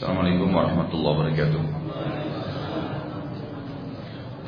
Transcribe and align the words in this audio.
Assalamualaikum 0.00 0.48
warahmatullahi 0.56 1.12
wabarakatuh. 1.12 1.62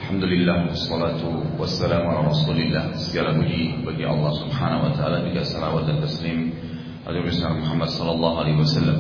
Alhamdulillah 0.01 0.73
wassalatu 0.73 1.29
wassalamu 1.61 2.09
ala 2.09 2.33
Rasulillah. 2.33 2.97
Segala 2.97 3.37
puji 3.37 3.85
bagi 3.85 4.01
Allah 4.01 4.33
Subhanahu 4.33 4.89
wa 4.89 4.93
taala 4.97 5.21
juga 5.29 5.45
salawat 5.45 5.93
dan 5.93 6.01
taslim 6.01 6.57
Nabi 7.05 7.61
Muhammad 7.69 7.93
sallallahu 7.93 8.37
alaihi 8.41 8.65
wasallam. 8.65 8.99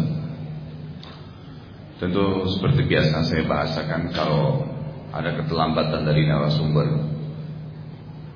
Tentu 1.96 2.44
seperti 2.44 2.84
biasa 2.84 3.32
saya 3.32 3.48
bahasakan 3.48 4.12
kalau 4.12 4.68
ada 5.08 5.32
keterlambatan 5.32 6.04
dari 6.04 6.28
narasumber 6.28 7.00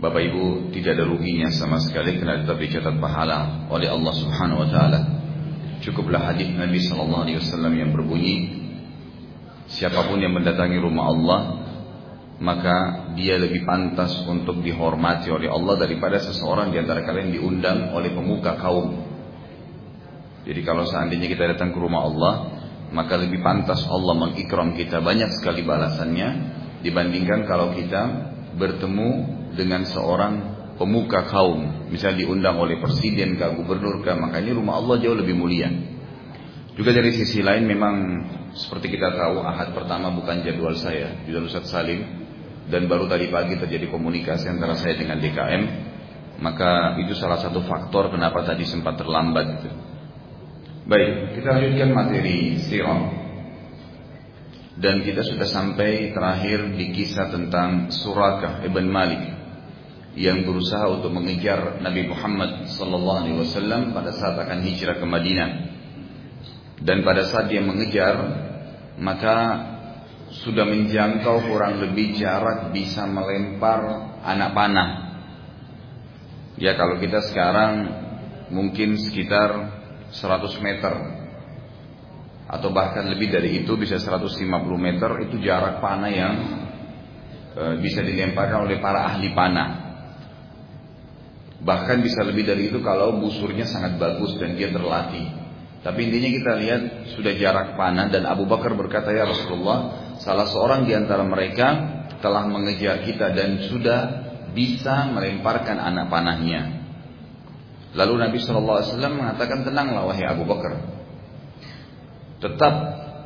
Bapak 0.00 0.24
Ibu 0.24 0.72
tidak 0.72 0.96
ada 0.96 1.04
ruginya 1.04 1.52
sama 1.52 1.84
sekali 1.84 2.16
karena 2.16 2.40
tetap 2.48 2.56
dicatat 2.64 2.96
pahala 2.96 3.68
oleh 3.68 3.92
Allah 3.92 4.14
Subhanahu 4.16 4.64
wa 4.64 4.68
taala. 4.72 5.15
Cukuplah 5.86 6.34
hadis 6.34 6.50
Nabi 6.50 6.82
sallallahu 6.82 7.22
alaihi 7.30 7.38
wasallam 7.38 7.72
yang 7.78 7.94
berbunyi 7.94 8.66
siapa 9.70 10.02
pun 10.10 10.18
yang 10.18 10.34
mendatangi 10.34 10.82
rumah 10.82 11.14
Allah 11.14 11.40
maka 12.42 13.08
dia 13.16 13.38
lebih 13.38 13.62
pantas 13.62 14.12
untuk 14.28 14.60
dihormati 14.60 15.30
oleh 15.30 15.48
Allah 15.48 15.78
daripada 15.80 16.20
seseorang 16.20 16.74
di 16.74 16.82
antara 16.82 17.06
kalian 17.06 17.32
diundang 17.32 17.96
oleh 17.96 18.12
pemuka 18.12 18.60
kaum. 18.60 18.92
Jadi 20.44 20.60
kalau 20.60 20.84
seandainya 20.84 21.32
kita 21.32 21.56
datang 21.56 21.72
ke 21.72 21.78
rumah 21.80 22.05
Allah, 22.05 22.34
maka 22.92 23.16
lebih 23.16 23.41
pantas 23.41 23.82
Allah 23.88 24.14
mengikram 24.14 24.77
kita 24.77 25.00
banyak 25.00 25.32
sekali 25.41 25.64
balasannya 25.64 26.28
dibandingkan 26.84 27.48
kalau 27.48 27.72
kita 27.72 28.02
bertemu 28.58 29.10
dengan 29.56 29.88
seorang 29.88 30.55
pemuka 30.76 31.28
kaum, 31.28 31.88
misalnya 31.88 32.24
diundang 32.24 32.60
oleh 32.60 32.78
presiden, 32.80 33.40
ke 33.40 33.44
gubernur, 33.56 34.04
ke 34.04 34.12
makanya 34.12 34.52
rumah 34.56 34.78
Allah 34.80 35.00
jauh 35.00 35.16
lebih 35.16 35.36
mulia. 35.36 35.72
Juga 36.76 36.92
dari 36.92 37.16
sisi 37.16 37.40
lain 37.40 37.64
memang 37.64 37.94
seperti 38.52 38.92
kita 38.92 39.16
tahu 39.16 39.40
ahad 39.40 39.72
pertama 39.72 40.12
bukan 40.12 40.44
jadwal 40.44 40.77
saya, 40.77 41.24
jadwal 41.24 41.48
Ustaz 41.48 41.72
Salim 41.72 42.05
dan 42.68 42.84
baru 42.84 43.08
tadi 43.08 43.33
pagi 43.33 43.56
terjadi 43.56 43.88
komunikasi 43.88 44.52
antara 44.52 44.77
saya 44.77 45.00
dengan 45.00 45.16
DKM, 45.16 45.62
maka 46.44 47.00
itu 47.00 47.16
salah 47.16 47.40
satu 47.40 47.64
faktor 47.64 48.12
kenapa 48.12 48.44
tadi 48.44 48.68
sempat 48.68 49.00
terlambat. 49.00 49.72
Baik, 50.86 51.40
kita 51.40 51.48
lanjutkan 51.56 51.90
materi 51.96 52.61
sirah 52.61 53.02
dan 54.77 55.00
kita 55.00 55.24
sudah 55.24 55.48
sampai 55.48 56.12
terakhir 56.12 56.77
di 56.77 56.92
kisah 56.92 57.33
tentang 57.33 57.88
Surakah 57.88 58.61
ibn 58.68 58.92
Malik 58.92 59.36
yang 60.17 60.48
berusaha 60.48 60.89
untuk 60.89 61.12
mengejar 61.12 61.78
Nabi 61.84 62.09
Muhammad 62.09 62.72
sallallahu 62.72 63.19
alaihi 63.20 63.36
wasallam 63.36 63.92
pada 63.92 64.17
saat 64.17 64.41
akan 64.41 64.58
hijrah 64.64 64.97
ke 64.97 65.06
Madinah. 65.06 65.50
Dan 66.81 67.05
pada 67.05 67.28
saat 67.28 67.53
dia 67.53 67.61
mengejar, 67.61 68.17
maka 68.97 69.36
sudah 70.45 70.64
menjangkau 70.67 71.47
kurang 71.47 71.78
lebih 71.84 72.17
jarak 72.17 72.73
bisa 72.73 73.05
melempar 73.05 73.81
anak 74.25 74.50
panah. 74.56 74.91
Ya 76.56 76.75
kalau 76.75 76.97
kita 76.97 77.20
sekarang 77.28 77.73
mungkin 78.48 78.97
sekitar 78.97 79.77
100 80.12 80.64
meter 80.64 80.95
atau 82.47 82.70
bahkan 82.70 83.11
lebih 83.11 83.28
dari 83.28 83.62
itu 83.62 83.75
bisa 83.75 83.98
150 83.98 84.39
meter 84.78 85.11
itu 85.27 85.36
jarak 85.42 85.83
panah 85.83 86.11
yang 86.11 86.34
e, 87.58 87.64
bisa 87.83 88.06
dilemparkan 88.06 88.70
oleh 88.70 88.78
para 88.78 89.03
ahli 89.12 89.34
panah. 89.34 89.86
Bahkan 91.62 92.04
bisa 92.04 92.20
lebih 92.24 92.44
dari 92.44 92.68
itu 92.68 92.84
kalau 92.84 93.16
busurnya 93.20 93.64
sangat 93.64 93.96
bagus 93.96 94.36
dan 94.36 94.54
dia 94.54 94.68
terlatih. 94.68 95.32
Tapi 95.80 95.98
intinya 96.10 96.30
kita 96.34 96.52
lihat 96.58 96.82
sudah 97.14 97.32
jarak 97.38 97.78
panah 97.78 98.10
dan 98.10 98.26
Abu 98.26 98.44
Bakar 98.44 98.74
berkata 98.74 99.14
ya 99.14 99.22
Rasulullah, 99.22 100.12
salah 100.18 100.50
seorang 100.50 100.84
di 100.84 100.92
antara 100.92 101.22
mereka 101.22 101.68
telah 102.18 102.44
mengejar 102.48 103.06
kita 103.06 103.30
dan 103.32 103.70
sudah 103.70 104.00
bisa 104.50 105.08
melemparkan 105.14 105.78
anak 105.78 106.11
panahnya. 106.11 106.84
Lalu 107.95 108.28
Nabi 108.28 108.39
Shallallahu 108.42 108.77
Alaihi 108.83 108.90
Wasallam 108.92 109.14
mengatakan 109.14 109.58
tenanglah 109.62 110.02
wahai 110.11 110.27
Abu 110.27 110.45
Bakar, 110.45 110.74
tetap 112.42 112.74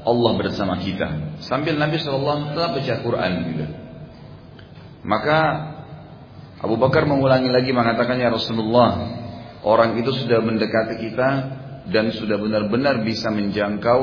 Allah 0.05 0.33
bersama 0.37 0.81
kita. 0.81 1.41
Sambil 1.45 1.77
Nabi 1.77 2.01
SAW 2.01 2.57
tetap 2.57 2.73
baca 2.77 2.95
Quran 3.05 3.33
gitu. 3.53 3.67
Maka 5.05 5.39
Abu 6.61 6.77
Bakar 6.77 7.09
mengulangi 7.09 7.49
lagi 7.49 7.73
mengatakan 7.73 8.21
ya 8.21 8.29
Rasulullah, 8.29 9.01
orang 9.65 9.97
itu 9.97 10.13
sudah 10.13 10.45
mendekati 10.45 11.01
kita 11.01 11.29
dan 11.89 12.13
sudah 12.13 12.37
benar-benar 12.37 13.01
bisa 13.01 13.33
menjangkau 13.33 14.01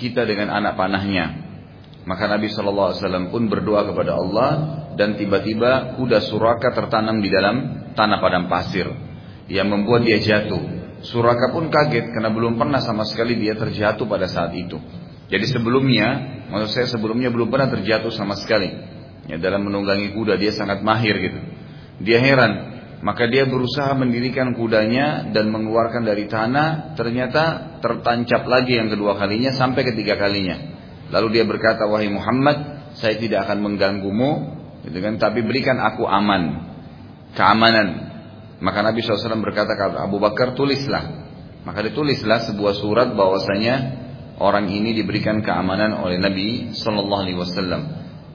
kita 0.00 0.24
dengan 0.24 0.48
anak 0.48 0.80
panahnya. 0.80 1.50
Maka 2.08 2.24
Nabi 2.24 2.48
SAW 2.48 3.28
pun 3.28 3.52
berdoa 3.52 3.84
kepada 3.92 4.16
Allah 4.16 4.50
dan 4.96 5.20
tiba-tiba 5.20 6.00
kuda 6.00 6.24
suraka 6.24 6.72
tertanam 6.72 7.20
di 7.20 7.28
dalam 7.28 7.56
tanah 7.92 8.18
padang 8.18 8.48
pasir 8.48 8.88
yang 9.52 9.68
membuat 9.68 10.08
dia 10.08 10.16
jatuh. 10.16 10.80
Suraka 11.04 11.52
pun 11.52 11.68
kaget 11.68 12.16
karena 12.16 12.32
belum 12.32 12.56
pernah 12.56 12.80
sama 12.80 13.04
sekali 13.04 13.36
dia 13.36 13.52
terjatuh 13.56 14.08
pada 14.08 14.24
saat 14.24 14.56
itu. 14.56 14.80
Jadi 15.28 15.46
sebelumnya, 15.52 16.08
maksud 16.48 16.80
saya 16.80 16.88
sebelumnya 16.88 17.28
belum 17.28 17.52
pernah 17.52 17.68
terjatuh 17.68 18.10
sama 18.10 18.40
sekali. 18.40 18.72
Ya, 19.28 19.36
dalam 19.36 19.68
menunggangi 19.68 20.16
kuda 20.16 20.40
dia 20.40 20.50
sangat 20.50 20.80
mahir 20.80 21.14
gitu. 21.20 21.40
Dia 22.00 22.18
heran, 22.20 22.52
maka 23.00 23.28
dia 23.28 23.48
berusaha 23.48 23.96
mendirikan 23.96 24.52
kudanya 24.52 25.32
dan 25.32 25.48
mengeluarkan 25.48 26.04
dari 26.04 26.28
tanah, 26.28 26.96
ternyata 26.96 27.76
tertancap 27.80 28.44
lagi 28.44 28.76
yang 28.76 28.92
kedua 28.92 29.16
kalinya 29.16 29.52
sampai 29.56 29.88
ketiga 29.88 30.20
kalinya. 30.20 30.56
Lalu 31.08 31.40
dia 31.40 31.44
berkata, 31.48 31.88
wahai 31.88 32.12
Muhammad, 32.12 32.92
saya 33.00 33.16
tidak 33.16 33.48
akan 33.48 33.64
mengganggumu, 33.64 34.30
gitu 34.84 34.98
kan? 35.00 35.16
Tapi 35.16 35.40
berikan 35.44 35.80
aku 35.80 36.04
aman, 36.04 36.42
keamanan. 37.32 37.88
Maka 38.60 38.84
Nabi 38.84 39.00
SAW 39.00 39.40
berkata 39.40 39.72
kepada 39.72 40.04
Abu 40.04 40.20
Bakar, 40.20 40.52
tulislah. 40.52 41.20
Maka 41.64 41.84
ditulislah 41.84 42.44
sebuah 42.48 42.76
surat 42.76 43.08
bahwasanya 43.12 43.74
orang 44.40 44.68
ini 44.72 44.96
diberikan 44.96 45.44
keamanan 45.44 46.00
oleh 46.00 46.16
Nabi 46.16 46.72
Sallallahu 46.72 47.20
Alaihi 47.20 47.38
Wasallam 47.40 47.82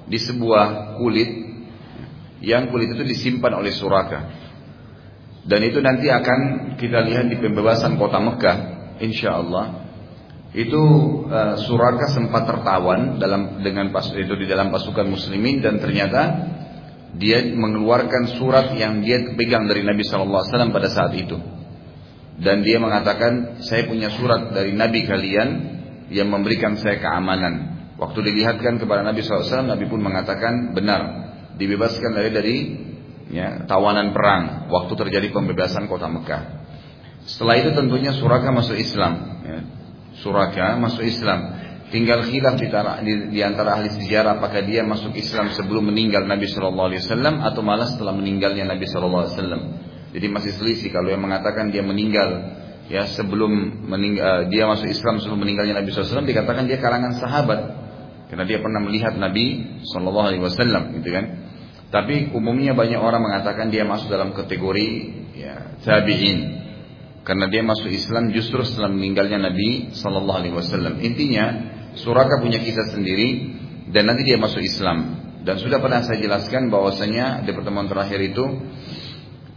di 0.06 0.18
sebuah 0.22 0.98
kulit 1.02 1.45
yang 2.44 2.72
kulit 2.72 2.92
itu 2.92 3.04
disimpan 3.06 3.56
oleh 3.56 3.72
Suraka. 3.72 4.20
Dan 5.46 5.62
itu 5.62 5.78
nanti 5.78 6.10
akan 6.10 6.74
kita 6.76 7.06
lihat 7.06 7.30
di 7.30 7.38
pembebasan 7.38 8.02
kota 8.02 8.18
Mekah, 8.18 8.58
insya 8.98 9.38
Allah. 9.38 9.86
Itu 10.56 10.82
uh, 11.28 11.60
Suraka 11.62 12.10
sempat 12.10 12.50
tertawan 12.50 13.22
dalam 13.22 13.62
dengan 13.62 13.94
pas 13.94 14.08
itu 14.10 14.34
di 14.40 14.48
dalam 14.50 14.74
pasukan 14.74 15.06
Muslimin 15.06 15.62
dan 15.62 15.78
ternyata 15.78 16.22
dia 17.16 17.44
mengeluarkan 17.44 18.40
surat 18.40 18.74
yang 18.76 19.00
dia 19.06 19.24
pegang 19.36 19.70
dari 19.70 19.84
Nabi 19.86 20.04
Shallallahu 20.04 20.44
Wasallam 20.50 20.72
pada 20.74 20.90
saat 20.92 21.14
itu. 21.16 21.38
Dan 22.36 22.68
dia 22.68 22.84
mengatakan, 22.84 23.64
saya 23.64 23.88
punya 23.88 24.12
surat 24.12 24.52
dari 24.52 24.76
Nabi 24.76 25.08
kalian 25.08 25.50
yang 26.12 26.28
memberikan 26.28 26.76
saya 26.76 27.00
keamanan. 27.00 27.76
Waktu 27.96 28.28
dilihatkan 28.28 28.76
kepada 28.76 29.08
Nabi 29.08 29.24
SAW, 29.24 29.72
Nabi 29.72 29.88
pun 29.88 30.04
mengatakan 30.04 30.76
benar 30.76 31.25
dibebaskan 31.56 32.12
dari 32.16 32.30
dari 32.32 32.56
ya, 33.32 33.66
tawanan 33.66 34.12
perang 34.12 34.70
waktu 34.70 34.94
terjadi 34.96 35.32
pembebasan 35.32 35.90
kota 35.90 36.08
Mekah. 36.08 36.44
Setelah 37.26 37.56
itu 37.58 37.74
tentunya 37.74 38.14
Suraka 38.14 38.54
masuk 38.54 38.78
Islam. 38.78 39.14
Ya. 39.42 39.60
Suraka 40.22 40.78
masuk 40.78 41.02
Islam. 41.02 41.66
Tinggal 41.90 42.26
khilaf 42.28 42.58
di, 42.58 42.68
di, 43.06 43.14
di 43.34 43.40
antara 43.46 43.78
ahli 43.78 43.94
sejarah 43.94 44.42
apakah 44.42 44.66
dia 44.66 44.82
masuk 44.82 45.14
Islam 45.14 45.54
sebelum 45.54 45.90
meninggal 45.90 46.26
Nabi 46.26 46.50
Shallallahu 46.50 46.92
Alaihi 46.92 47.02
Wasallam 47.02 47.46
atau 47.46 47.62
malah 47.62 47.88
setelah 47.88 48.14
meninggalnya 48.14 48.66
Nabi 48.66 48.86
Shallallahu 48.90 49.22
Alaihi 49.26 49.36
Wasallam. 49.38 49.62
Jadi 50.16 50.28
masih 50.32 50.52
selisih 50.56 50.90
kalau 50.96 51.12
yang 51.12 51.22
mengatakan 51.22 51.70
dia 51.70 51.84
meninggal 51.84 52.56
ya 52.88 53.10
sebelum 53.10 53.86
meninggal 53.90 54.48
dia 54.48 54.70
masuk 54.70 54.88
Islam 54.88 55.18
sebelum 55.18 55.42
meninggalnya 55.42 55.82
Nabi 55.82 55.90
SAW 55.92 56.24
dikatakan 56.24 56.70
dia 56.70 56.78
kalangan 56.78 57.18
sahabat 57.18 57.60
karena 58.30 58.46
dia 58.46 58.62
pernah 58.62 58.80
melihat 58.80 59.18
Nabi 59.18 59.82
Wasallam 59.86 60.84
gitu 61.02 61.10
kan. 61.12 61.26
Tapi 61.96 62.36
umumnya 62.36 62.76
banyak 62.76 63.00
orang 63.00 63.24
mengatakan 63.24 63.72
dia 63.72 63.88
masuk 63.88 64.12
dalam 64.12 64.36
kategori 64.36 64.88
ya, 65.32 65.80
tabi'in. 65.80 66.68
Karena 67.24 67.48
dia 67.48 67.64
masuk 67.64 67.88
Islam 67.88 68.36
justru 68.36 68.68
setelah 68.68 68.92
meninggalnya 68.92 69.40
Nabi 69.48 69.96
Shallallahu 69.96 70.40
Alaihi 70.44 70.56
Wasallam. 70.60 71.00
Intinya 71.00 71.72
Suraka 71.96 72.44
punya 72.44 72.60
kisah 72.60 72.92
sendiri 72.92 73.56
dan 73.96 74.12
nanti 74.12 74.28
dia 74.28 74.36
masuk 74.36 74.60
Islam. 74.60 75.24
Dan 75.48 75.56
sudah 75.56 75.80
pernah 75.80 76.04
saya 76.04 76.20
jelaskan 76.20 76.68
bahwasanya 76.68 77.48
di 77.48 77.56
pertemuan 77.56 77.88
terakhir 77.88 78.20
itu 78.20 78.44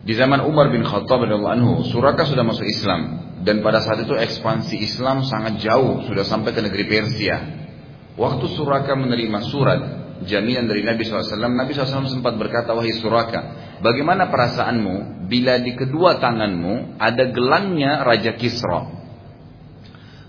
di 0.06 0.14
zaman 0.14 0.46
Umar 0.46 0.70
bin 0.70 0.86
Khattab 0.86 1.26
radhiyallahu 1.26 1.54
anhu, 1.58 1.72
Suraka 1.90 2.22
sudah 2.22 2.46
masuk 2.46 2.70
Islam 2.70 3.34
dan 3.42 3.66
pada 3.66 3.82
saat 3.82 4.06
itu 4.06 4.14
ekspansi 4.14 4.78
Islam 4.78 5.26
sangat 5.26 5.58
jauh, 5.58 6.06
sudah 6.06 6.22
sampai 6.22 6.54
ke 6.54 6.62
negeri 6.62 6.86
Persia. 6.86 7.66
Waktu 8.14 8.46
Suraka 8.54 8.94
menerima 8.94 9.42
surat 9.50 10.07
jaminan 10.26 10.66
dari 10.66 10.82
Nabi 10.82 11.06
SAW, 11.06 11.22
Nabi 11.36 11.76
SAW 11.76 12.08
sempat 12.08 12.34
berkata, 12.34 12.74
wahai 12.74 12.94
Suraka, 12.96 13.40
bagaimana 13.84 14.32
perasaanmu 14.32 15.28
bila 15.30 15.60
di 15.62 15.76
kedua 15.78 16.18
tanganmu 16.18 16.98
ada 16.98 17.30
gelangnya 17.30 18.02
Raja 18.02 18.34
Kisra? 18.34 18.98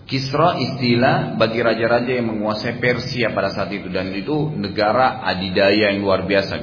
Kisra 0.10 0.58
istilah 0.58 1.38
bagi 1.38 1.62
raja-raja 1.62 2.18
yang 2.18 2.34
menguasai 2.34 2.82
Persia 2.82 3.30
pada 3.30 3.54
saat 3.54 3.70
itu 3.70 3.94
dan 3.94 4.10
itu 4.10 4.50
negara 4.58 5.22
adidaya 5.22 5.94
yang 5.94 6.02
luar 6.02 6.26
biasa. 6.26 6.58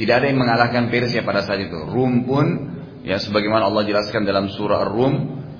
Tidak 0.00 0.14
ada 0.14 0.24
yang 0.24 0.40
mengalahkan 0.40 0.88
Persia 0.88 1.20
pada 1.20 1.44
saat 1.44 1.68
itu. 1.68 1.76
Rum 1.76 2.24
pun 2.24 2.46
ya 3.04 3.20
sebagaimana 3.20 3.68
Allah 3.68 3.84
jelaskan 3.84 4.24
dalam 4.24 4.48
surah 4.48 4.88
Ar-Rum 4.88 5.14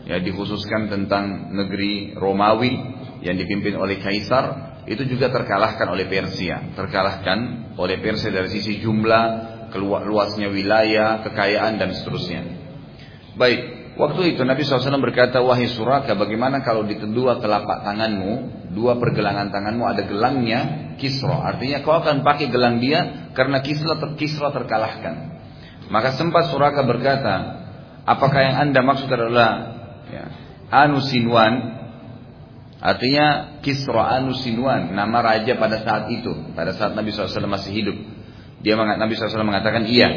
ya 0.08 0.16
dikhususkan 0.24 0.88
tentang 0.88 1.52
negeri 1.52 2.16
Romawi 2.16 2.72
yang 3.20 3.36
dipimpin 3.36 3.76
oleh 3.76 4.00
kaisar 4.00 4.67
itu 4.88 5.04
juga 5.04 5.28
terkalahkan 5.28 5.86
oleh 5.92 6.08
Persia, 6.08 6.72
terkalahkan 6.72 7.70
oleh 7.76 8.00
Persia 8.00 8.32
dari 8.32 8.48
sisi 8.48 8.80
jumlah, 8.80 9.26
keluar 9.68 10.08
luasnya 10.08 10.48
wilayah, 10.48 11.20
kekayaan 11.28 11.76
dan 11.76 11.92
seterusnya. 11.92 12.42
Baik, 13.36 13.78
Waktu 13.98 14.38
itu 14.38 14.46
Nabi 14.46 14.62
SAW 14.62 15.02
berkata, 15.02 15.42
Wahai 15.42 15.66
Suraka, 15.66 16.14
bagaimana 16.14 16.62
kalau 16.62 16.86
di 16.86 16.94
kedua 16.94 17.42
telapak 17.42 17.82
tanganmu, 17.82 18.70
dua 18.70 18.94
pergelangan 18.94 19.50
tanganmu 19.50 19.82
ada 19.90 20.06
gelangnya 20.06 20.94
kisro. 21.02 21.34
Artinya 21.34 21.82
kau 21.82 21.98
akan 21.98 22.22
pakai 22.22 22.46
gelang 22.46 22.78
dia 22.78 23.30
karena 23.34 23.58
kisro, 23.58 23.98
ter, 23.98 24.14
terkalahkan. 24.54 25.14
Maka 25.90 26.14
sempat 26.14 26.46
Suraka 26.46 26.86
berkata, 26.86 27.34
apakah 28.06 28.38
yang 28.38 28.70
anda 28.70 28.86
maksud 28.86 29.10
adalah 29.10 29.50
ya, 30.14 30.24
Anusinwan? 30.70 31.74
Artinya 32.78 33.58
Kisro 33.58 33.98
Anusinwan, 33.98 34.94
nama 34.94 35.18
raja 35.18 35.58
pada 35.58 35.82
saat 35.82 36.14
itu, 36.14 36.30
pada 36.54 36.70
saat 36.78 36.94
Nabi 36.94 37.10
SAW 37.10 37.50
masih 37.50 37.74
hidup. 37.74 37.96
Dia 38.62 38.78
Nabi 38.78 39.18
SAW 39.18 39.42
mengatakan 39.42 39.86
iya. 39.90 40.08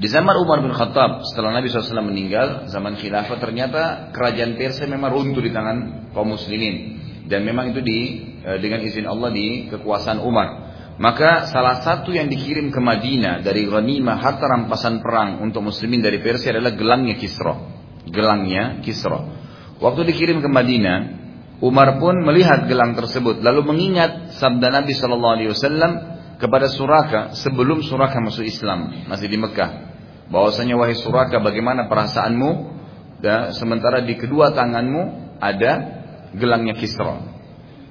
Di 0.00 0.08
zaman 0.08 0.32
Umar 0.40 0.64
bin 0.64 0.72
Khattab, 0.72 1.26
setelah 1.28 1.52
Nabi 1.52 1.68
SAW 1.68 2.00
meninggal, 2.06 2.70
zaman 2.70 2.96
khilafah 2.96 3.36
ternyata 3.36 4.14
kerajaan 4.14 4.56
Persia 4.56 4.88
memang 4.88 5.12
runtuh 5.12 5.42
di 5.42 5.52
tangan 5.52 6.08
kaum 6.14 6.30
muslimin. 6.30 6.96
Dan 7.26 7.44
memang 7.44 7.74
itu 7.74 7.82
di 7.84 7.98
eh, 8.42 8.58
dengan 8.62 8.80
izin 8.80 9.04
Allah 9.04 9.30
di 9.34 9.68
kekuasaan 9.68 10.22
Umar. 10.22 10.48
Maka 11.00 11.48
salah 11.50 11.80
satu 11.80 12.12
yang 12.12 12.28
dikirim 12.28 12.70
ke 12.70 12.80
Madinah 12.80 13.40
dari 13.40 13.64
ghanimah 13.66 14.20
harta 14.20 14.46
rampasan 14.46 15.00
perang 15.00 15.40
untuk 15.42 15.64
muslimin 15.64 16.04
dari 16.04 16.20
Persia 16.22 16.54
adalah 16.54 16.72
gelangnya 16.76 17.16
Kisra. 17.18 17.54
Gelangnya 18.08 18.80
Kisra. 18.84 19.20
Waktu 19.80 20.00
dikirim 20.12 20.44
ke 20.44 20.48
Madinah, 20.48 21.19
Umar 21.60 22.00
pun 22.00 22.16
melihat 22.24 22.64
gelang 22.66 22.96
tersebut 22.96 23.44
lalu 23.44 23.60
mengingat 23.68 24.32
sabda 24.40 24.72
Nabi 24.72 24.96
Shallallahu 24.96 25.34
Alaihi 25.36 25.50
Wasallam 25.52 25.92
kepada 26.40 26.72
Suraka 26.72 27.36
sebelum 27.36 27.84
Suraka 27.84 28.16
masuk 28.16 28.48
Islam 28.48 29.04
masih 29.06 29.28
di 29.28 29.36
Mekah 29.36 29.92
bahwasanya 30.32 30.80
wahai 30.80 30.96
Suraka 30.96 31.36
bagaimana 31.42 31.84
perasaanmu 31.90 32.50
dan 33.20 33.52
sementara 33.52 34.00
di 34.00 34.16
kedua 34.16 34.56
tanganmu 34.56 35.36
ada 35.42 35.72
gelangnya 36.32 36.78
Kisra. 36.78 37.20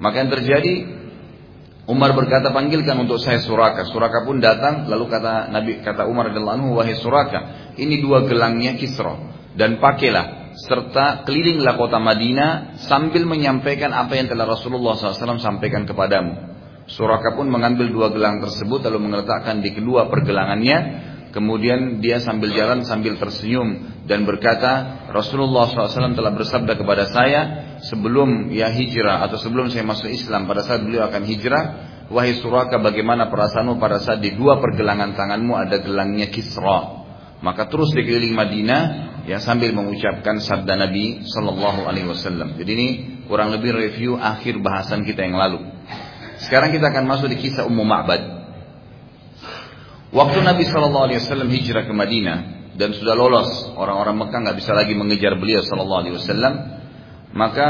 Maka 0.00 0.16
yang 0.26 0.32
terjadi 0.32 0.74
Umar 1.86 2.14
berkata 2.14 2.54
panggilkan 2.54 3.02
untuk 3.02 3.18
saya 3.18 3.42
Suraka. 3.42 3.86
Suraka 3.86 4.22
pun 4.22 4.38
datang 4.38 4.86
lalu 4.86 5.10
kata 5.10 5.50
Nabi 5.50 5.82
kata 5.82 6.06
Umar 6.08 6.30
radhiyallahu 6.30 6.56
anhu 6.56 6.68
wahai 6.78 6.96
Suraka, 6.98 7.72
ini 7.76 8.00
dua 8.00 8.24
gelangnya 8.26 8.74
Kisra 8.80 9.14
dan 9.54 9.78
pakailah 9.78 10.39
serta 10.66 11.24
kelilinglah 11.24 11.80
kota 11.80 11.96
Madinah 11.96 12.80
sambil 12.84 13.24
menyampaikan 13.24 13.92
apa 13.96 14.16
yang 14.16 14.28
telah 14.28 14.44
Rasulullah 14.44 14.96
SAW 14.96 15.40
sampaikan 15.40 15.88
kepadamu. 15.88 16.52
Suraka 16.90 17.38
pun 17.38 17.46
mengambil 17.46 17.88
dua 17.88 18.10
gelang 18.10 18.42
tersebut 18.42 18.82
lalu 18.90 19.10
meletakkan 19.10 19.62
di 19.62 19.70
kedua 19.70 20.10
pergelangannya 20.10 20.78
Kemudian 21.30 22.02
dia 22.02 22.18
sambil 22.18 22.50
jalan 22.50 22.82
sambil 22.82 23.14
tersenyum 23.14 24.02
dan 24.10 24.26
berkata, 24.26 25.06
Rasulullah 25.14 25.70
SAW 25.70 26.18
telah 26.18 26.34
bersabda 26.34 26.74
kepada 26.74 27.06
saya 27.06 27.40
sebelum 27.86 28.50
ya 28.50 28.66
hijrah 28.66 29.22
atau 29.30 29.38
sebelum 29.38 29.70
saya 29.70 29.86
masuk 29.86 30.10
Islam 30.10 30.50
pada 30.50 30.66
saat 30.66 30.82
beliau 30.82 31.06
akan 31.06 31.22
hijrah, 31.22 31.64
wahai 32.10 32.34
Suraka 32.34 32.82
bagaimana 32.82 33.30
perasaanmu 33.30 33.78
pada 33.78 34.02
saat 34.02 34.18
di 34.18 34.34
dua 34.34 34.58
pergelangan 34.58 35.14
tanganmu 35.14 35.54
ada 35.54 35.78
gelangnya 35.78 36.26
Kisra. 36.34 36.99
Maka 37.40 37.72
terus 37.72 37.96
di 37.96 38.04
keliling 38.04 38.36
Madinah 38.36 38.82
ya 39.24 39.40
sambil 39.40 39.72
mengucapkan 39.72 40.40
sabda 40.40 40.76
Nabi 40.76 41.24
Shallallahu 41.24 41.88
Alaihi 41.88 42.08
Wasallam. 42.08 42.56
Jadi 42.60 42.70
ini 42.76 42.88
kurang 43.24 43.52
lebih 43.52 43.72
review 43.72 44.20
akhir 44.20 44.60
bahasan 44.60 45.08
kita 45.08 45.24
yang 45.24 45.40
lalu. 45.40 45.64
Sekarang 46.40 46.72
kita 46.72 46.92
akan 46.92 47.04
masuk 47.08 47.32
di 47.32 47.40
kisah 47.40 47.64
Ummu 47.68 47.84
Ma'bad. 47.84 48.22
Waktu 50.10 50.38
Nabi 50.44 50.64
Shallallahu 50.68 51.04
Alaihi 51.08 51.20
Wasallam 51.24 51.48
hijrah 51.48 51.84
ke 51.88 51.92
Madinah 51.96 52.38
dan 52.76 52.92
sudah 52.96 53.14
lolos 53.16 53.48
orang-orang 53.76 54.20
Mekah 54.20 54.38
nggak 54.44 54.58
bisa 54.60 54.72
lagi 54.76 54.92
mengejar 54.96 55.36
beliau 55.36 55.64
Shallallahu 55.64 56.00
Alaihi 56.04 56.16
Wasallam, 56.20 56.54
maka 57.32 57.68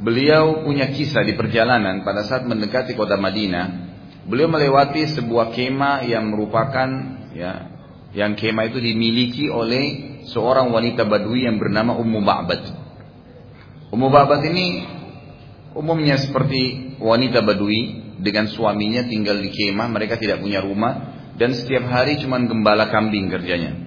beliau 0.00 0.64
punya 0.64 0.88
kisah 0.94 1.26
di 1.26 1.36
perjalanan 1.36 2.06
pada 2.06 2.24
saat 2.24 2.48
mendekati 2.48 2.96
kota 2.96 3.20
Madinah. 3.20 3.90
Beliau 4.28 4.48
melewati 4.52 5.08
sebuah 5.08 5.56
kema 5.56 6.04
yang 6.04 6.28
merupakan 6.28 6.88
ya 7.32 7.77
yang 8.16 8.36
kema 8.36 8.68
itu 8.72 8.80
dimiliki 8.80 9.52
oleh 9.52 9.84
seorang 10.28 10.72
wanita 10.72 11.04
Badui 11.04 11.44
yang 11.44 11.60
bernama 11.60 11.96
Ummu 11.96 12.20
Ba'bad. 12.24 12.62
Ummu 13.92 14.08
Ba'bad 14.08 14.40
ini 14.48 14.66
umumnya 15.76 16.16
seperti 16.16 16.94
wanita 17.00 17.44
Badui 17.44 18.08
dengan 18.18 18.50
suaminya 18.50 19.06
tinggal 19.06 19.38
di 19.38 19.52
kemah, 19.52 19.88
mereka 19.92 20.18
tidak 20.18 20.42
punya 20.42 20.64
rumah, 20.64 21.14
dan 21.38 21.54
setiap 21.54 21.86
hari 21.86 22.18
cuma 22.18 22.40
gembala 22.42 22.90
kambing 22.90 23.30
kerjanya. 23.30 23.86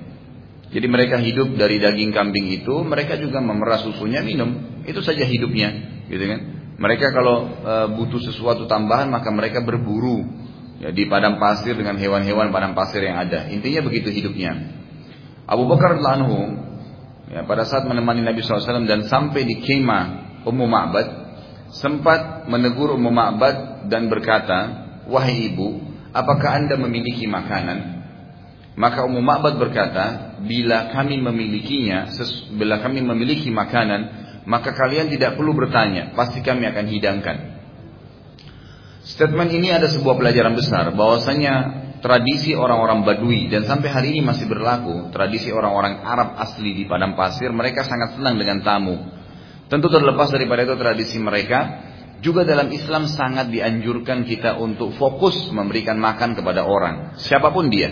Jadi 0.71 0.87
mereka 0.87 1.19
hidup 1.19 1.59
dari 1.59 1.83
daging 1.83 2.15
kambing 2.15 2.47
itu, 2.47 2.71
mereka 2.87 3.19
juga 3.19 3.43
memerah 3.43 3.83
susunya 3.83 4.23
minum, 4.23 4.79
itu 4.87 5.03
saja 5.03 5.27
hidupnya, 5.27 5.69
gitu 6.07 6.23
kan? 6.23 6.39
Mereka 6.79 7.11
kalau 7.11 7.51
e, 7.61 7.73
butuh 7.99 8.23
sesuatu 8.23 8.65
tambahan 8.65 9.11
maka 9.11 9.29
mereka 9.29 9.61
berburu 9.61 10.25
ya, 10.81 10.89
di 10.89 11.05
padang 11.05 11.37
pasir 11.37 11.77
dengan 11.77 11.95
hewan-hewan 12.01 12.49
padang 12.49 12.73
pasir 12.73 13.05
yang 13.05 13.21
ada. 13.21 13.47
Intinya 13.53 13.85
begitu 13.85 14.09
hidupnya. 14.09 14.57
Abu 15.45 15.69
Bakar 15.69 16.01
anhu 16.01 16.57
ya, 17.29 17.45
pada 17.45 17.69
saat 17.69 17.85
menemani 17.85 18.25
Nabi 18.25 18.41
SAW 18.41 18.89
dan 18.89 19.05
sampai 19.05 19.45
di 19.45 19.61
kemah 19.61 20.03
Ummu 20.41 20.65
Ma'bad 20.65 21.07
sempat 21.71 22.49
menegur 22.49 22.97
Ummu 22.97 23.11
Ma'bad 23.13 23.87
dan 23.87 24.09
berkata, 24.09 24.59
wahai 25.05 25.53
ibu, 25.53 25.79
apakah 26.11 26.65
anda 26.65 26.75
memiliki 26.75 27.29
makanan? 27.29 28.01
Maka 28.75 29.03
Ummu 29.05 29.21
Ma'bad 29.21 29.59
berkata, 29.59 30.35
bila 30.41 30.89
kami 30.95 31.21
memilikinya, 31.21 32.09
bila 32.55 32.79
kami 32.81 33.03
memiliki 33.03 33.51
makanan, 33.51 34.01
maka 34.47 34.73
kalian 34.73 35.11
tidak 35.11 35.37
perlu 35.37 35.53
bertanya, 35.53 36.15
pasti 36.17 36.41
kami 36.41 36.65
akan 36.65 36.85
hidangkan. 36.89 37.37
Statement 39.01 39.49
ini 39.49 39.73
ada 39.73 39.89
sebuah 39.89 40.13
pelajaran 40.13 40.53
besar, 40.53 40.93
bahwasanya 40.93 41.53
tradisi 42.05 42.53
orang-orang 42.53 43.01
Badui 43.01 43.49
dan 43.49 43.65
sampai 43.65 43.89
hari 43.89 44.07
ini 44.13 44.21
masih 44.21 44.45
berlaku, 44.45 45.09
tradisi 45.09 45.49
orang-orang 45.49 46.05
Arab 46.05 46.37
asli 46.37 46.77
di 46.77 46.83
padang 46.85 47.17
pasir, 47.17 47.49
mereka 47.49 47.81
sangat 47.81 48.13
senang 48.17 48.37
dengan 48.37 48.61
tamu. 48.61 49.01
Tentu 49.73 49.89
terlepas 49.89 50.29
daripada 50.29 50.69
itu 50.69 50.77
tradisi 50.77 51.17
mereka, 51.17 51.89
juga 52.21 52.45
dalam 52.45 52.69
Islam 52.69 53.09
sangat 53.09 53.49
dianjurkan 53.49 54.21
kita 54.21 54.61
untuk 54.61 54.93
fokus 54.93 55.49
memberikan 55.49 55.97
makan 55.97 56.37
kepada 56.37 56.61
orang, 56.61 57.17
siapa 57.17 57.49
pun 57.49 57.73
dia. 57.73 57.89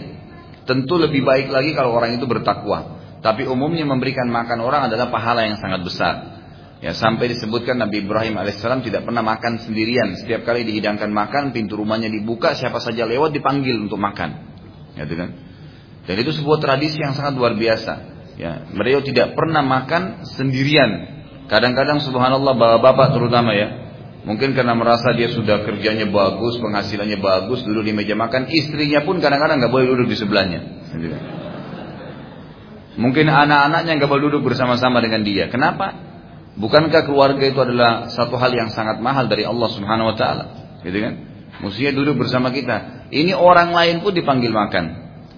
Tentu 0.70 1.02
lebih 1.02 1.26
baik 1.26 1.50
lagi 1.50 1.74
kalau 1.74 1.98
orang 1.98 2.22
itu 2.22 2.30
bertakwa. 2.30 3.02
Tapi 3.26 3.50
umumnya 3.50 3.84
memberikan 3.84 4.30
makan 4.30 4.62
orang 4.62 4.86
adalah 4.86 5.10
pahala 5.10 5.42
yang 5.42 5.58
sangat 5.58 5.82
besar. 5.82 6.39
Ya 6.80 6.96
sampai 6.96 7.28
disebutkan 7.28 7.76
Nabi 7.76 8.08
Ibrahim 8.08 8.40
alaihissalam 8.40 8.80
tidak 8.88 9.04
pernah 9.04 9.20
makan 9.20 9.60
sendirian. 9.68 10.16
Setiap 10.16 10.48
kali 10.48 10.64
dihidangkan 10.64 11.12
makan, 11.12 11.52
pintu 11.52 11.76
rumahnya 11.76 12.08
dibuka, 12.08 12.56
siapa 12.56 12.80
saja 12.80 13.04
lewat 13.04 13.36
dipanggil 13.36 13.76
untuk 13.76 14.00
makan. 14.00 14.48
Ya, 14.96 15.04
kan? 15.04 15.30
Dan 16.08 16.16
itu 16.24 16.32
sebuah 16.40 16.64
tradisi 16.64 16.96
yang 17.04 17.12
sangat 17.20 17.36
luar 17.36 17.60
biasa. 17.60 17.94
Ya, 18.40 18.64
beliau 18.72 19.04
tidak 19.04 19.36
pernah 19.36 19.60
makan 19.60 20.24
sendirian. 20.24 21.20
Kadang-kadang 21.52 22.00
subhanallah 22.00 22.56
bapak-bapak 22.56 23.12
terutama 23.12 23.52
ya, 23.52 23.90
Mungkin 24.20 24.52
karena 24.52 24.76
merasa 24.76 25.16
dia 25.16 25.32
sudah 25.32 25.64
kerjanya 25.64 26.04
bagus, 26.12 26.60
penghasilannya 26.60 27.24
bagus, 27.24 27.64
duduk 27.64 27.88
di 27.88 27.96
meja 27.96 28.20
makan, 28.20 28.52
istrinya 28.52 29.08
pun 29.08 29.24
kadang-kadang 29.24 29.64
nggak 29.64 29.72
boleh 29.72 29.88
duduk 29.96 30.12
di 30.12 30.18
sebelahnya. 30.20 30.60
Mungkin 33.00 33.26
anak-anaknya 33.32 33.96
nggak 33.96 34.12
boleh 34.12 34.24
duduk 34.28 34.52
bersama-sama 34.52 35.00
dengan 35.00 35.24
dia. 35.24 35.48
Kenapa? 35.48 36.09
Bukankah 36.60 37.08
keluarga 37.08 37.40
itu 37.40 37.60
adalah 37.60 38.12
satu 38.12 38.36
hal 38.36 38.52
yang 38.52 38.70
sangat 38.70 39.00
mahal 39.00 39.32
dari 39.32 39.48
Allah 39.48 39.70
Subhanahu 39.72 40.12
Wa 40.12 40.16
Taala, 40.20 40.46
gitu 40.84 41.00
kan? 41.00 41.14
Mestinya 41.64 41.92
duduk 41.96 42.28
bersama 42.28 42.52
kita. 42.52 43.08
Ini 43.12 43.36
orang 43.36 43.72
lain 43.72 44.04
pun 44.04 44.12
dipanggil 44.12 44.52
makan. 44.52 44.86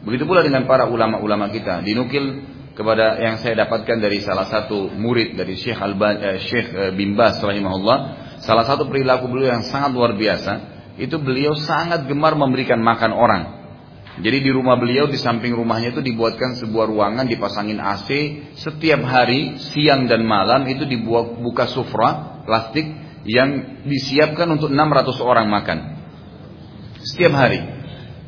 Begitu 0.01 0.25
pula 0.25 0.41
dengan 0.41 0.65
para 0.65 0.89
ulama-ulama 0.89 1.53
kita. 1.53 1.85
Dinukil 1.85 2.45
kepada 2.73 3.21
yang 3.21 3.37
saya 3.37 3.65
dapatkan 3.65 4.01
dari 4.01 4.21
salah 4.21 4.49
satu 4.49 4.89
murid 4.97 5.37
dari 5.37 5.53
Syekh 5.57 5.77
Alban, 5.77 6.17
eh, 6.21 6.37
Syekh 6.41 6.67
eh, 6.73 6.91
Bimbas 6.93 7.37
rahimahullah 7.41 8.21
Salah 8.41 8.65
satu 8.65 8.89
perilaku 8.89 9.29
beliau 9.29 9.53
yang 9.53 9.65
sangat 9.69 9.93
luar 9.93 10.17
biasa, 10.17 10.51
itu 10.97 11.13
beliau 11.21 11.53
sangat 11.53 12.09
gemar 12.09 12.33
memberikan 12.33 12.81
makan 12.81 13.13
orang. 13.13 13.41
Jadi 14.19 14.43
di 14.43 14.51
rumah 14.51 14.75
beliau 14.75 15.07
di 15.07 15.15
samping 15.15 15.55
rumahnya 15.55 15.95
itu 15.95 16.03
dibuatkan 16.03 16.59
sebuah 16.59 16.91
ruangan 16.91 17.23
dipasangin 17.31 17.79
AC 17.79 18.09
setiap 18.59 19.07
hari 19.07 19.55
siang 19.71 20.11
dan 20.11 20.27
malam 20.27 20.67
itu 20.67 20.83
dibuat 20.83 21.39
buka 21.39 21.71
sufra 21.71 22.43
plastik 22.43 22.91
yang 23.23 23.79
disiapkan 23.87 24.51
untuk 24.51 24.67
600 24.67 25.15
orang 25.23 25.47
makan. 25.47 25.77
Setiap 27.07 27.33
hari 27.39 27.63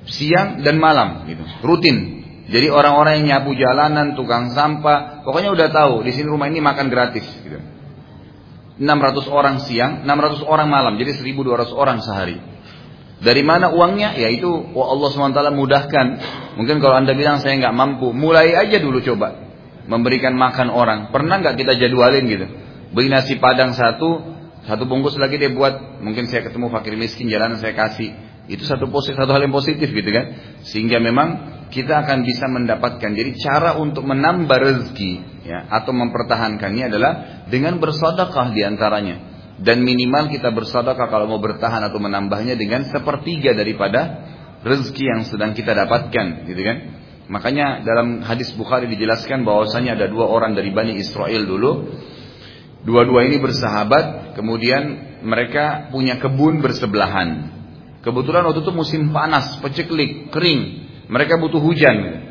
siang 0.08 0.64
dan 0.64 0.80
malam 0.80 1.28
gitu 1.28 1.44
rutin. 1.68 2.24
Jadi 2.44 2.68
orang-orang 2.68 3.24
yang 3.24 3.40
nyapu 3.40 3.56
jalanan, 3.56 4.20
tukang 4.20 4.52
sampah, 4.52 5.24
pokoknya 5.24 5.56
udah 5.56 5.68
tahu 5.72 6.04
di 6.04 6.12
sini 6.12 6.28
rumah 6.28 6.52
ini 6.52 6.60
makan 6.60 6.92
gratis 6.92 7.24
gitu. 7.40 7.56
600 8.84 8.84
orang 9.32 9.64
siang, 9.64 10.04
600 10.04 10.44
orang 10.44 10.68
malam, 10.68 11.00
jadi 11.00 11.16
1200 11.16 11.72
orang 11.72 12.04
sehari. 12.04 12.53
Dari 13.24 13.40
mana 13.40 13.72
uangnya? 13.72 14.20
Ya 14.20 14.28
itu 14.28 14.52
oh 14.52 14.86
Allah 14.92 15.10
SWT 15.10 15.40
mudahkan. 15.56 16.08
Mungkin 16.60 16.84
kalau 16.84 17.00
anda 17.00 17.16
bilang 17.16 17.40
saya 17.40 17.56
nggak 17.56 17.76
mampu, 17.76 18.12
mulai 18.12 18.52
aja 18.52 18.78
dulu 18.84 19.00
coba 19.00 19.40
memberikan 19.88 20.36
makan 20.36 20.68
orang. 20.68 21.08
Pernah 21.16 21.40
nggak 21.40 21.56
kita 21.56 21.80
jadwalin 21.80 22.28
gitu? 22.28 22.46
Beli 22.92 23.08
nasi 23.08 23.40
padang 23.40 23.72
satu, 23.74 24.36
satu 24.68 24.84
bungkus 24.84 25.16
lagi 25.16 25.40
dia 25.40 25.56
buat. 25.56 26.04
Mungkin 26.04 26.28
saya 26.28 26.44
ketemu 26.44 26.68
fakir 26.68 27.00
miskin 27.00 27.32
jalanan 27.32 27.64
saya 27.64 27.72
kasih. 27.72 28.12
Itu 28.52 28.68
satu 28.68 28.92
positif, 28.92 29.16
satu 29.16 29.32
hal 29.32 29.48
yang 29.48 29.56
positif 29.56 29.88
gitu 29.88 30.10
kan? 30.12 30.60
Sehingga 30.68 31.00
memang 31.00 31.28
kita 31.72 32.04
akan 32.04 32.28
bisa 32.28 32.52
mendapatkan. 32.52 33.08
Jadi 33.08 33.40
cara 33.40 33.80
untuk 33.80 34.04
menambah 34.04 34.60
rezeki 34.60 35.48
ya 35.48 35.64
atau 35.72 35.96
mempertahankannya 35.96 36.92
adalah 36.92 37.12
dengan 37.48 37.80
bersedekah 37.80 38.52
di 38.52 38.68
antaranya 38.68 39.33
dan 39.62 39.86
minimal 39.86 40.34
kita 40.34 40.50
bersedekah 40.50 41.08
kalau 41.10 41.30
mau 41.30 41.38
bertahan 41.38 41.86
atau 41.86 42.02
menambahnya 42.02 42.58
dengan 42.58 42.90
sepertiga 42.90 43.54
daripada 43.54 44.26
rezeki 44.66 45.04
yang 45.06 45.22
sedang 45.30 45.54
kita 45.54 45.78
dapatkan 45.78 46.50
gitu 46.50 46.62
kan? 46.64 46.78
Makanya 47.30 47.86
dalam 47.86 48.26
hadis 48.26 48.52
Bukhari 48.58 48.90
dijelaskan 48.90 49.46
bahwasanya 49.46 49.96
ada 49.96 50.06
dua 50.10 50.28
orang 50.28 50.58
dari 50.58 50.74
Bani 50.74 50.98
Israel 50.98 51.46
dulu. 51.46 51.72
Dua-dua 52.84 53.24
ini 53.24 53.40
bersahabat 53.40 54.36
kemudian 54.36 55.16
mereka 55.24 55.88
punya 55.88 56.20
kebun 56.20 56.60
bersebelahan. 56.60 57.48
Kebetulan 58.04 58.44
waktu 58.44 58.60
itu 58.60 58.74
musim 58.76 59.16
panas 59.16 59.56
peceklik 59.64 60.34
kering. 60.36 60.84
Mereka 61.08 61.40
butuh 61.40 61.64
hujan. 61.64 62.28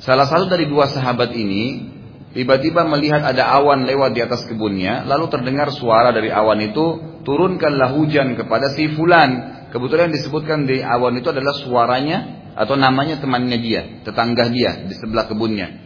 Salah 0.00 0.24
satu 0.24 0.48
dari 0.48 0.64
dua 0.64 0.88
sahabat 0.88 1.36
ini 1.36 1.95
Tiba-tiba 2.36 2.84
melihat 2.84 3.24
ada 3.24 3.48
awan 3.48 3.88
lewat 3.88 4.12
di 4.12 4.20
atas 4.20 4.44
kebunnya, 4.44 5.08
lalu 5.08 5.32
terdengar 5.32 5.72
suara 5.72 6.12
dari 6.12 6.28
awan 6.28 6.60
itu, 6.68 6.84
turunkanlah 7.24 7.96
hujan 7.96 8.36
kepada 8.36 8.76
si 8.76 8.92
fulan. 8.92 9.64
Kebetulan 9.72 10.12
yang 10.12 10.20
disebutkan 10.20 10.68
di 10.68 10.84
awan 10.84 11.16
itu 11.16 11.32
adalah 11.32 11.56
suaranya 11.56 12.52
atau 12.52 12.76
namanya 12.76 13.16
temannya 13.24 13.56
dia, 13.56 14.04
tetangga 14.04 14.52
dia 14.52 14.84
di 14.84 14.92
sebelah 15.00 15.32
kebunnya. 15.32 15.80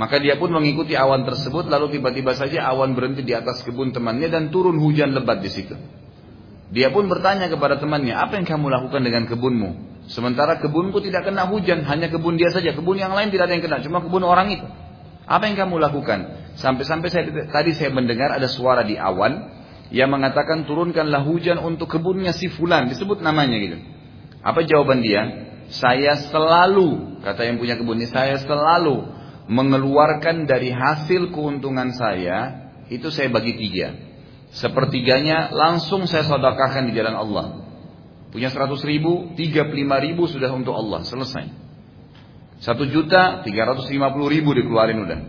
Maka 0.00 0.24
dia 0.24 0.40
pun 0.40 0.56
mengikuti 0.56 0.96
awan 0.96 1.28
tersebut, 1.28 1.68
lalu 1.68 2.00
tiba-tiba 2.00 2.32
saja 2.32 2.64
awan 2.72 2.96
berhenti 2.96 3.20
di 3.20 3.36
atas 3.36 3.60
kebun 3.60 3.92
temannya 3.92 4.32
dan 4.32 4.48
turun 4.48 4.80
hujan 4.80 5.12
lebat 5.12 5.44
di 5.44 5.52
situ. 5.52 5.76
Dia 6.72 6.96
pun 6.96 7.12
bertanya 7.12 7.52
kepada 7.52 7.76
temannya, 7.76 8.16
apa 8.16 8.40
yang 8.40 8.48
kamu 8.48 8.72
lakukan 8.72 9.04
dengan 9.04 9.28
kebunmu? 9.28 10.00
Sementara 10.08 10.56
kebunku 10.64 11.04
tidak 11.04 11.28
kena 11.28 11.44
hujan, 11.44 11.84
hanya 11.84 12.08
kebun 12.08 12.40
dia 12.40 12.48
saja. 12.48 12.72
Kebun 12.72 12.96
yang 12.96 13.12
lain 13.12 13.28
tidak 13.28 13.52
ada 13.52 13.54
yang 13.60 13.64
kena, 13.68 13.78
cuma 13.84 14.00
kebun 14.00 14.24
orang 14.24 14.48
itu. 14.48 14.64
Apa 15.24 15.48
yang 15.48 15.56
kamu 15.56 15.80
lakukan? 15.80 16.52
Sampai-sampai 16.60 17.08
saya, 17.10 17.24
tadi 17.50 17.72
saya 17.72 17.90
mendengar 17.90 18.36
ada 18.36 18.46
suara 18.46 18.84
di 18.84 18.94
awan 19.00 19.50
yang 19.90 20.12
mengatakan 20.12 20.68
turunkanlah 20.68 21.24
hujan 21.24 21.58
untuk 21.60 21.90
kebunnya 21.90 22.36
si 22.36 22.52
fulan, 22.52 22.88
disebut 22.92 23.24
namanya 23.24 23.56
gitu. 23.56 23.78
Apa 24.44 24.62
jawaban 24.68 25.00
dia? 25.00 25.22
Saya 25.72 26.20
selalu, 26.28 27.20
kata 27.24 27.48
yang 27.48 27.56
punya 27.56 27.80
kebun 27.80 27.96
ini, 27.96 28.08
saya 28.08 28.36
selalu 28.44 29.08
mengeluarkan 29.48 30.44
dari 30.44 30.68
hasil 30.72 31.32
keuntungan 31.32 31.96
saya, 31.96 32.68
itu 32.92 33.08
saya 33.08 33.32
bagi 33.32 33.56
tiga. 33.56 33.96
Sepertiganya 34.54 35.50
langsung 35.50 36.04
saya 36.04 36.28
sodakahkan 36.28 36.86
di 36.86 36.92
jalan 36.94 37.16
Allah. 37.16 37.46
Punya 38.30 38.52
100 38.52 38.70
ribu, 38.84 39.32
35 39.34 39.72
ribu 40.04 40.22
sudah 40.28 40.52
untuk 40.52 40.76
Allah, 40.76 41.02
selesai. 41.02 41.48
Satu 42.64 42.88
juta 42.88 43.44
tiga 43.44 43.68
ratus 43.68 43.92
lima 43.92 44.08
puluh 44.08 44.32
ribu 44.32 44.56
dikeluarin 44.56 45.04
udah. 45.04 45.20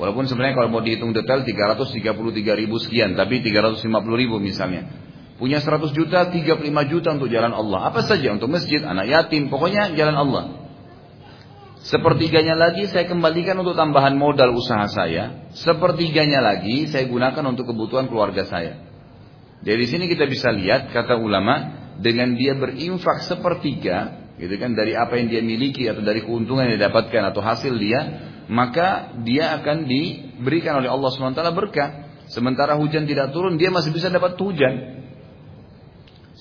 Walaupun 0.00 0.24
sebenarnya 0.24 0.56
kalau 0.56 0.72
mau 0.72 0.80
dihitung 0.80 1.12
detail 1.12 1.44
tiga 1.44 1.76
ratus 1.76 1.92
tiga 1.92 2.16
puluh 2.16 2.32
tiga 2.32 2.56
ribu 2.56 2.80
sekian, 2.80 3.12
tapi 3.12 3.44
tiga 3.44 3.60
ratus 3.60 3.84
lima 3.84 4.00
puluh 4.00 4.16
ribu 4.16 4.40
misalnya. 4.40 4.88
Punya 5.36 5.60
seratus 5.60 5.92
juta, 5.92 6.32
tiga 6.32 6.56
puluh 6.56 6.72
lima 6.72 6.88
juta 6.88 7.12
untuk 7.12 7.28
jalan 7.28 7.52
Allah. 7.52 7.92
Apa 7.92 8.08
saja 8.08 8.32
untuk 8.32 8.48
masjid, 8.48 8.80
anak 8.80 9.04
yatim, 9.04 9.52
pokoknya 9.52 9.92
jalan 9.92 10.16
Allah. 10.16 10.44
Sepertiganya 11.82 12.56
lagi 12.56 12.88
saya 12.88 13.04
kembalikan 13.04 13.58
untuk 13.58 13.76
tambahan 13.76 14.16
modal 14.16 14.56
usaha 14.56 14.88
saya. 14.88 15.52
Sepertiganya 15.52 16.40
lagi 16.40 16.88
saya 16.88 17.04
gunakan 17.04 17.42
untuk 17.52 17.68
kebutuhan 17.68 18.08
keluarga 18.08 18.48
saya. 18.48 18.80
Dari 19.60 19.84
sini 19.90 20.08
kita 20.08 20.24
bisa 20.24 20.48
lihat 20.54 20.88
kata 20.94 21.20
ulama 21.20 21.84
dengan 22.00 22.32
dia 22.38 22.54
berinfak 22.56 23.28
sepertiga 23.28 24.21
gitu 24.42 24.58
kan? 24.58 24.74
Dari 24.74 24.98
apa 24.98 25.14
yang 25.14 25.30
dia 25.30 25.38
miliki 25.38 25.86
atau 25.86 26.02
dari 26.02 26.26
keuntungan 26.26 26.66
yang 26.66 26.82
didapatkan 26.82 27.22
atau 27.30 27.38
hasil 27.38 27.78
dia 27.78 28.00
maka 28.50 29.14
dia 29.22 29.54
akan 29.62 29.86
diberikan 29.86 30.82
oleh 30.82 30.90
Allah 30.90 31.08
SWT 31.14 31.40
berkah. 31.54 32.10
Sementara 32.26 32.74
hujan 32.74 33.06
tidak 33.06 33.30
turun 33.30 33.54
dia 33.60 33.70
masih 33.70 33.94
bisa 33.94 34.10
dapat 34.10 34.34
hujan. 34.40 35.04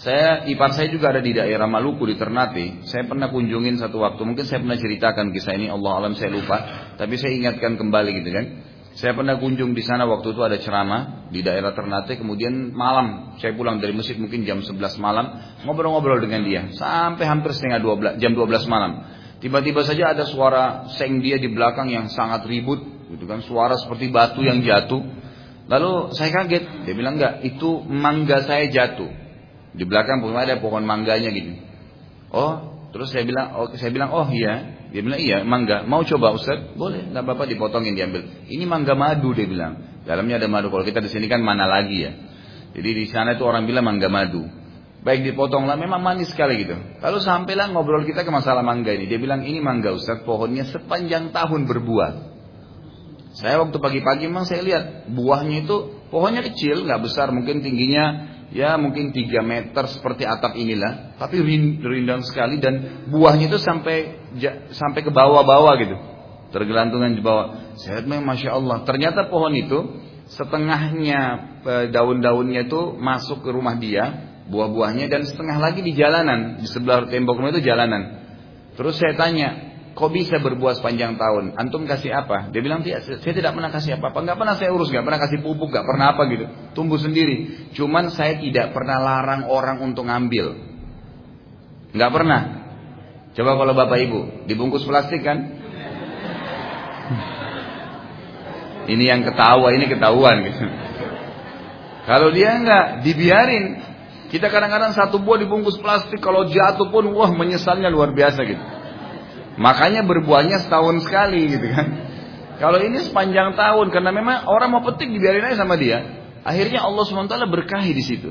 Saya 0.01 0.49
ipar 0.49 0.73
saya 0.73 0.89
juga 0.89 1.13
ada 1.13 1.21
di 1.21 1.35
daerah 1.35 1.69
Maluku 1.69 2.09
di 2.09 2.17
Ternate. 2.17 2.89
Saya 2.89 3.05
pernah 3.05 3.29
kunjungin 3.29 3.77
satu 3.77 4.01
waktu 4.01 4.23
mungkin 4.25 4.49
saya 4.49 4.63
pernah 4.63 4.79
ceritakan 4.79 5.29
kisah 5.29 5.53
ini 5.53 5.69
Allah 5.69 5.91
alam 6.01 6.13
saya 6.17 6.33
lupa. 6.33 6.57
Tapi 6.97 7.15
saya 7.21 7.37
ingatkan 7.37 7.77
kembali 7.77 8.11
gitu 8.23 8.29
kan 8.33 8.45
saya 8.91 9.15
pernah 9.15 9.39
kunjung 9.39 9.71
di 9.71 9.83
sana 9.87 10.03
waktu 10.03 10.35
itu 10.35 10.41
ada 10.43 10.59
ceramah 10.59 11.31
di 11.31 11.39
daerah 11.39 11.71
Ternate, 11.71 12.19
kemudian 12.19 12.75
malam 12.75 13.39
saya 13.39 13.55
pulang 13.55 13.79
dari 13.79 13.95
masjid 13.95 14.19
mungkin 14.19 14.43
jam 14.43 14.59
11 14.59 14.99
malam, 14.99 15.31
ngobrol-ngobrol 15.63 16.19
dengan 16.19 16.43
dia 16.43 16.67
sampai 16.75 17.23
hampir 17.23 17.55
setengah 17.55 17.79
12 17.79 18.19
jam 18.19 18.35
12 18.35 18.67
malam. 18.67 19.07
Tiba-tiba 19.39 19.81
saja 19.87 20.11
ada 20.11 20.27
suara 20.27 20.91
seng 20.99 21.23
dia 21.23 21.39
di 21.39 21.47
belakang 21.49 21.87
yang 21.87 22.11
sangat 22.11 22.43
ribut, 22.45 22.83
gitu 23.15 23.25
kan, 23.25 23.39
suara 23.47 23.79
seperti 23.79 24.11
batu 24.11 24.43
yang 24.43 24.59
jatuh. 24.59 25.01
Lalu 25.71 26.11
saya 26.13 26.43
kaget, 26.43 26.83
dia 26.83 26.93
bilang 26.93 27.15
enggak, 27.15 27.47
itu 27.47 27.79
mangga 27.87 28.43
saya 28.43 28.67
jatuh. 28.67 29.07
Di 29.71 29.87
belakang 29.87 30.19
pun 30.19 30.35
ada 30.35 30.59
pohon 30.59 30.83
mangganya 30.83 31.31
gitu. 31.31 31.57
Oh, 32.35 32.85
terus 32.91 33.09
saya 33.15 33.23
bilang, 33.23 33.55
oh, 33.55 33.71
saya 33.71 33.89
bilang, 33.89 34.11
oh 34.11 34.27
iya, 34.35 34.80
dia 34.91 35.01
bilang 35.07 35.19
iya 35.23 35.47
mangga. 35.47 35.87
Mau 35.87 36.03
coba 36.03 36.35
Ustaz? 36.35 36.75
Boleh, 36.75 37.07
nggak 37.07 37.23
apa-apa 37.23 37.47
dipotongin 37.47 37.95
diambil. 37.95 38.27
Ini 38.51 38.67
mangga 38.67 38.91
madu 38.91 39.31
dia 39.31 39.47
bilang. 39.47 40.03
Dalamnya 40.03 40.43
ada 40.43 40.51
madu. 40.51 40.67
Kalau 40.67 40.83
kita 40.83 40.99
di 40.99 41.07
sini 41.07 41.31
kan 41.31 41.39
mana 41.39 41.63
lagi 41.63 42.03
ya. 42.03 42.11
Jadi 42.75 42.89
di 42.91 43.05
sana 43.07 43.39
itu 43.39 43.43
orang 43.47 43.63
bilang 43.63 43.87
mangga 43.87 44.11
madu. 44.11 44.43
Baik 45.01 45.33
dipotong 45.33 45.65
lah, 45.65 45.79
memang 45.79 45.97
manis 46.03 46.29
sekali 46.29 46.61
gitu. 46.61 46.77
Lalu 46.77 47.17
sampailah 47.23 47.73
ngobrol 47.73 48.05
kita 48.05 48.21
ke 48.21 48.29
masalah 48.29 48.61
mangga 48.61 48.93
ini. 48.93 49.09
Dia 49.09 49.17
bilang 49.17 49.41
ini 49.41 49.57
mangga 49.63 49.95
Ustaz, 49.95 50.21
pohonnya 50.27 50.67
sepanjang 50.69 51.33
tahun 51.33 51.65
berbuah. 51.65 52.11
Saya 53.31 53.63
waktu 53.63 53.79
pagi-pagi 53.79 54.27
memang 54.27 54.43
saya 54.43 54.61
lihat 54.61 55.07
buahnya 55.07 55.65
itu 55.65 56.03
pohonnya 56.11 56.43
kecil, 56.51 56.83
nggak 56.83 57.01
besar, 57.01 57.31
mungkin 57.31 57.63
tingginya 57.63 58.30
ya 58.51 58.75
mungkin 58.75 59.15
3 59.15 59.41
meter 59.41 59.83
seperti 59.87 60.27
atap 60.27 60.59
inilah, 60.59 61.15
tapi 61.17 61.39
rindang 61.79 62.21
sekali 62.27 62.59
dan 62.59 63.07
buahnya 63.07 63.47
itu 63.47 63.59
sampai 63.59 64.21
sampai 64.75 65.01
ke 65.01 65.11
bawah-bawah 65.11 65.73
gitu. 65.79 65.95
Tergelantungan 66.51 67.15
di 67.15 67.23
bawah. 67.23 67.75
Saya 67.79 68.03
lihat 68.03 68.27
Masya 68.27 68.51
Allah. 68.51 68.83
Ternyata 68.83 69.31
pohon 69.31 69.55
itu 69.55 69.79
setengahnya 70.35 71.19
eh, 71.63 71.85
daun-daunnya 71.95 72.67
itu 72.67 72.99
masuk 72.99 73.43
ke 73.43 73.49
rumah 73.55 73.79
dia, 73.79 74.35
buah-buahnya 74.51 75.07
dan 75.07 75.23
setengah 75.23 75.57
lagi 75.63 75.79
di 75.79 75.95
jalanan, 75.95 76.59
di 76.59 76.67
sebelah 76.67 77.07
tembok 77.07 77.39
rumah 77.39 77.55
itu 77.55 77.63
jalanan. 77.63 78.19
Terus 78.75 78.99
saya 78.99 79.15
tanya, 79.15 79.70
Kok 79.91 80.09
bisa 80.15 80.39
berbuah 80.39 80.79
sepanjang 80.79 81.19
tahun? 81.19 81.59
Antum 81.59 81.83
kasih 81.83 82.15
apa? 82.15 82.47
Dia 82.55 82.63
bilang, 82.63 82.79
saya 82.87 83.19
tidak 83.19 83.51
pernah 83.51 83.67
kasih 83.67 83.99
apa-apa. 83.99 84.23
Nggak 84.23 84.37
pernah 84.39 84.55
saya 84.55 84.71
urus, 84.71 84.87
nggak 84.87 85.03
pernah 85.03 85.19
kasih 85.19 85.43
pupuk, 85.43 85.67
nggak 85.67 85.83
pernah 85.83 86.15
apa 86.15 86.21
gitu. 86.31 86.45
Tumbuh 86.71 86.95
sendiri. 86.95 87.67
Cuman 87.75 88.07
saya 88.15 88.39
tidak 88.39 88.71
pernah 88.71 89.03
larang 89.03 89.51
orang 89.51 89.83
untuk 89.83 90.07
ngambil. 90.07 90.55
Nggak 91.91 92.11
pernah. 92.15 92.41
Coba 93.35 93.51
kalau 93.59 93.73
bapak 93.75 93.99
ibu 93.99 94.19
dibungkus 94.47 94.87
plastik 94.87 95.27
kan? 95.27 95.37
Ini 98.91 99.03
yang 99.11 99.21
ketawa, 99.27 99.71
ini 99.77 99.85
ketahuan 99.87 100.41
gitu. 100.41 100.65
Kalau 102.01 102.33
dia 102.33 102.57
nggak 102.57 103.05
dibiarin, 103.05 103.77
kita 104.33 104.49
kadang-kadang 104.49 104.97
satu 104.97 105.21
buah 105.21 105.37
dibungkus 105.37 105.77
plastik, 105.77 106.17
kalau 106.17 106.49
jatuh 106.49 106.89
pun 106.89 107.05
wah 107.13 107.29
menyesalnya 107.29 107.93
luar 107.93 108.09
biasa 108.11 108.41
gitu. 108.41 108.80
Makanya 109.59 110.07
berbuahnya 110.07 110.63
setahun 110.63 111.03
sekali 111.03 111.51
gitu 111.51 111.67
kan. 111.71 111.87
Kalau 112.61 112.77
ini 112.77 113.01
sepanjang 113.01 113.57
tahun 113.57 113.89
karena 113.89 114.13
memang 114.13 114.45
orang 114.45 114.69
mau 114.69 114.85
petik 114.85 115.09
dibiarin 115.09 115.49
aja 115.49 115.65
sama 115.65 115.81
dia. 115.81 116.21
Akhirnya 116.45 116.85
Allah 116.85 117.03
SWT 117.05 117.33
berkahi 117.49 117.91
di 117.91 118.03
situ. 118.05 118.29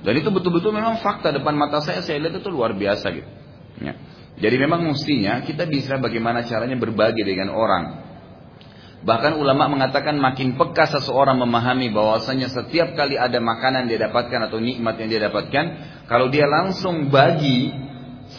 Dan 0.00 0.12
itu 0.16 0.28
betul-betul 0.28 0.72
memang 0.72 1.00
fakta 1.00 1.32
depan 1.32 1.56
mata 1.56 1.80
saya 1.80 2.04
saya 2.04 2.20
lihat 2.20 2.40
itu 2.40 2.48
luar 2.52 2.76
biasa 2.76 3.06
gitu. 3.12 3.28
Ya. 3.80 3.96
Jadi 4.40 4.56
memang 4.56 4.84
mestinya 4.84 5.44
kita 5.44 5.68
bisa 5.68 6.00
bagaimana 6.00 6.44
caranya 6.44 6.76
berbagi 6.76 7.24
dengan 7.24 7.52
orang. 7.52 8.08
Bahkan 9.00 9.40
ulama 9.40 9.64
mengatakan 9.72 10.20
makin 10.20 10.60
peka 10.60 10.84
seseorang 10.92 11.40
memahami 11.40 11.88
bahwasanya 11.88 12.52
setiap 12.52 12.92
kali 12.92 13.16
ada 13.16 13.40
makanan 13.40 13.88
dia 13.88 13.96
dapatkan 13.96 14.52
atau 14.52 14.60
nikmat 14.60 15.00
yang 15.00 15.08
dia 15.08 15.20
dapatkan, 15.24 15.64
kalau 16.04 16.28
dia 16.28 16.44
langsung 16.44 17.08
bagi 17.08 17.72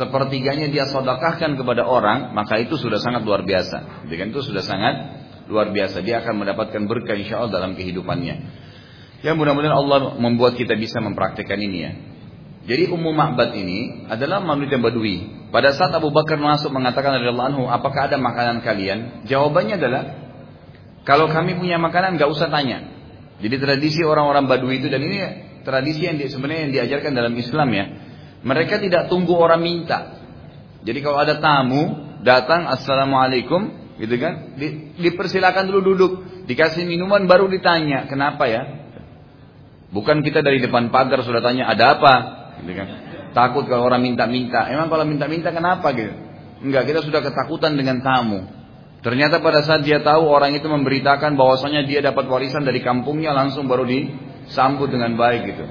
sepertiganya 0.02 0.74
dia 0.74 0.90
sodakahkan 0.90 1.54
kepada 1.54 1.86
orang, 1.86 2.34
maka 2.34 2.58
itu 2.58 2.74
sudah 2.82 2.98
sangat 2.98 3.22
luar 3.22 3.46
biasa. 3.46 4.10
Dengan 4.10 4.34
itu 4.34 4.42
sudah 4.42 4.66
sangat 4.66 4.96
luar 5.46 5.70
biasa. 5.70 6.02
Dia 6.02 6.26
akan 6.26 6.42
mendapatkan 6.42 6.82
berkah 6.90 7.14
insya 7.14 7.38
Allah 7.38 7.62
dalam 7.62 7.78
kehidupannya. 7.78 8.36
Ya 9.22 9.38
mudah-mudahan 9.38 9.78
Allah 9.78 10.18
membuat 10.18 10.58
kita 10.58 10.74
bisa 10.74 10.98
mempraktekkan 10.98 11.62
ini 11.62 11.78
ya. 11.78 11.92
Jadi 12.62 12.90
Ummu 12.90 13.14
Ma'bad 13.14 13.54
ini 13.54 14.10
adalah 14.10 14.42
manusia 14.42 14.82
Badui. 14.82 15.50
Pada 15.54 15.74
saat 15.78 15.94
Abu 15.94 16.10
Bakar 16.10 16.42
masuk 16.42 16.74
mengatakan 16.74 17.22
radhiyallahu 17.22 17.48
anhu, 17.54 17.64
apakah 17.70 18.10
ada 18.10 18.18
makanan 18.18 18.66
kalian? 18.66 19.26
Jawabannya 19.30 19.76
adalah 19.78 20.04
kalau 21.06 21.30
kami 21.30 21.58
punya 21.58 21.78
makanan 21.78 22.18
nggak 22.18 22.30
usah 22.30 22.50
tanya. 22.50 22.86
Jadi 23.42 23.56
tradisi 23.58 24.02
orang-orang 24.06 24.46
Badui 24.50 24.82
itu 24.82 24.90
dan 24.90 25.02
ini 25.02 25.18
tradisi 25.66 26.06
yang 26.06 26.18
sebenarnya 26.18 26.70
yang 26.70 26.74
diajarkan 26.74 27.12
dalam 27.14 27.34
Islam 27.34 27.70
ya. 27.74 27.86
Mereka 28.42 28.82
tidak 28.82 29.08
tunggu 29.08 29.38
orang 29.38 29.62
minta. 29.62 30.18
Jadi 30.82 31.00
kalau 31.06 31.22
ada 31.22 31.38
tamu 31.38 32.18
datang 32.26 32.66
assalamualaikum 32.66 33.94
gitu 34.02 34.18
kan, 34.18 34.58
di, 34.58 34.98
dipersilakan 34.98 35.70
dulu 35.70 35.82
duduk, 35.94 36.12
dikasih 36.50 36.90
minuman 36.90 37.30
baru 37.30 37.46
ditanya 37.46 38.10
kenapa 38.10 38.50
ya. 38.50 38.62
Bukan 39.94 40.26
kita 40.26 40.42
dari 40.42 40.58
depan 40.64 40.90
pagar 40.90 41.22
sudah 41.22 41.44
tanya 41.44 41.70
ada 41.70 42.00
apa, 42.00 42.14
gitu 42.64 42.74
kan. 42.74 42.88
Takut 43.32 43.68
kalau 43.70 43.88
orang 43.88 44.02
minta-minta. 44.02 44.68
Emang 44.72 44.90
kalau 44.90 45.06
minta-minta 45.06 45.54
kenapa 45.54 45.94
gitu? 45.94 46.16
Enggak, 46.62 46.90
kita 46.90 47.00
sudah 47.06 47.22
ketakutan 47.22 47.78
dengan 47.78 48.02
tamu. 48.02 48.46
Ternyata 49.02 49.42
pada 49.42 49.66
saat 49.66 49.82
dia 49.82 49.98
tahu 50.06 50.30
orang 50.30 50.54
itu 50.54 50.70
memberitakan 50.70 51.34
bahwasanya 51.34 51.90
dia 51.90 52.06
dapat 52.06 52.30
warisan 52.30 52.62
dari 52.62 52.86
kampungnya 52.86 53.34
langsung 53.34 53.66
baru 53.66 53.82
disambut 53.82 54.94
dengan 54.94 55.18
baik 55.18 55.42
gitu. 55.50 55.66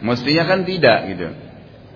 Mestinya 0.00 0.44
kan 0.48 0.64
tidak 0.64 0.98
gitu. 1.12 1.28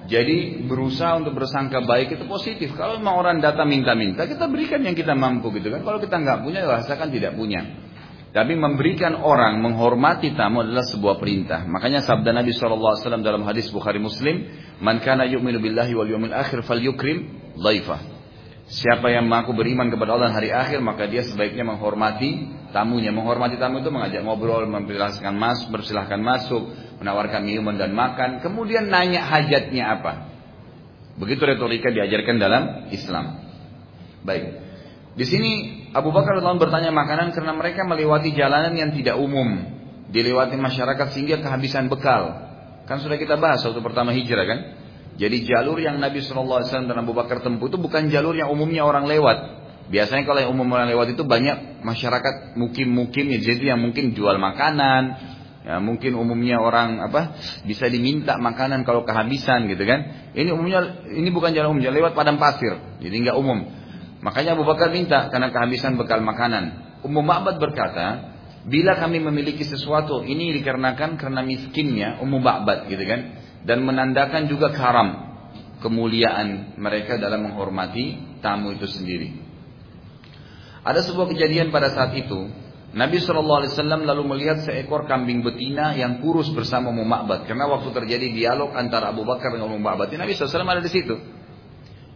Jadi 0.04 0.68
berusaha 0.68 1.16
untuk 1.16 1.32
bersangka 1.32 1.80
baik 1.80 2.20
itu 2.20 2.24
positif. 2.28 2.76
Kalau 2.76 3.00
memang 3.00 3.24
orang 3.24 3.36
datang 3.40 3.64
minta-minta, 3.64 4.28
kita 4.28 4.44
berikan 4.52 4.84
yang 4.84 4.92
kita 4.92 5.16
mampu 5.16 5.48
gitu 5.56 5.72
kan. 5.72 5.80
Kalau 5.80 5.96
kita 5.96 6.20
nggak 6.20 6.38
punya, 6.44 6.60
rasakan 6.68 7.08
tidak 7.08 7.32
punya. 7.32 7.64
Tapi 8.34 8.52
memberikan 8.58 9.14
orang 9.16 9.62
menghormati 9.62 10.34
tamu 10.34 10.66
adalah 10.66 10.82
sebuah 10.84 11.22
perintah. 11.22 11.64
Makanya 11.70 12.02
sabda 12.02 12.34
Nabi 12.34 12.50
SAW 12.50 13.22
dalam 13.22 13.46
hadis 13.46 13.70
Bukhari 13.70 14.02
Muslim, 14.02 14.44
"Man 14.82 14.98
kana 15.00 15.24
yu'minu 15.24 15.62
billahi 15.62 15.94
wal 15.94 16.10
yawmil 16.10 16.34
akhir 16.34 16.66
falyukrim 16.66 17.30
dhaifah." 17.56 18.12
Siapa 18.64 19.12
yang 19.12 19.30
mengaku 19.30 19.54
beriman 19.54 19.86
kepada 19.86 20.18
Allah 20.18 20.34
hari 20.34 20.50
akhir 20.50 20.82
maka 20.82 21.06
dia 21.06 21.22
sebaiknya 21.22 21.62
menghormati 21.62 22.50
tamunya. 22.74 23.14
Menghormati 23.14 23.54
tamu 23.54 23.78
itu 23.78 23.94
mengajak 23.94 24.26
ngobrol, 24.26 24.66
mempersilahkan 24.66 25.36
masuk, 25.36 25.66
bersilahkan 25.70 26.18
masuk, 26.18 26.62
menawarkan 27.00 27.42
minuman 27.42 27.76
dan 27.78 27.90
makan, 27.92 28.42
kemudian 28.44 28.90
nanya 28.90 29.24
hajatnya 29.24 29.98
apa. 29.98 30.12
Begitu 31.18 31.42
retorika 31.46 31.94
diajarkan 31.94 32.36
dalam 32.42 32.62
Islam. 32.90 33.38
Baik. 34.26 34.44
Di 35.14 35.24
sini 35.30 35.50
Abu 35.94 36.10
Bakar 36.10 36.34
radhiyallahu 36.34 36.66
bertanya 36.66 36.90
makanan 36.90 37.30
karena 37.30 37.54
mereka 37.54 37.86
melewati 37.86 38.34
jalanan 38.34 38.74
yang 38.74 38.90
tidak 38.90 39.14
umum, 39.14 39.62
dilewati 40.10 40.58
masyarakat 40.58 41.14
sehingga 41.14 41.38
kehabisan 41.38 41.86
bekal. 41.86 42.50
Kan 42.90 42.98
sudah 42.98 43.14
kita 43.14 43.38
bahas 43.38 43.62
waktu 43.62 43.78
pertama 43.78 44.10
hijrah 44.10 44.42
kan? 44.42 44.60
Jadi 45.14 45.46
jalur 45.46 45.78
yang 45.78 46.02
Nabi 46.02 46.18
SAW 46.18 46.66
dan 46.66 46.96
Abu 46.98 47.14
Bakar 47.14 47.38
tempuh 47.46 47.70
itu 47.70 47.78
bukan 47.78 48.10
jalur 48.10 48.34
yang 48.34 48.50
umumnya 48.50 48.82
orang 48.82 49.06
lewat. 49.06 49.62
Biasanya 49.86 50.26
kalau 50.26 50.40
yang 50.42 50.50
umum 50.50 50.66
orang 50.74 50.90
lewat 50.90 51.14
itu 51.14 51.22
banyak 51.22 51.84
masyarakat 51.86 52.58
mukim-mukim 52.58 53.30
ya, 53.36 53.54
jadi 53.54 53.76
yang 53.76 53.84
mungkin 53.84 54.16
jual 54.16 54.34
makanan, 54.40 55.02
ya 55.64 55.80
mungkin 55.80 56.12
umumnya 56.14 56.60
orang 56.60 57.00
apa 57.00 57.40
bisa 57.64 57.88
diminta 57.88 58.36
makanan 58.36 58.84
kalau 58.84 59.02
kehabisan 59.08 59.66
gitu 59.72 59.82
kan. 59.88 60.30
Ini 60.36 60.52
umumnya 60.52 61.08
ini 61.08 61.32
bukan 61.32 61.56
jalan 61.56 61.74
umum, 61.74 61.80
jalan 61.80 61.96
lewat 62.04 62.12
padang 62.12 62.36
pasir, 62.36 62.76
jadi 63.00 63.16
nggak 63.28 63.36
umum. 63.40 63.64
Makanya 64.20 64.56
Abu 64.56 64.64
Bakar 64.64 64.92
minta 64.92 65.28
karena 65.32 65.52
kehabisan 65.52 66.00
bekal 66.00 66.24
makanan. 66.24 66.96
Umum 67.04 67.20
Ma'bad 67.20 67.60
berkata, 67.60 68.32
bila 68.64 68.96
kami 68.96 69.20
memiliki 69.20 69.60
sesuatu 69.60 70.24
ini 70.24 70.56
dikarenakan 70.56 71.20
karena 71.20 71.44
miskinnya 71.44 72.16
Umum 72.24 72.40
Ma'bad 72.40 72.88
gitu 72.88 73.04
kan 73.04 73.20
dan 73.68 73.84
menandakan 73.84 74.48
juga 74.48 74.72
karam 74.72 75.36
kemuliaan 75.84 76.80
mereka 76.80 77.20
dalam 77.20 77.44
menghormati 77.44 78.38
tamu 78.40 78.72
itu 78.72 78.88
sendiri. 78.88 79.36
Ada 80.84 81.04
sebuah 81.04 81.32
kejadian 81.32 81.72
pada 81.72 81.92
saat 81.92 82.12
itu, 82.16 82.48
Nabi 82.94 83.18
Shallallahu 83.18 83.66
Alaihi 83.66 83.72
Wasallam 83.74 84.06
lalu 84.06 84.22
melihat 84.22 84.62
seekor 84.62 85.10
kambing 85.10 85.42
betina 85.42 85.98
yang 85.98 86.22
kurus 86.22 86.46
bersama 86.54 86.94
Ummu. 86.94 87.26
Karena 87.42 87.66
waktu 87.66 87.90
terjadi 87.90 88.30
dialog 88.30 88.70
antara 88.70 89.10
Abu 89.10 89.26
Bakar 89.26 89.50
dengan 89.50 89.74
Ummu 89.74 89.82
Ma'bad, 89.82 90.14
Nabi 90.14 90.30
SAW 90.38 90.62
ada 90.62 90.78
di 90.78 90.92
situ. 90.94 91.18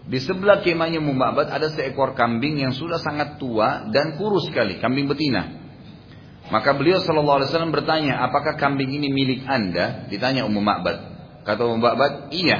Di 0.06 0.22
sebelah 0.22 0.62
kemahnya 0.62 1.02
Ummu 1.02 1.18
ada 1.18 1.66
seekor 1.74 2.14
kambing 2.14 2.62
yang 2.62 2.70
sudah 2.70 3.02
sangat 3.02 3.42
tua 3.42 3.90
dan 3.90 4.14
kurus 4.22 4.46
sekali, 4.46 4.78
kambing 4.78 5.10
betina. 5.10 5.66
Maka 6.48 6.70
beliau 6.78 7.02
Shallallahu 7.02 7.42
Alaihi 7.42 7.50
Wasallam 7.50 7.74
bertanya, 7.74 8.22
apakah 8.30 8.54
kambing 8.54 8.94
ini 8.94 9.10
milik 9.10 9.50
anda? 9.50 10.06
Ditanya 10.06 10.46
Ummu 10.46 10.62
Ma'bad. 10.62 10.96
Kata 11.42 11.64
Mbak 11.64 12.30
iya. 12.30 12.58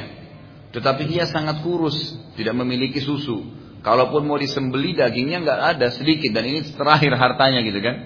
Tetapi 0.75 1.07
dia 1.07 1.25
sangat 1.31 1.63
kurus, 1.63 1.97
tidak 2.35 2.57
memiliki 2.59 2.99
susu. 2.99 3.58
Kalaupun 3.79 4.27
mau 4.27 4.37
disembeli 4.37 4.99
dagingnya 4.99 5.39
nggak 5.45 5.61
ada 5.77 5.87
sedikit 5.95 6.35
dan 6.35 6.45
ini 6.51 6.67
terakhir 6.75 7.15
hartanya 7.15 7.63
gitu 7.63 7.79
kan. 7.79 7.97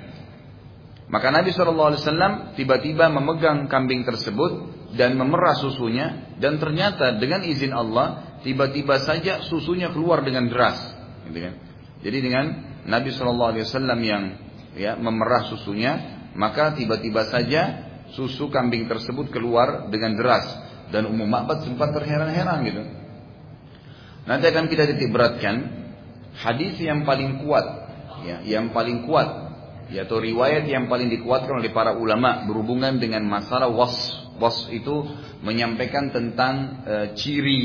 Maka 1.12 1.28
Nabi 1.28 1.52
SAW 1.52 2.56
tiba-tiba 2.56 3.12
memegang 3.12 3.68
kambing 3.68 4.04
tersebut 4.04 4.72
dan 4.96 5.12
memerah 5.16 5.56
susunya 5.60 6.32
dan 6.40 6.56
ternyata 6.56 7.20
dengan 7.20 7.44
izin 7.44 7.72
Allah 7.72 8.40
tiba-tiba 8.40 8.96
saja 9.00 9.44
susunya 9.44 9.92
keluar 9.92 10.24
dengan 10.24 10.48
deras, 10.48 10.80
gitu 11.28 11.36
kan. 11.36 11.54
Jadi 12.00 12.18
dengan 12.20 12.44
Nabi 12.88 13.12
SAW 13.12 13.52
yang 14.00 14.24
ya 14.72 14.96
memerah 14.96 15.52
susunya 15.52 15.92
maka 16.32 16.72
tiba-tiba 16.72 17.28
saja 17.28 17.92
susu 18.16 18.48
kambing 18.48 18.88
tersebut 18.88 19.28
keluar 19.28 19.88
dengan 19.92 20.16
deras 20.16 20.48
dan 20.92 21.08
umum 21.08 21.28
Ma'bad 21.28 21.64
sempat 21.64 21.92
terheran-heran 21.92 22.58
gitu. 22.64 22.82
Nanti 24.22 24.44
akan 24.46 24.70
kita 24.70 24.86
titik 24.86 25.10
beratkan 25.10 25.82
hadis 26.38 26.78
yang 26.78 27.02
paling 27.02 27.42
kuat, 27.42 27.66
ya, 28.22 28.36
yang 28.46 28.70
paling 28.70 29.02
kuat, 29.06 29.28
yaitu 29.90 30.14
riwayat 30.14 30.64
yang 30.70 30.86
paling 30.86 31.10
dikuatkan 31.10 31.58
oleh 31.58 31.74
para 31.74 31.98
ulama 31.98 32.46
berhubungan 32.46 33.02
dengan 33.02 33.26
masalah 33.26 33.68
was. 33.68 33.94
Was 34.40 34.66
itu 34.72 35.06
menyampaikan 35.44 36.10
tentang 36.10 36.82
e, 36.82 36.94
ciri 37.14 37.60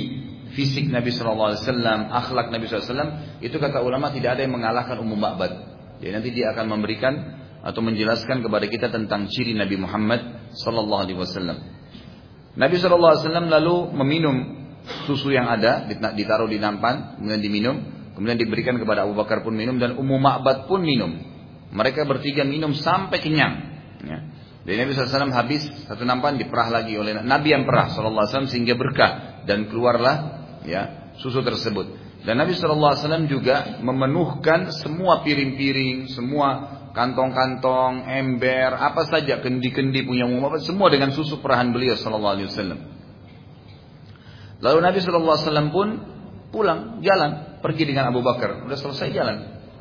fisik 0.53 0.91
Nabi 0.91 1.09
Shallallahu 1.13 1.55
Alaihi 1.55 1.61
Wasallam, 1.63 1.99
akhlak 2.11 2.47
Nabi 2.53 2.65
SAW, 2.67 3.41
itu 3.41 3.55
kata 3.57 3.81
ulama 3.81 4.11
tidak 4.13 4.37
ada 4.37 4.41
yang 4.45 4.53
mengalahkan 4.57 4.97
umum 4.99 5.17
Ma'bad. 5.17 5.53
Jadi 6.01 6.11
nanti 6.13 6.29
dia 6.35 6.53
akan 6.53 6.65
memberikan 6.69 7.13
atau 7.65 7.81
menjelaskan 7.81 8.45
kepada 8.45 8.65
kita 8.69 8.87
tentang 8.93 9.25
ciri 9.31 9.57
Nabi 9.57 9.79
Muhammad 9.79 10.53
Sallallahu 10.53 11.01
Alaihi 11.07 11.17
Wasallam. 11.17 11.57
Nabi 12.57 12.75
SAW 12.81 13.29
lalu 13.45 13.75
meminum 13.93 14.35
susu 15.05 15.33
yang 15.33 15.47
ada, 15.47 15.87
ditaruh 15.89 16.47
di 16.47 16.57
nampan, 16.59 17.19
kemudian 17.19 17.41
diminum, 17.41 17.75
kemudian 18.15 18.39
diberikan 18.39 18.75
kepada 18.79 19.03
Abu 19.03 19.13
Bakar 19.13 19.43
pun 19.43 19.53
minum 19.53 19.77
dan 19.77 19.95
Ummu 19.99 20.17
Ma'bad 20.17 20.65
pun 20.65 20.81
minum. 20.83 21.15
Mereka 21.71 22.07
bertiga 22.07 22.47
minum 22.47 22.71
sampai 22.71 23.19
kenyang. 23.19 23.53
Ya. 24.07 24.19
Dan 24.67 24.83
Nabi 24.83 24.91
SAW 24.99 25.31
habis 25.31 25.63
satu 25.87 26.03
nampan 26.03 26.35
diperah 26.35 26.67
lagi 26.67 26.99
oleh 26.99 27.23
Nabi 27.23 27.55
yang 27.55 27.63
perah 27.63 27.87
SAW 27.87 28.51
sehingga 28.51 28.75
berkah 28.75 29.43
dan 29.47 29.71
keluarlah 29.71 30.43
ya 30.67 31.13
susu 31.23 31.39
tersebut. 31.39 32.07
Dan 32.27 32.43
Nabi 32.43 32.51
SAW 32.51 33.31
juga 33.31 33.79
memenuhkan 33.79 34.75
semua 34.75 35.23
piring-piring, 35.23 36.11
semua 36.11 36.77
kantong-kantong, 36.91 38.09
ember, 38.09 38.75
apa 38.75 39.07
saja 39.07 39.39
kendi-kendi 39.39 40.03
punya 40.03 40.27
Muhammad 40.27 40.65
semua 40.67 40.91
dengan 40.91 41.15
susu 41.15 41.39
perahan 41.39 41.71
beliau 41.71 41.95
wasallam. 41.95 42.79
Lalu 44.57 44.79
Nabi 44.81 44.97
wasallam 45.01 45.69
pun 45.69 45.87
pulang, 46.49 47.03
jalan, 47.05 47.61
pergi 47.61 47.83
dengan 47.85 48.09
Abu 48.09 48.25
Bakar. 48.25 48.65
Udah 48.65 48.77
selesai 48.77 49.13
jalan. 49.13 49.37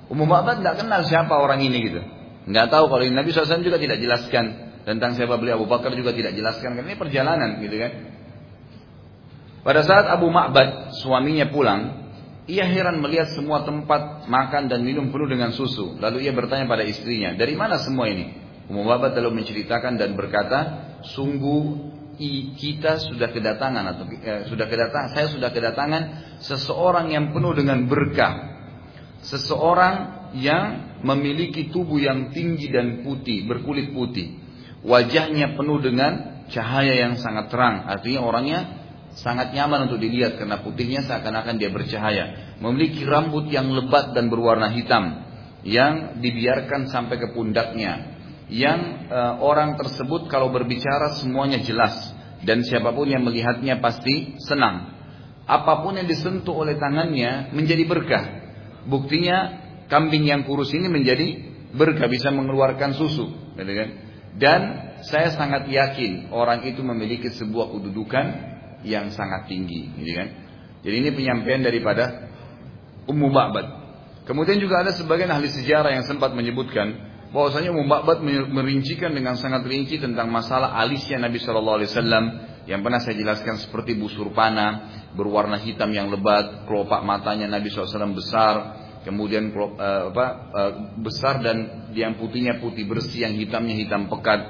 Umum 0.06 0.28
Ma'bad 0.28 0.62
tidak 0.62 0.84
kenal 0.84 1.02
siapa 1.02 1.34
orang 1.34 1.64
ini 1.64 1.78
gitu. 1.82 2.00
Nggak 2.46 2.66
tahu 2.70 2.86
kalau 2.86 3.02
Nabi 3.10 3.34
SAW 3.34 3.64
juga 3.64 3.80
tidak 3.80 3.98
jelaskan 3.98 4.70
tentang 4.86 5.18
siapa 5.18 5.34
beliau 5.34 5.58
Abu 5.58 5.66
Bakar 5.66 5.90
juga 5.98 6.14
tidak 6.14 6.38
jelaskan 6.38 6.78
karena 6.78 6.94
ini 6.94 6.98
perjalanan 6.98 7.50
gitu 7.58 7.74
kan. 7.74 7.92
Pada 9.66 9.82
saat 9.82 10.06
Abu 10.06 10.30
Ma'bad 10.30 10.94
suaminya 11.02 11.50
pulang, 11.50 12.06
ia 12.46 12.62
heran 12.70 13.02
melihat 13.02 13.34
semua 13.34 13.66
tempat 13.66 14.30
makan 14.30 14.70
dan 14.70 14.86
minum 14.86 15.10
penuh 15.10 15.26
dengan 15.26 15.50
susu. 15.50 15.98
Lalu 15.98 16.30
ia 16.30 16.32
bertanya 16.36 16.70
pada 16.70 16.86
istrinya, 16.86 17.34
dari 17.34 17.58
mana 17.58 17.82
semua 17.82 18.06
ini? 18.06 18.30
Ummu 18.66 18.82
Babat 18.86 19.14
lalu 19.18 19.42
menceritakan 19.42 19.98
dan 19.98 20.14
berkata, 20.14 20.58
sungguh 21.14 21.62
kita 22.57 23.05
sudah 23.12 23.29
kedatangan 23.29 23.85
atau 23.92 24.05
eh, 24.09 24.48
sudah 24.48 24.66
kedatangan 24.66 25.09
saya 25.12 25.29
sudah 25.29 25.52
kedatangan 25.52 26.02
seseorang 26.40 27.12
yang 27.12 27.37
penuh 27.37 27.52
dengan 27.52 27.85
berkah. 27.85 28.57
Seseorang 29.20 29.94
yang 30.37 30.98
memiliki 31.05 31.68
tubuh 31.68 32.00
yang 32.00 32.33
tinggi 32.33 32.72
dan 32.72 33.05
putih, 33.05 33.44
berkulit 33.44 33.92
putih. 33.92 34.38
Wajahnya 34.87 35.59
penuh 35.59 35.83
dengan 35.83 36.44
cahaya 36.48 36.94
yang 36.94 37.18
sangat 37.18 37.50
terang. 37.52 37.85
Artinya 37.90 38.20
orangnya 38.22 38.61
sangat 39.16 39.52
nyaman 39.52 39.90
untuk 39.90 39.98
dilihat 39.98 40.38
karena 40.38 40.62
putihnya 40.62 41.05
seakan-akan 41.05 41.57
dia 41.59 41.68
bercahaya. 41.72 42.57
Memiliki 42.62 43.02
rambut 43.05 43.50
yang 43.50 43.68
lebat 43.72 44.14
dan 44.16 44.31
berwarna 44.33 44.72
hitam 44.72 45.26
yang 45.66 46.22
dibiarkan 46.22 46.87
sampai 46.87 47.18
ke 47.18 47.35
pundaknya 47.35 48.15
yang 48.46 49.11
uh, 49.11 49.42
orang 49.42 49.74
tersebut 49.74 50.30
kalau 50.30 50.54
berbicara 50.54 51.18
semuanya 51.18 51.59
jelas 51.62 52.14
dan 52.46 52.62
siapa 52.62 52.94
pun 52.94 53.11
yang 53.11 53.26
melihatnya 53.26 53.82
pasti 53.82 54.38
senang. 54.46 54.94
Apa 55.46 55.82
pun 55.82 55.94
yang 55.94 56.11
disentuh 56.11 56.54
oleh 56.54 56.74
tangannya 56.78 57.54
menjadi 57.54 57.87
berkah. 57.87 58.24
Buktinya 58.87 59.62
kambing 59.87 60.26
yang 60.26 60.42
kurus 60.42 60.74
ini 60.74 60.90
menjadi 60.90 61.42
berkah 61.74 62.11
bisa 62.11 62.35
mengeluarkan 62.35 62.94
susu, 62.98 63.30
gitu 63.54 63.72
kan? 63.74 63.88
Dan 64.37 64.61
saya 65.06 65.30
sangat 65.35 65.70
yakin 65.70 66.35
orang 66.35 66.66
itu 66.66 66.82
memiliki 66.82 67.30
sebuah 67.30 67.70
kedudukan 67.78 68.26
yang 68.82 69.11
sangat 69.14 69.46
tinggi, 69.46 69.90
gitu 70.02 70.12
kan? 70.18 70.28
Jadi 70.82 70.94
ini 71.02 71.11
penyampaian 71.14 71.62
daripada 71.62 72.30
Ummu 73.06 73.30
Ba'bad. 73.30 73.66
Kemudian 74.26 74.59
juga 74.59 74.82
ada 74.82 74.90
sebagian 74.90 75.30
ahli 75.30 75.46
sejarah 75.46 75.94
yang 75.94 76.02
sempat 76.02 76.35
menyebutkan 76.35 77.05
bahwasanya 77.34 77.74
Ummu 77.74 77.84
Ba'bad 77.90 78.22
merincikan 78.50 79.14
dengan 79.14 79.34
sangat 79.34 79.66
rinci 79.66 79.98
tentang 79.98 80.30
masalah 80.30 80.78
alisnya 80.78 81.18
Nabi 81.18 81.42
Shallallahu 81.42 81.76
Alaihi 81.82 81.90
Wasallam 81.90 82.24
yang 82.66 82.82
pernah 82.82 82.98
saya 82.98 83.14
jelaskan 83.14 83.62
seperti 83.62 83.94
busur 83.94 84.34
panah 84.34 85.06
berwarna 85.16 85.56
hitam 85.62 85.88
yang 85.94 86.12
lebat, 86.12 86.68
kelopak 86.68 87.00
matanya 87.06 87.48
Nabi 87.48 87.72
SAW 87.72 88.12
besar, 88.12 88.54
kemudian 89.06 89.54
uh, 89.54 90.12
apa, 90.12 90.26
uh, 90.52 90.72
besar 91.00 91.40
dan 91.40 91.88
yang 91.96 92.20
putihnya 92.20 92.60
putih 92.60 92.84
bersih, 92.84 93.24
yang 93.24 93.38
hitamnya 93.38 93.78
hitam 93.78 94.12
pekat, 94.12 94.40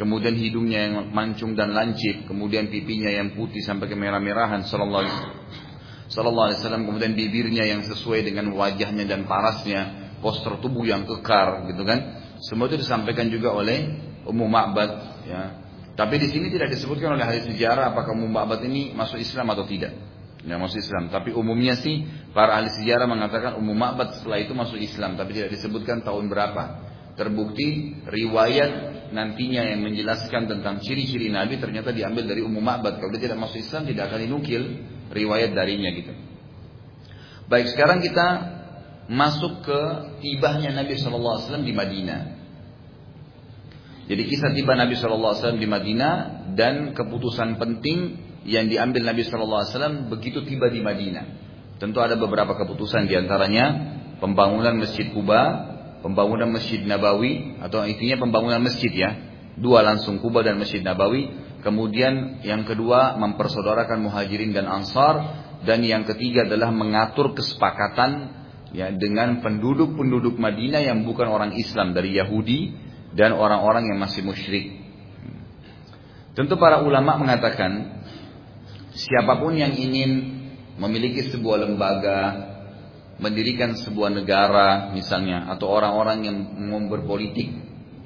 kemudian 0.00 0.38
hidungnya 0.38 0.88
yang 0.88 0.94
mancung 1.12 1.52
dan 1.58 1.76
lancip, 1.76 2.24
kemudian 2.24 2.72
pipinya 2.72 3.12
yang 3.12 3.36
putih 3.36 3.60
sampai 3.60 3.90
ke 3.90 3.94
merah-merahan 3.98 4.64
Sallallahu 4.64 6.46
Alaihi 6.48 6.58
Wasallam, 6.62 6.88
kemudian 6.88 7.12
bibirnya 7.12 7.68
yang 7.68 7.82
sesuai 7.84 8.24
dengan 8.24 8.54
wajahnya 8.56 9.04
dan 9.04 9.28
parasnya, 9.28 10.14
postur 10.24 10.62
tubuh 10.62 10.88
yang 10.88 11.04
kekar, 11.04 11.68
gitu 11.68 11.84
kan? 11.84 12.23
Semua 12.42 12.66
itu 12.66 12.80
disampaikan 12.80 13.30
juga 13.30 13.54
oleh 13.54 13.94
Ummu 14.24 14.46
Ma'bad 14.48 14.90
ya. 15.28 15.42
Tapi 15.94 16.18
di 16.18 16.26
sini 16.26 16.50
tidak 16.50 16.74
disebutkan 16.74 17.14
oleh 17.14 17.22
ahli 17.22 17.40
sejarah 17.46 17.94
apakah 17.94 18.18
Ummu 18.18 18.26
Ma'bad 18.26 18.66
ini 18.66 18.90
masuk 18.96 19.22
Islam 19.22 19.46
atau 19.54 19.62
tidak. 19.62 19.94
Ya, 20.44 20.60
masuk 20.60 20.82
Islam. 20.82 21.08
Tapi 21.08 21.32
umumnya 21.32 21.78
sih 21.80 22.04
para 22.36 22.60
ahli 22.60 22.68
sejarah 22.68 23.08
mengatakan 23.08 23.56
Ummu 23.56 23.72
Ma'bad 23.72 24.20
setelah 24.20 24.42
itu 24.42 24.52
masuk 24.52 24.76
Islam, 24.76 25.16
tapi 25.16 25.32
tidak 25.38 25.56
disebutkan 25.56 26.04
tahun 26.04 26.28
berapa. 26.28 26.92
Terbukti 27.14 28.02
riwayat 28.04 29.06
nantinya 29.14 29.62
yang 29.62 29.86
menjelaskan 29.86 30.50
tentang 30.50 30.82
ciri-ciri 30.82 31.30
Nabi 31.30 31.62
ternyata 31.62 31.94
diambil 31.94 32.26
dari 32.26 32.42
Ummu 32.42 32.58
Ma'bad. 32.58 32.98
Kalau 32.98 33.10
dia 33.14 33.30
tidak 33.30 33.38
masuk 33.40 33.62
Islam 33.62 33.86
tidak 33.86 34.10
akan 34.10 34.18
dinukil 34.26 34.62
riwayat 35.14 35.54
darinya 35.54 35.94
gitu. 35.94 36.12
Baik, 37.46 37.70
sekarang 37.70 38.02
kita 38.02 38.26
masuk 39.08 39.64
ke 39.64 39.80
tibahnya 40.24 40.72
Nabi 40.72 40.96
SAW 40.96 41.60
di 41.60 41.72
Madinah. 41.76 42.20
Jadi 44.04 44.22
kisah 44.28 44.52
tiba 44.52 44.76
Nabi 44.76 44.96
SAW 44.96 45.56
di 45.56 45.64
Madinah 45.64 46.12
dan 46.52 46.92
keputusan 46.92 47.56
penting 47.56 48.20
yang 48.44 48.68
diambil 48.68 49.08
Nabi 49.08 49.24
SAW 49.24 50.12
begitu 50.12 50.44
tiba 50.44 50.68
di 50.68 50.84
Madinah. 50.84 51.24
Tentu 51.80 51.98
ada 52.04 52.16
beberapa 52.16 52.54
keputusan 52.54 53.08
di 53.08 53.16
antaranya 53.16 53.96
pembangunan 54.20 54.76
Masjid 54.76 55.08
Kuba, 55.10 55.72
pembangunan 56.04 56.52
Masjid 56.52 56.84
Nabawi 56.84 57.60
atau 57.64 57.84
intinya 57.88 58.20
pembangunan 58.20 58.60
masjid 58.60 58.92
ya. 58.92 59.10
Dua 59.56 59.80
langsung 59.80 60.20
Kuba 60.20 60.44
dan 60.44 60.60
Masjid 60.60 60.84
Nabawi. 60.84 61.32
Kemudian 61.64 62.44
yang 62.44 62.68
kedua 62.68 63.16
mempersaudarakan 63.16 64.04
muhajirin 64.04 64.52
dan 64.52 64.68
ansar. 64.68 65.44
Dan 65.64 65.80
yang 65.80 66.04
ketiga 66.04 66.44
adalah 66.44 66.68
mengatur 66.68 67.32
kesepakatan 67.32 68.43
ya 68.74 68.90
dengan 68.90 69.40
penduduk-penduduk 69.40 70.34
Madinah 70.36 70.82
yang 70.82 71.06
bukan 71.06 71.30
orang 71.30 71.54
Islam 71.54 71.94
dari 71.94 72.18
Yahudi 72.18 72.74
dan 73.14 73.32
orang-orang 73.32 73.94
yang 73.94 73.98
masih 74.02 74.26
musyrik. 74.26 74.82
Tentu 76.34 76.58
para 76.58 76.82
ulama 76.82 77.14
mengatakan 77.14 78.02
siapa 78.90 79.38
pun 79.38 79.54
yang 79.54 79.70
ingin 79.70 80.42
memiliki 80.74 81.30
sebuah 81.30 81.70
lembaga, 81.70 82.20
mendirikan 83.22 83.78
sebuah 83.78 84.10
negara 84.10 84.90
misalnya 84.90 85.46
atau 85.54 85.70
orang-orang 85.70 86.18
yang 86.26 86.36
mau 86.66 86.82
berpolitik 86.90 87.46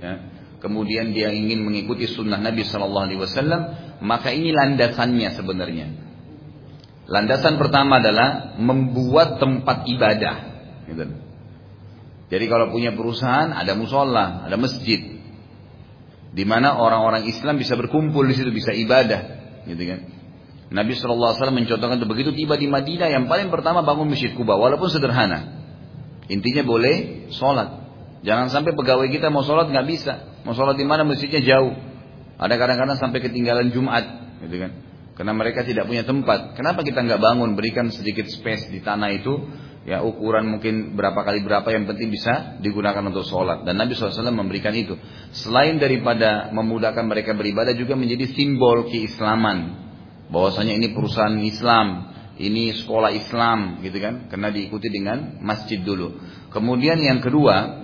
ya, 0.05 0.13
kemudian 0.61 1.17
dia 1.17 1.33
ingin 1.33 1.65
mengikuti 1.65 2.05
sunnah 2.05 2.37
Nabi 2.37 2.69
Shallallahu 2.69 3.07
Alaihi 3.09 3.21
Wasallam 3.25 3.61
maka 4.05 4.29
ini 4.37 4.53
landasannya 4.53 5.29
sebenarnya 5.33 5.87
landasan 7.09 7.57
pertama 7.57 8.05
adalah 8.05 8.61
membuat 8.61 9.41
tempat 9.41 9.89
ibadah 9.89 10.58
Gitu. 10.89 11.05
Jadi 12.29 12.45
kalau 12.49 12.73
punya 12.73 12.93
perusahaan 12.93 13.53
ada 13.53 13.73
musola, 13.73 14.45
ada 14.45 14.57
masjid, 14.61 15.01
di 16.29 16.45
mana 16.45 16.77
orang-orang 16.77 17.25
Islam 17.25 17.57
bisa 17.57 17.73
berkumpul 17.77 18.25
di 18.29 18.37
situ, 18.37 18.53
bisa 18.53 18.73
ibadah, 18.73 19.21
gitu 19.65 19.81
kan? 19.89 20.01
Nabi 20.69 20.93
Shallallahu 20.93 21.33
Alaihi 21.33 21.41
Wasallam 21.41 21.59
mencontohkan 21.65 21.97
itu 21.97 22.09
begitu 22.09 22.31
tiba 22.37 22.61
di 22.61 22.69
Madinah 22.69 23.09
yang 23.09 23.25
paling 23.25 23.49
pertama 23.49 23.81
bangun 23.81 24.13
masjid 24.13 24.37
Kuba, 24.37 24.61
walaupun 24.61 24.93
sederhana. 24.93 25.65
Intinya 26.29 26.61
boleh 26.69 27.29
sholat. 27.33 27.89
Jangan 28.21 28.53
sampai 28.53 28.77
pegawai 28.77 29.09
kita 29.09 29.33
mau 29.33 29.41
sholat 29.41 29.73
nggak 29.73 29.87
bisa, 29.89 30.45
mau 30.45 30.53
sholat 30.53 30.77
di 30.77 30.85
mana 30.85 31.09
masjidnya 31.09 31.41
jauh. 31.41 31.73
Ada 32.37 32.55
kadang-kadang 32.61 33.01
sampai 33.01 33.25
ketinggalan 33.25 33.73
Jumat, 33.73 34.05
gitu 34.45 34.61
kan? 34.61 34.71
Karena 35.17 35.33
mereka 35.33 35.65
tidak 35.65 35.89
punya 35.89 36.05
tempat. 36.05 36.55
Kenapa 36.55 36.85
kita 36.85 37.01
nggak 37.01 37.19
bangun, 37.19 37.57
berikan 37.57 37.89
sedikit 37.89 38.29
space 38.29 38.69
di 38.69 38.85
tanah 38.85 39.11
itu 39.17 39.35
ya 39.89 40.05
ukuran 40.05 40.45
mungkin 40.53 40.93
berapa 40.93 41.17
kali 41.25 41.41
berapa 41.41 41.65
yang 41.73 41.89
penting 41.89 42.13
bisa 42.13 42.61
digunakan 42.61 43.01
untuk 43.09 43.25
sholat. 43.25 43.65
Dan 43.65 43.81
Nabi 43.81 43.97
SAW 43.97 44.29
memberikan 44.37 44.77
itu. 44.77 45.01
Selain 45.33 45.81
daripada 45.81 46.53
memudahkan 46.53 47.09
mereka 47.09 47.33
beribadah 47.33 47.73
juga 47.73 47.97
menjadi 47.97 48.29
simbol 48.37 48.93
keislaman. 48.93 49.89
Bahwasanya 50.29 50.77
ini 50.77 50.93
perusahaan 50.93 51.33
Islam 51.41 52.13
ini 52.37 52.77
sekolah 52.77 53.11
Islam 53.17 53.81
gitu 53.81 53.99
kan? 53.99 54.29
Karena 54.29 54.53
diikuti 54.53 54.93
dengan 54.93 55.41
masjid 55.43 55.81
dulu. 55.81 56.21
Kemudian 56.55 57.01
yang 57.01 57.25
kedua 57.25 57.83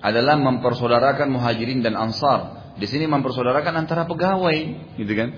adalah 0.00 0.38
mempersaudarakan 0.40 1.28
muhajirin 1.28 1.84
dan 1.84 1.98
ansar. 1.98 2.72
Di 2.80 2.88
sini 2.88 3.04
mempersaudarakan 3.10 3.74
antara 3.74 4.08
pegawai 4.08 4.58
gitu 4.96 5.12
kan? 5.12 5.30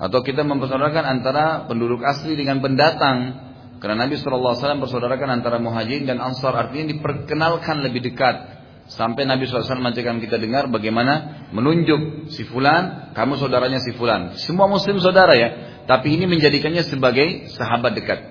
Atau 0.00 0.24
kita 0.24 0.46
mempersaudarakan 0.46 1.04
antara 1.04 1.68
penduduk 1.68 2.00
asli 2.06 2.38
dengan 2.38 2.64
pendatang 2.64 3.51
karena 3.82 4.06
Nabi 4.06 4.14
SAW 4.14 4.78
bersaudarakan 4.78 5.42
antara 5.42 5.58
muhajirin 5.58 6.06
dan 6.06 6.22
ansar 6.22 6.54
artinya 6.54 6.94
diperkenalkan 6.94 7.82
lebih 7.82 8.14
dekat. 8.14 8.62
Sampai 8.86 9.26
Nabi 9.26 9.50
SAW 9.50 9.82
mengajarkan 9.82 10.22
kita 10.22 10.38
dengar 10.38 10.70
bagaimana 10.70 11.46
menunjuk 11.50 12.30
si 12.30 12.46
fulan, 12.46 13.10
kamu 13.10 13.42
saudaranya 13.42 13.82
si 13.82 13.90
fulan. 13.98 14.38
Semua 14.38 14.70
muslim 14.70 15.02
saudara 15.02 15.34
ya. 15.34 15.82
Tapi 15.90 16.14
ini 16.14 16.30
menjadikannya 16.30 16.86
sebagai 16.86 17.50
sahabat 17.58 17.98
dekat. 17.98 18.22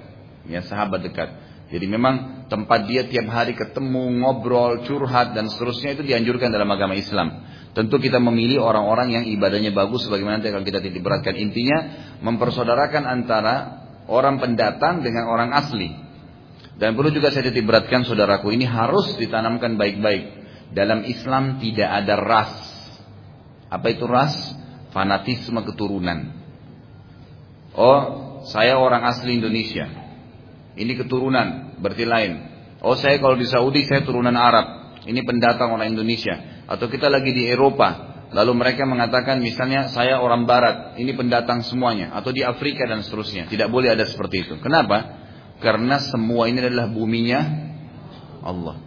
Ya, 0.48 0.64
sahabat 0.64 1.04
dekat. 1.04 1.36
Jadi 1.68 1.84
memang 1.84 2.48
tempat 2.48 2.88
dia 2.88 3.04
tiap 3.12 3.28
hari 3.28 3.52
ketemu, 3.52 4.24
ngobrol, 4.24 4.88
curhat 4.88 5.36
dan 5.36 5.52
seterusnya 5.52 6.00
itu 6.00 6.08
dianjurkan 6.08 6.48
dalam 6.48 6.72
agama 6.72 6.96
Islam. 6.96 7.44
Tentu 7.76 8.00
kita 8.00 8.24
memilih 8.24 8.64
orang-orang 8.64 9.20
yang 9.20 9.24
ibadahnya 9.28 9.76
bagus 9.76 10.08
sebagaimana 10.08 10.40
nanti 10.40 10.52
akan 10.52 10.64
kita 10.64 10.80
titik 10.80 11.04
beratkan. 11.04 11.36
Intinya 11.36 12.08
mempersaudarakan 12.24 13.04
antara 13.04 13.81
orang 14.10 14.42
pendatang 14.42 15.06
dengan 15.06 15.30
orang 15.30 15.52
asli. 15.54 15.92
Dan 16.82 16.98
perlu 16.98 17.14
juga 17.14 17.30
saya 17.30 17.46
titik 17.50 17.70
beratkan 17.70 18.02
saudaraku 18.02 18.50
ini 18.54 18.66
harus 18.66 19.14
ditanamkan 19.20 19.78
baik-baik. 19.78 20.42
Dalam 20.74 21.06
Islam 21.06 21.62
tidak 21.62 21.86
ada 21.86 22.16
ras. 22.18 22.54
Apa 23.70 23.92
itu 23.92 24.08
ras? 24.10 24.34
Fanatisme 24.90 25.62
keturunan. 25.68 26.42
Oh, 27.78 28.02
saya 28.50 28.76
orang 28.76 29.06
asli 29.08 29.40
Indonesia. 29.40 29.88
Ini 30.76 30.92
keturunan, 30.96 31.78
berarti 31.80 32.04
lain. 32.08 32.32
Oh, 32.82 32.98
saya 32.98 33.22
kalau 33.22 33.38
di 33.38 33.46
Saudi 33.46 33.86
saya 33.86 34.02
turunan 34.02 34.34
Arab. 34.34 34.98
Ini 35.06 35.22
pendatang 35.22 35.72
orang 35.76 35.94
Indonesia. 35.94 36.66
Atau 36.66 36.90
kita 36.90 37.08
lagi 37.08 37.30
di 37.32 37.46
Eropa, 37.48 38.11
Lalu 38.32 38.52
mereka 38.56 38.88
mengatakan 38.88 39.44
misalnya 39.44 39.92
saya 39.92 40.24
orang 40.24 40.48
barat, 40.48 40.96
ini 40.96 41.12
pendatang 41.12 41.68
semuanya. 41.68 42.16
Atau 42.16 42.32
di 42.32 42.48
Afrika 42.48 42.88
dan 42.88 43.04
seterusnya. 43.04 43.52
Tidak 43.52 43.68
boleh 43.68 43.92
ada 43.92 44.08
seperti 44.08 44.48
itu. 44.48 44.56
Kenapa? 44.64 45.20
Karena 45.60 46.00
semua 46.00 46.48
ini 46.48 46.64
adalah 46.64 46.88
buminya 46.88 47.40
Allah. 48.42 48.80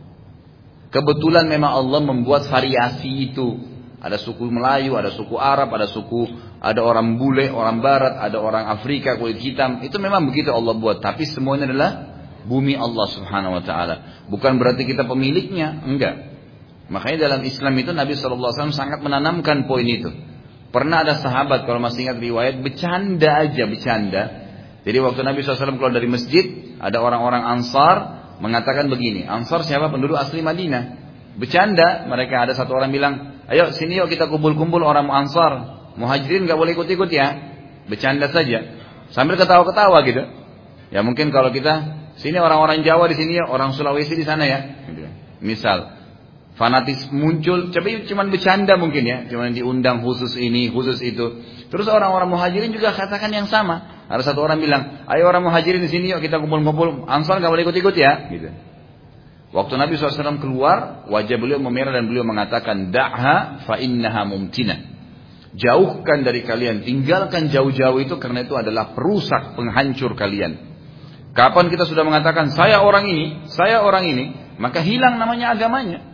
Kebetulan 0.88 1.44
memang 1.44 1.76
Allah 1.76 2.00
membuat 2.00 2.48
variasi 2.48 3.30
itu. 3.30 3.72
Ada 4.00 4.20
suku 4.20 4.48
Melayu, 4.48 4.96
ada 4.96 5.12
suku 5.12 5.36
Arab, 5.36 5.72
ada 5.72 5.88
suku, 5.88 6.28
ada 6.60 6.80
orang 6.84 7.16
bule, 7.16 7.48
orang 7.48 7.80
Barat, 7.80 8.20
ada 8.20 8.36
orang 8.40 8.68
Afrika 8.68 9.16
kulit 9.16 9.40
hitam. 9.40 9.80
Itu 9.84 10.00
memang 10.00 10.28
begitu 10.28 10.52
Allah 10.52 10.76
buat. 10.76 11.04
Tapi 11.04 11.24
semuanya 11.28 11.68
adalah 11.68 11.90
bumi 12.48 12.76
Allah 12.76 13.06
Subhanahu 13.12 13.60
Wa 13.60 13.62
Taala. 13.64 13.94
Bukan 14.28 14.56
berarti 14.56 14.84
kita 14.88 15.04
pemiliknya, 15.08 15.84
enggak. 15.84 16.33
Makanya 16.84 17.28
dalam 17.30 17.40
Islam 17.48 17.72
itu 17.80 17.96
Nabi 17.96 18.12
SAW 18.12 18.72
sangat 18.72 19.00
menanamkan 19.00 19.64
poin 19.64 19.88
itu. 19.88 20.12
Pernah 20.68 21.06
ada 21.06 21.16
sahabat 21.16 21.64
kalau 21.64 21.80
masih 21.80 22.10
ingat 22.10 22.18
riwayat 22.18 22.54
bercanda 22.60 23.46
aja 23.46 23.64
bercanda. 23.64 24.22
Jadi 24.84 24.98
waktu 25.00 25.20
Nabi 25.24 25.40
SAW 25.40 25.80
keluar 25.80 25.94
dari 25.94 26.10
masjid, 26.10 26.76
ada 26.76 27.00
orang-orang 27.00 27.40
Ansar 27.40 27.96
mengatakan 28.42 28.92
begini, 28.92 29.24
Ansar 29.24 29.64
siapa 29.64 29.88
penduduk 29.88 30.18
asli 30.18 30.44
Madinah. 30.44 31.06
Bercanda, 31.40 32.04
mereka 32.04 32.44
ada 32.44 32.52
satu 32.52 32.76
orang 32.76 32.92
bilang, 32.92 33.14
Ayo 33.48 33.72
sini 33.72 33.96
yuk 34.00 34.12
kita 34.12 34.28
kumpul-kumpul 34.28 34.84
orang 34.84 35.08
Ansar. 35.08 35.84
Muhajirin 35.96 36.44
nggak 36.44 36.58
boleh 36.58 36.74
ikut-ikut 36.76 37.08
ya. 37.08 37.28
Bercanda 37.88 38.28
saja. 38.28 38.82
Sambil 39.14 39.40
ketawa-ketawa 39.40 40.04
gitu. 40.04 40.26
Ya 40.90 41.00
mungkin 41.00 41.30
kalau 41.30 41.54
kita 41.54 42.02
sini 42.18 42.36
orang-orang 42.42 42.82
Jawa 42.82 43.08
di 43.08 43.16
sini 43.16 43.40
ya, 43.40 43.46
orang 43.46 43.72
Sulawesi 43.72 44.18
di 44.18 44.26
sana 44.26 44.42
ya. 44.42 44.58
Gitu. 44.90 45.06
Misal 45.38 45.93
fanatis 46.54 47.10
muncul, 47.10 47.74
tapi 47.74 48.06
cuma 48.06 48.22
bercanda 48.30 48.78
mungkin 48.78 49.02
ya, 49.02 49.18
cuma 49.26 49.50
diundang 49.50 50.06
khusus 50.06 50.38
ini, 50.38 50.70
khusus 50.70 51.02
itu. 51.02 51.42
Terus 51.66 51.86
orang-orang 51.90 52.30
muhajirin 52.30 52.70
juga 52.70 52.94
katakan 52.94 53.30
yang 53.34 53.50
sama. 53.50 54.06
Ada 54.06 54.32
satu 54.32 54.46
orang 54.46 54.62
bilang, 54.62 55.02
ayo 55.10 55.26
orang 55.26 55.42
muhajirin 55.42 55.82
di 55.82 55.90
sini 55.90 56.14
yuk 56.14 56.22
kita 56.22 56.38
kumpul-kumpul, 56.38 57.10
ansar 57.10 57.42
nggak 57.42 57.50
boleh 57.50 57.64
ikut-ikut 57.66 57.94
ya, 57.98 58.30
gitu. 58.30 58.50
Waktu 59.54 59.74
Nabi 59.78 59.94
SAW 59.94 60.42
keluar, 60.42 61.06
wajah 61.06 61.38
beliau 61.38 61.62
memerah 61.62 61.94
dan 61.94 62.10
beliau 62.10 62.26
mengatakan, 62.26 62.90
Da'ha 62.90 63.62
fa 63.66 63.78
innaha 63.78 64.26
mumtina. 64.26 64.94
Jauhkan 65.54 66.26
dari 66.26 66.42
kalian, 66.42 66.82
tinggalkan 66.82 67.50
jauh-jauh 67.54 68.02
itu 68.02 68.18
karena 68.18 68.42
itu 68.42 68.58
adalah 68.58 68.98
perusak, 68.98 69.54
penghancur 69.54 70.18
kalian. 70.18 70.58
Kapan 71.34 71.70
kita 71.70 71.86
sudah 71.86 72.02
mengatakan, 72.02 72.50
saya 72.50 72.82
orang 72.82 73.06
ini, 73.06 73.46
saya 73.50 73.82
orang 73.82 74.06
ini, 74.06 74.34
maka 74.58 74.82
hilang 74.82 75.22
namanya 75.22 75.54
agamanya. 75.54 76.13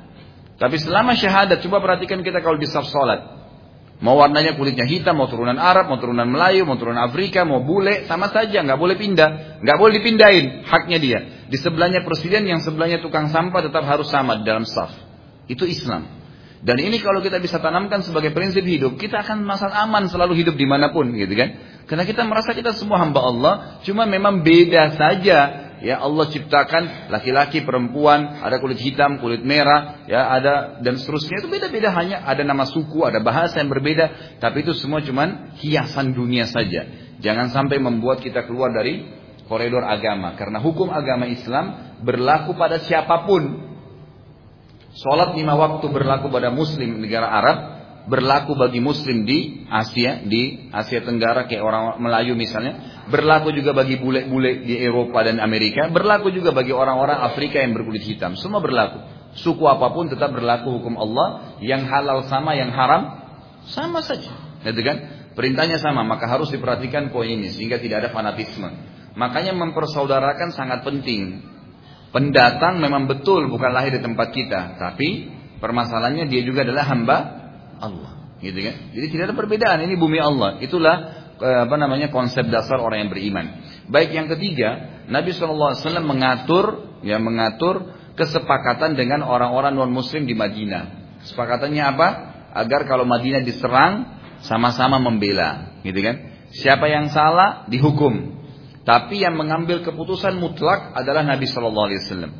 Tapi 0.61 0.77
selama 0.77 1.17
syahadat, 1.17 1.65
coba 1.65 1.81
perhatikan 1.81 2.21
kita 2.21 2.45
kalau 2.45 2.61
di 2.61 2.69
saf 2.69 2.85
salat. 2.85 3.41
Mau 4.01 4.17
warnanya 4.17 4.57
kulitnya 4.57 4.85
hitam, 4.85 5.17
mau 5.17 5.29
turunan 5.29 5.57
Arab, 5.57 5.89
mau 5.89 5.97
turunan 5.97 6.29
Melayu, 6.29 6.69
mau 6.69 6.77
turunan 6.77 7.01
Afrika, 7.01 7.45
mau 7.49 7.65
bule, 7.65 8.05
sama 8.05 8.29
saja, 8.33 8.65
nggak 8.65 8.77
boleh 8.81 8.97
pindah, 8.97 9.61
nggak 9.61 9.77
boleh 9.77 9.93
dipindahin, 10.01 10.65
haknya 10.69 10.99
dia. 11.01 11.19
Di 11.49 11.57
sebelahnya 11.61 12.05
presiden, 12.05 12.49
yang 12.49 12.61
sebelahnya 12.65 13.01
tukang 13.01 13.29
sampah 13.29 13.61
tetap 13.61 13.85
harus 13.85 14.09
sama 14.09 14.41
di 14.41 14.45
dalam 14.45 14.65
staff. 14.65 14.93
Itu 15.49 15.65
Islam. 15.69 16.21
Dan 16.61 16.77
ini 16.77 17.01
kalau 17.01 17.25
kita 17.25 17.41
bisa 17.41 17.57
tanamkan 17.57 18.05
sebagai 18.05 18.37
prinsip 18.37 18.65
hidup, 18.65 19.01
kita 19.01 19.25
akan 19.25 19.49
merasa 19.49 19.69
aman 19.69 20.13
selalu 20.13 20.45
hidup 20.45 20.61
di 20.61 20.69
mana 20.69 20.93
pun, 20.93 21.09
gitu 21.13 21.33
kan? 21.33 21.57
Karena 21.89 22.05
kita 22.05 22.25
merasa 22.29 22.53
kita 22.53 22.77
semua 22.77 23.01
hamba 23.01 23.21
Allah, 23.21 23.55
cuma 23.85 24.05
memang 24.05 24.45
beda 24.45 24.97
saja 24.97 25.70
ya 25.81 26.01
Allah 26.01 26.29
ciptakan 26.29 27.13
laki-laki, 27.13 27.65
perempuan, 27.65 28.41
ada 28.41 28.61
kulit 28.61 28.81
hitam, 28.81 29.21
kulit 29.21 29.41
merah, 29.45 30.05
ya 30.05 30.29
ada 30.29 30.81
dan 30.85 31.01
seterusnya 31.01 31.45
itu 31.45 31.49
beda-beda 31.49 31.93
hanya 31.97 32.25
ada 32.25 32.45
nama 32.45 32.69
suku, 32.69 33.05
ada 33.05 33.21
bahasa 33.21 33.61
yang 33.61 33.73
berbeda, 33.73 34.39
tapi 34.39 34.65
itu 34.65 34.77
semua 34.77 35.01
cuman 35.01 35.57
hiasan 35.61 36.13
dunia 36.13 36.49
saja. 36.49 36.87
Jangan 37.21 37.53
sampai 37.53 37.81
membuat 37.81 38.25
kita 38.25 38.49
keluar 38.49 38.73
dari 38.73 39.05
koridor 39.51 39.83
agama 39.83 40.39
karena 40.39 40.63
hukum 40.63 40.89
agama 40.89 41.27
Islam 41.27 41.99
berlaku 42.07 42.55
pada 42.55 42.81
siapa 42.81 43.27
pun. 43.27 43.69
Salat 44.91 45.39
lima 45.39 45.55
waktu 45.55 45.87
berlaku 45.87 46.31
pada 46.35 46.51
muslim 46.51 46.99
negara 46.99 47.31
Arab, 47.31 47.59
berlaku 48.11 48.59
bagi 48.59 48.83
muslim 48.83 49.23
di 49.23 49.67
Asia, 49.71 50.19
di 50.27 50.71
Asia 50.75 50.99
Tenggara 51.05 51.47
kayak 51.47 51.63
orang 51.63 51.83
Melayu 52.03 52.35
misalnya, 52.35 52.90
Berlaku 53.11 53.51
juga 53.51 53.75
bagi 53.75 53.99
bule-bule 53.99 54.63
di 54.63 54.79
Eropa 54.79 55.27
dan 55.27 55.43
Amerika. 55.43 55.91
Berlaku 55.91 56.31
juga 56.31 56.55
bagi 56.55 56.71
orang-orang 56.71 57.19
Afrika 57.27 57.59
yang 57.59 57.75
berkulit 57.75 58.07
hitam. 58.07 58.39
Semua 58.39 58.63
berlaku. 58.63 59.03
Suku 59.35 59.67
apa 59.67 59.91
pun 59.91 60.07
tetap 60.07 60.31
berlaku 60.31 60.79
hukum 60.79 60.95
Allah. 60.95 61.59
Yang 61.59 61.91
halal 61.91 62.19
sama, 62.31 62.55
yang 62.55 62.71
haram 62.71 63.19
sama 63.67 64.01
saja. 64.01 64.31
Gitu 64.63 64.81
kan? 64.87 64.97
Perintahnya 65.35 65.83
sama, 65.83 66.07
maka 66.07 66.27
harus 66.31 66.51
diperhatikan 66.51 67.11
poin 67.15 67.31
ini 67.31 67.51
sehingga 67.51 67.83
tidak 67.83 68.07
ada 68.07 68.11
fanatisme. 68.15 68.67
Makanya 69.19 69.55
mempersaudarakan 69.59 70.55
sangat 70.55 70.87
penting. 70.87 71.51
Pendatang 72.11 72.83
memang 72.83 73.07
betul 73.07 73.47
bukan 73.47 73.71
lahir 73.71 73.95
di 73.95 74.03
tempat 74.03 74.35
kita, 74.35 74.75
tapi 74.79 75.31
permasalahannya 75.63 76.27
dia 76.27 76.43
juga 76.43 76.67
adalah 76.67 76.85
hamba 76.91 77.17
Allah, 77.79 78.35
gitu 78.43 78.59
kan? 78.59 78.91
Jadi 78.91 79.07
tidak 79.15 79.25
ada 79.31 79.37
perbedaan, 79.39 79.79
ini 79.87 79.95
bumi 79.95 80.19
Allah. 80.19 80.59
Itulah 80.59 81.20
apa 81.41 81.75
namanya 81.81 82.13
konsep 82.13 82.47
dasar 82.53 82.79
orang 82.79 83.09
yang 83.09 83.11
beriman. 83.11 83.47
Baik 83.89 84.13
yang 84.13 84.29
ketiga, 84.29 85.03
Nabi 85.09 85.33
SAW 85.33 85.75
mengatur 86.05 86.97
ya 87.01 87.17
mengatur 87.17 87.97
kesepakatan 88.15 88.95
dengan 88.95 89.25
orang-orang 89.25 89.73
non 89.73 89.91
Muslim 89.91 90.29
di 90.29 90.37
Madinah. 90.37 91.17
Kesepakatannya 91.25 91.85
apa? 91.85 92.09
Agar 92.53 92.85
kalau 92.85 93.09
Madinah 93.09 93.41
diserang 93.41 94.21
sama-sama 94.45 95.01
membela, 95.01 95.81
gitu 95.85 96.01
kan? 96.01 96.17
Siapa 96.51 96.91
yang 96.91 97.09
salah 97.13 97.65
dihukum. 97.71 98.41
Tapi 98.83 99.23
yang 99.23 99.37
mengambil 99.37 99.85
keputusan 99.85 100.41
mutlak 100.41 100.97
adalah 100.97 101.23
Nabi 101.23 101.47
Wasallam. 101.47 102.33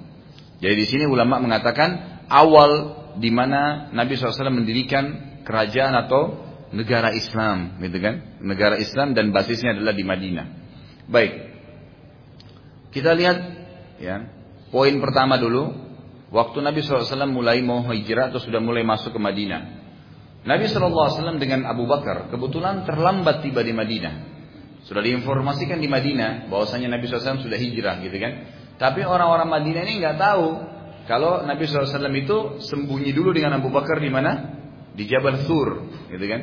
Jadi 0.61 0.75
di 0.77 0.87
sini 0.89 1.05
ulama 1.07 1.41
mengatakan 1.41 2.25
awal 2.29 3.01
di 3.17 3.33
mana 3.33 3.93
Nabi 3.93 4.17
SAW 4.17 4.53
mendirikan 4.53 5.05
kerajaan 5.45 5.97
atau 6.07 6.50
negara 6.71 7.11
Islam, 7.15 7.79
gitu 7.83 7.99
kan? 7.99 8.39
Negara 8.43 8.79
Islam 8.79 9.15
dan 9.15 9.35
basisnya 9.35 9.75
adalah 9.75 9.95
di 9.95 10.05
Madinah. 10.07 10.47
Baik. 11.11 11.33
Kita 12.95 13.15
lihat 13.15 13.39
ya. 13.99 14.17
Poin 14.71 14.95
pertama 15.03 15.35
dulu, 15.35 15.75
waktu 16.31 16.63
Nabi 16.63 16.79
SAW 16.79 17.27
mulai 17.27 17.59
mau 17.59 17.83
hijrah 17.91 18.31
atau 18.31 18.39
sudah 18.39 18.63
mulai 18.63 18.87
masuk 18.87 19.11
ke 19.11 19.21
Madinah. 19.21 19.83
Nabi 20.47 20.71
SAW 20.71 21.37
dengan 21.43 21.67
Abu 21.67 21.85
Bakar 21.91 22.31
kebetulan 22.31 22.87
terlambat 22.87 23.43
tiba 23.43 23.67
di 23.67 23.75
Madinah. 23.75 24.15
Sudah 24.87 25.03
diinformasikan 25.05 25.83
di 25.83 25.91
Madinah 25.91 26.49
bahwasanya 26.49 26.97
Nabi 26.97 27.11
SAW 27.11 27.43
sudah 27.45 27.59
hijrah 27.59 27.99
gitu 28.01 28.17
kan. 28.17 28.33
Tapi 28.81 29.05
orang-orang 29.05 29.51
Madinah 29.51 29.83
ini 29.85 30.01
nggak 30.01 30.17
tahu 30.17 30.47
kalau 31.05 31.43
Nabi 31.45 31.67
SAW 31.67 32.15
itu 32.15 32.63
sembunyi 32.63 33.11
dulu 33.11 33.35
dengan 33.35 33.59
Abu 33.59 33.69
Bakar 33.75 33.99
di 33.99 34.09
mana? 34.09 34.60
Di 34.95 35.07
Jabal 35.07 35.47
Sur, 35.47 35.87
gitu 36.11 36.25
kan? 36.27 36.41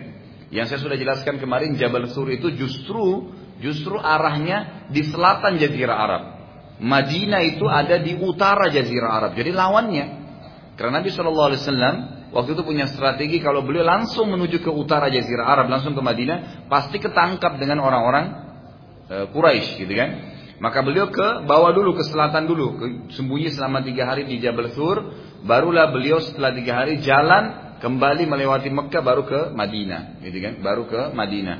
Yang 0.47 0.65
saya 0.71 0.79
sudah 0.79 0.97
jelaskan 0.97 1.43
kemarin 1.43 1.75
Jabal 1.75 2.07
Sur 2.11 2.31
itu 2.31 2.55
justru 2.55 3.35
justru 3.59 3.97
arahnya 3.97 4.87
di 4.93 5.03
selatan 5.03 5.59
Jazirah 5.59 5.97
Arab. 5.97 6.23
Madinah 6.77 7.41
itu 7.41 7.65
ada 7.65 7.97
di 7.97 8.13
utara 8.13 8.69
Jazirah 8.69 9.11
Arab. 9.11 9.31
Jadi 9.33 9.49
lawannya. 9.49 10.05
Karena 10.77 11.01
Nabi 11.01 11.09
Shallallahu 11.09 11.47
Alaihi 11.49 11.61
Wasallam 11.65 11.95
waktu 12.37 12.49
itu 12.53 12.61
punya 12.61 12.85
strategi 12.85 13.41
kalau 13.41 13.65
beliau 13.65 13.81
langsung 13.81 14.29
menuju 14.29 14.61
ke 14.61 14.69
utara 14.69 15.09
Jazirah 15.09 15.57
Arab 15.57 15.73
langsung 15.73 15.97
ke 15.97 16.01
Madinah 16.05 16.69
pasti 16.69 17.01
ketangkap 17.01 17.57
dengan 17.57 17.81
orang-orang 17.81 18.25
e, 19.09 19.15
Quraisy 19.33 19.83
gitu 19.83 19.93
kan. 19.97 20.09
Maka 20.57 20.81
beliau 20.85 21.09
ke 21.09 21.45
bawah 21.45 21.69
dulu 21.69 21.97
ke 21.97 22.05
selatan 22.05 22.49
dulu, 22.49 22.67
ke, 22.77 22.85
sembunyi 23.13 23.53
selama 23.53 23.81
tiga 23.85 24.09
hari 24.09 24.29
di 24.29 24.37
Jabal 24.37 24.69
Sur. 24.73 24.97
Barulah 25.45 25.89
beliau 25.89 26.21
setelah 26.21 26.53
tiga 26.53 26.77
hari 26.77 27.01
jalan 27.01 27.66
kembali 27.79 28.23
melewati 28.25 28.69
Mekah 28.69 29.01
baru 29.01 29.23
ke 29.25 29.39
Madinah, 29.53 30.21
gitu 30.23 30.37
kan? 30.41 30.53
Baru 30.61 30.89
ke 30.89 31.13
Madinah. 31.13 31.57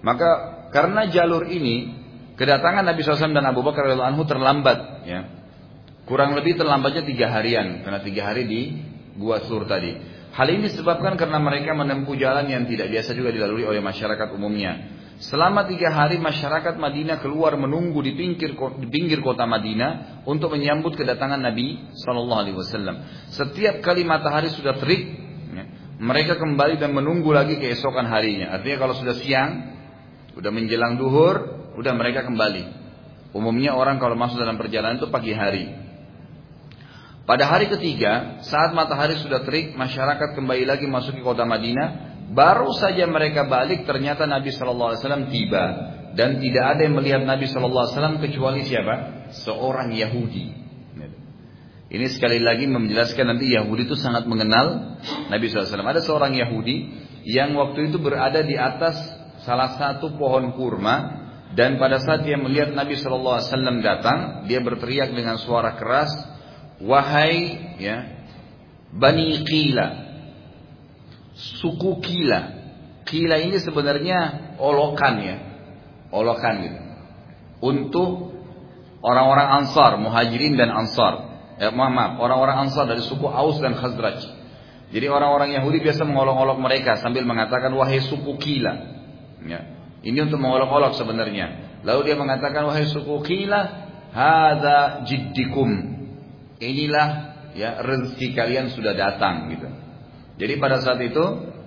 Maka 0.00 0.30
karena 0.70 1.10
jalur 1.10 1.46
ini 1.50 1.92
kedatangan 2.38 2.86
Nabi 2.86 3.00
SAW 3.02 3.36
dan 3.36 3.46
Abu 3.46 3.60
Bakar 3.60 3.86
radhiallahu 3.86 4.10
anhu 4.16 4.24
terlambat, 4.24 4.78
ya. 5.06 5.20
Kurang 6.08 6.34
lebih 6.34 6.58
terlambatnya 6.58 7.06
tiga 7.06 7.30
harian 7.30 7.86
karena 7.86 8.02
tiga 8.02 8.26
hari 8.26 8.42
di 8.48 8.60
Gua 9.14 9.44
Sur 9.46 9.62
tadi. 9.68 9.94
Hal 10.30 10.46
ini 10.50 10.70
disebabkan 10.70 11.18
karena 11.18 11.42
mereka 11.42 11.74
menempuh 11.74 12.14
jalan 12.14 12.46
yang 12.46 12.66
tidak 12.66 12.90
biasa 12.90 13.14
juga 13.14 13.30
dilalui 13.34 13.66
oleh 13.66 13.82
masyarakat 13.82 14.30
umumnya. 14.34 14.98
Selama 15.20 15.68
tiga 15.68 15.92
hari 15.92 16.16
masyarakat 16.16 16.80
Madinah 16.80 17.20
keluar 17.20 17.52
menunggu 17.52 18.00
di 18.00 18.16
pinggir, 18.16 18.56
di 18.56 18.88
pinggir 18.88 19.20
kota 19.20 19.44
Madinah 19.44 20.24
untuk 20.24 20.56
menyambut 20.56 20.96
kedatangan 20.96 21.36
Nabi 21.36 21.92
Shallallahu 21.92 22.40
Alaihi 22.40 22.56
Wasallam. 22.56 22.96
Setiap 23.28 23.84
kali 23.84 24.00
matahari 24.00 24.48
sudah 24.48 24.80
terik, 24.80 25.19
mereka 26.00 26.40
kembali 26.40 26.80
dan 26.80 26.96
menunggu 26.96 27.28
lagi 27.28 27.60
keesokan 27.60 28.08
harinya. 28.08 28.56
Artinya 28.56 28.80
kalau 28.80 28.96
sudah 28.96 29.20
siang, 29.20 29.50
sudah 30.32 30.48
menjelang 30.48 30.96
duhur, 30.96 31.68
sudah 31.76 31.92
mereka 31.92 32.24
kembali. 32.24 32.80
Umumnya 33.36 33.76
orang 33.76 34.00
kalau 34.00 34.16
masuk 34.16 34.40
dalam 34.40 34.56
perjalanan 34.56 34.96
itu 34.96 35.12
pagi 35.12 35.36
hari. 35.36 35.68
Pada 37.28 37.46
hari 37.46 37.68
ketiga, 37.68 38.40
saat 38.42 38.72
matahari 38.72 39.20
sudah 39.20 39.44
terik, 39.44 39.76
masyarakat 39.76 40.34
kembali 40.34 40.64
lagi 40.64 40.88
masuk 40.88 41.20
ke 41.20 41.22
kota 41.22 41.44
Madinah. 41.44 42.10
Baru 42.32 42.72
saja 42.74 43.04
mereka 43.04 43.44
balik, 43.44 43.84
ternyata 43.84 44.24
Nabi 44.24 44.50
Shallallahu 44.50 44.96
Alaihi 44.96 45.02
Wasallam 45.04 45.24
tiba 45.28 45.64
dan 46.16 46.42
tidak 46.42 46.64
ada 46.74 46.80
yang 46.88 46.96
melihat 46.96 47.22
Nabi 47.22 47.46
Shallallahu 47.46 47.86
Alaihi 47.86 47.94
Wasallam 47.94 48.16
kecuali 48.18 48.60
siapa? 48.66 48.94
Seorang 49.36 49.94
Yahudi. 49.94 50.59
Ini 51.90 52.06
sekali 52.06 52.38
lagi 52.38 52.70
menjelaskan 52.70 53.34
nanti 53.34 53.50
Yahudi 53.50 53.90
itu 53.90 53.98
sangat 53.98 54.22
mengenal 54.30 54.94
Nabi 55.26 55.50
SAW. 55.50 55.74
Ada 55.74 56.06
seorang 56.06 56.38
Yahudi 56.38 56.86
yang 57.26 57.58
waktu 57.58 57.90
itu 57.90 57.98
berada 57.98 58.46
di 58.46 58.54
atas 58.54 58.94
salah 59.42 59.74
satu 59.74 60.14
pohon 60.14 60.54
kurma 60.54 61.18
dan 61.58 61.82
pada 61.82 61.98
saat 61.98 62.22
dia 62.22 62.38
melihat 62.38 62.70
Nabi 62.78 62.94
SAW 62.94 63.42
datang, 63.82 64.46
dia 64.46 64.62
berteriak 64.62 65.10
dengan 65.10 65.34
suara 65.42 65.74
keras, 65.74 66.14
wahai 66.78 67.58
ya 67.82 68.06
Bani 68.94 69.42
Qila, 69.42 69.86
suku 71.34 71.98
Qila. 71.98 72.40
Qila 73.02 73.42
ini 73.42 73.58
sebenarnya 73.58 74.18
olokan 74.62 75.14
ya, 75.18 75.36
olokan 76.14 76.54
gitu. 76.62 76.80
Untuk 77.66 78.10
orang-orang 79.02 79.66
Ansar, 79.66 79.98
Muhajirin 79.98 80.54
dan 80.54 80.70
Ansar 80.70 81.29
eh, 81.60 81.68
maaf, 81.68 82.16
orang-orang 82.16 82.66
Ansar 82.66 82.88
dari 82.88 83.04
suku 83.04 83.28
Aus 83.28 83.60
dan 83.60 83.76
Khazraj. 83.76 84.40
Jadi 84.90 85.06
orang-orang 85.06 85.54
Yahudi 85.54 85.84
biasa 85.86 86.02
mengolok-olok 86.02 86.58
mereka 86.58 86.98
sambil 86.98 87.22
mengatakan 87.22 87.70
wahai 87.76 88.02
suku 88.02 88.34
Kila. 88.40 88.74
Ya. 89.46 89.60
Ini 90.02 90.26
untuk 90.26 90.40
mengolok-olok 90.42 90.98
sebenarnya. 90.98 91.78
Lalu 91.86 92.10
dia 92.10 92.16
mengatakan 92.18 92.66
wahai 92.66 92.90
suku 92.90 93.22
Kila, 93.22 93.60
hada 94.10 95.06
jiddikum. 95.06 95.68
Inilah 96.58 97.08
ya 97.54 97.78
rezeki 97.84 98.34
kalian 98.34 98.74
sudah 98.74 98.96
datang 98.98 99.54
gitu. 99.54 99.68
Jadi 100.40 100.56
pada 100.58 100.82
saat 100.82 100.98
itu 101.04 101.22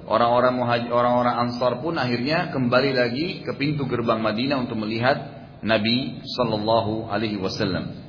orang-orang 0.09 0.59
orang-orang 0.91 1.35
Ansar 1.47 1.79
pun 1.79 1.95
akhirnya 1.95 2.51
kembali 2.51 2.91
lagi 2.91 3.27
ke 3.45 3.55
pintu 3.55 3.87
gerbang 3.87 4.19
Madinah 4.19 4.67
untuk 4.67 4.83
melihat 4.83 5.47
Nabi 5.63 6.19
Sallallahu 6.27 7.07
Alaihi 7.07 7.39
Wasallam. 7.39 8.03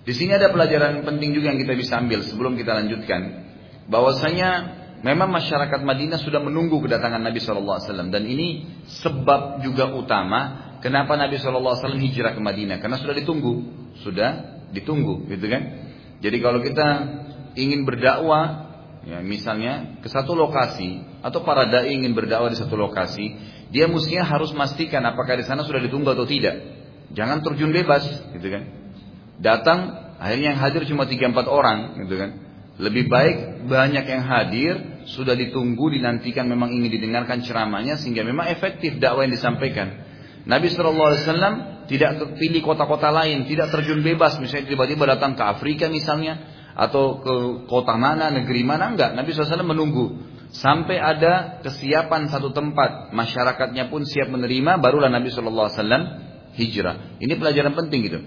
Di 0.00 0.16
sini 0.16 0.32
ada 0.32 0.48
pelajaran 0.48 1.04
penting 1.04 1.36
juga 1.36 1.52
yang 1.52 1.60
kita 1.60 1.76
bisa 1.76 2.00
ambil 2.00 2.24
sebelum 2.24 2.56
kita 2.56 2.72
lanjutkan. 2.72 3.20
Bahwasanya 3.90 4.80
memang 5.04 5.28
masyarakat 5.28 5.80
Madinah 5.84 6.20
sudah 6.20 6.40
menunggu 6.40 6.80
kedatangan 6.80 7.20
Nabi 7.20 7.40
SAW 7.40 8.12
dan 8.12 8.24
ini 8.24 8.80
sebab 9.02 9.60
juga 9.60 9.92
utama 9.92 10.72
kenapa 10.80 11.16
Nabi 11.20 11.36
SAW 11.36 11.76
hijrah 12.00 12.32
ke 12.32 12.40
Madinah 12.40 12.80
karena 12.80 12.96
sudah 12.96 13.12
ditunggu, 13.12 13.52
sudah 14.00 14.64
ditunggu, 14.72 15.28
gitu 15.28 15.46
kan? 15.48 15.62
Jadi 16.20 16.36
kalau 16.40 16.60
kita 16.64 16.88
ingin 17.56 17.84
berdakwah, 17.84 18.72
ya 19.04 19.20
misalnya 19.24 20.00
ke 20.00 20.08
satu 20.08 20.36
lokasi 20.36 21.04
atau 21.20 21.44
para 21.44 21.68
dai 21.68 21.92
ingin 21.92 22.16
berdakwah 22.16 22.48
di 22.48 22.56
satu 22.56 22.76
lokasi, 22.76 23.36
dia 23.68 23.84
mestinya 23.88 24.24
harus 24.24 24.52
memastikan 24.56 25.04
apakah 25.04 25.36
di 25.36 25.44
sana 25.44 25.64
sudah 25.64 25.80
ditunggu 25.84 26.12
atau 26.12 26.24
tidak. 26.24 26.56
Jangan 27.10 27.42
terjun 27.42 27.74
bebas, 27.74 28.06
gitu 28.32 28.48
kan? 28.48 28.79
Datang, 29.40 30.12
akhirnya 30.20 30.52
yang 30.54 30.60
hadir 30.60 30.84
cuma 30.84 31.08
3-4 31.08 31.48
orang, 31.48 31.96
gitu 32.04 32.14
kan. 32.20 32.30
Lebih 32.80 33.12
baik 33.12 33.36
banyak 33.68 34.04
yang 34.08 34.22
hadir, 34.24 35.04
sudah 35.08 35.36
ditunggu, 35.36 35.96
dinantikan 35.96 36.48
memang 36.48 36.72
ingin 36.72 36.92
didengarkan 37.00 37.44
ceramahnya, 37.44 38.00
sehingga 38.00 38.24
memang 38.24 38.48
efektif 38.52 38.96
dakwah 39.00 39.24
yang 39.24 39.32
disampaikan. 39.36 40.08
Nabi 40.48 40.72
SAW 40.72 41.84
tidak 41.84 42.10
pilih 42.40 42.62
kota-kota 42.64 43.12
lain, 43.12 43.44
tidak 43.44 43.68
terjun 43.72 44.00
bebas, 44.00 44.40
misalnya 44.40 44.72
tiba-tiba 44.72 45.04
datang 45.04 45.36
ke 45.36 45.44
Afrika 45.44 45.92
misalnya, 45.92 46.40
atau 46.72 47.20
ke 47.20 47.34
kota 47.68 48.00
mana, 48.00 48.32
negeri 48.32 48.64
mana, 48.64 48.92
enggak. 48.92 49.12
Nabi 49.12 49.32
SAW 49.32 49.66
menunggu. 49.66 50.32
Sampai 50.50 50.98
ada 50.98 51.62
kesiapan 51.62 52.26
satu 52.26 52.50
tempat, 52.50 53.14
masyarakatnya 53.14 53.86
pun 53.92 54.02
siap 54.02 54.32
menerima, 54.32 54.80
barulah 54.80 55.12
Nabi 55.12 55.30
SAW 55.30 55.68
hijrah. 56.56 57.20
Ini 57.22 57.38
pelajaran 57.38 57.76
penting 57.76 58.00
gitu. 58.08 58.18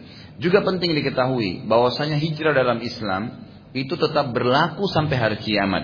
Juga 0.42 0.66
penting 0.66 0.98
diketahui 0.98 1.70
bahwasanya 1.70 2.18
hijrah 2.18 2.54
dalam 2.58 2.82
Islam 2.82 3.46
itu 3.74 3.94
tetap 3.94 4.34
berlaku 4.34 4.86
sampai 4.90 5.18
hari 5.18 5.38
kiamat. 5.42 5.84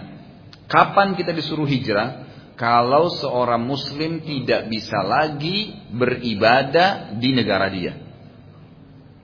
Kapan 0.70 1.18
kita 1.18 1.34
disuruh 1.34 1.66
hijrah? 1.66 2.30
Kalau 2.58 3.08
seorang 3.08 3.64
muslim 3.64 4.20
tidak 4.20 4.68
bisa 4.68 5.00
lagi 5.06 5.74
beribadah 5.96 7.16
di 7.16 7.30
negara 7.32 7.72
dia. 7.72 7.94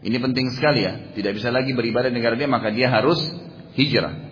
Ini 0.06 0.18
penting 0.22 0.54
sekali 0.56 0.86
ya. 0.86 0.94
Tidak 1.12 1.32
bisa 1.36 1.52
lagi 1.52 1.76
beribadah 1.76 2.08
di 2.14 2.16
negara 2.16 2.38
dia 2.38 2.48
maka 2.48 2.72
dia 2.72 2.88
harus 2.88 3.20
hijrah. 3.76 4.26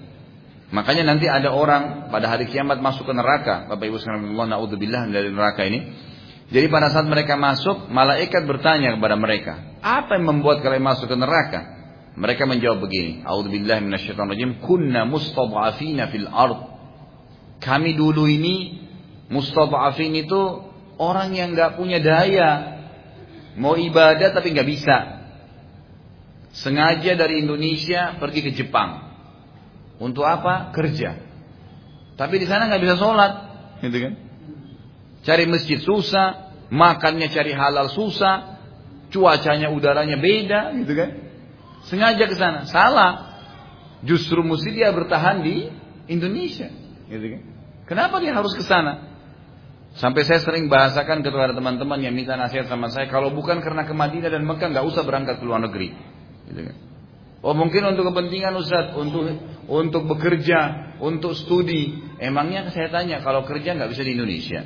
Makanya 0.73 1.05
nanti 1.05 1.29
ada 1.29 1.53
orang 1.53 2.09
pada 2.09 2.33
hari 2.33 2.49
kiamat 2.49 2.81
masuk 2.81 3.05
ke 3.05 3.13
neraka. 3.13 3.69
Bapak 3.69 3.85
Ibu 3.85 3.97
sekalian 4.01 4.33
naudzubillah 4.33 5.05
dari 5.13 5.29
neraka 5.29 5.61
ini. 5.69 5.79
Jadi 6.49 6.65
pada 6.69 6.89
saat 6.89 7.05
mereka 7.05 7.37
masuk, 7.37 7.89
malaikat 7.93 8.45
bertanya 8.45 8.97
kepada 8.97 9.17
mereka, 9.17 9.72
apa 9.83 10.15
yang 10.15 10.31
membuat 10.31 10.63
kalian 10.63 10.87
masuk 10.87 11.11
ke 11.11 11.17
neraka? 11.19 11.83
Mereka 12.15 12.47
menjawab 12.47 12.79
begini, 12.87 13.25
A'udzubillahi 13.27 13.83
minasyaitonirrajim, 13.83 14.63
kunna 14.63 15.03
mustad'afina 15.03 16.07
fil 16.07 16.29
ard. 16.31 16.71
Kami 17.59 17.91
dulu 17.97 18.29
ini 18.29 18.79
mustad'afin 19.27 20.13
itu 20.15 20.41
orang 20.95 21.35
yang 21.35 21.51
nggak 21.51 21.75
punya 21.75 21.99
daya, 21.99 22.79
mau 23.59 23.75
ibadah 23.75 24.31
tapi 24.31 24.55
nggak 24.55 24.69
bisa. 24.69 24.97
Sengaja 26.53 27.17
dari 27.17 27.41
Indonesia 27.41 28.15
pergi 28.21 28.39
ke 28.45 28.51
Jepang. 28.53 29.09
Untuk 29.97 30.21
apa? 30.21 30.69
Kerja. 30.69 31.17
Tapi 32.13 32.35
di 32.37 32.45
sana 32.45 32.69
nggak 32.69 32.81
bisa 32.87 32.95
sholat, 32.95 33.31
gitu 33.81 33.97
kan? 33.99 34.13
Cari 35.25 35.49
masjid 35.49 35.81
susah, 35.81 36.53
makannya 36.69 37.33
cari 37.33 37.57
halal 37.57 37.89
susah, 37.89 38.52
cuacanya 39.13 39.69
udaranya 39.69 40.17
beda 40.17 40.73
gitu 40.81 40.93
kan. 40.97 41.09
Sengaja 41.85 42.25
ke 42.25 42.35
sana, 42.35 42.65
salah. 42.65 43.11
Justru 44.03 44.43
mesti 44.43 44.73
dia 44.75 44.91
bertahan 44.91 45.45
di 45.45 45.71
Indonesia, 46.11 46.67
gitu 47.07 47.25
kan. 47.37 47.41
Kenapa 47.87 48.19
dia 48.19 48.35
harus 48.35 48.51
ke 48.51 48.63
sana? 48.65 49.13
Sampai 49.93 50.25
saya 50.25 50.41
sering 50.41 50.67
bahasakan 50.67 51.21
kepada 51.21 51.53
teman-teman 51.53 52.01
yang 52.01 52.17
minta 52.17 52.33
nasihat 52.33 52.65
sama 52.65 52.89
saya, 52.89 53.05
kalau 53.07 53.29
bukan 53.31 53.61
karena 53.61 53.85
ke 53.85 53.93
Madinah 53.93 54.33
dan 54.33 54.43
Mekah 54.43 54.73
nggak 54.73 54.85
usah 54.89 55.05
berangkat 55.05 55.37
ke 55.37 55.45
luar 55.45 55.61
negeri. 55.61 55.93
Gitu 56.49 56.61
kan. 56.65 56.75
Oh 57.43 57.51
mungkin 57.51 57.83
untuk 57.83 58.07
kepentingan 58.11 58.55
Ustaz, 58.55 58.95
untuk 58.95 59.27
untuk 59.67 60.03
bekerja, 60.07 60.95
untuk 61.03 61.35
studi. 61.35 61.99
Emangnya 62.17 62.71
saya 62.71 62.87
tanya, 62.87 63.19
kalau 63.19 63.43
kerja 63.43 63.75
nggak 63.75 63.91
bisa 63.91 64.03
di 64.07 64.15
Indonesia? 64.15 64.63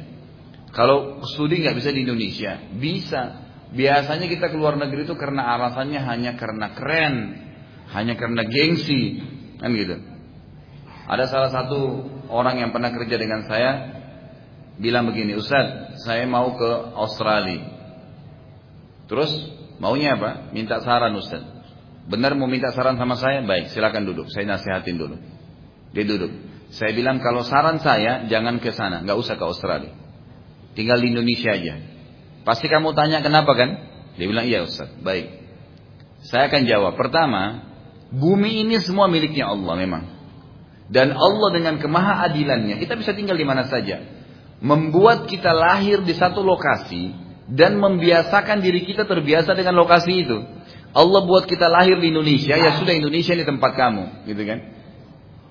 Kalau 0.72 1.26
studi 1.26 1.66
nggak 1.66 1.74
bisa 1.74 1.90
di 1.90 2.06
Indonesia, 2.06 2.62
bisa. 2.78 3.47
Biasanya 3.67 4.32
kita 4.32 4.47
keluar 4.47 4.80
negeri 4.80 5.03
itu 5.03 5.15
karena 5.19 5.43
alasannya 5.58 5.99
hanya 5.99 6.39
karena 6.39 6.71
keren, 6.71 7.15
hanya 7.91 8.15
karena 8.15 8.47
gengsi, 8.47 9.19
kan 9.60 9.75
gitu. 9.75 9.99
Ada 11.08 11.27
salah 11.27 11.51
satu 11.51 12.03
orang 12.32 12.60
yang 12.63 12.71
pernah 12.75 12.91
kerja 12.91 13.15
dengan 13.19 13.43
saya 13.47 13.71
bilang 14.80 15.08
begini, 15.08 15.36
Ustaz, 15.36 15.99
saya 16.03 16.23
mau 16.27 16.56
ke 16.56 16.69
Australia. 16.95 17.63
Terus 19.08 19.32
maunya 19.80 20.19
apa? 20.19 20.51
Minta 20.51 20.84
saran 20.84 21.15
Ustaz. 21.15 21.43
Benar 22.08 22.39
mau 22.39 22.47
minta 22.47 22.71
saran 22.71 22.95
sama 22.95 23.19
saya? 23.19 23.43
Baik, 23.43 23.71
silakan 23.75 24.08
duduk. 24.08 24.32
Saya 24.32 24.47
nasihatin 24.47 24.95
dulu. 24.95 25.15
Dia 25.91 26.08
duduk. 26.08 26.32
Saya 26.71 26.91
bilang 26.95 27.19
kalau 27.19 27.43
saran 27.43 27.80
saya 27.80 28.27
jangan 28.27 28.60
ke 28.60 28.71
sana, 28.75 29.03
nggak 29.03 29.17
usah 29.19 29.36
ke 29.39 29.43
Australia. 29.43 29.91
Tinggal 30.75 30.99
di 31.03 31.08
Indonesia 31.15 31.51
aja. 31.56 31.75
Pasti 32.48 32.72
kamu 32.72 32.96
tanya 32.96 33.20
kenapa 33.20 33.52
kan? 33.60 33.76
Dia 34.16 34.24
bilang 34.24 34.48
iya 34.48 34.64
Ustaz. 34.64 34.88
Baik. 35.04 35.36
Saya 36.24 36.48
akan 36.48 36.64
jawab. 36.64 36.96
Pertama, 36.96 37.68
bumi 38.16 38.64
ini 38.64 38.80
semua 38.80 39.12
miliknya 39.12 39.52
Allah 39.52 39.76
memang. 39.76 40.04
Dan 40.88 41.12
Allah 41.12 41.52
dengan 41.52 41.76
kemahaadilannya, 41.76 42.80
kita 42.80 42.96
bisa 42.96 43.12
tinggal 43.12 43.36
di 43.36 43.44
mana 43.44 43.68
saja. 43.68 44.00
Membuat 44.64 45.28
kita 45.28 45.52
lahir 45.52 46.00
di 46.08 46.16
satu 46.16 46.40
lokasi 46.40 47.12
dan 47.52 47.76
membiasakan 47.84 48.64
diri 48.64 48.88
kita 48.88 49.04
terbiasa 49.04 49.52
dengan 49.52 49.76
lokasi 49.76 50.24
itu. 50.24 50.40
Allah 50.96 51.22
buat 51.28 51.52
kita 51.52 51.68
lahir 51.68 52.00
di 52.00 52.16
Indonesia, 52.16 52.56
ya 52.56 52.80
sudah 52.80 52.96
Indonesia 52.96 53.36
ini 53.36 53.44
tempat 53.44 53.76
kamu, 53.76 54.24
gitu 54.26 54.42
kan? 54.48 54.60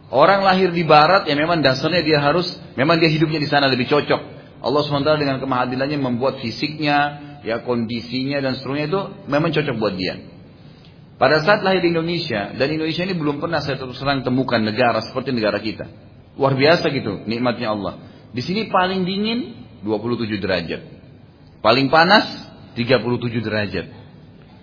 Orang 0.08 0.42
lahir 0.42 0.72
di 0.72 0.82
barat 0.82 1.28
ya 1.28 1.36
memang 1.36 1.60
dasarnya 1.60 2.02
dia 2.02 2.18
harus 2.22 2.46
memang 2.78 2.98
dia 3.02 3.10
hidupnya 3.12 3.42
di 3.42 3.48
sana 3.50 3.68
lebih 3.68 3.86
cocok. 3.90 4.35
Allah 4.60 4.80
SWT 4.82 5.20
dengan 5.20 5.36
kemahadilannya 5.40 5.98
membuat 6.00 6.40
fisiknya, 6.40 6.98
ya 7.44 7.62
kondisinya 7.62 8.40
dan 8.40 8.56
seterusnya 8.56 8.86
itu 8.88 9.00
memang 9.28 9.52
cocok 9.52 9.76
buat 9.76 9.94
dia. 9.94 10.16
Pada 11.16 11.40
saat 11.40 11.64
lahir 11.64 11.80
di 11.80 11.96
Indonesia, 11.96 12.52
dan 12.52 12.68
Indonesia 12.68 13.02
ini 13.08 13.16
belum 13.16 13.40
pernah 13.40 13.64
saya 13.64 13.80
terus 13.80 13.96
terang 13.96 14.20
temukan 14.20 14.60
negara 14.60 15.00
seperti 15.00 15.32
negara 15.32 15.56
kita. 15.64 15.88
Luar 16.36 16.52
biasa 16.52 16.92
gitu 16.92 17.24
nikmatnya 17.24 17.72
Allah. 17.72 17.94
Di 18.36 18.44
sini 18.44 18.68
paling 18.68 19.08
dingin 19.08 19.56
27 19.80 20.28
derajat. 20.36 20.80
Paling 21.64 21.88
panas 21.88 22.28
37 22.76 23.40
derajat. 23.40 23.86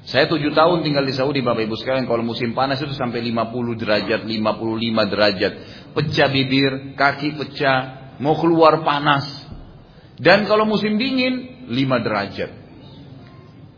Saya 0.03 0.27
tujuh 0.27 0.51
tahun 0.51 0.83
tinggal 0.83 1.07
di 1.07 1.15
Saudi 1.15 1.39
Bapak 1.39 1.63
Ibu 1.63 1.79
sekalian 1.79 2.05
kalau 2.05 2.21
musim 2.27 2.51
panas 2.51 2.77
itu 2.83 2.91
sampai 2.91 3.23
50 3.23 3.79
derajat, 3.79 4.21
55 4.27 5.11
derajat. 5.15 5.53
Pecah 5.95 6.29
bibir, 6.29 6.93
kaki 6.99 7.39
pecah, 7.39 7.77
mau 8.19 8.35
keluar 8.35 8.83
panas. 8.83 9.25
Dan 10.19 10.45
kalau 10.45 10.69
musim 10.69 11.01
dingin 11.01 11.65
5 11.69 12.05
derajat. 12.05 12.51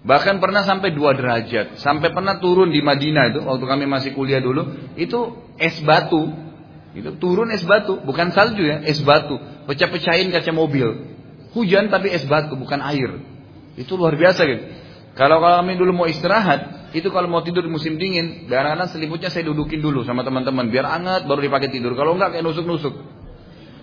Bahkan 0.06 0.38
pernah 0.38 0.62
sampai 0.62 0.94
dua 0.94 1.18
derajat. 1.18 1.82
Sampai 1.82 2.14
pernah 2.14 2.38
turun 2.38 2.70
di 2.70 2.78
Madinah 2.78 3.34
itu, 3.34 3.40
waktu 3.42 3.66
kami 3.66 3.90
masih 3.90 4.14
kuliah 4.14 4.38
dulu, 4.38 4.94
itu 4.94 5.34
es 5.58 5.82
batu. 5.82 6.30
Itu 6.94 7.18
turun 7.18 7.50
es 7.50 7.66
batu, 7.66 7.98
bukan 8.06 8.30
salju 8.30 8.62
ya, 8.62 8.86
es 8.86 9.02
batu. 9.02 9.42
Pecah-pecahin 9.66 10.30
kaca 10.30 10.54
mobil. 10.54 11.10
Hujan 11.58 11.90
tapi 11.90 12.14
es 12.14 12.22
batu, 12.30 12.54
bukan 12.54 12.86
air. 12.86 13.18
Itu 13.76 13.98
luar 13.98 14.14
biasa 14.14 14.46
gitu. 14.46 14.64
Kalau 15.18 15.42
kami 15.42 15.74
dulu 15.74 15.96
mau 15.96 16.08
istirahat, 16.12 16.92
itu 16.94 17.08
kalau 17.10 17.26
mau 17.26 17.42
tidur 17.42 17.66
di 17.66 17.72
musim 17.72 17.98
dingin, 17.98 18.46
kadang-kadang 18.46 18.92
selimutnya 18.92 19.34
saya 19.34 19.48
dudukin 19.48 19.80
dulu 19.80 20.04
sama 20.04 20.22
teman-teman, 20.22 20.70
biar 20.70 20.86
hangat 20.86 21.26
baru 21.26 21.40
dipakai 21.50 21.72
tidur. 21.74 21.98
Kalau 21.98 22.14
enggak 22.14 22.38
kayak 22.38 22.44
nusuk-nusuk. 22.46 23.15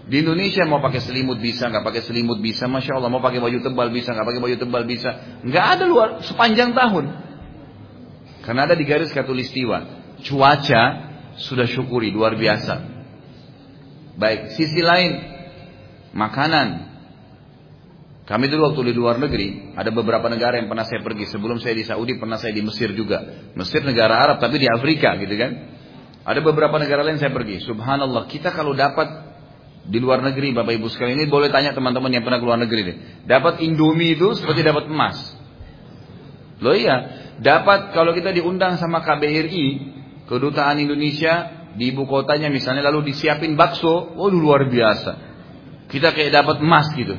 Di 0.03 0.19
Indonesia 0.19 0.67
mau 0.67 0.83
pakai 0.83 0.99
selimut 0.99 1.39
bisa, 1.39 1.71
nggak 1.71 1.87
pakai 1.87 2.03
selimut 2.03 2.43
bisa, 2.43 2.67
masya 2.67 2.99
Allah 2.99 3.07
mau 3.07 3.23
pakai 3.23 3.39
baju 3.39 3.63
tebal 3.63 3.95
bisa, 3.95 4.11
nggak 4.11 4.27
pakai 4.27 4.41
baju 4.43 4.57
tebal 4.59 4.83
bisa, 4.83 5.11
nggak 5.47 5.67
ada 5.79 5.85
luar 5.87 6.09
sepanjang 6.27 6.75
tahun. 6.75 7.05
Karena 8.43 8.67
ada 8.67 8.75
di 8.75 8.83
garis 8.83 9.15
katulistiwa, 9.15 9.79
cuaca 10.27 10.83
sudah 11.39 11.71
syukuri 11.71 12.11
luar 12.11 12.35
biasa. 12.35 12.83
Baik, 14.19 14.59
sisi 14.59 14.83
lain 14.83 15.23
makanan. 16.13 16.91
Kami 18.23 18.45
dulu 18.47 18.75
waktu 18.75 18.91
di 18.91 18.95
luar 18.95 19.19
negeri, 19.19 19.75
ada 19.75 19.91
beberapa 19.95 20.27
negara 20.31 20.59
yang 20.59 20.71
pernah 20.71 20.87
saya 20.87 21.03
pergi. 21.03 21.27
Sebelum 21.31 21.59
saya 21.59 21.75
di 21.75 21.85
Saudi, 21.87 22.19
pernah 22.19 22.39
saya 22.39 22.55
di 22.55 22.63
Mesir 22.63 22.95
juga. 22.95 23.51
Mesir 23.55 23.83
negara 23.83 24.19
Arab, 24.19 24.39
tapi 24.39 24.63
di 24.63 24.67
Afrika 24.67 25.15
gitu 25.19 25.35
kan. 25.35 25.51
Ada 26.23 26.39
beberapa 26.39 26.79
negara 26.79 27.03
lain 27.03 27.19
saya 27.19 27.35
pergi. 27.35 27.67
Subhanallah, 27.67 28.31
kita 28.31 28.55
kalau 28.55 28.79
dapat 28.79 29.22
di 29.83 29.99
luar 29.99 30.23
negeri 30.23 30.55
Bapak 30.55 30.79
Ibu 30.79 30.87
sekalian 30.87 31.19
ini 31.19 31.27
boleh 31.27 31.51
tanya 31.51 31.75
teman-teman 31.75 32.11
yang 32.15 32.23
pernah 32.23 32.39
keluar 32.39 32.59
negeri 32.59 32.81
deh. 32.87 32.97
Dapat 33.27 33.63
Indomie 33.67 34.15
itu 34.15 34.39
seperti 34.39 34.63
dapat 34.63 34.87
emas. 34.87 35.19
Loh 36.63 36.79
iya, 36.79 36.97
dapat 37.43 37.91
kalau 37.91 38.15
kita 38.15 38.31
diundang 38.31 38.79
sama 38.79 39.03
KBRI, 39.03 39.93
Kedutaan 40.33 40.79
Indonesia 40.81 41.67
di 41.75 41.93
ibu 41.93 42.09
kotanya 42.09 42.49
misalnya 42.49 42.89
lalu 42.89 43.13
disiapin 43.13 43.59
bakso, 43.59 44.17
oh 44.17 44.31
luar 44.33 44.71
biasa. 44.71 45.13
Kita 45.91 46.15
kayak 46.15 46.33
dapat 46.33 46.57
emas 46.63 46.89
gitu. 46.95 47.19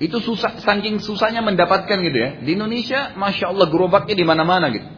Itu 0.00 0.20
susah, 0.20 0.60
saking 0.60 1.00
susahnya 1.00 1.40
mendapatkan 1.40 1.96
gitu 2.00 2.18
ya. 2.20 2.30
Di 2.40 2.52
Indonesia, 2.52 3.16
masya 3.16 3.52
Allah 3.52 3.68
gerobaknya 3.68 4.12
di 4.16 4.24
mana-mana 4.24 4.68
gitu. 4.72 4.88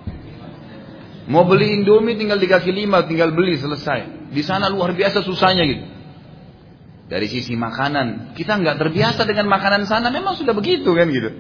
Mau 1.31 1.47
beli 1.47 1.71
Indomie 1.71 2.19
tinggal 2.19 2.43
di 2.43 2.51
kaki 2.51 2.75
lima, 2.75 3.07
tinggal 3.07 3.31
beli 3.31 3.59
selesai. 3.59 4.31
Di 4.35 4.43
sana 4.43 4.67
luar 4.67 4.95
biasa 4.95 5.23
susahnya 5.23 5.63
gitu. 5.71 5.85
Dari 7.11 7.27
sisi 7.29 7.59
makanan, 7.59 8.39
kita 8.39 8.63
nggak 8.63 8.77
terbiasa 8.79 9.27
dengan 9.27 9.51
makanan 9.51 9.85
sana, 9.85 10.09
memang 10.09 10.39
sudah 10.39 10.55
begitu 10.55 10.95
kan 10.95 11.11
gitu. 11.11 11.31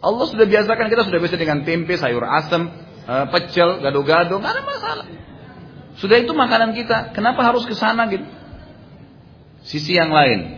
Allah 0.00 0.26
sudah 0.28 0.46
biasakan 0.48 0.86
kita 0.88 1.02
sudah 1.04 1.18
biasa 1.20 1.36
dengan 1.36 1.60
tempe, 1.64 1.96
sayur 1.96 2.24
asam, 2.24 2.72
eh, 3.04 3.26
pecel, 3.32 3.84
gado-gado, 3.84 4.40
nggak 4.40 4.52
ada 4.54 4.62
masalah. 4.64 5.06
Sudah 6.00 6.16
itu 6.16 6.32
makanan 6.32 6.72
kita, 6.72 7.12
kenapa 7.12 7.44
harus 7.44 7.68
ke 7.68 7.74
sana 7.76 8.08
gitu? 8.08 8.24
Sisi 9.66 9.92
yang 9.92 10.08
lain, 10.08 10.56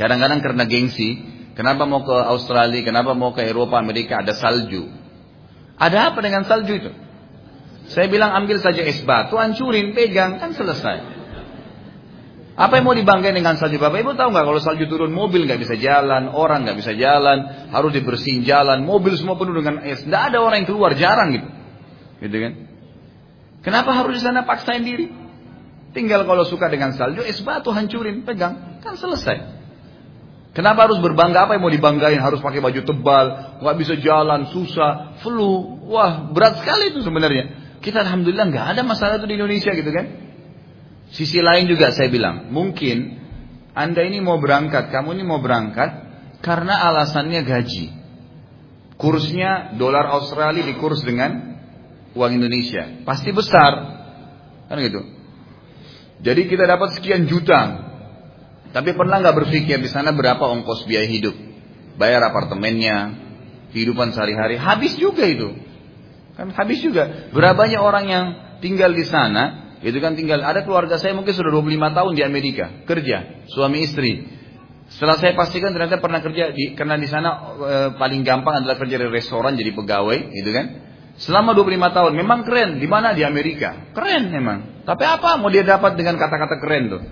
kadang-kadang 0.00 0.40
karena 0.40 0.64
gengsi, 0.64 1.20
kenapa 1.52 1.84
mau 1.84 2.00
ke 2.06 2.14
Australia, 2.14 2.80
kenapa 2.80 3.12
mau 3.12 3.36
ke 3.36 3.44
Eropa, 3.44 3.76
Amerika 3.76 4.24
ada 4.24 4.32
salju. 4.32 4.88
Ada 5.76 6.14
apa 6.14 6.18
dengan 6.24 6.48
salju 6.48 6.72
itu? 6.72 6.90
Saya 7.92 8.08
bilang 8.08 8.32
ambil 8.32 8.64
saja 8.64 8.80
es 8.80 9.04
batu, 9.04 9.36
hancurin, 9.36 9.92
pegang, 9.92 10.40
kan 10.40 10.56
selesai. 10.56 11.13
Apa 12.54 12.78
yang 12.78 12.86
mau 12.86 12.94
dibanggain 12.94 13.34
dengan 13.34 13.58
salju? 13.58 13.82
Bapak 13.82 13.98
Ibu 13.98 14.14
tahu 14.14 14.30
nggak 14.30 14.46
kalau 14.46 14.60
salju 14.62 14.86
turun 14.86 15.10
mobil 15.10 15.42
nggak 15.42 15.58
bisa 15.58 15.74
jalan, 15.74 16.30
orang 16.30 16.62
nggak 16.62 16.78
bisa 16.78 16.94
jalan, 16.94 17.70
harus 17.74 17.90
dibersihin 17.90 18.46
jalan, 18.46 18.86
mobil 18.86 19.18
semua 19.18 19.34
penuh 19.34 19.58
dengan 19.58 19.82
es. 19.82 20.06
Tidak 20.06 20.22
ada 20.30 20.38
orang 20.38 20.62
yang 20.62 20.68
keluar, 20.70 20.94
jarang 20.94 21.34
gitu, 21.34 21.48
gitu 22.22 22.36
kan? 22.38 22.52
Kenapa 23.66 23.90
harus 23.98 24.22
di 24.22 24.22
sana 24.22 24.46
paksain 24.46 24.86
diri? 24.86 25.10
Tinggal 25.98 26.30
kalau 26.30 26.46
suka 26.46 26.70
dengan 26.70 26.94
salju, 26.94 27.26
es 27.26 27.42
batu 27.42 27.74
hancurin, 27.74 28.22
pegang, 28.22 28.78
kan 28.86 28.94
selesai. 28.94 29.66
Kenapa 30.54 30.86
harus 30.86 31.02
berbangga? 31.02 31.50
Apa 31.50 31.58
yang 31.58 31.66
mau 31.66 31.74
dibanggain? 31.74 32.22
Harus 32.22 32.38
pakai 32.38 32.62
baju 32.62 32.80
tebal, 32.86 33.26
nggak 33.66 33.76
bisa 33.82 33.98
jalan, 33.98 34.46
susah, 34.54 35.18
flu, 35.26 35.82
wah 35.90 36.30
berat 36.30 36.62
sekali 36.62 36.94
itu 36.94 37.02
sebenarnya. 37.02 37.74
Kita 37.82 38.06
alhamdulillah 38.06 38.46
nggak 38.54 38.66
ada 38.78 38.82
masalah 38.86 39.18
itu 39.18 39.26
di 39.26 39.34
Indonesia 39.42 39.74
gitu 39.74 39.90
kan? 39.90 40.23
Sisi 41.14 41.38
lain 41.38 41.70
juga 41.70 41.94
saya 41.94 42.10
bilang, 42.10 42.50
mungkin 42.50 43.22
Anda 43.70 44.02
ini 44.02 44.18
mau 44.18 44.42
berangkat, 44.42 44.90
kamu 44.90 45.14
ini 45.14 45.22
mau 45.22 45.38
berangkat 45.38 45.90
karena 46.42 46.90
alasannya 46.90 47.46
gaji. 47.46 47.86
Kursnya 48.98 49.78
dolar 49.78 50.10
Australia 50.10 50.66
dikurs 50.66 51.06
dengan 51.06 51.54
uang 52.18 52.32
Indonesia. 52.34 53.02
Pasti 53.06 53.30
besar. 53.30 53.72
Kan 54.66 54.78
gitu. 54.82 55.02
Jadi 56.22 56.50
kita 56.50 56.66
dapat 56.66 56.98
sekian 56.98 57.30
juta. 57.30 57.90
Tapi 58.74 58.90
pernah 58.98 59.22
nggak 59.22 59.46
berpikir 59.46 59.78
di 59.78 59.90
sana 59.90 60.10
berapa 60.10 60.42
ongkos 60.42 60.86
biaya 60.90 61.06
hidup? 61.06 61.34
Bayar 61.94 62.26
apartemennya, 62.26 63.14
kehidupan 63.70 64.10
sehari-hari, 64.10 64.58
habis 64.58 64.98
juga 64.98 65.22
itu. 65.30 65.54
Kan 66.34 66.50
habis 66.50 66.82
juga. 66.82 67.30
Berapa 67.30 67.54
banyak 67.66 67.78
orang 67.78 68.04
yang 68.10 68.24
tinggal 68.58 68.90
di 68.90 69.06
sana 69.06 69.63
itu 69.84 70.00
kan 70.00 70.16
tinggal 70.16 70.40
ada 70.40 70.64
keluarga 70.64 70.96
saya 70.96 71.12
mungkin 71.12 71.36
sudah 71.36 71.52
25 71.52 71.76
tahun 71.92 72.12
di 72.16 72.22
Amerika 72.24 72.84
kerja 72.88 73.44
suami 73.52 73.84
istri. 73.84 74.12
Setelah 74.88 75.16
saya 75.16 75.32
pastikan 75.36 75.72
ternyata 75.72 76.00
pernah 76.00 76.20
kerja 76.20 76.52
di 76.52 76.72
karena 76.76 76.96
di 77.00 77.08
sana 77.08 77.56
e, 77.56 77.76
paling 77.96 78.20
gampang 78.24 78.64
adalah 78.64 78.76
kerja 78.76 79.00
di 79.00 79.08
restoran 79.08 79.56
jadi 79.56 79.72
pegawai, 79.72 80.18
gitu 80.32 80.50
kan? 80.52 80.66
Selama 81.20 81.54
25 81.56 81.96
tahun 81.96 82.12
memang 82.16 82.40
keren. 82.42 82.70
Di 82.82 82.88
mana 82.90 83.14
di 83.14 83.22
Amerika? 83.22 83.92
Keren 83.94 84.28
memang. 84.28 84.84
Tapi 84.84 85.04
apa 85.06 85.38
mau 85.40 85.48
dia 85.48 85.64
dapat 85.64 85.94
dengan 85.96 86.20
kata-kata 86.20 86.56
keren 86.60 86.84
tuh? 86.90 87.02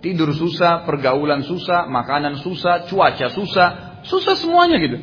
Tidur 0.00 0.32
susah, 0.32 0.88
pergaulan 0.88 1.44
susah, 1.44 1.84
makanan 1.88 2.40
susah, 2.40 2.88
cuaca 2.88 3.28
susah, 3.28 3.68
susah 4.08 4.34
semuanya 4.40 4.80
gitu. 4.80 4.98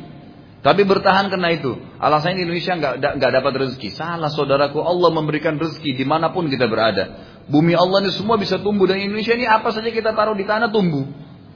Tapi 0.58 0.82
bertahan 0.82 1.30
karena 1.30 1.54
itu. 1.54 1.78
Alasannya 2.02 2.42
di 2.42 2.44
Indonesia 2.50 2.74
nggak 2.74 2.94
nggak 3.22 3.32
dapat 3.42 3.52
rezeki. 3.62 3.94
Salah 3.94 4.30
saudaraku, 4.30 4.82
Allah 4.82 5.10
memberikan 5.14 5.54
rezeki 5.54 5.94
di 5.94 6.02
mana 6.02 6.34
pun 6.34 6.50
kita 6.50 6.66
berada. 6.66 7.14
Bumi 7.46 7.78
Allah 7.78 8.04
ini 8.04 8.10
semua 8.10 8.36
bisa 8.36 8.58
tumbuh 8.58 8.90
dan 8.90 8.98
Indonesia 8.98 9.32
ini 9.38 9.46
apa 9.46 9.70
saja 9.70 9.88
kita 9.88 10.12
taruh 10.12 10.34
di 10.34 10.42
tanah 10.42 10.74
tumbuh. 10.74 11.06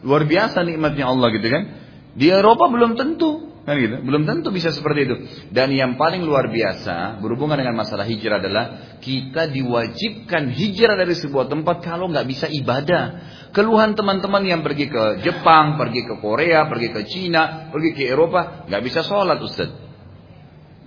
Luar 0.07 0.23
biasa 0.25 0.63
nikmatnya 0.63 1.11
Allah 1.11 1.29
gitu 1.35 1.47
kan. 1.51 1.63
Di 2.15 2.31
Eropa 2.31 2.71
belum 2.71 2.95
tentu. 2.95 3.53
Kan 3.63 3.79
gitu. 3.79 4.03
Belum 4.07 4.23
tentu 4.23 4.55
bisa 4.55 4.71
seperti 4.71 5.01
itu. 5.07 5.17
Dan 5.51 5.75
yang 5.75 5.99
paling 5.99 6.23
luar 6.23 6.51
biasa 6.51 7.19
berhubungan 7.23 7.59
dengan 7.59 7.79
masalah 7.79 8.07
hijrah 8.07 8.39
adalah 8.39 8.99
kita 9.03 9.51
diwajibkan 9.51 10.51
hijrah 10.51 10.95
dari 10.95 11.15
sebuah 11.15 11.51
tempat 11.51 11.83
kalau 11.83 12.07
nggak 12.11 12.27
bisa 12.27 12.47
ibadah. 12.51 13.05
Keluhan 13.53 13.93
teman-teman 13.93 14.41
yang 14.49 14.65
pergi 14.65 14.89
ke 14.89 15.21
Jepang, 15.21 15.77
pergi 15.77 16.09
ke 16.09 16.17
Korea, 16.17 16.65
pergi 16.73 16.89
ke 16.89 17.05
Cina, 17.05 17.69
pergi 17.69 17.93
ke 17.93 18.09
Eropa, 18.09 18.65
nggak 18.65 18.83
bisa 18.83 19.05
sholat 19.05 19.37
Ustaz. 19.45 19.69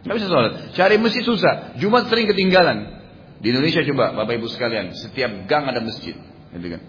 Nggak 0.01 0.15
bisa 0.17 0.27
sholat. 0.29 0.51
Cari 0.73 0.97
masjid 0.97 1.21
susah. 1.21 1.77
Jumat 1.77 2.09
sering 2.09 2.25
ketinggalan. 2.25 3.05
Di 3.37 3.53
Indonesia 3.53 3.85
coba 3.85 4.17
Bapak 4.17 4.41
Ibu 4.41 4.49
sekalian, 4.49 4.97
setiap 4.97 5.45
gang 5.45 5.69
ada 5.69 5.77
masjid. 5.77 6.17
Gitu 6.53 6.67
kan. 6.73 6.81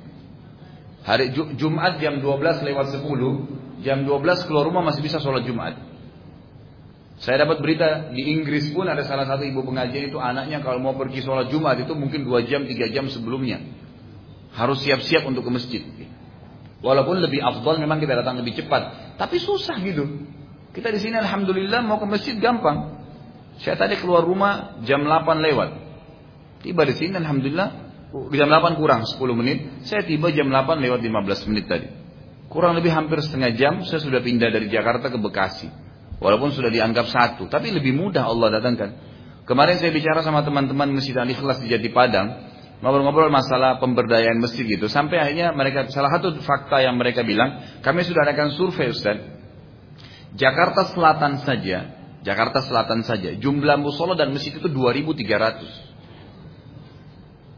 Hari 1.04 1.36
Jumat 1.60 2.00
jam 2.00 2.24
12 2.24 2.66
lewat 2.66 2.86
10 2.96 3.84
jam 3.84 4.02
12 4.02 4.48
keluar 4.48 4.64
rumah 4.64 4.82
masih 4.82 5.04
bisa 5.04 5.20
sholat 5.20 5.44
Jumat. 5.44 5.76
Saya 7.20 7.48
dapat 7.48 7.64
berita 7.64 8.12
di 8.12 8.32
Inggris 8.32 8.68
pun 8.76 8.84
ada 8.84 9.00
salah 9.04 9.24
satu 9.24 9.44
ibu 9.44 9.64
pengajian 9.64 10.12
itu 10.12 10.20
anaknya 10.20 10.60
kalau 10.60 10.80
mau 10.80 10.92
pergi 10.96 11.24
sholat 11.24 11.48
Jumat 11.48 11.80
itu 11.80 11.92
mungkin 11.96 12.24
2 12.28 12.48
jam 12.48 12.64
3 12.64 12.92
jam 12.96 13.08
sebelumnya. 13.12 13.60
Harus 14.56 14.80
siap-siap 14.80 15.28
untuk 15.28 15.44
ke 15.44 15.50
masjid. 15.52 15.82
Walaupun 16.80 17.20
lebih 17.20 17.44
afdal 17.44 17.76
memang 17.76 18.00
kita 18.00 18.16
datang 18.16 18.40
lebih 18.40 18.56
cepat. 18.56 19.16
Tapi 19.20 19.36
susah 19.36 19.76
gitu. 19.84 20.26
Kita 20.72 20.92
di 20.92 21.00
sini 21.00 21.16
alhamdulillah 21.20 21.84
mau 21.84 22.00
ke 22.00 22.08
masjid 22.08 22.36
gampang. 22.36 22.96
Saya 23.60 23.76
tadi 23.80 23.96
keluar 23.96 24.24
rumah 24.24 24.80
jam 24.84 25.04
8 25.04 25.44
lewat. 25.44 25.70
Tiba 26.64 26.82
di 26.84 26.94
sini 26.96 27.16
alhamdulillah 27.16 27.68
jam 28.32 28.48
8 28.48 28.80
kurang 28.80 29.04
10 29.04 29.16
menit. 29.36 29.84
Saya 29.88 30.04
tiba 30.04 30.28
jam 30.32 30.48
8 30.48 30.80
lewat 30.80 31.00
15 31.00 31.48
menit 31.52 31.64
tadi. 31.68 31.88
Kurang 32.52 32.76
lebih 32.78 32.92
hampir 32.94 33.20
setengah 33.24 33.52
jam 33.56 33.82
saya 33.82 34.00
sudah 34.00 34.20
pindah 34.22 34.48
dari 34.52 34.68
Jakarta 34.68 35.08
ke 35.08 35.18
Bekasi. 35.18 35.68
Walaupun 36.16 36.48
sudah 36.48 36.72
dianggap 36.72 37.12
satu, 37.12 37.44
tapi 37.52 37.68
lebih 37.76 37.92
mudah 37.92 38.24
Allah 38.24 38.56
datangkan. 38.56 38.96
Kemarin 39.44 39.76
saya 39.76 39.92
bicara 39.92 40.24
sama 40.24 40.40
teman-teman 40.42 40.96
Masjid 40.96 41.12
Al 41.12 41.28
Ikhlas 41.28 41.60
di 41.60 41.68
Jati 41.68 41.92
Padang, 41.92 42.55
ngobrol-ngobrol 42.80 43.32
masalah 43.32 43.80
pemberdayaan 43.80 44.36
masjid 44.36 44.68
gitu. 44.68 44.88
Sampai 44.92 45.16
akhirnya 45.20 45.52
mereka 45.56 45.88
salah 45.88 46.12
satu 46.12 46.36
fakta 46.44 46.84
yang 46.84 47.00
mereka 47.00 47.24
bilang, 47.24 47.80
kami 47.80 48.04
sudah 48.04 48.28
adakan 48.28 48.52
survei 48.52 48.92
Ustaz. 48.92 49.16
Jakarta 50.36 50.92
Selatan 50.92 51.40
saja, 51.40 51.96
Jakarta 52.20 52.60
Selatan 52.60 53.00
saja, 53.08 53.32
jumlah 53.40 53.80
musola 53.80 54.12
dan 54.12 54.36
masjid 54.36 54.52
itu 54.52 54.68
2300. 54.68 55.96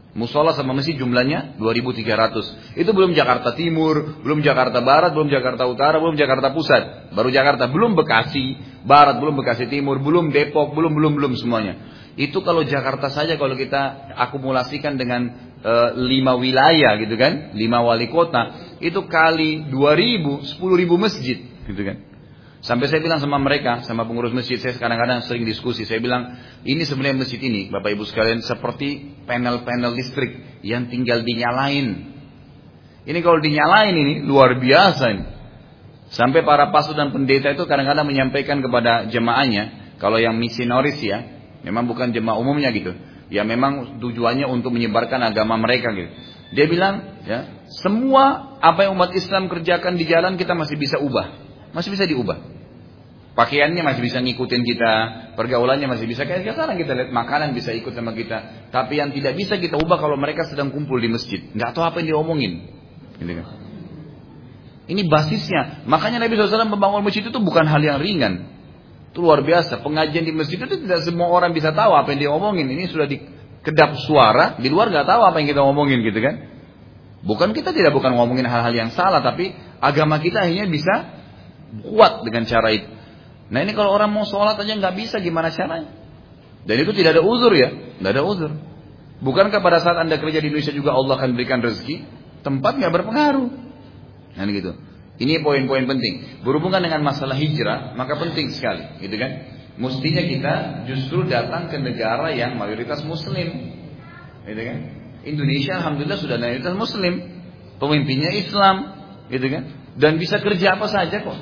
Musola 0.09 0.57
sama 0.57 0.73
masjid 0.73 0.97
jumlahnya 0.97 1.55
2300. 1.61 2.75
Itu 2.75 2.91
belum 2.97 3.13
Jakarta 3.13 3.53
Timur, 3.53 4.19
belum 4.25 4.41
Jakarta 4.41 4.81
Barat, 4.81 5.13
belum 5.13 5.29
Jakarta 5.29 5.69
Utara, 5.69 6.01
belum 6.01 6.17
Jakarta 6.17 6.49
Pusat. 6.49 7.13
Baru 7.13 7.29
Jakarta, 7.29 7.69
belum 7.69 7.93
Bekasi, 7.93 8.57
Barat, 8.89 9.21
belum 9.21 9.37
Bekasi 9.37 9.69
Timur, 9.69 10.01
belum 10.01 10.33
Depok, 10.33 10.73
belum 10.73 10.97
belum 10.97 11.13
belum 11.13 11.33
semuanya. 11.37 11.77
Itu 12.19 12.43
kalau 12.43 12.67
Jakarta 12.67 13.07
saja 13.07 13.39
kalau 13.39 13.55
kita 13.55 14.11
akumulasikan 14.19 14.99
dengan 14.99 15.55
e, 15.63 15.73
lima 16.03 16.35
wilayah 16.35 16.99
gitu 16.99 17.15
kan, 17.15 17.55
lima 17.55 17.79
wali 17.79 18.11
kota, 18.11 18.75
itu 18.83 19.07
kali 19.07 19.71
dua 19.71 19.95
ribu, 19.95 20.43
sepuluh 20.43 20.75
ribu 20.75 20.99
masjid 20.99 21.39
gitu 21.39 21.79
kan. 21.79 22.03
Sampai 22.59 22.91
saya 22.91 22.99
bilang 22.99 23.23
sama 23.23 23.39
mereka, 23.39 23.87
sama 23.87 24.03
pengurus 24.03 24.35
masjid, 24.35 24.59
saya 24.59 24.75
kadang-kadang 24.75 25.23
sering 25.23 25.47
diskusi. 25.47 25.87
Saya 25.87 26.03
bilang, 26.03 26.35
ini 26.67 26.83
sebenarnya 26.83 27.23
masjid 27.23 27.39
ini, 27.39 27.71
Bapak 27.71 27.95
Ibu 27.95 28.03
sekalian, 28.03 28.43
seperti 28.43 29.15
panel-panel 29.23 29.95
listrik 29.95 30.59
yang 30.59 30.91
tinggal 30.91 31.23
dinyalain. 31.23 32.19
Ini 33.07 33.19
kalau 33.23 33.39
dinyalain 33.39 33.95
ini, 33.95 34.27
luar 34.27 34.59
biasa 34.59 35.03
ini. 35.07 35.23
Sampai 36.11 36.43
para 36.43 36.67
pasu 36.75 36.91
dan 36.91 37.15
pendeta 37.15 37.55
itu 37.55 37.63
kadang-kadang 37.63 38.03
menyampaikan 38.03 38.59
kepada 38.59 39.07
jemaahnya, 39.07 39.95
kalau 40.03 40.19
yang 40.19 40.35
misionaris 40.35 40.99
ya, 40.99 41.38
memang 41.63 41.87
bukan 41.89 42.11
jemaah 42.15 42.39
umumnya 42.39 42.71
gitu. 42.71 42.95
Ya 43.29 43.45
memang 43.45 44.01
tujuannya 44.01 44.49
untuk 44.49 44.73
menyebarkan 44.73 45.21
agama 45.21 45.59
mereka 45.61 45.93
gitu. 45.93 46.09
Dia 46.49 46.65
bilang, 46.65 47.21
ya, 47.29 47.69
semua 47.85 48.57
apa 48.57 48.89
yang 48.89 48.97
umat 48.97 49.13
Islam 49.13 49.45
kerjakan 49.45 50.01
di 50.01 50.09
jalan 50.09 50.33
kita 50.33 50.57
masih 50.57 50.81
bisa 50.81 50.97
ubah. 50.97 51.37
Masih 51.77 51.93
bisa 51.93 52.09
diubah. 52.09 52.41
Pakaiannya 53.37 53.85
masih 53.85 54.01
bisa 54.01 54.19
ngikutin 54.19 54.61
kita, 54.65 54.93
pergaulannya 55.37 55.85
masih 55.85 56.09
bisa. 56.09 56.25
Kayak 56.25 56.57
sekarang 56.57 56.75
kita 56.75 56.91
lihat 56.97 57.09
makanan 57.13 57.53
bisa 57.53 57.71
ikut 57.71 57.93
sama 57.93 58.17
kita. 58.17 58.67
Tapi 58.73 58.97
yang 58.97 59.13
tidak 59.13 59.37
bisa 59.37 59.61
kita 59.61 59.77
ubah 59.77 60.01
kalau 60.01 60.17
mereka 60.17 60.49
sedang 60.49 60.73
kumpul 60.73 60.97
di 60.97 61.07
masjid. 61.07 61.39
Nggak 61.53 61.77
tahu 61.77 61.85
apa 61.85 62.01
yang 62.01 62.17
diomongin. 62.17 62.67
Gitu 63.21 63.31
kan. 63.39 63.47
Ini 64.89 65.05
basisnya. 65.05 65.85
Makanya 65.85 66.17
Nabi 66.17 66.33
SAW 66.33 66.65
membangun 66.65 67.05
masjid 67.05 67.21
itu 67.21 67.39
bukan 67.39 67.63
hal 67.69 67.79
yang 67.79 68.01
ringan. 68.01 68.58
Itu 69.09 69.25
luar 69.25 69.41
biasa. 69.41 69.81
Pengajian 69.81 70.23
di 70.25 70.33
masjid 70.33 70.61
itu 70.61 70.75
tidak 70.85 71.01
semua 71.05 71.29
orang 71.29 71.53
bisa 71.53 71.73
tahu 71.73 71.93
apa 71.93 72.13
yang 72.13 72.29
diomongin. 72.29 72.69
Ini 72.69 72.89
sudah 72.89 73.09
dikedap 73.09 73.97
suara. 74.05 74.57
Di 74.61 74.69
luar 74.69 74.93
nggak 74.93 75.07
tahu 75.09 75.21
apa 75.25 75.35
yang 75.41 75.47
kita 75.49 75.61
omongin 75.65 76.05
gitu 76.05 76.19
kan. 76.21 76.35
Bukan 77.25 77.51
kita 77.51 77.75
tidak 77.75 77.91
bukan 77.91 78.15
ngomongin 78.15 78.47
hal-hal 78.47 78.71
yang 78.71 78.89
salah. 78.93 79.19
Tapi 79.19 79.51
agama 79.81 80.21
kita 80.21 80.45
akhirnya 80.45 80.69
bisa 80.69 80.93
kuat 81.83 82.25
dengan 82.25 82.45
cara 82.45 82.69
itu. 82.73 82.89
Nah 83.49 83.65
ini 83.65 83.73
kalau 83.73 83.93
orang 83.93 84.13
mau 84.13 84.25
sholat 84.29 84.61
aja 84.61 84.73
nggak 84.77 84.95
bisa 84.95 85.17
gimana 85.21 85.49
caranya? 85.49 85.89
Dan 86.65 86.75
itu 86.85 86.91
tidak 86.93 87.17
ada 87.17 87.23
uzur 87.25 87.49
ya, 87.57 87.97
nggak 87.97 88.13
ada 88.13 88.23
uzur. 88.25 88.51
Bukankah 89.19 89.59
pada 89.59 89.81
saat 89.81 89.97
anda 89.99 90.21
kerja 90.21 90.39
di 90.39 90.53
Indonesia 90.53 90.71
juga 90.71 90.95
Allah 90.95 91.17
akan 91.17 91.33
berikan 91.33 91.59
rezeki? 91.59 92.05
Tempat 92.45 92.77
nggak 92.77 92.93
berpengaruh. 92.93 93.49
Nah 94.37 94.43
gitu. 94.47 94.71
Ini 95.19 95.43
poin-poin 95.43 95.83
penting. 95.83 96.43
Berhubungan 96.47 96.79
dengan 96.79 97.03
masalah 97.03 97.35
hijrah, 97.35 97.91
maka 97.99 98.15
penting 98.15 98.55
sekali, 98.55 99.03
gitu 99.03 99.19
kan? 99.19 99.31
Mestinya 99.75 100.23
kita 100.23 100.53
justru 100.87 101.27
datang 101.27 101.67
ke 101.67 101.75
negara 101.75 102.31
yang 102.31 102.55
mayoritas 102.55 103.03
Muslim, 103.03 103.75
gitu 104.47 104.61
kan? 104.63 104.77
Indonesia 105.27 105.75
alhamdulillah 105.83 106.19
sudah 106.23 106.39
mayoritas 106.39 106.71
Muslim, 106.71 107.13
pemimpinnya 107.83 108.31
Islam, 108.31 108.75
gitu 109.27 109.47
kan? 109.51 109.63
Dan 109.99 110.15
bisa 110.15 110.39
kerja 110.39 110.79
apa 110.79 110.87
saja 110.87 111.19
kok. 111.19 111.39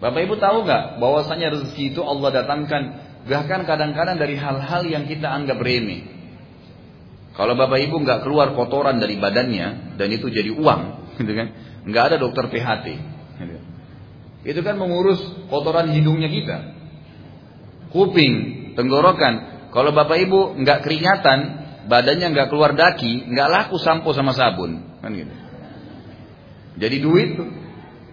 Bapak 0.00 0.20
Ibu 0.24 0.40
tahu 0.40 0.64
nggak 0.64 0.98
bahwasanya 0.98 1.52
rezeki 1.52 1.94
itu 1.94 2.00
Allah 2.02 2.42
datangkan 2.42 2.82
bahkan 3.22 3.62
kadang-kadang 3.62 4.18
dari 4.18 4.34
hal-hal 4.34 4.82
yang 4.88 5.04
kita 5.06 5.30
anggap 5.30 5.60
remeh. 5.62 6.08
Kalau 7.36 7.54
Bapak 7.54 7.78
Ibu 7.84 8.02
nggak 8.02 8.24
keluar 8.24 8.56
kotoran 8.56 8.98
dari 8.98 9.20
badannya 9.20 9.96
dan 10.00 10.08
itu 10.08 10.26
jadi 10.32 10.50
uang, 10.52 10.80
gitu 11.20 11.32
kan? 11.36 11.48
Nggak 11.86 12.04
ada 12.12 12.16
dokter 12.18 12.46
PHT. 12.50 12.86
Gitu. 13.42 13.56
Itu 14.42 14.60
kan 14.66 14.74
mengurus 14.78 15.22
kotoran 15.46 15.94
hidungnya 15.94 16.26
kita, 16.26 16.56
kuping, 17.94 18.34
tenggorokan. 18.74 19.66
Kalau 19.70 19.94
Bapak 19.94 20.18
Ibu 20.18 20.58
nggak 20.62 20.82
keringatan, 20.82 21.38
badannya 21.86 22.26
nggak 22.34 22.48
keluar 22.50 22.74
daki, 22.74 23.30
nggak 23.30 23.48
laku 23.48 23.78
sampo 23.78 24.10
sama 24.10 24.34
sabun, 24.34 24.98
kan 24.98 25.14
gitu. 25.14 25.34
Jadi 26.72 26.96
duit 26.98 27.30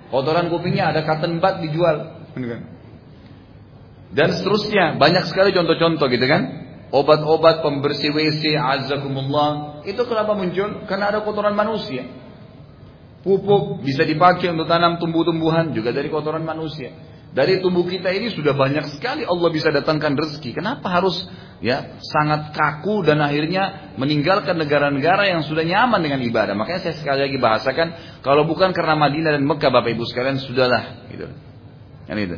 Kotoran 0.09 0.49
kupingnya 0.49 0.89
ada 0.89 1.05
cotton 1.05 1.37
bud 1.37 1.55
dijual. 1.61 1.97
Dan 4.09 4.29
seterusnya. 4.33 4.97
Banyak 4.97 5.29
sekali 5.29 5.53
contoh-contoh 5.53 6.09
gitu 6.09 6.25
kan. 6.25 6.41
Obat-obat 6.89 7.61
pembersih 7.61 8.09
WC, 8.09 8.57
azakumullah. 8.57 9.85
Itu 9.85 10.09
kenapa 10.09 10.33
muncul? 10.33 10.89
Karena 10.89 11.13
ada 11.13 11.21
kotoran 11.21 11.53
manusia. 11.53 12.09
Pupuk 13.29 13.85
bisa 13.85 14.01
dipakai 14.09 14.49
untuk 14.49 14.65
tanam 14.65 14.97
tumbuh-tumbuhan 14.97 15.69
juga 15.69 15.93
dari 15.93 16.09
kotoran 16.09 16.41
manusia. 16.41 16.89
Dari 17.29 17.61
tubuh 17.61 17.85
kita 17.85 18.09
ini 18.09 18.33
sudah 18.33 18.57
banyak 18.57 18.89
sekali 18.97 19.21
Allah 19.21 19.49
bisa 19.53 19.69
datangkan 19.69 20.17
rezeki. 20.17 20.57
Kenapa 20.57 20.89
harus 20.89 21.29
ya 21.61 22.01
sangat 22.01 22.57
kaku 22.57 23.05
dan 23.05 23.21
akhirnya 23.21 23.93
meninggalkan 24.01 24.57
negara-negara 24.57 25.29
yang 25.29 25.45
sudah 25.45 25.61
nyaman 25.61 26.01
dengan 26.01 26.25
ibadah? 26.25 26.57
Makanya 26.57 26.89
saya 26.89 26.97
sekali 26.97 27.29
lagi 27.29 27.37
bahasakan 27.37 27.87
kalau 28.25 28.49
bukan 28.49 28.73
karena 28.73 28.97
Madinah 28.97 29.37
dan 29.37 29.45
Mekah 29.45 29.69
Bapak 29.69 29.93
Ibu 29.93 30.09
sekalian 30.09 30.41
sudahlah 30.41 31.05
gitu. 31.13 31.29
Kan 32.09 32.17
itu. 32.17 32.37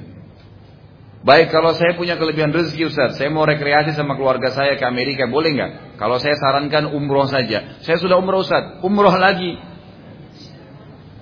Baik 1.23 1.55
kalau 1.55 1.71
saya 1.71 1.95
punya 1.95 2.19
kelebihan 2.19 2.51
rezeki 2.51 2.91
Ustaz, 2.91 3.15
saya 3.15 3.31
mau 3.31 3.47
rekreasi 3.47 3.95
sama 3.95 4.19
keluarga 4.19 4.51
saya 4.51 4.75
ke 4.75 4.83
Amerika, 4.83 5.29
boleh 5.29 5.53
nggak? 5.55 5.71
Kalau 6.01 6.17
saya 6.19 6.35
sarankan 6.35 6.91
umroh 6.91 7.29
saja. 7.31 7.79
Saya 7.85 7.95
sudah 8.01 8.19
umroh 8.19 8.43
Ustaz, 8.43 8.83
umroh 8.83 9.15
lagi. 9.15 9.70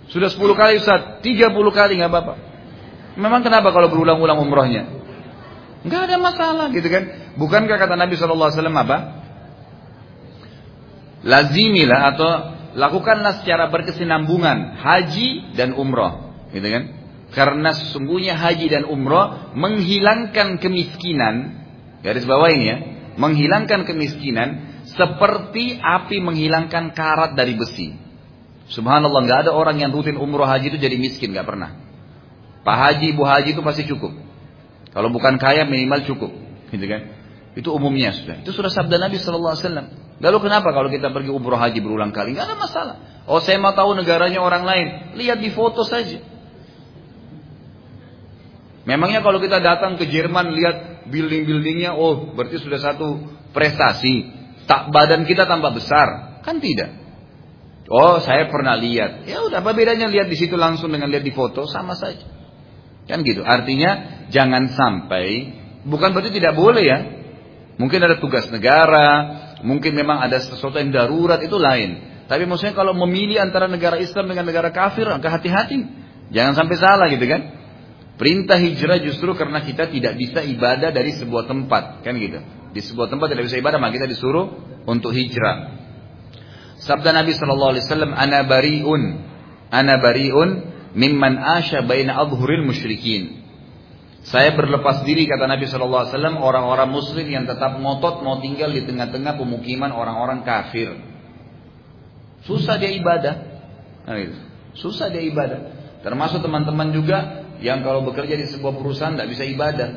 Sudah 0.09 0.29
10 0.29 0.41
kali 0.57 0.81
Ustaz, 0.81 1.21
30 1.21 1.53
kali 1.53 2.01
nggak 2.01 2.13
Bapak. 2.13 2.37
Memang 3.19 3.41
kenapa 3.45 3.69
kalau 3.69 3.93
berulang-ulang 3.93 4.41
umrohnya? 4.41 4.83
Enggak 5.85 6.11
ada 6.11 6.17
masalah 6.19 6.67
gitu 6.75 6.89
kan. 6.91 7.33
Bukankah 7.39 7.77
kata 7.79 7.95
Nabi 7.95 8.19
SAW 8.19 8.51
apa? 8.51 8.97
Lazimilah 11.23 12.15
atau 12.15 12.29
lakukanlah 12.75 13.43
secara 13.43 13.71
berkesinambungan 13.71 14.79
haji 14.79 15.55
dan 15.55 15.75
umroh. 15.75 16.35
Gitu 16.51 16.67
kan. 16.67 16.83
Karena 17.29 17.75
sesungguhnya 17.75 18.33
haji 18.33 18.67
dan 18.71 18.83
umroh 18.89 19.53
menghilangkan 19.53 20.57
kemiskinan. 20.57 21.63
Garis 22.01 22.25
bawah 22.25 22.49
ini 22.49 22.65
ya. 22.65 22.77
Menghilangkan 23.19 23.83
kemiskinan 23.83 24.81
seperti 24.89 25.77
api 25.77 26.23
menghilangkan 26.23 26.95
karat 26.95 27.35
dari 27.35 27.53
besi. 27.53 28.08
Subhanallah 28.69 29.25
nggak 29.25 29.39
ada 29.49 29.51
orang 29.51 29.81
yang 29.81 29.89
rutin 29.89 30.17
umroh 30.17 30.45
haji 30.45 30.73
itu 30.73 30.77
jadi 30.77 30.93
miskin 30.95 31.33
nggak 31.33 31.47
pernah. 31.49 31.73
Pak 32.59 32.75
Haji, 32.75 33.17
Bu 33.17 33.25
Haji 33.25 33.57
itu 33.57 33.65
pasti 33.65 33.87
cukup. 33.89 34.13
Kalau 34.93 35.09
bukan 35.09 35.41
kaya 35.41 35.65
minimal 35.65 36.05
cukup, 36.05 36.29
gitu 36.69 36.85
kan? 36.85 37.01
Itu 37.57 37.73
umumnya 37.73 38.13
sudah. 38.13 38.45
Itu 38.45 38.53
sudah 38.53 38.69
sabda 38.69 39.01
Nabi 39.01 39.17
Wasallam. 39.17 40.17
Lalu 40.19 40.37
kenapa 40.43 40.69
kalau 40.75 40.91
kita 40.91 41.09
pergi 41.09 41.31
umroh 41.31 41.55
haji 41.55 41.79
berulang 41.79 42.11
kali? 42.11 42.35
Gak 42.35 42.45
ada 42.45 42.57
masalah. 42.59 42.95
Oh 43.25 43.39
saya 43.39 43.55
mau 43.57 43.71
tahu 43.71 43.95
negaranya 43.95 44.43
orang 44.43 44.67
lain. 44.67 44.87
Lihat 45.15 45.39
di 45.39 45.49
foto 45.49 45.87
saja. 45.87 46.19
Memangnya 48.83 49.23
kalau 49.23 49.39
kita 49.39 49.63
datang 49.63 49.95
ke 49.95 50.09
Jerman 50.09 50.51
lihat 50.51 51.07
building-buildingnya, 51.07 51.95
oh 51.95 52.35
berarti 52.35 52.57
sudah 52.59 52.81
satu 52.81 53.07
prestasi. 53.55 54.35
Tak 54.65 54.93
badan 54.93 55.25
kita 55.25 55.49
tambah 55.49 55.73
besar, 55.73 56.41
kan 56.45 56.61
tidak? 56.61 56.98
Oh 57.89 58.21
saya 58.21 58.45
pernah 58.53 58.77
lihat. 58.77 59.25
Ya 59.25 59.41
udah 59.41 59.65
apa 59.65 59.73
bedanya 59.73 60.05
lihat 60.05 60.29
di 60.29 60.37
situ 60.37 60.53
langsung 60.53 60.93
dengan 60.93 61.09
lihat 61.09 61.25
di 61.25 61.33
foto 61.33 61.65
sama 61.65 61.97
saja. 61.97 62.21
Kan 63.09 63.25
gitu. 63.25 63.41
Artinya 63.41 64.23
jangan 64.29 64.69
sampai 64.69 65.57
bukan 65.89 66.13
berarti 66.13 66.29
tidak 66.29 66.53
boleh 66.53 66.85
ya. 66.85 66.99
Mungkin 67.81 67.97
ada 68.05 68.21
tugas 68.21 68.45
negara, 68.53 69.09
mungkin 69.65 69.97
memang 69.97 70.21
ada 70.21 70.37
sesuatu 70.37 70.77
yang 70.77 70.93
darurat 70.93 71.41
itu 71.41 71.57
lain. 71.57 72.21
Tapi 72.29 72.45
maksudnya 72.45 72.77
kalau 72.77 72.93
memilih 72.93 73.41
antara 73.41 73.65
negara 73.65 73.97
Islam 73.97 74.29
dengan 74.29 74.45
negara 74.45 74.69
kafir, 74.69 75.09
angka 75.09 75.33
hati-hati. 75.33 75.81
Jangan 76.29 76.53
sampai 76.53 76.75
salah 76.77 77.09
gitu 77.09 77.25
kan. 77.25 77.57
Perintah 78.19 78.59
hijrah 78.59 78.99
justru 79.01 79.31
karena 79.33 79.63
kita 79.63 79.87
tidak 79.89 80.19
bisa 80.19 80.43
ibadah 80.43 80.91
dari 80.91 81.15
sebuah 81.15 81.47
tempat, 81.47 82.03
kan 82.03 82.13
gitu. 82.19 82.43
Di 82.75 82.83
sebuah 82.83 83.07
tempat 83.09 83.31
tidak 83.33 83.47
bisa 83.47 83.57
ibadah, 83.57 83.79
maka 83.79 83.95
kita 83.95 84.11
disuruh 84.11 84.59
untuk 84.85 85.15
hijrah. 85.15 85.78
Sabda 86.79 87.11
Nabi 87.11 87.35
Shallallahu 87.35 87.71
Alaihi 87.75 87.85
Wasallam, 87.85 88.11
"Ana 88.15 88.47
bariun, 88.47 89.03
ana 89.69 89.99
bariun 89.99 90.49
mimman 90.97 91.37
asya 91.37 91.85
baina 91.85 92.17
adhuril 92.17 92.65
musyrikin. 92.65 93.45
Saya 94.25 94.53
berlepas 94.53 95.07
diri 95.07 95.25
kata 95.25 95.47
Nabi 95.47 95.65
Shallallahu 95.65 96.01
Alaihi 96.05 96.13
Wasallam 96.13 96.35
orang-orang 96.43 96.89
Muslim 96.91 97.27
yang 97.29 97.45
tetap 97.47 97.79
ngotot 97.79 98.21
mau 98.21 98.43
tinggal 98.43 98.69
di 98.69 98.83
tengah-tengah 98.83 99.39
pemukiman 99.39 99.95
orang-orang 99.95 100.43
kafir. 100.43 100.91
Susah 102.43 102.79
dia 102.79 102.91
ibadah, 102.95 103.35
nah, 104.07 104.15
gitu. 104.19 104.37
susah 104.79 105.11
dia 105.11 105.23
ibadah. 105.23 105.75
Termasuk 106.03 106.39
teman-teman 106.39 106.95
juga 106.95 107.47
yang 107.59 107.83
kalau 107.83 108.07
bekerja 108.07 108.39
di 108.39 108.47
sebuah 108.47 108.79
perusahaan 108.79 109.15
tidak 109.15 109.35
bisa 109.35 109.43
ibadah. 109.43 109.89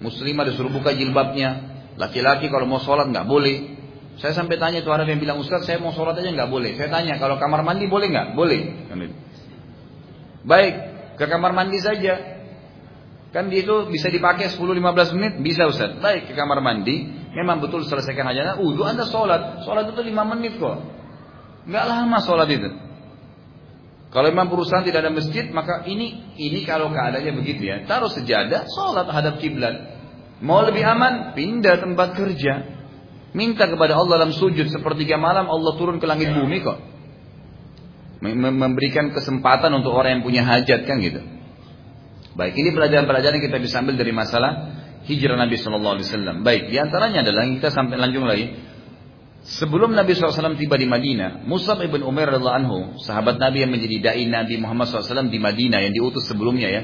Muslimah 0.00 0.44
disuruh 0.48 0.72
buka 0.72 0.96
jilbabnya. 0.96 1.76
Laki-laki 1.98 2.48
kalau 2.48 2.64
mau 2.64 2.80
sholat 2.80 3.10
nggak 3.10 3.26
boleh. 3.28 3.77
Saya 4.18 4.34
sampai 4.34 4.58
tanya 4.58 4.82
tuh 4.82 4.90
orang 4.90 5.06
yang 5.06 5.22
bilang 5.22 5.38
Ustaz 5.38 5.62
saya 5.62 5.78
mau 5.78 5.94
sholat 5.94 6.18
aja 6.18 6.30
nggak 6.34 6.50
boleh. 6.50 6.74
Saya 6.74 6.90
tanya 6.90 7.22
kalau 7.22 7.38
kamar 7.38 7.62
mandi 7.62 7.86
boleh 7.86 8.10
nggak? 8.10 8.28
Boleh. 8.34 8.60
Kan. 8.90 8.98
Baik, 10.42 10.74
ke 11.14 11.24
kamar 11.30 11.54
mandi 11.54 11.78
saja. 11.78 12.38
Kan 13.30 13.52
dia 13.52 13.62
itu 13.62 13.86
bisa 13.92 14.08
dipakai 14.08 14.50
10-15 14.50 15.14
menit, 15.14 15.32
bisa 15.38 15.70
Ustaz. 15.70 16.00
Baik 16.02 16.26
ke 16.26 16.34
kamar 16.34 16.58
mandi, 16.58 17.06
memang 17.36 17.62
betul 17.62 17.86
selesaikan 17.86 18.26
hajatnya, 18.26 18.58
udah 18.58 18.86
Anda 18.90 19.04
sholat. 19.06 19.62
Sholat 19.62 19.92
itu 19.94 20.00
5 20.02 20.32
menit 20.34 20.58
kok. 20.58 20.76
Enggak 21.68 21.84
lama 21.86 22.18
sholat 22.24 22.48
itu. 22.48 22.70
Kalau 24.08 24.32
memang 24.32 24.48
perusahaan 24.48 24.80
tidak 24.80 25.04
ada 25.04 25.12
masjid, 25.12 25.44
maka 25.52 25.84
ini 25.84 26.32
ini 26.40 26.64
kalau 26.64 26.88
keadaannya 26.88 27.32
begitu 27.36 27.68
ya. 27.68 27.84
Taruh 27.84 28.08
sejadah, 28.08 28.64
sholat 28.72 29.06
hadap 29.12 29.36
kiblat. 29.36 30.00
Mau 30.40 30.64
lebih 30.64 30.80
aman, 30.80 31.36
pindah 31.36 31.76
tempat 31.76 32.16
kerja. 32.16 32.77
Minta 33.38 33.70
kepada 33.70 33.94
Allah 33.94 34.18
dalam 34.18 34.34
sujud 34.34 34.66
sepertiga 34.66 35.14
malam 35.14 35.46
Allah 35.46 35.78
turun 35.78 36.02
ke 36.02 36.06
langit 36.10 36.34
bumi 36.34 36.58
kok. 36.58 36.78
Memberikan 38.26 39.14
kesempatan 39.14 39.70
untuk 39.78 39.94
orang 39.94 40.18
yang 40.18 40.22
punya 40.26 40.42
hajat 40.42 40.82
kan 40.90 40.98
gitu. 40.98 41.22
Baik, 42.34 42.58
ini 42.58 42.74
pelajaran-pelajaran 42.74 43.38
yang 43.38 43.46
kita 43.46 43.58
bisa 43.62 43.78
ambil 43.78 43.94
dari 43.94 44.10
masalah 44.10 44.50
hijrah 45.06 45.38
Nabi 45.38 45.54
Shallallahu 45.54 45.94
Alaihi 46.02 46.06
Wasallam. 46.10 46.36
Baik, 46.42 46.66
di 46.66 46.76
antaranya 46.82 47.22
adalah 47.22 47.46
kita 47.46 47.70
sampai 47.70 47.94
lanjut 47.94 48.26
lagi. 48.26 48.46
Sebelum 49.48 49.96
Nabi 49.96 50.12
SAW 50.12 50.60
tiba 50.60 50.76
di 50.76 50.84
Madinah, 50.84 51.46
Musab 51.48 51.80
ibn 51.80 52.04
Umar 52.04 52.28
radhiallahu 52.28 52.58
anhu, 52.58 52.78
sahabat 53.00 53.40
Nabi 53.40 53.64
yang 53.64 53.72
menjadi 53.72 53.96
dai 54.12 54.28
Nabi 54.28 54.60
Muhammad 54.60 54.90
SAW 54.92 55.32
di 55.32 55.40
Madinah 55.40 55.78
yang 55.88 55.96
diutus 55.96 56.28
sebelumnya 56.28 56.68
ya, 56.68 56.82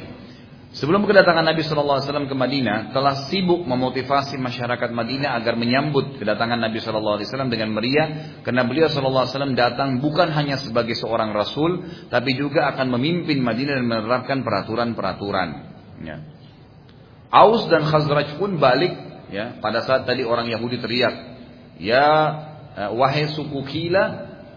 Sebelum 0.74 1.06
kedatangan 1.06 1.46
Nabi 1.46 1.62
SAW 1.62 2.26
ke 2.26 2.34
Madinah, 2.34 2.90
telah 2.90 3.30
sibuk 3.30 3.62
memotivasi 3.62 4.34
masyarakat 4.42 4.90
Madinah 4.90 5.38
agar 5.38 5.54
menyambut 5.54 6.18
kedatangan 6.18 6.58
Nabi 6.58 6.82
SAW 6.82 7.22
dengan 7.46 7.70
meriah, 7.70 8.42
karena 8.42 8.66
beliau 8.66 8.90
SAW 8.90 9.54
datang 9.54 10.02
bukan 10.02 10.34
hanya 10.34 10.58
sebagai 10.58 10.98
seorang 10.98 11.30
Rasul, 11.30 11.78
tapi 12.10 12.34
juga 12.34 12.74
akan 12.74 12.90
memimpin 12.98 13.38
Madinah 13.38 13.78
dan 13.78 13.86
menerapkan 13.86 14.42
peraturan-peraturan. 14.42 15.48
Ya. 16.02 16.26
Aus 17.30 17.70
dan 17.70 17.86
Khazraj 17.86 18.34
pun 18.42 18.58
balik, 18.58 18.98
ya, 19.30 19.62
pada 19.62 19.86
saat 19.86 20.10
tadi 20.10 20.26
orang 20.26 20.50
Yahudi 20.50 20.82
teriak, 20.82 21.14
ya 21.78 22.06
eh, 22.74 22.90
wahai 22.90 23.30
suku 23.30 23.62
Kila, 23.62 24.04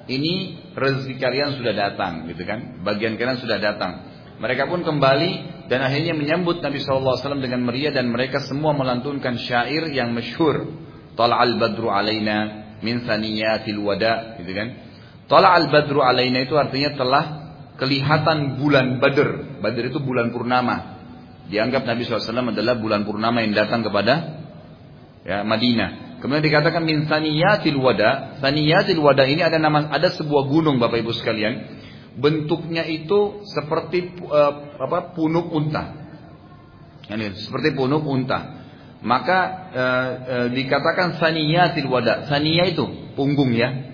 ini 0.09 0.65
rezeki 0.73 1.21
kalian 1.21 1.61
sudah 1.61 1.77
datang, 1.77 2.25
gitu 2.25 2.41
kan? 2.41 2.81
Bagian 2.81 3.21
kalian 3.21 3.37
sudah 3.37 3.61
datang. 3.61 4.01
Mereka 4.41 4.65
pun 4.69 4.81
kembali 4.81 5.56
dan 5.67 5.83
akhirnya 5.83 6.15
menyambut 6.15 6.63
Nabi 6.63 6.79
SAW 6.79 7.19
dengan 7.43 7.67
meriah 7.67 7.91
dan 7.91 8.07
mereka 8.07 8.39
semua 8.47 8.71
melantunkan 8.71 9.35
syair 9.35 9.91
yang 9.91 10.15
masyhur. 10.15 10.63
Tal'al 11.19 11.59
badru 11.59 11.91
alaina 11.91 12.67
min 12.79 13.03
saniyatil 13.03 13.83
wada, 13.83 14.39
gitu 14.39 14.51
kan? 14.55 14.67
Tal'al 15.27 15.67
badru 15.67 15.99
alaina 15.99 16.47
itu 16.47 16.55
artinya 16.55 16.95
telah 16.95 17.23
kelihatan 17.75 18.55
bulan 18.55 19.03
Badr. 19.03 19.59
Badr 19.59 19.83
itu 19.91 19.99
bulan 19.99 20.31
purnama. 20.31 20.97
Dianggap 21.47 21.83
Nabi 21.83 22.03
SAW 22.03 22.51
adalah 22.51 22.75
bulan 22.79 23.03
purnama 23.03 23.43
yang 23.43 23.55
datang 23.55 23.83
kepada 23.83 24.43
ya, 25.23 25.43
Madinah. 25.43 26.19
Kemudian 26.23 26.43
dikatakan 26.43 26.81
min 26.83 27.05
saniyatil 27.05 27.77
wada. 27.77 28.39
Saniyatil 28.39 28.99
wada 28.99 29.23
ini 29.27 29.43
ada 29.43 29.59
nama 29.61 29.91
ada 29.91 30.09
sebuah 30.15 30.49
gunung 30.49 30.81
Bapak 30.81 31.05
Ibu 31.05 31.13
sekalian 31.13 31.53
bentuknya 32.17 32.83
itu 32.83 33.45
seperti 33.45 34.17
uh, 34.25 34.81
apa 34.81 35.13
punuk 35.13 35.53
unta. 35.53 35.93
Ini 37.07 37.37
seperti 37.37 37.77
punuk 37.77 38.03
unta. 38.03 38.57
Maka 39.05 39.39
uh, 39.71 40.09
uh, 40.17 40.47
dikatakan 40.51 41.21
saniyatil 41.21 41.87
wada. 41.87 42.25
Sania 42.25 42.65
itu 42.67 43.13
punggung 43.13 43.53
ya. 43.53 43.93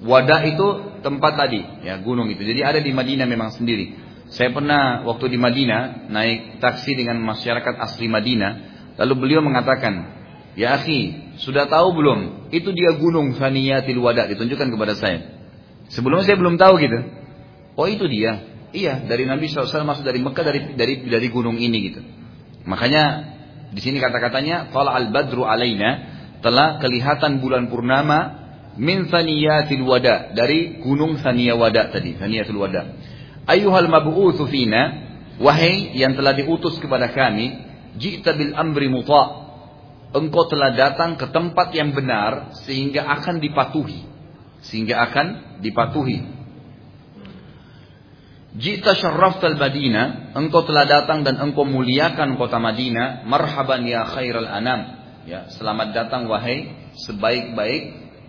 Wada 0.00 0.46
itu 0.48 0.98
tempat 1.04 1.36
tadi, 1.36 1.60
ya 1.84 2.00
gunung 2.00 2.30
itu. 2.30 2.42
Jadi 2.42 2.62
ada 2.64 2.80
di 2.80 2.90
Madinah 2.94 3.26
memang 3.28 3.50
sendiri. 3.52 3.98
Saya 4.30 4.52
pernah 4.52 5.04
waktu 5.08 5.32
di 5.32 5.38
Madinah 5.40 6.08
naik 6.12 6.60
taksi 6.62 6.94
dengan 6.94 7.18
masyarakat 7.24 7.74
asli 7.80 8.06
Madinah, 8.06 8.52
lalu 9.00 9.14
beliau 9.26 9.40
mengatakan, 9.42 10.14
"Ya 10.54 10.78
akhi, 10.78 11.34
sudah 11.42 11.66
tahu 11.66 11.96
belum? 11.96 12.52
Itu 12.54 12.70
dia 12.76 12.94
gunung 13.00 13.34
Saniyatil 13.40 13.98
Wada 13.98 14.30
ditunjukkan 14.30 14.68
kepada 14.70 14.94
saya." 14.94 15.18
Sebelumnya 15.88 16.28
saya 16.28 16.38
belum 16.38 16.60
tahu 16.60 16.74
gitu. 16.78 17.17
Oh 17.78 17.86
itu 17.86 18.10
dia. 18.10 18.42
Iya, 18.74 19.06
dari 19.06 19.24
Nabi 19.24 19.46
SAW 19.46 19.86
masuk 19.86 20.02
dari 20.02 20.18
Mekah 20.18 20.44
dari 20.44 20.60
dari 20.74 20.94
dari 21.06 21.28
gunung 21.30 21.56
ini 21.56 21.78
gitu. 21.88 22.00
Makanya 22.66 23.02
di 23.70 23.80
sini 23.80 24.02
kata-katanya 24.02 24.74
Tala 24.74 24.98
al-badru 24.98 25.46
alaina 25.46 26.18
telah 26.42 26.82
kelihatan 26.82 27.38
bulan 27.38 27.70
purnama 27.70 28.18
min 28.76 29.06
saniyatil 29.06 29.86
wada 29.86 30.34
dari 30.34 30.82
gunung 30.82 31.22
Saniya 31.22 31.54
Wada 31.54 31.88
tadi, 31.88 32.18
Saniyatul 32.18 32.58
Wada. 32.58 32.98
Ayuhal 33.48 33.88
mab'utsu 33.88 34.44
fina 34.50 35.08
wahai 35.38 35.94
yang 35.96 36.18
telah 36.18 36.36
diutus 36.36 36.76
kepada 36.82 37.14
kami, 37.14 37.56
ji'ta 37.96 38.36
bil 38.36 38.52
amri 38.52 38.90
muta' 38.92 39.48
engkau 40.12 40.48
telah 40.48 40.72
datang 40.72 41.20
ke 41.20 41.28
tempat 41.28 41.72
yang 41.76 41.92
benar 41.92 42.56
sehingga 42.64 43.04
akan 43.18 43.40
dipatuhi 43.44 44.00
sehingga 44.64 45.04
akan 45.08 45.26
dipatuhi 45.60 46.37
Jita 48.56 48.96
syarraftal 48.96 49.60
Madinah, 49.60 50.32
engkau 50.32 50.64
telah 50.64 50.88
datang 50.88 51.20
dan 51.20 51.36
engkau 51.36 51.68
muliakan 51.68 52.40
kota 52.40 52.56
Madinah. 52.56 53.28
Marhaban 53.28 53.84
ya 53.84 54.08
khairal 54.08 54.48
anam. 54.48 54.96
Ya, 55.28 55.52
selamat 55.52 55.92
datang 55.92 56.24
wahai 56.32 56.72
sebaik-baik 57.04 57.82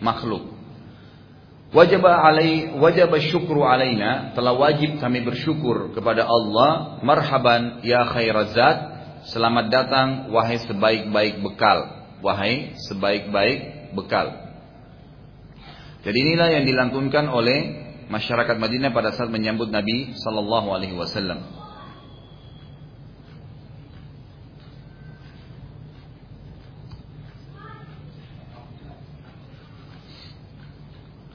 makhluk. 0.03 0.59
Wajib 1.72 2.03
alai 2.03 2.76
wajib 2.76 3.13
syukru 3.30 3.63
alaina, 3.63 4.34
telah 4.36 4.57
wajib 4.57 4.99
kami 4.99 5.24
bersyukur 5.24 5.95
kepada 5.95 6.28
Allah. 6.28 6.99
Marhaban 6.99 7.80
ya 7.88 8.03
khairazat. 8.11 8.99
Selamat 9.32 9.72
datang 9.72 10.07
wahai 10.36 10.59
sebaik-baik 10.67 11.39
bekal. 11.39 11.80
Wahai 12.20 12.76
sebaik-baik 12.91 13.95
bekal. 13.95 14.36
Jadi 16.03 16.17
inilah 16.20 16.59
yang 16.59 16.63
dilantunkan 16.67 17.28
oleh 17.32 17.89
masyarakat 18.10 18.57
Madinah 18.57 18.91
pada 18.91 19.14
saat 19.14 19.30
menyambut 19.30 19.70
Nabi 19.70 20.18
Sallallahu 20.18 20.68
Alaihi 20.74 20.97
Wasallam. 20.97 21.70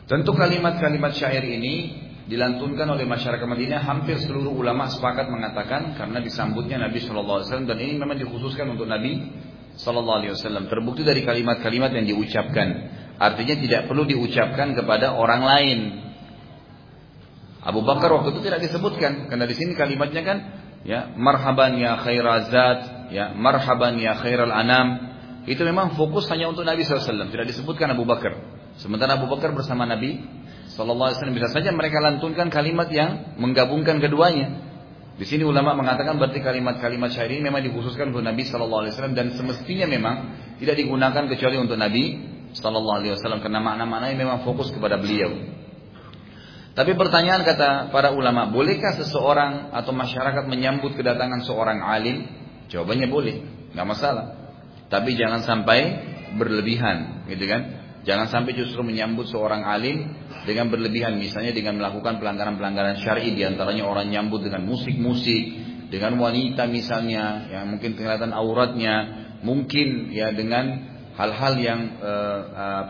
Tentu 0.05 0.37
kalimat-kalimat 0.37 1.17
syair 1.17 1.41
ini 1.41 2.05
dilantunkan 2.29 2.85
oleh 2.93 3.09
masyarakat 3.09 3.45
Madinah 3.45 3.89
hampir 3.89 4.21
seluruh 4.21 4.53
ulama 4.53 4.85
sepakat 4.93 5.33
mengatakan 5.33 5.97
karena 5.97 6.21
disambutnya 6.21 6.77
Nabi 6.77 7.01
Shallallahu 7.01 7.41
Alaihi 7.41 7.49
Wasallam 7.49 7.69
dan 7.73 7.79
ini 7.81 7.95
memang 7.97 8.21
dikhususkan 8.21 8.69
untuk 8.69 8.85
Nabi 8.85 9.33
Shallallahu 9.81 10.19
Alaihi 10.21 10.33
Wasallam. 10.37 10.69
Terbukti 10.69 11.09
dari 11.09 11.25
kalimat-kalimat 11.25 11.97
yang 11.97 12.05
diucapkan. 12.05 12.69
Artinya 13.17 13.55
tidak 13.57 13.83
perlu 13.89 14.05
diucapkan 14.05 14.77
kepada 14.77 15.17
orang 15.17 15.43
lain. 15.43 15.79
Abu 17.65 17.81
Bakar 17.81 18.13
waktu 18.13 18.37
itu 18.37 18.45
tidak 18.45 18.61
disebutkan 18.61 19.33
karena 19.33 19.49
di 19.49 19.57
sini 19.57 19.73
kalimatnya 19.73 20.21
kan 20.21 20.39
ya 20.85 21.17
marhaban 21.17 21.81
ya 21.81 21.97
khairazat 21.97 23.09
ya 23.09 23.33
marhaban 23.33 23.97
ya 23.97 24.13
khairal 24.21 24.53
anam. 24.53 25.17
Itu 25.49 25.65
memang 25.65 25.97
fokus 25.97 26.29
hanya 26.33 26.49
untuk 26.49 26.65
Nabi 26.65 26.85
SAW 26.85 27.29
tidak 27.29 27.49
disebutkan 27.49 27.93
Abu 27.93 28.05
Bakar. 28.05 28.37
Sementara 28.81 29.17
Abu 29.17 29.29
Bakar 29.33 29.53
bersama 29.57 29.89
Nabi 29.89 30.21
SAW 30.73 31.33
bisa 31.33 31.49
saja 31.53 31.73
mereka 31.73 32.01
lantunkan 32.05 32.53
kalimat 32.53 32.89
yang 32.93 33.37
menggabungkan 33.41 34.01
keduanya. 34.01 34.73
Di 35.15 35.25
sini 35.25 35.47
ulama 35.47 35.79
mengatakan 35.79 36.19
berarti 36.19 36.43
kalimat-kalimat 36.43 37.15
syair 37.15 37.39
ini 37.39 37.49
memang 37.49 37.63
dikhususkan 37.63 38.11
untuk 38.11 38.27
Nabi 38.27 38.43
SAW 38.45 39.15
dan 39.15 39.31
semestinya 39.33 39.87
memang 39.87 40.15
tidak 40.59 40.75
digunakan 40.75 41.25
kecuali 41.31 41.57
untuk 41.57 41.79
Nabi 41.79 42.19
SAW 42.53 43.39
karena 43.41 43.61
makna-maknanya 43.63 44.17
memang 44.19 44.39
fokus 44.43 44.75
kepada 44.75 44.99
beliau. 44.99 45.64
Tapi 46.75 46.99
pertanyaan 46.99 47.47
kata 47.47 47.95
para 47.95 48.11
ulama, 48.11 48.51
bolehkah 48.51 48.99
seseorang 48.99 49.71
atau 49.71 49.95
masyarakat 49.95 50.43
menyambut 50.51 50.99
kedatangan 50.99 51.47
seorang 51.47 51.79
alim? 51.79 52.27
Jawabannya 52.67 53.07
boleh, 53.07 53.37
nggak 53.71 53.87
masalah. 53.87 54.35
Tapi 54.91 55.15
jangan 55.15 55.47
sampai 55.47 55.81
berlebihan, 56.35 57.31
gitu 57.31 57.47
kan? 57.47 57.63
Jangan 58.03 58.27
sampai 58.27 58.59
justru 58.59 58.83
menyambut 58.83 59.31
seorang 59.31 59.63
alim 59.63 60.19
dengan 60.45 60.67
berlebihan, 60.69 61.15
misalnya 61.15 61.55
dengan 61.55 61.79
melakukan 61.79 62.19
pelanggaran-pelanggaran 62.19 63.01
syar'i, 63.01 63.39
di 63.39 63.47
antaranya 63.47 63.87
orang 63.87 64.11
nyambut 64.11 64.43
dengan 64.43 64.67
musik-musik, 64.67 65.43
dengan 65.95 66.19
wanita 66.19 66.67
misalnya, 66.67 67.55
yang 67.55 67.71
mungkin 67.71 67.95
kelihatan 67.95 68.35
auratnya, 68.35 68.95
mungkin 69.47 70.11
ya 70.11 70.35
dengan 70.35 70.91
hal-hal 71.15 71.55
yang 71.55 71.81
eh, 72.03 72.41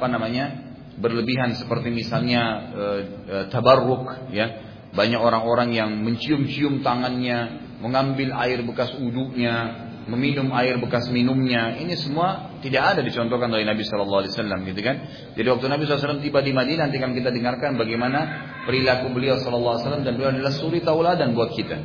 apa 0.00 0.06
namanya 0.08 0.73
berlebihan 0.98 1.58
seperti 1.58 1.90
misalnya 1.90 2.42
e, 2.72 2.84
e, 3.26 3.36
tabarruk 3.50 4.30
ya. 4.30 4.72
Banyak 4.94 5.18
orang-orang 5.18 5.74
yang 5.74 5.90
mencium-cium 6.06 6.86
tangannya 6.86 7.66
mengambil 7.82 8.30
air 8.38 8.62
bekas 8.62 8.94
udunya 8.94 9.84
meminum 10.04 10.52
air 10.52 10.76
bekas 10.80 11.08
minumnya. 11.08 11.76
Ini 11.80 11.96
semua 11.96 12.56
tidak 12.60 12.96
ada 12.96 13.00
dicontohkan 13.00 13.48
oleh 13.48 13.64
Nabi 13.64 13.82
Shallallahu 13.84 14.20
Alaihi 14.24 14.32
Wasallam 14.36 14.60
gitu 14.68 14.80
kan? 14.84 14.96
Jadi 15.34 15.46
waktu 15.48 15.66
Nabi 15.68 15.82
SAW 15.88 16.20
tiba 16.20 16.44
di 16.44 16.52
Madinah 16.52 16.88
nanti 16.88 17.00
akan 17.00 17.12
kita 17.16 17.30
dengarkan 17.32 17.80
bagaimana 17.80 18.20
perilaku 18.68 19.12
beliau 19.12 19.40
Shallallahu 19.40 19.80
Alaihi 19.80 19.84
Wasallam 19.88 20.04
dan 20.04 20.12
beliau 20.16 20.30
adalah 20.32 20.52
suri 20.52 20.80
tauladan 20.84 21.32
buat 21.32 21.50
kita. 21.56 21.78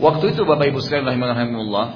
Waktu 0.00 0.24
itu 0.32 0.48
Bapak 0.48 0.72
Ibu 0.72 0.80
sekalian 0.80 1.20
rahimahullah, 1.20 1.86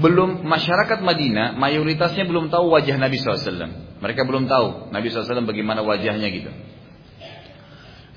belum 0.00 0.44
masyarakat 0.48 1.00
Madinah 1.00 1.56
mayoritasnya 1.60 2.24
belum 2.24 2.48
tahu 2.48 2.72
wajah 2.72 2.96
Nabi 2.96 3.20
SAW. 3.20 3.87
Mereka 3.98 4.22
belum 4.26 4.46
tahu 4.46 4.94
Nabi 4.94 5.10
SAW 5.10 5.42
bagaimana 5.46 5.82
wajahnya 5.82 6.28
gitu. 6.30 6.50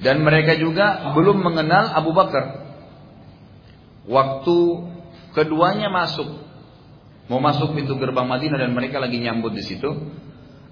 Dan 0.01 0.25
mereka 0.25 0.57
juga 0.57 1.13
belum 1.13 1.41
mengenal 1.45 1.93
Abu 1.93 2.13
Bakar. 2.13 2.73
Waktu 4.09 4.57
keduanya 5.37 5.93
masuk, 5.93 6.41
mau 7.29 7.37
masuk 7.37 7.77
pintu 7.77 7.93
gerbang 8.01 8.25
Madinah 8.25 8.65
dan 8.65 8.73
mereka 8.73 8.97
lagi 8.97 9.21
nyambut 9.21 9.53
di 9.53 9.61
situ. 9.61 9.89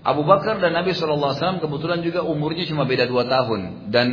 Abu 0.02 0.26
Bakar 0.26 0.58
dan 0.64 0.74
Nabi 0.74 0.96
SAW 0.96 1.62
kebetulan 1.62 2.02
juga 2.02 2.24
umurnya 2.26 2.66
cuma 2.66 2.88
beda 2.88 3.06
dua 3.06 3.28
tahun 3.28 3.92
dan 3.94 4.08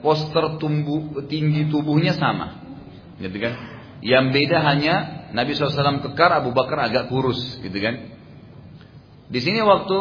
poster 0.00 0.56
tumbuh 0.56 1.20
tinggi 1.26 1.68
tubuhnya 1.68 2.14
sama, 2.16 2.62
gitu 3.18 3.36
kan? 3.42 3.54
Yang 4.02 4.24
beda 4.34 4.58
hanya 4.66 4.94
Nabi 5.36 5.54
SAW 5.54 6.02
kekar, 6.10 6.30
Abu 6.32 6.54
Bakar 6.54 6.90
agak 6.90 7.10
kurus, 7.10 7.38
gitu 7.60 7.74
kan? 7.76 8.08
Di 9.30 9.40
sini 9.42 9.62
waktu 9.62 9.98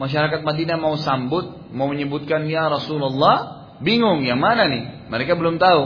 masyarakat 0.00 0.40
Madinah 0.42 0.78
mau 0.78 0.94
sambut, 0.98 1.70
mau 1.70 1.90
menyebutkan 1.90 2.46
ya 2.46 2.66
Rasulullah, 2.70 3.64
Bingung 3.82 4.22
yang 4.22 4.38
mana 4.38 4.70
nih? 4.70 5.10
Mereka 5.10 5.34
belum 5.34 5.58
tahu. 5.58 5.82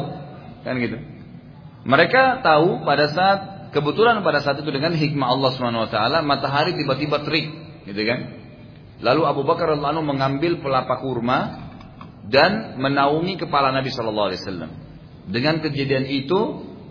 Kan 0.66 0.76
gitu. 0.82 1.00
Mereka 1.88 2.44
tahu 2.44 2.84
pada 2.84 3.08
saat 3.08 3.38
kebetulan 3.72 4.20
pada 4.20 4.44
saat 4.44 4.60
itu 4.60 4.68
dengan 4.68 4.92
hikmah 4.92 5.28
Allah 5.32 5.50
Subhanahu 5.56 5.88
wa 5.88 5.90
taala 5.90 6.18
matahari 6.20 6.76
tiba-tiba 6.76 7.24
terik, 7.24 7.48
gitu 7.88 8.02
kan? 8.04 8.20
Lalu 9.00 9.22
Abu 9.24 9.42
Bakar 9.46 9.72
radhiyallahu 9.72 10.04
mengambil 10.04 10.58
pelapa 10.60 11.00
kurma 11.00 11.70
dan 12.28 12.76
menaungi 12.76 13.40
kepala 13.40 13.72
Nabi 13.72 13.88
sallallahu 13.88 14.28
alaihi 14.34 14.42
wasallam. 14.42 14.70
Dengan 15.28 15.64
kejadian 15.64 16.04
itu, 16.08 16.40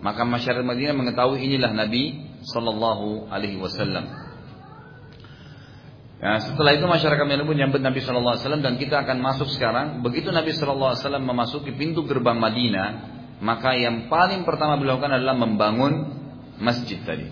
maka 0.02 0.26
masyarakat 0.26 0.64
Madinah 0.66 0.94
mengetahui 0.98 1.46
inilah 1.46 1.70
Nabi 1.74 2.26
sallallahu 2.42 3.30
alaihi 3.30 3.60
wasallam. 3.60 4.08
Ya, 6.18 6.42
setelah 6.42 6.74
itu 6.74 6.82
masyarakat 6.82 7.22
Madinah 7.22 7.46
pun 7.46 7.54
nyambut 7.54 7.78
Nabi 7.78 8.02
Shallallahu 8.02 8.34
Alaihi 8.34 8.42
Wasallam 8.42 8.64
dan 8.66 8.74
kita 8.74 9.06
akan 9.06 9.22
masuk 9.22 9.54
sekarang. 9.54 10.02
Begitu 10.02 10.34
Nabi 10.34 10.50
Shallallahu 10.50 10.90
Alaihi 10.90 11.02
Wasallam 11.06 11.24
memasuki 11.30 11.70
pintu 11.78 12.02
gerbang 12.10 12.42
Madinah, 12.42 12.88
maka 13.38 13.78
yang 13.78 14.10
paling 14.10 14.42
pertama 14.42 14.74
beliau 14.82 14.98
lakukan 14.98 15.14
adalah 15.14 15.38
membangun 15.38 15.92
masjid 16.58 16.98
tadi. 17.06 17.30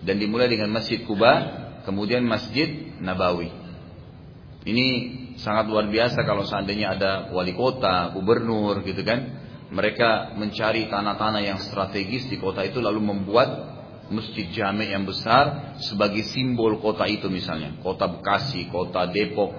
Dan 0.00 0.16
dimulai 0.22 0.46
dengan 0.46 0.70
Masjid 0.70 1.02
Kuba, 1.02 1.32
kemudian 1.82 2.22
Masjid 2.24 2.94
Nabawi. 3.02 3.50
Ini 4.64 4.86
sangat 5.42 5.66
luar 5.66 5.90
biasa 5.90 6.22
kalau 6.22 6.46
seandainya 6.46 6.96
ada 6.96 7.12
wali 7.34 7.52
kota, 7.52 8.14
gubernur 8.14 8.80
gitu 8.86 9.02
kan. 9.02 9.42
Mereka 9.74 10.38
mencari 10.38 10.86
tanah-tanah 10.86 11.42
yang 11.42 11.58
strategis 11.58 12.30
di 12.30 12.38
kota 12.38 12.62
itu 12.62 12.78
lalu 12.78 13.02
membuat 13.02 13.79
masjid 14.10 14.50
jami 14.50 14.90
yang 14.90 15.06
besar 15.06 15.74
sebagai 15.78 16.26
simbol 16.28 16.82
kota 16.82 17.06
itu 17.06 17.30
misalnya. 17.30 17.78
Kota 17.80 18.10
Bekasi, 18.10 18.66
kota 18.68 19.06
Depok, 19.08 19.50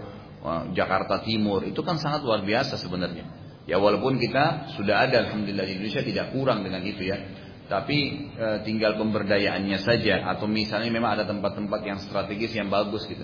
eh, 0.44 0.64
Jakarta 0.76 1.24
Timur. 1.24 1.64
Itu 1.64 1.82
kan 1.82 1.98
sangat 1.98 2.22
luar 2.28 2.44
biasa 2.44 2.76
sebenarnya. 2.78 3.42
Ya 3.70 3.78
walaupun 3.78 4.18
kita 4.18 4.74
sudah 4.74 5.06
ada 5.06 5.22
Alhamdulillah 5.30 5.64
di 5.70 5.78
Indonesia 5.78 6.02
tidak 6.02 6.34
kurang 6.34 6.66
dengan 6.66 6.82
itu 6.82 7.06
ya. 7.06 7.18
Tapi 7.70 7.98
e, 8.36 8.48
tinggal 8.68 8.98
pemberdayaannya 9.00 9.80
saja. 9.80 10.28
Atau 10.28 10.50
misalnya 10.50 10.92
memang 10.92 11.16
ada 11.16 11.30
tempat-tempat 11.30 11.80
yang 11.86 12.00
strategis 12.04 12.52
yang 12.58 12.68
bagus 12.68 13.08
gitu. 13.08 13.24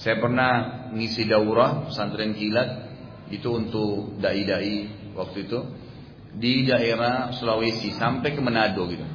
Saya 0.00 0.18
pernah 0.18 0.50
ngisi 0.96 1.28
daurah 1.28 1.86
pesantren 1.86 2.34
kilat. 2.34 2.90
Itu 3.30 3.54
untuk 3.54 4.18
dai-dai 4.18 5.12
waktu 5.14 5.46
itu. 5.46 5.58
Di 6.34 6.66
daerah 6.66 7.30
Sulawesi 7.36 7.94
sampai 7.94 8.34
ke 8.34 8.40
Manado 8.42 8.90
gitu. 8.90 9.06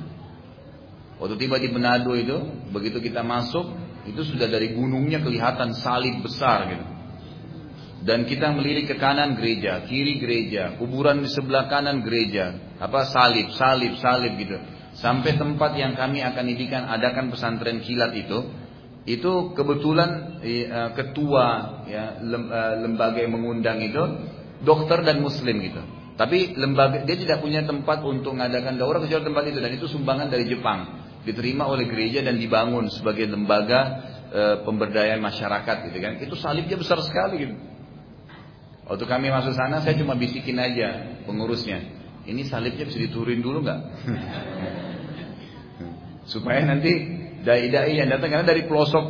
Waktu 1.16 1.36
tiba 1.40 1.56
di 1.56 1.72
Manado 1.72 2.12
itu, 2.12 2.36
begitu 2.76 3.00
kita 3.00 3.24
masuk, 3.24 3.72
itu 4.06 4.22
sudah 4.22 4.52
dari 4.52 4.76
gunungnya 4.76 5.24
kelihatan 5.24 5.72
salib 5.80 6.22
besar 6.22 6.68
gitu. 6.70 6.86
Dan 8.06 8.30
kita 8.30 8.54
melirik 8.54 8.86
ke 8.94 8.96
kanan 9.02 9.34
gereja, 9.34 9.82
kiri 9.90 10.22
gereja, 10.22 10.78
kuburan 10.78 11.26
di 11.26 11.30
sebelah 11.32 11.66
kanan 11.66 12.06
gereja, 12.06 12.78
apa 12.78 13.10
salib, 13.10 13.50
salib, 13.58 13.98
salib 13.98 14.38
gitu. 14.38 14.62
Sampai 15.02 15.36
tempat 15.36 15.74
yang 15.74 15.98
kami 15.98 16.22
akan 16.22 16.46
idikan 16.54 16.86
adakan 16.86 17.34
pesantren 17.34 17.82
kilat 17.82 18.14
itu, 18.14 18.46
itu 19.10 19.58
kebetulan 19.58 20.38
eh, 20.46 20.70
ketua 20.94 21.82
ya 21.90 22.22
eh, 22.22 22.74
lembaga 22.86 23.26
yang 23.26 23.34
mengundang 23.42 23.82
itu 23.82 24.04
dokter 24.62 25.02
dan 25.02 25.26
muslim 25.26 25.58
gitu. 25.66 25.82
Tapi 26.16 26.54
lembaga 26.56 27.04
dia 27.10 27.18
tidak 27.18 27.42
punya 27.42 27.66
tempat 27.66 28.06
untuk 28.06 28.38
mengadakan 28.38 28.78
daurah 28.78 29.02
kecuali 29.02 29.26
tempat 29.26 29.44
itu 29.50 29.60
dan 29.60 29.72
itu 29.74 29.86
sumbangan 29.90 30.30
dari 30.30 30.46
Jepang 30.46 31.05
diterima 31.26 31.66
oleh 31.66 31.90
gereja 31.90 32.22
dan 32.22 32.38
dibangun 32.38 32.88
sebagai 32.94 33.26
lembaga 33.26 33.82
e, 34.30 34.42
pemberdayaan 34.64 35.20
masyarakat 35.20 35.92
gitu 35.92 35.98
kan. 35.98 36.14
Itu 36.22 36.38
salibnya 36.38 36.78
besar 36.78 37.02
sekali 37.02 37.50
gitu. 37.50 37.56
Waktu 38.86 39.06
kami 39.10 39.34
masuk 39.34 39.58
sana 39.58 39.82
saya 39.82 39.98
cuma 39.98 40.14
bisikin 40.14 40.62
aja 40.62 41.18
pengurusnya. 41.26 41.82
Ini 42.30 42.46
salibnya 42.46 42.86
bisa 42.86 43.02
diturunin 43.02 43.42
dulu 43.42 43.66
nggak? 43.66 43.80
Supaya 46.34 46.62
nanti 46.66 46.94
dai-dai 47.42 47.98
yang 47.98 48.10
datang 48.10 48.34
karena 48.34 48.46
dari 48.46 48.66
pelosok, 48.66 49.06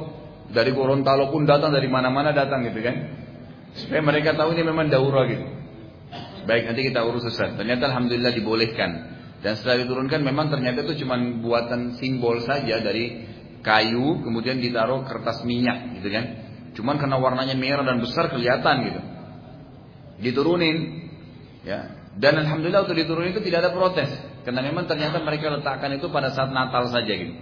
dari 0.52 0.72
Gorontalo 0.76 1.32
pun 1.32 1.48
datang, 1.48 1.72
dari 1.72 1.88
mana-mana 1.88 2.32
datang 2.32 2.64
gitu 2.68 2.80
kan. 2.80 2.96
Supaya 3.76 4.02
mereka 4.04 4.36
tahu 4.36 4.56
ini 4.56 4.64
memang 4.64 4.88
daurah 4.88 5.28
gitu. 5.28 5.46
Baik 6.46 6.72
nanti 6.72 6.82
kita 6.92 7.04
urus 7.04 7.28
Ustaz. 7.28 7.58
Ternyata 7.58 7.92
alhamdulillah 7.92 8.32
dibolehkan. 8.32 8.92
Dan 9.46 9.62
setelah 9.62 9.86
diturunkan 9.86 10.26
memang 10.26 10.50
ternyata 10.50 10.82
itu 10.82 11.06
cuma 11.06 11.22
buatan 11.22 12.02
simbol 12.02 12.42
saja 12.42 12.82
dari 12.82 13.30
kayu 13.62 14.26
kemudian 14.26 14.58
ditaruh 14.58 15.06
kertas 15.06 15.46
minyak 15.46 16.02
gitu 16.02 16.10
kan. 16.10 16.26
Cuman 16.74 16.98
karena 16.98 17.22
warnanya 17.22 17.54
merah 17.54 17.86
dan 17.86 18.02
besar 18.02 18.34
kelihatan 18.34 18.76
gitu. 18.90 19.02
Diturunin 20.26 20.78
ya. 21.62 21.94
Dan 22.18 22.42
alhamdulillah 22.42 22.90
untuk 22.90 22.98
diturunin 22.98 23.38
itu 23.38 23.46
tidak 23.46 23.70
ada 23.70 23.72
protes 23.78 24.10
karena 24.42 24.66
memang 24.66 24.90
ternyata 24.90 25.22
mereka 25.22 25.54
letakkan 25.54 25.94
itu 25.94 26.10
pada 26.10 26.34
saat 26.34 26.50
Natal 26.50 26.90
saja 26.90 27.14
gitu. 27.14 27.38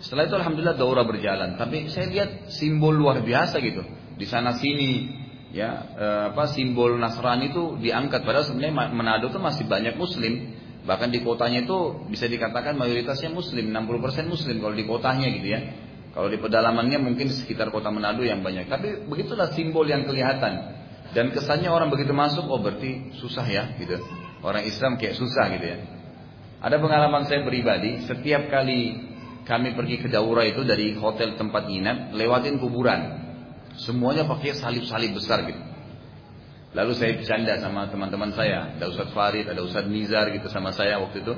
Setelah 0.00 0.24
itu 0.24 0.36
alhamdulillah 0.40 0.76
daurah 0.80 1.04
berjalan, 1.04 1.60
tapi 1.60 1.92
saya 1.92 2.08
lihat 2.08 2.48
simbol 2.48 2.96
luar 2.96 3.20
biasa 3.20 3.60
gitu. 3.60 3.84
Di 4.16 4.24
sana 4.24 4.56
sini 4.56 5.20
ya 5.52 5.68
eh, 6.00 6.24
apa 6.32 6.48
simbol 6.48 6.96
Nasrani 6.96 7.52
itu 7.52 7.76
diangkat 7.76 8.24
padahal 8.24 8.48
sebenarnya 8.48 8.94
Manado 8.94 9.28
itu 9.28 9.36
masih 9.42 9.68
banyak 9.68 10.00
muslim 10.00 10.63
Bahkan 10.84 11.08
di 11.08 11.24
kotanya 11.24 11.64
itu 11.64 12.04
bisa 12.12 12.28
dikatakan 12.28 12.76
mayoritasnya 12.76 13.32
muslim, 13.32 13.72
60% 13.72 14.28
muslim 14.28 14.60
kalau 14.60 14.76
di 14.76 14.84
kotanya 14.84 15.32
gitu 15.32 15.48
ya. 15.48 15.60
Kalau 16.12 16.28
di 16.30 16.38
pedalamannya 16.38 17.00
mungkin 17.02 17.32
sekitar 17.32 17.74
kota 17.74 17.90
Manado 17.90 18.22
yang 18.22 18.44
banyak. 18.44 18.70
Tapi 18.70 19.08
begitulah 19.08 19.50
simbol 19.56 19.88
yang 19.88 20.06
kelihatan. 20.06 20.84
Dan 21.10 21.32
kesannya 21.32 21.72
orang 21.72 21.88
begitu 21.90 22.14
masuk, 22.14 22.46
oh 22.46 22.60
berarti 22.60 23.16
susah 23.18 23.46
ya 23.48 23.74
gitu. 23.80 23.98
Orang 24.44 24.62
Islam 24.62 25.00
kayak 25.00 25.16
susah 25.18 25.50
gitu 25.56 25.66
ya. 25.66 25.78
Ada 26.60 26.76
pengalaman 26.78 27.26
saya 27.26 27.42
pribadi, 27.42 28.04
setiap 28.04 28.46
kali 28.52 28.94
kami 29.44 29.76
pergi 29.76 30.00
ke 30.00 30.08
Daura 30.08 30.44
itu 30.44 30.64
dari 30.64 30.96
hotel 30.96 31.36
tempat 31.36 31.68
nginap, 31.68 32.12
lewatin 32.16 32.60
kuburan. 32.60 33.24
Semuanya 33.74 34.24
pakai 34.24 34.54
salib-salib 34.54 35.16
besar 35.16 35.44
gitu. 35.48 35.73
Lalu 36.74 36.92
saya 36.98 37.14
bercanda 37.14 37.54
sama 37.62 37.86
teman-teman 37.86 38.34
saya, 38.34 38.74
ada 38.74 38.90
Ustadz 38.90 39.14
Farid, 39.14 39.46
ada 39.46 39.62
Ustadz 39.62 39.86
Nizar 39.86 40.26
gitu 40.34 40.50
sama 40.50 40.74
saya 40.74 40.98
waktu 40.98 41.22
itu. 41.22 41.34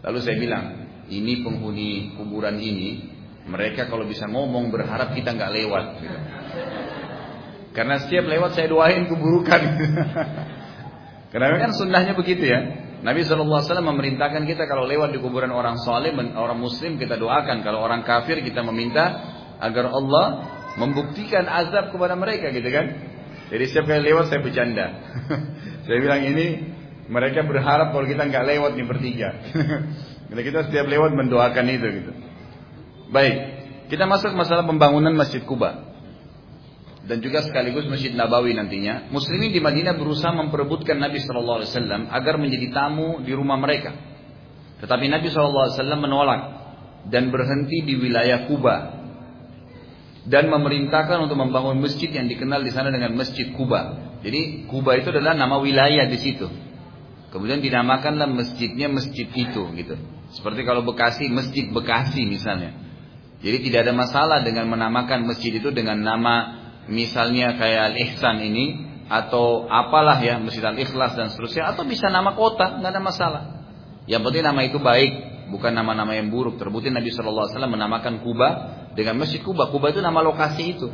Lalu 0.00 0.18
saya 0.24 0.36
bilang, 0.40 0.64
ini 1.12 1.44
penghuni 1.44 2.16
kuburan 2.16 2.56
ini, 2.56 3.12
mereka 3.44 3.92
kalau 3.92 4.08
bisa 4.08 4.24
ngomong 4.24 4.72
berharap 4.72 5.12
kita 5.12 5.36
nggak 5.36 5.52
lewat. 5.52 5.84
Gitu. 6.00 6.18
Karena 7.76 8.00
setiap 8.00 8.24
lewat 8.24 8.56
saya 8.56 8.72
doain 8.72 9.04
keburukan. 9.04 9.62
Karena 11.32 11.60
kan 11.60 11.70
sunnahnya 11.76 12.16
begitu 12.18 12.48
ya. 12.48 12.60
Nabi 13.00 13.24
SAW 13.24 13.62
memerintahkan 13.80 14.44
kita 14.44 14.68
kalau 14.68 14.84
lewat 14.84 15.14
di 15.14 15.22
kuburan 15.22 15.54
orang 15.54 15.78
soleh, 15.80 16.12
orang 16.12 16.58
muslim 16.58 16.96
kita 16.96 17.20
doakan. 17.20 17.62
Kalau 17.62 17.84
orang 17.84 18.02
kafir 18.02 18.42
kita 18.42 18.60
meminta 18.66 19.04
agar 19.60 19.92
Allah 19.92 20.26
membuktikan 20.76 21.46
azab 21.46 21.94
kepada 21.94 22.18
mereka 22.18 22.50
gitu 22.50 22.66
kan. 22.68 22.86
Jadi 23.50 23.64
setiap 23.66 23.90
kali 23.90 24.06
lewat 24.06 24.30
saya 24.30 24.40
bercanda. 24.40 24.86
saya 25.86 25.98
bilang 25.98 26.22
ini 26.22 26.46
mereka 27.10 27.42
berharap 27.42 27.90
kalau 27.90 28.06
kita 28.06 28.22
nggak 28.30 28.44
lewat 28.46 28.72
nih 28.78 28.86
bertiga. 28.86 29.30
Kita 30.30 30.46
kita 30.46 30.60
setiap 30.70 30.86
lewat 30.86 31.10
mendoakan 31.10 31.66
itu 31.74 31.86
gitu. 31.90 32.12
Baik, 33.10 33.34
kita 33.90 34.06
masuk 34.06 34.30
masalah 34.38 34.62
pembangunan 34.62 35.10
Masjid 35.10 35.42
Kuba 35.42 35.90
dan 37.02 37.18
juga 37.18 37.42
sekaligus 37.42 37.90
Masjid 37.90 38.14
Nabawi 38.14 38.54
nantinya. 38.54 39.10
Muslimin 39.10 39.50
di 39.50 39.58
Madinah 39.58 39.98
berusaha 39.98 40.30
memperebutkan 40.30 41.02
Nabi 41.02 41.18
Shallallahu 41.18 41.58
Alaihi 41.66 41.70
Wasallam 41.74 42.02
agar 42.14 42.38
menjadi 42.38 42.70
tamu 42.70 43.18
di 43.26 43.34
rumah 43.34 43.58
mereka. 43.58 43.90
Tetapi 44.78 45.10
Nabi 45.10 45.26
Shallallahu 45.34 45.64
Alaihi 45.66 45.76
Wasallam 45.82 46.00
menolak 46.06 46.40
dan 47.10 47.34
berhenti 47.34 47.82
di 47.82 47.98
wilayah 47.98 48.46
Kuba 48.46 48.99
dan 50.28 50.52
memerintahkan 50.52 51.24
untuk 51.24 51.40
membangun 51.40 51.80
masjid 51.80 52.12
yang 52.12 52.28
dikenal 52.28 52.60
di 52.60 52.72
sana 52.74 52.92
dengan 52.92 53.16
Masjid 53.16 53.48
Kuba. 53.56 54.12
Jadi 54.20 54.68
Kuba 54.68 55.00
itu 55.00 55.08
adalah 55.08 55.32
nama 55.32 55.56
wilayah 55.56 56.04
di 56.04 56.18
situ. 56.20 56.44
Kemudian 57.30 57.62
dinamakanlah 57.62 58.28
masjidnya 58.28 58.90
masjid 58.90 59.30
itu 59.30 59.62
gitu. 59.78 59.94
Seperti 60.34 60.66
kalau 60.66 60.82
Bekasi, 60.84 61.30
Masjid 61.30 61.70
Bekasi 61.70 62.26
misalnya. 62.26 62.76
Jadi 63.40 63.70
tidak 63.70 63.88
ada 63.88 63.94
masalah 63.96 64.38
dengan 64.44 64.68
menamakan 64.68 65.24
masjid 65.24 65.56
itu 65.56 65.72
dengan 65.72 65.96
nama 65.96 66.60
misalnya 66.90 67.56
kayak 67.56 67.94
Al-Ihsan 67.94 68.36
ini 68.44 68.66
atau 69.08 69.64
apalah 69.66 70.20
ya 70.20 70.36
Masjid 70.36 70.60
Al-Ikhlas 70.60 71.16
dan 71.16 71.32
seterusnya 71.32 71.72
atau 71.72 71.88
bisa 71.88 72.12
nama 72.12 72.36
kota, 72.36 72.78
nggak 72.78 72.90
ada 72.92 73.02
masalah. 73.02 73.42
Yang 74.04 74.28
penting 74.28 74.44
nama 74.44 74.60
itu 74.62 74.78
baik, 74.78 75.12
bukan 75.50 75.72
nama-nama 75.72 76.12
yang 76.12 76.28
buruk. 76.28 76.60
Terbukti 76.60 76.92
Nabi 76.92 77.08
Shallallahu 77.08 77.48
Alaihi 77.48 77.54
Wasallam 77.56 77.74
menamakan 77.74 78.14
Kuba 78.20 78.48
dengan 78.94 79.20
Masjid 79.22 79.40
Kuba. 79.42 79.70
Kuba 79.70 79.94
itu 79.94 80.02
nama 80.02 80.20
lokasi 80.22 80.78
itu, 80.78 80.88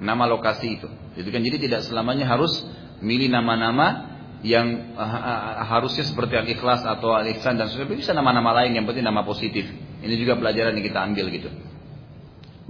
nama 0.00 0.24
lokasi 0.28 0.80
itu. 0.80 0.88
Itu 1.18 1.28
kan 1.28 1.40
jadi 1.44 1.58
tidak 1.58 1.80
selamanya 1.84 2.28
harus 2.28 2.64
milih 3.02 3.30
nama-nama 3.30 4.18
yang 4.46 4.94
uh, 4.94 5.66
harusnya 5.66 6.06
seperti 6.06 6.38
al-ikhlas 6.38 6.86
atau 6.86 7.10
al-ihsan 7.10 7.58
dan 7.58 7.66
sebagainya 7.66 8.06
bisa 8.06 8.12
nama-nama 8.14 8.54
lain 8.62 8.78
yang 8.78 8.86
penting 8.86 9.02
nama 9.02 9.26
positif. 9.26 9.66
Ini 9.98 10.14
juga 10.14 10.38
pelajaran 10.38 10.78
yang 10.78 10.86
kita 10.86 11.00
ambil 11.02 11.26
gitu. 11.34 11.50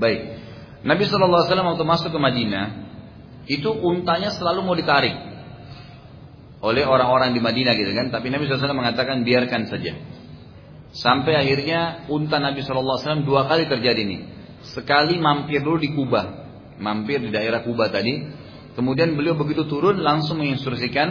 Baik. 0.00 0.20
Nabi 0.86 1.02
SAW 1.04 1.44
waktu 1.44 1.84
masuk 1.84 2.11
ke 2.14 2.20
Madinah 2.22 2.88
itu 3.50 3.68
untanya 3.68 4.32
selalu 4.32 4.61
mau 4.64 4.76
ditarik 4.78 5.12
oleh 6.59 6.82
orang-orang 6.86 7.36
di 7.36 7.40
Madinah 7.42 7.74
gitu 7.76 7.92
kan. 7.92 8.09
Tapi 8.09 8.32
Nabi 8.32 8.48
SAW 8.48 8.72
mengatakan 8.72 9.20
biarkan 9.26 9.68
saja. 9.68 9.92
Sampai 10.88 11.36
akhirnya 11.36 12.09
unta 12.09 12.40
Nabi 12.40 12.64
SAW 12.64 13.28
dua 13.28 13.44
kali 13.44 13.68
terjadi 13.68 14.02
nih. 14.09 14.38
Sekali 14.62 15.18
mampir 15.18 15.62
dulu 15.62 15.78
di 15.78 15.94
Kuba, 15.94 16.22
mampir 16.78 17.22
di 17.22 17.30
daerah 17.30 17.62
Kuba 17.62 17.90
tadi. 17.90 18.24
Kemudian 18.74 19.18
beliau 19.18 19.34
begitu 19.34 19.66
turun 19.66 19.98
langsung 19.98 20.38
menginstruksikan 20.38 21.09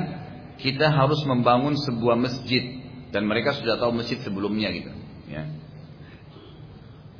kita 0.58 0.88
harus 0.90 1.20
membangun 1.28 1.76
sebuah 1.76 2.16
masjid 2.16 2.80
dan 3.12 3.28
mereka 3.28 3.56
sudah 3.56 3.76
tahu 3.78 3.92
masjid 3.92 4.18
sebelumnya 4.24 4.72
gitu 4.72 4.92
ya. 5.28 5.44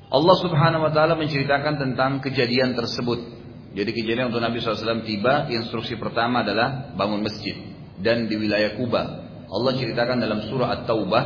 Allah 0.08 0.36
Subhanahu 0.40 0.88
wa 0.88 0.92
taala 0.96 1.20
menceritakan 1.20 1.84
tentang 1.84 2.24
kejadian 2.24 2.80
tersebut. 2.80 3.36
Jadi 3.76 3.92
kejadian 3.92 4.32
untuk 4.32 4.40
Nabi 4.40 4.64
SAW 4.64 5.04
tiba, 5.04 5.52
instruksi 5.52 6.00
pertama 6.00 6.42
adalah 6.42 6.96
bangun 6.96 7.22
masjid 7.22 7.54
dan 8.00 8.26
di 8.32 8.40
wilayah 8.40 8.80
Kuba. 8.80 9.04
Allah 9.48 9.72
ceritakan 9.76 10.18
dalam 10.24 10.48
surah 10.48 10.82
At-Taubah 10.82 11.24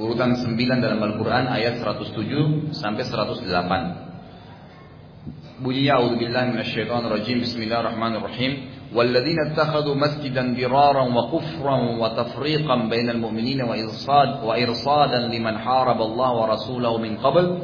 urutan 0.00 0.32
9 0.36 0.80
dalam 0.80 1.02
Al-Qur'an 1.02 1.46
ayat 1.52 1.76
107 1.80 2.72
sampai 2.72 3.04
108. 3.04 5.62
Bunyinya 5.62 5.94
A'udzubillahi 6.00 6.48
minasyaitonirrajim. 6.56 7.40
Bismillahirrahmanirrahim. 7.44 8.52
والذين 8.92 9.38
اتخذوا 9.48 9.94
مسجدا 9.94 10.52
ضرارا 10.52 11.04
وكفرا 11.16 11.76
وتفريقا 11.96 12.76
بين 12.92 13.10
المؤمنين 13.10 13.62
وإرصاد 13.64 14.44
وإرصادا 14.44 15.18
لمن 15.32 15.58
حارب 15.58 16.00
الله 16.00 16.32
ورسوله 16.32 16.98
من 16.98 17.16
قبل 17.16 17.58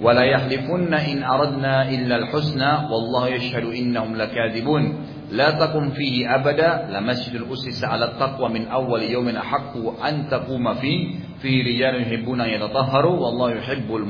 ولا 0.00 0.24
يحلفن 0.24 0.94
إن 0.94 1.22
أردنا 1.22 1.90
إلا 1.90 2.16
الحسنى 2.16 2.72
والله 2.88 3.28
يشهد 3.28 3.64
إنهم 3.64 4.16
لكاذبون 4.16 5.04
لا 5.30 5.50
تقم 5.50 5.90
فيه 5.90 6.34
أبدا 6.34 6.88
لمسجد 6.88 7.34
الأسس 7.34 7.84
على 7.84 8.04
التقوى 8.04 8.48
من 8.48 8.68
أول 8.68 9.02
يوم 9.02 9.28
أحق 9.28 9.76
أن 10.08 10.28
تقوم 10.28 10.74
فيه 10.74 11.14
fi 11.40 11.52
rijalun 11.64 12.04
yuhibbuna 12.06 12.46
yatatahharu 12.48 13.16
wallahu 13.16 13.56
yuhibbul. 13.58 14.04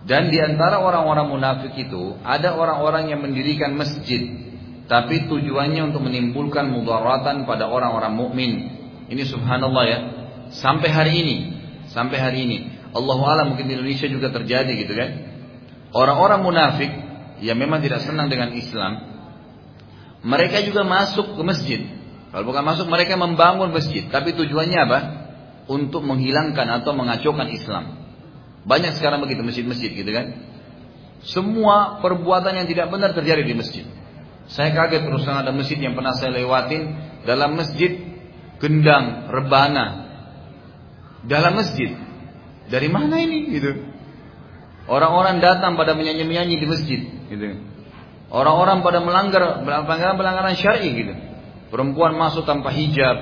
Dan 0.00 0.32
di 0.32 0.38
antara 0.40 0.80
orang-orang 0.80 1.28
munafik 1.28 1.76
itu 1.76 2.16
ada 2.24 2.56
orang-orang 2.56 3.12
yang 3.12 3.20
mendirikan 3.20 3.76
masjid 3.76 4.50
tapi 4.90 5.30
tujuannya 5.30 5.92
untuk 5.94 6.02
menimbulkan 6.02 6.66
mudaratan 6.66 7.46
pada 7.46 7.70
orang-orang 7.70 8.10
mukmin. 8.10 8.52
Ini 9.06 9.22
subhanallah 9.22 9.84
ya. 9.86 9.98
Sampai 10.50 10.90
hari 10.90 11.14
ini, 11.14 11.36
sampai 11.94 12.18
hari 12.18 12.38
ini. 12.42 12.58
Allahu 12.90 13.22
alam 13.22 13.54
mungkin 13.54 13.70
di 13.70 13.78
Indonesia 13.78 14.10
juga 14.10 14.34
terjadi 14.34 14.72
gitu 14.82 14.98
kan. 14.98 15.10
Orang-orang 15.94 16.42
munafik 16.42 16.90
yang 17.38 17.54
memang 17.54 17.86
tidak 17.86 18.02
senang 18.02 18.26
dengan 18.26 18.50
Islam, 18.50 18.98
mereka 20.26 20.58
juga 20.66 20.82
masuk 20.82 21.38
ke 21.38 21.42
masjid 21.46 21.80
kalau 22.30 22.44
bukan 22.46 22.62
masuk, 22.62 22.86
mereka 22.86 23.18
membangun 23.18 23.74
masjid. 23.74 24.06
Tapi 24.06 24.34
tujuannya 24.38 24.78
apa? 24.86 24.98
Untuk 25.66 26.06
menghilangkan 26.06 26.66
atau 26.82 26.94
mengacaukan 26.94 27.50
Islam. 27.50 27.84
Banyak 28.66 28.98
sekarang 28.98 29.22
begitu 29.22 29.42
masjid-masjid 29.42 29.90
gitu 29.90 30.10
kan. 30.10 30.26
Semua 31.26 32.00
perbuatan 32.00 32.54
yang 32.54 32.66
tidak 32.70 32.88
benar 32.88 33.12
terjadi 33.12 33.44
di 33.44 33.54
masjid. 33.54 33.84
Saya 34.50 34.74
kaget 34.74 35.06
terus 35.06 35.26
ada 35.28 35.52
masjid 35.54 35.78
yang 35.78 35.94
pernah 35.94 36.16
saya 36.16 36.34
lewatin 36.34 36.96
dalam 37.22 37.54
masjid 37.54 37.98
gendang, 38.58 39.30
rebana. 39.30 40.10
Dalam 41.26 41.54
masjid. 41.54 41.92
Dari 42.70 42.88
mana 42.88 43.20
ini 43.20 43.50
gitu? 43.52 43.90
Orang-orang 44.90 45.38
datang 45.38 45.78
pada 45.78 45.94
menyanyi-menyanyi 45.94 46.56
di 46.58 46.66
masjid 46.66 47.00
gitu. 47.30 47.46
Orang-orang 48.30 48.82
pada 48.82 49.02
melanggar 49.02 49.62
pelanggaran-pelanggaran 49.62 50.54
syar'i 50.58 50.88
gitu. 50.94 51.14
Perempuan 51.70 52.18
masuk 52.18 52.44
tanpa 52.44 52.74
hijab, 52.74 53.16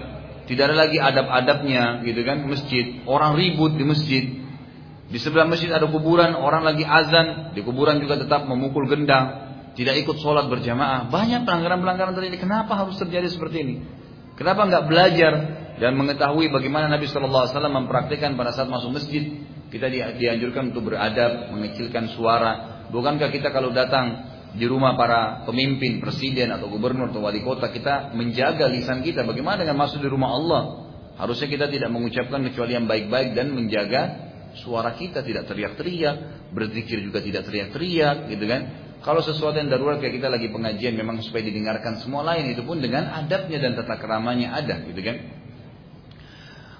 tidak 0.49 0.73
ada 0.73 0.77
lagi 0.89 0.97
adab-adabnya 0.97 2.01
gitu 2.09 2.25
kan 2.25 2.49
masjid. 2.49 3.05
Orang 3.05 3.37
ribut 3.37 3.77
di 3.77 3.85
masjid, 3.85 4.25
di 5.09 5.17
sebelah 5.21 5.49
masjid 5.49 5.73
ada 5.73 5.89
kuburan, 5.89 6.37
orang 6.37 6.65
lagi 6.65 6.85
azan, 6.85 7.57
di 7.57 7.65
kuburan 7.65 8.01
juga 8.01 8.21
tetap 8.21 8.45
memukul 8.45 8.85
gendang, 8.85 9.57
tidak 9.73 10.01
ikut 10.05 10.21
sholat 10.21 10.49
berjamaah. 10.53 11.09
Banyak 11.09 11.49
pelanggaran-pelanggaran 11.49 12.13
terjadi. 12.13 12.37
Kenapa 12.41 12.77
harus 12.77 12.97
terjadi 13.01 13.29
seperti 13.29 13.57
ini? 13.65 13.75
Kenapa 14.37 14.69
nggak 14.69 14.85
belajar 14.85 15.33
dan 15.81 15.97
mengetahui 15.97 16.53
bagaimana 16.53 16.93
Nabi 16.93 17.09
Shallallahu 17.09 17.43
Alaihi 17.45 17.55
Wasallam 17.57 17.75
mempraktikkan 17.85 18.37
pada 18.37 18.53
saat 18.53 18.69
masuk 18.69 18.97
masjid? 18.97 19.45
Kita 19.69 19.89
dianjurkan 19.93 20.73
untuk 20.73 20.93
beradab, 20.93 21.53
mengecilkan 21.53 22.13
suara. 22.17 22.85
Bukankah 22.89 23.29
kita 23.29 23.53
kalau 23.53 23.69
datang 23.73 24.38
di 24.59 24.67
rumah 24.67 24.99
para 24.99 25.47
pemimpin, 25.47 26.03
presiden 26.03 26.51
atau 26.51 26.67
gubernur 26.67 27.15
atau 27.15 27.23
wali 27.23 27.41
kota 27.47 27.71
kita 27.71 28.13
menjaga 28.13 28.67
lisan 28.67 29.07
kita? 29.07 29.23
Bagaimana 29.23 29.63
dengan 29.63 29.79
masuk 29.79 30.03
di 30.03 30.11
rumah 30.11 30.35
Allah? 30.35 30.63
Harusnya 31.15 31.47
kita 31.47 31.67
tidak 31.71 31.91
mengucapkan 31.95 32.43
kecuali 32.47 32.75
yang 32.75 32.91
baik-baik 32.91 33.39
dan 33.39 33.55
menjaga 33.55 34.03
suara 34.59 34.99
kita 34.99 35.23
tidak 35.23 35.47
teriak-teriak, 35.47 36.51
berzikir 36.51 36.99
juga 37.03 37.23
tidak 37.23 37.47
teriak-teriak, 37.47 38.31
gitu 38.31 38.45
kan? 38.51 38.61
Kalau 38.99 39.23
sesuatu 39.23 39.55
yang 39.55 39.71
darurat 39.71 40.03
kayak 40.03 40.19
kita 40.19 40.27
lagi 40.27 40.51
pengajian 40.51 40.99
memang 40.99 41.23
supaya 41.23 41.47
didengarkan 41.47 42.03
semua 42.03 42.27
lain 42.27 42.51
itu 42.51 42.67
pun 42.67 42.83
dengan 42.83 43.15
adabnya 43.15 43.63
dan 43.63 43.79
tata 43.79 43.95
keramanya 43.95 44.59
ada, 44.59 44.83
gitu 44.83 44.99
kan? 44.99 45.17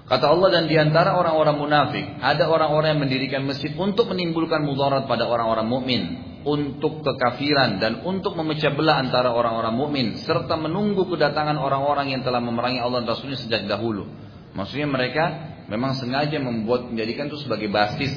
Kata 0.09 0.25
Allah 0.25 0.49
dan 0.49 0.63
di 0.65 0.73
antara 0.73 1.13
orang-orang 1.15 1.55
munafik 1.61 2.05
ada 2.17 2.49
orang-orang 2.49 2.97
yang 2.97 3.01
mendirikan 3.05 3.41
masjid 3.45 3.69
untuk 3.77 4.09
menimbulkan 4.09 4.65
mudarat 4.65 5.05
pada 5.05 5.29
orang-orang 5.29 5.69
mukmin, 5.69 6.28
untuk 6.47 7.03
kekafiran 7.03 7.83
dan 7.83 8.03
untuk 8.07 8.35
memecah 8.39 8.71
belah 8.71 9.03
antara 9.03 9.35
orang-orang 9.35 9.75
mukmin 9.75 10.07
serta 10.19 10.55
menunggu 10.55 11.03
kedatangan 11.09 11.59
orang-orang 11.59 12.15
yang 12.15 12.21
telah 12.23 12.39
memerangi 12.39 12.79
Allah 12.79 13.03
dan 13.03 13.11
Rasulnya 13.11 13.39
sejak 13.39 13.67
dahulu. 13.67 14.07
Maksudnya 14.55 14.87
mereka 14.87 15.25
memang 15.67 15.99
sengaja 15.99 16.39
membuat 16.39 16.87
menjadikan 16.87 17.27
itu 17.27 17.37
sebagai 17.43 17.67
basis. 17.67 18.11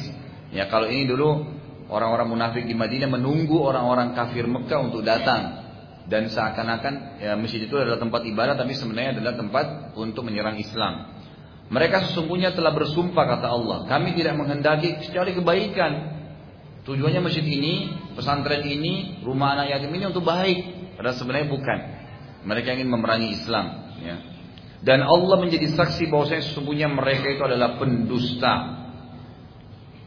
Ya 0.54 0.70
kalau 0.70 0.86
ini 0.86 1.08
dulu 1.08 1.44
orang-orang 1.90 2.30
munafik 2.30 2.64
di 2.64 2.72
Madinah 2.72 3.10
menunggu 3.10 3.58
orang-orang 3.60 4.14
kafir 4.14 4.46
Mekah 4.46 4.80
untuk 4.80 5.02
datang 5.02 5.62
dan 6.06 6.26
seakan-akan 6.26 7.22
ya, 7.22 7.34
masjid 7.38 7.62
itu 7.62 7.74
adalah 7.78 8.00
tempat 8.00 8.26
ibadah 8.26 8.54
tapi 8.58 8.74
sebenarnya 8.74 9.18
adalah 9.18 9.34
tempat 9.38 9.66
untuk 9.98 10.26
menyerang 10.26 10.58
Islam. 10.58 11.14
Mereka 11.72 12.12
sesungguhnya 12.12 12.52
telah 12.52 12.74
bersumpah 12.76 13.24
kata 13.24 13.48
Allah, 13.48 13.78
kami 13.88 14.12
tidak 14.12 14.36
menghendaki 14.36 15.00
kecuali 15.00 15.32
kebaikan. 15.32 16.20
Tujuannya 16.82 17.22
masjid 17.22 17.46
ini, 17.46 17.94
pesantren 18.18 18.66
ini, 18.66 19.22
rumah 19.22 19.54
anak 19.54 19.70
yatim 19.70 19.94
ini 19.94 20.10
untuk 20.10 20.26
baik. 20.26 20.58
Padahal 20.98 21.14
sebenarnya 21.14 21.48
bukan. 21.48 21.78
Mereka 22.42 22.74
ingin 22.74 22.90
memerangi 22.90 23.38
Islam. 23.38 23.66
Ya. 24.02 24.16
Dan 24.82 25.06
Allah 25.06 25.38
menjadi 25.38 25.70
saksi 25.78 26.10
bahwasanya 26.10 26.42
sesungguhnya 26.42 26.90
mereka 26.90 27.30
itu 27.30 27.42
adalah 27.46 27.78
pendusta. 27.78 28.82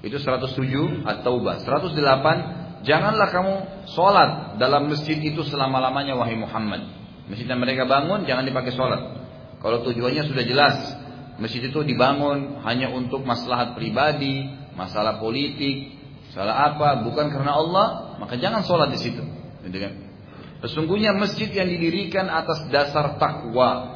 Itu 0.03 0.19
107 0.19 1.07
At-Taubah. 1.07 1.63
108 1.63 2.65
Janganlah 2.85 3.33
kamu 3.33 3.53
sholat 3.97 4.61
dalam 4.61 4.93
masjid 4.93 5.17
itu 5.17 5.41
selama-lamanya 5.41 6.13
wahai 6.13 6.37
Muhammad. 6.37 6.85
Masjid 7.25 7.49
yang 7.49 7.57
mereka 7.57 7.89
bangun 7.89 8.29
jangan 8.29 8.45
dipakai 8.45 8.77
sholat. 8.77 9.01
Kalau 9.57 9.81
tujuannya 9.81 10.29
sudah 10.29 10.45
jelas. 10.45 10.77
Masjid 11.41 11.65
itu 11.67 11.81
dibangun 11.81 12.63
hanya 12.63 12.93
untuk 12.93 13.25
maslahat 13.25 13.75
pribadi, 13.75 14.47
masalah 14.77 15.19
politik, 15.19 15.94
salah 16.35 16.75
apa, 16.75 17.07
bukan 17.07 17.31
karena 17.31 17.55
Allah, 17.55 18.19
maka 18.19 18.35
jangan 18.35 18.61
sholat 18.67 18.91
di 18.91 18.99
situ. 18.99 19.23
Gitu 19.63 19.77
kan? 19.79 19.93
Sesungguhnya 20.67 21.15
masjid 21.15 21.47
yang 21.47 21.71
didirikan 21.71 22.27
atas 22.27 22.67
dasar 22.69 23.15
takwa, 23.15 23.95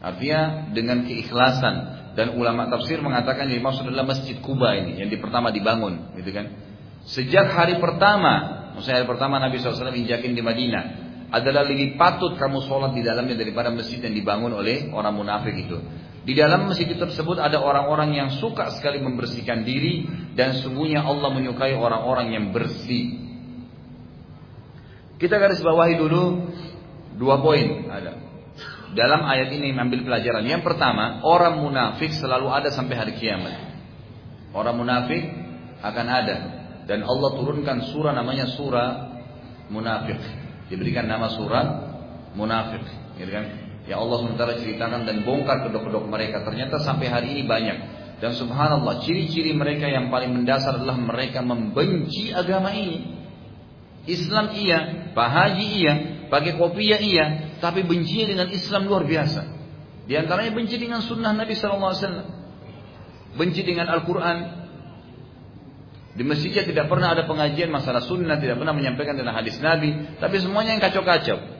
Artinya 0.00 0.72
dengan 0.72 1.04
keikhlasan 1.04 1.74
dan 2.16 2.32
ulama 2.40 2.72
tafsir 2.72 3.04
mengatakan 3.04 3.52
yang 3.52 3.60
dimaksud 3.60 3.84
adalah 3.84 4.16
Masjid 4.16 4.40
Kuba 4.40 4.72
ini 4.72 4.96
yang 4.96 5.12
pertama 5.20 5.52
dibangun, 5.52 6.16
gitu 6.16 6.32
kan? 6.32 6.56
Sejak 7.04 7.52
hari 7.52 7.76
pertama, 7.76 8.72
maksudnya 8.76 9.04
hari 9.04 9.08
pertama 9.08 9.36
Nabi 9.36 9.60
SAW 9.60 9.92
injakin 9.92 10.32
di 10.32 10.40
Madinah, 10.40 10.84
adalah 11.30 11.68
lebih 11.68 12.00
patut 12.00 12.34
kamu 12.40 12.64
sholat 12.64 12.96
di 12.96 13.04
dalamnya 13.04 13.36
daripada 13.36 13.68
masjid 13.70 14.00
yang 14.00 14.16
dibangun 14.16 14.56
oleh 14.56 14.88
orang 14.88 15.14
munafik 15.14 15.52
itu. 15.52 15.76
Di 16.20 16.36
dalam 16.36 16.68
masjid 16.68 16.92
tersebut 16.92 17.40
ada 17.40 17.56
orang-orang 17.64 18.12
yang 18.12 18.28
suka 18.36 18.68
sekali 18.76 19.00
membersihkan 19.00 19.64
diri 19.64 20.04
dan 20.36 20.60
sungguhnya 20.60 21.00
Allah 21.00 21.32
menyukai 21.32 21.72
orang-orang 21.72 22.36
yang 22.36 22.44
bersih. 22.52 23.16
Kita 25.16 25.40
garis 25.40 25.64
bawahi 25.64 25.96
dulu 25.96 26.22
dua 27.16 27.40
poin 27.40 27.88
ada. 27.88 28.20
Dalam 28.90 29.22
ayat 29.22 29.54
ini 29.54 29.72
ambil 29.72 30.02
pelajaran. 30.02 30.42
Yang 30.44 30.66
pertama, 30.66 31.22
orang 31.22 31.62
munafik 31.62 32.10
selalu 32.10 32.50
ada 32.50 32.68
sampai 32.74 32.96
hari 32.98 33.12
kiamat. 33.16 33.70
Orang 34.50 34.82
munafik 34.82 35.24
akan 35.80 36.06
ada 36.10 36.36
dan 36.90 37.06
Allah 37.06 37.30
turunkan 37.38 37.86
surah 37.94 38.12
namanya 38.12 38.50
surah 38.50 38.88
munafik. 39.70 40.18
Diberikan 40.68 41.06
nama 41.06 41.30
surah 41.30 41.64
munafik, 42.34 42.82
gitu 43.14 43.30
kan? 43.30 43.69
Ya 43.88 43.96
Allah 43.96 44.16
sementara 44.20 44.60
ceritakan 44.60 45.08
dan 45.08 45.24
bongkar 45.24 45.64
kedok-kedok 45.64 46.04
mereka. 46.10 46.44
Ternyata 46.44 46.82
sampai 46.82 47.08
hari 47.08 47.28
ini 47.38 47.42
banyak. 47.48 47.78
Dan 48.20 48.36
subhanallah, 48.36 49.00
ciri-ciri 49.00 49.56
mereka 49.56 49.88
yang 49.88 50.12
paling 50.12 50.36
mendasar 50.36 50.76
adalah 50.76 51.00
mereka 51.00 51.40
membenci 51.40 52.28
agama 52.36 52.68
ini. 52.76 53.16
Islam 54.04 54.52
iya, 54.52 55.12
Pak 55.16 55.56
iya, 55.60 55.92
pakai 56.28 56.56
kopi 56.56 56.92
ya 56.92 56.98
iya, 57.00 57.56
tapi 57.60 57.84
benci 57.84 58.24
dengan 58.28 58.48
Islam 58.52 58.88
luar 58.88 59.08
biasa. 59.08 59.40
Di 60.04 60.16
antaranya 60.20 60.52
benci 60.52 60.76
dengan 60.76 61.00
sunnah 61.00 61.32
Nabi 61.32 61.56
SAW. 61.56 62.28
Benci 63.36 63.62
dengan 63.64 63.88
Al-Quran. 63.88 64.60
Di 66.10 66.26
masjidnya 66.26 66.66
tidak 66.66 66.90
pernah 66.90 67.14
ada 67.14 67.24
pengajian 67.24 67.70
masalah 67.70 68.02
sunnah, 68.02 68.36
tidak 68.36 68.58
pernah 68.58 68.74
menyampaikan 68.74 69.14
tentang 69.14 69.36
hadis 69.36 69.56
Nabi, 69.62 70.18
tapi 70.18 70.42
semuanya 70.42 70.76
yang 70.76 70.82
kacau-kacau 70.82 71.59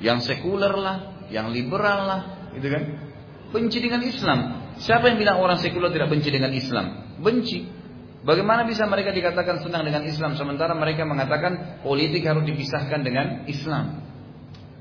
yang 0.00 0.20
sekuler 0.20 0.74
lah, 0.76 1.26
yang 1.32 1.52
liberal 1.52 2.00
lah, 2.04 2.20
gitu 2.52 2.68
kan? 2.68 2.82
Benci 3.52 3.78
dengan 3.80 4.02
Islam. 4.04 4.38
Siapa 4.76 5.08
yang 5.08 5.16
bilang 5.16 5.40
orang 5.40 5.56
sekuler 5.56 5.88
tidak 5.88 6.12
benci 6.12 6.28
dengan 6.28 6.52
Islam? 6.52 7.16
Benci. 7.22 7.64
Bagaimana 8.26 8.66
bisa 8.66 8.84
mereka 8.90 9.14
dikatakan 9.14 9.62
senang 9.62 9.86
dengan 9.86 10.02
Islam 10.02 10.34
sementara 10.34 10.74
mereka 10.74 11.06
mengatakan 11.06 11.80
politik 11.86 12.26
harus 12.26 12.42
dipisahkan 12.42 13.06
dengan 13.06 13.46
Islam? 13.46 14.02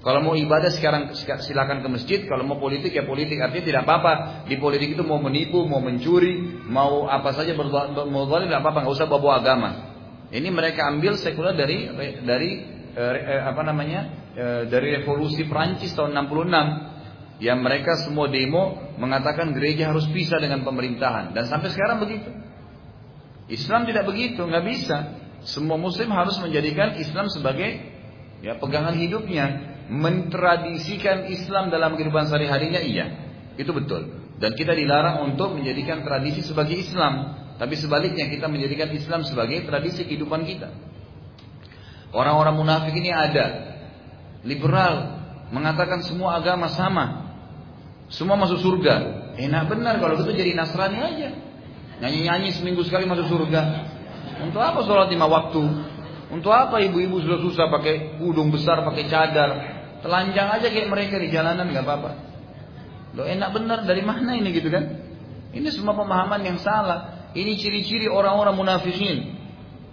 Kalau 0.01 0.21
mau 0.21 0.37
ibadah 0.37 0.69
sekarang 0.69 1.17
silakan 1.17 1.81
ke 1.81 1.89
masjid, 1.89 2.19
kalau 2.29 2.45
mau 2.45 2.61
politik 2.61 2.93
ya 2.93 3.09
politik 3.09 3.41
artinya 3.41 3.65
tidak 3.65 3.81
apa-apa. 3.89 4.45
Di 4.45 4.57
politik 4.61 4.93
itu 4.93 5.01
mau 5.01 5.17
menipu, 5.17 5.65
mau 5.65 5.81
mencuri, 5.81 6.61
mau 6.69 7.09
apa 7.09 7.33
saja 7.33 7.57
mau 7.57 7.65
tidak 7.65 8.61
apa-apa, 8.61 8.85
nggak 8.85 8.95
usah 9.01 9.09
bawa 9.09 9.41
agama. 9.41 9.69
Ini 10.29 10.49
mereka 10.53 10.89
ambil 10.93 11.17
sekuler 11.17 11.57
dari 11.57 11.89
dari 12.21 12.49
eh, 12.93 13.17
eh, 13.17 13.41
apa 13.45 13.61
namanya 13.65 14.24
E, 14.35 14.67
dari 14.67 14.99
revolusi 14.99 15.47
Prancis 15.47 15.95
tahun 15.95 16.11
66 16.27 17.39
yang 17.39 17.63
mereka 17.63 17.95
semua 18.03 18.27
demo 18.27 18.75
mengatakan 18.99 19.55
gereja 19.55 19.91
harus 19.91 20.07
pisah 20.11 20.43
dengan 20.43 20.63
pemerintahan 20.67 21.31
dan 21.31 21.47
sampai 21.47 21.71
sekarang 21.71 22.03
begitu. 22.03 22.31
Islam 23.47 23.87
tidak 23.87 24.11
begitu, 24.11 24.43
nggak 24.43 24.65
bisa. 24.67 24.97
Semua 25.47 25.79
muslim 25.79 26.11
harus 26.11 26.35
menjadikan 26.43 26.99
Islam 26.99 27.31
sebagai 27.31 27.79
ya 28.43 28.59
pegangan 28.59 28.97
hidupnya, 28.97 29.77
mentradisikan 29.87 31.31
Islam 31.31 31.71
dalam 31.71 31.95
kehidupan 31.95 32.27
sehari-harinya 32.27 32.81
iya. 32.83 33.05
Itu 33.55 33.71
betul. 33.71 34.35
Dan 34.35 34.51
kita 34.57 34.75
dilarang 34.75 35.31
untuk 35.31 35.55
menjadikan 35.55 36.03
tradisi 36.03 36.43
sebagai 36.43 36.75
Islam, 36.75 37.39
tapi 37.55 37.79
sebaliknya 37.79 38.27
kita 38.27 38.51
menjadikan 38.51 38.91
Islam 38.91 39.23
sebagai 39.23 39.63
tradisi 39.63 40.03
kehidupan 40.03 40.43
kita. 40.43 40.75
Orang-orang 42.11 42.55
munafik 42.59 42.95
ini 42.95 43.11
ada 43.15 43.74
liberal, 44.45 45.19
mengatakan 45.49 46.05
semua 46.05 46.37
agama 46.39 46.69
sama. 46.71 47.25
Semua 48.07 48.37
masuk 48.37 48.61
surga. 48.61 48.95
Enak 49.35 49.67
benar 49.67 49.97
kalau 49.97 50.15
gitu 50.21 50.31
jadi 50.31 50.53
Nasrani 50.53 51.01
aja. 51.01 51.29
Nyanyi-nyanyi 51.99 52.53
seminggu 52.53 52.85
sekali 52.85 53.09
masuk 53.09 53.27
surga. 53.27 53.61
Untuk 54.45 54.61
apa 54.61 54.85
sholat 54.85 55.09
lima 55.09 55.25
waktu? 55.25 55.63
Untuk 56.29 56.53
apa 56.53 56.81
ibu-ibu 56.81 57.21
sudah 57.21 57.39
susah 57.41 57.65
pakai 57.73 58.21
kudung 58.21 58.53
besar, 58.53 58.85
pakai 58.85 59.09
cadar? 59.09 59.49
Telanjang 60.05 60.53
aja 60.53 60.67
kayak 60.69 60.87
mereka 60.91 61.17
di 61.17 61.33
jalanan 61.33 61.65
nggak 61.65 61.81
apa-apa. 61.81 62.11
Lo 63.15 63.23
enak 63.25 63.49
benar 63.55 63.79
dari 63.87 64.03
mana 64.05 64.37
ini 64.37 64.53
gitu 64.53 64.69
kan? 64.69 64.85
Ini 65.55 65.71
semua 65.71 65.95
pemahaman 65.95 66.43
yang 66.43 66.59
salah. 66.59 67.31
Ini 67.31 67.55
ciri-ciri 67.55 68.11
orang-orang 68.11 68.53
munafikin. 68.59 69.39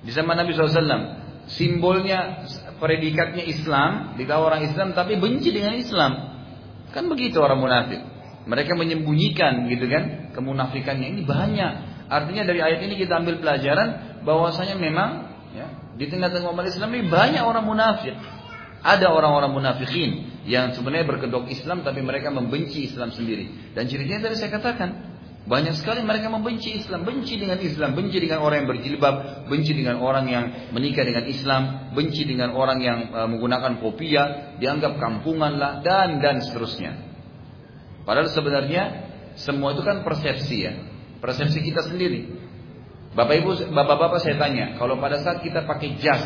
Di 0.03 0.11
zaman 0.11 0.34
Nabi 0.34 0.53
SAW. 0.53 1.22
Simbolnya 1.46 2.42
predikatnya 2.82 3.46
Islam, 3.46 4.18
dikatakan 4.18 4.42
orang 4.42 4.62
Islam 4.66 4.88
tapi 4.90 5.14
benci 5.22 5.54
dengan 5.54 5.78
Islam. 5.78 6.34
Kan 6.90 7.06
begitu 7.06 7.38
orang 7.38 7.62
munafik. 7.62 8.02
Mereka 8.42 8.74
menyembunyikan 8.74 9.70
gitu 9.70 9.86
kan 9.86 10.34
kemunafikannya 10.34 11.14
ini 11.14 11.22
banyak. 11.22 11.72
Artinya 12.10 12.42
dari 12.42 12.58
ayat 12.58 12.82
ini 12.82 12.98
kita 12.98 13.22
ambil 13.22 13.38
pelajaran 13.38 14.20
bahwasanya 14.26 14.74
memang 14.74 15.30
ya, 15.54 15.94
di 15.94 16.10
tengah-tengah 16.10 16.50
umat 16.50 16.66
Islam 16.66 16.90
ini 16.98 17.06
banyak 17.06 17.40
orang 17.46 17.62
munafik. 17.62 18.18
Ada 18.82 19.14
orang-orang 19.14 19.54
munafikin 19.54 20.42
yang 20.42 20.74
sebenarnya 20.74 21.06
berkedok 21.06 21.46
Islam 21.54 21.86
tapi 21.86 22.02
mereka 22.02 22.34
membenci 22.34 22.90
Islam 22.90 23.14
sendiri. 23.14 23.72
Dan 23.78 23.86
ciri-cirinya 23.86 24.26
tadi 24.26 24.36
saya 24.42 24.50
katakan, 24.50 25.11
banyak 25.43 25.74
sekali 25.74 26.07
mereka 26.07 26.30
membenci 26.30 26.78
Islam, 26.78 27.03
benci 27.03 27.34
dengan 27.34 27.59
Islam, 27.59 27.99
benci 27.99 28.22
dengan 28.22 28.47
orang 28.47 28.62
yang 28.62 28.70
berjilbab, 28.78 29.14
benci 29.51 29.74
dengan 29.74 29.99
orang 29.99 30.30
yang 30.30 30.45
menikah 30.70 31.03
dengan 31.03 31.26
Islam, 31.26 31.62
benci 31.99 32.22
dengan 32.22 32.55
orang 32.55 32.78
yang 32.78 32.99
uh, 33.11 33.26
menggunakan 33.26 33.82
kopiah, 33.82 34.55
dianggap 34.62 35.03
kampungan 35.03 35.59
lah 35.59 35.82
dan 35.82 36.22
dan 36.22 36.38
seterusnya. 36.38 36.95
Padahal 38.07 38.30
sebenarnya 38.30 38.82
semua 39.34 39.74
itu 39.74 39.82
kan 39.82 40.07
persepsi 40.07 40.57
ya, 40.62 40.72
persepsi 41.18 41.59
kita 41.59 41.90
sendiri. 41.90 42.38
Bapak 43.12 43.43
Ibu, 43.43 43.74
bapak-bapak 43.74 44.22
saya 44.22 44.38
tanya, 44.38 44.78
kalau 44.78 45.03
pada 45.03 45.20
saat 45.26 45.43
kita 45.43 45.66
pakai 45.66 45.99
jas 45.99 46.22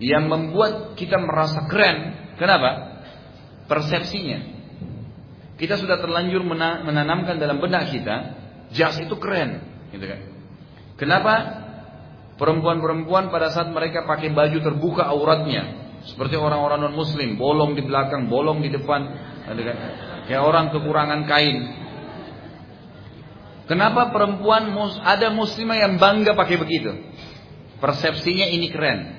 yang 0.00 0.32
membuat 0.32 0.96
kita 0.96 1.20
merasa 1.20 1.68
keren, 1.68 2.16
kenapa? 2.40 3.04
Persepsinya. 3.68 4.57
Kita 5.58 5.74
sudah 5.74 5.98
terlanjur 5.98 6.46
menanamkan 6.86 7.34
dalam 7.42 7.58
benak 7.58 7.90
kita, 7.90 8.16
jas 8.70 8.94
itu 9.02 9.18
keren, 9.18 9.58
gitu 9.90 10.06
kan. 10.06 10.20
Kenapa 10.94 11.34
perempuan-perempuan 12.38 13.34
pada 13.34 13.50
saat 13.50 13.74
mereka 13.74 14.06
pakai 14.06 14.30
baju 14.30 14.58
terbuka 14.62 15.10
auratnya, 15.10 15.98
seperti 16.06 16.38
orang-orang 16.38 16.86
non 16.86 16.94
muslim, 16.94 17.34
bolong 17.34 17.74
di 17.74 17.82
belakang, 17.82 18.30
bolong 18.30 18.62
di 18.62 18.70
depan, 18.70 19.00
gitu 19.50 19.62
kan. 19.66 19.76
Kayak 20.30 20.42
orang 20.46 20.70
kekurangan 20.70 21.20
kain. 21.26 21.58
Kenapa 23.66 24.14
perempuan 24.14 24.72
ada 25.02 25.28
muslimah 25.34 25.76
yang 25.76 25.98
bangga 25.98 26.38
pakai 26.38 26.56
begitu? 26.56 26.94
Persepsinya 27.82 28.46
ini 28.46 28.70
keren. 28.70 29.18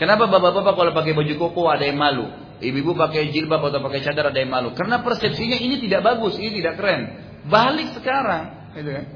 Kenapa 0.00 0.26
bapak-bapak 0.26 0.74
kalau 0.74 0.92
pakai 0.96 1.12
baju 1.14 1.34
koko 1.38 1.70
ada 1.70 1.84
yang 1.86 2.00
malu? 2.00 2.43
Ibu-ibu 2.62 2.94
pakai 2.94 3.34
jilbab 3.34 3.62
atau 3.66 3.82
pakai 3.82 4.00
cadar 4.02 4.30
ada 4.30 4.38
yang 4.38 4.50
malu. 4.50 4.70
Karena 4.74 5.02
persepsinya 5.02 5.58
ini 5.58 5.82
tidak 5.82 6.06
bagus, 6.06 6.38
ini 6.38 6.62
tidak 6.62 6.78
keren. 6.78 7.02
Balik 7.50 7.92
sekarang, 7.98 8.74
gitu 8.78 8.90
kan? 8.94 9.06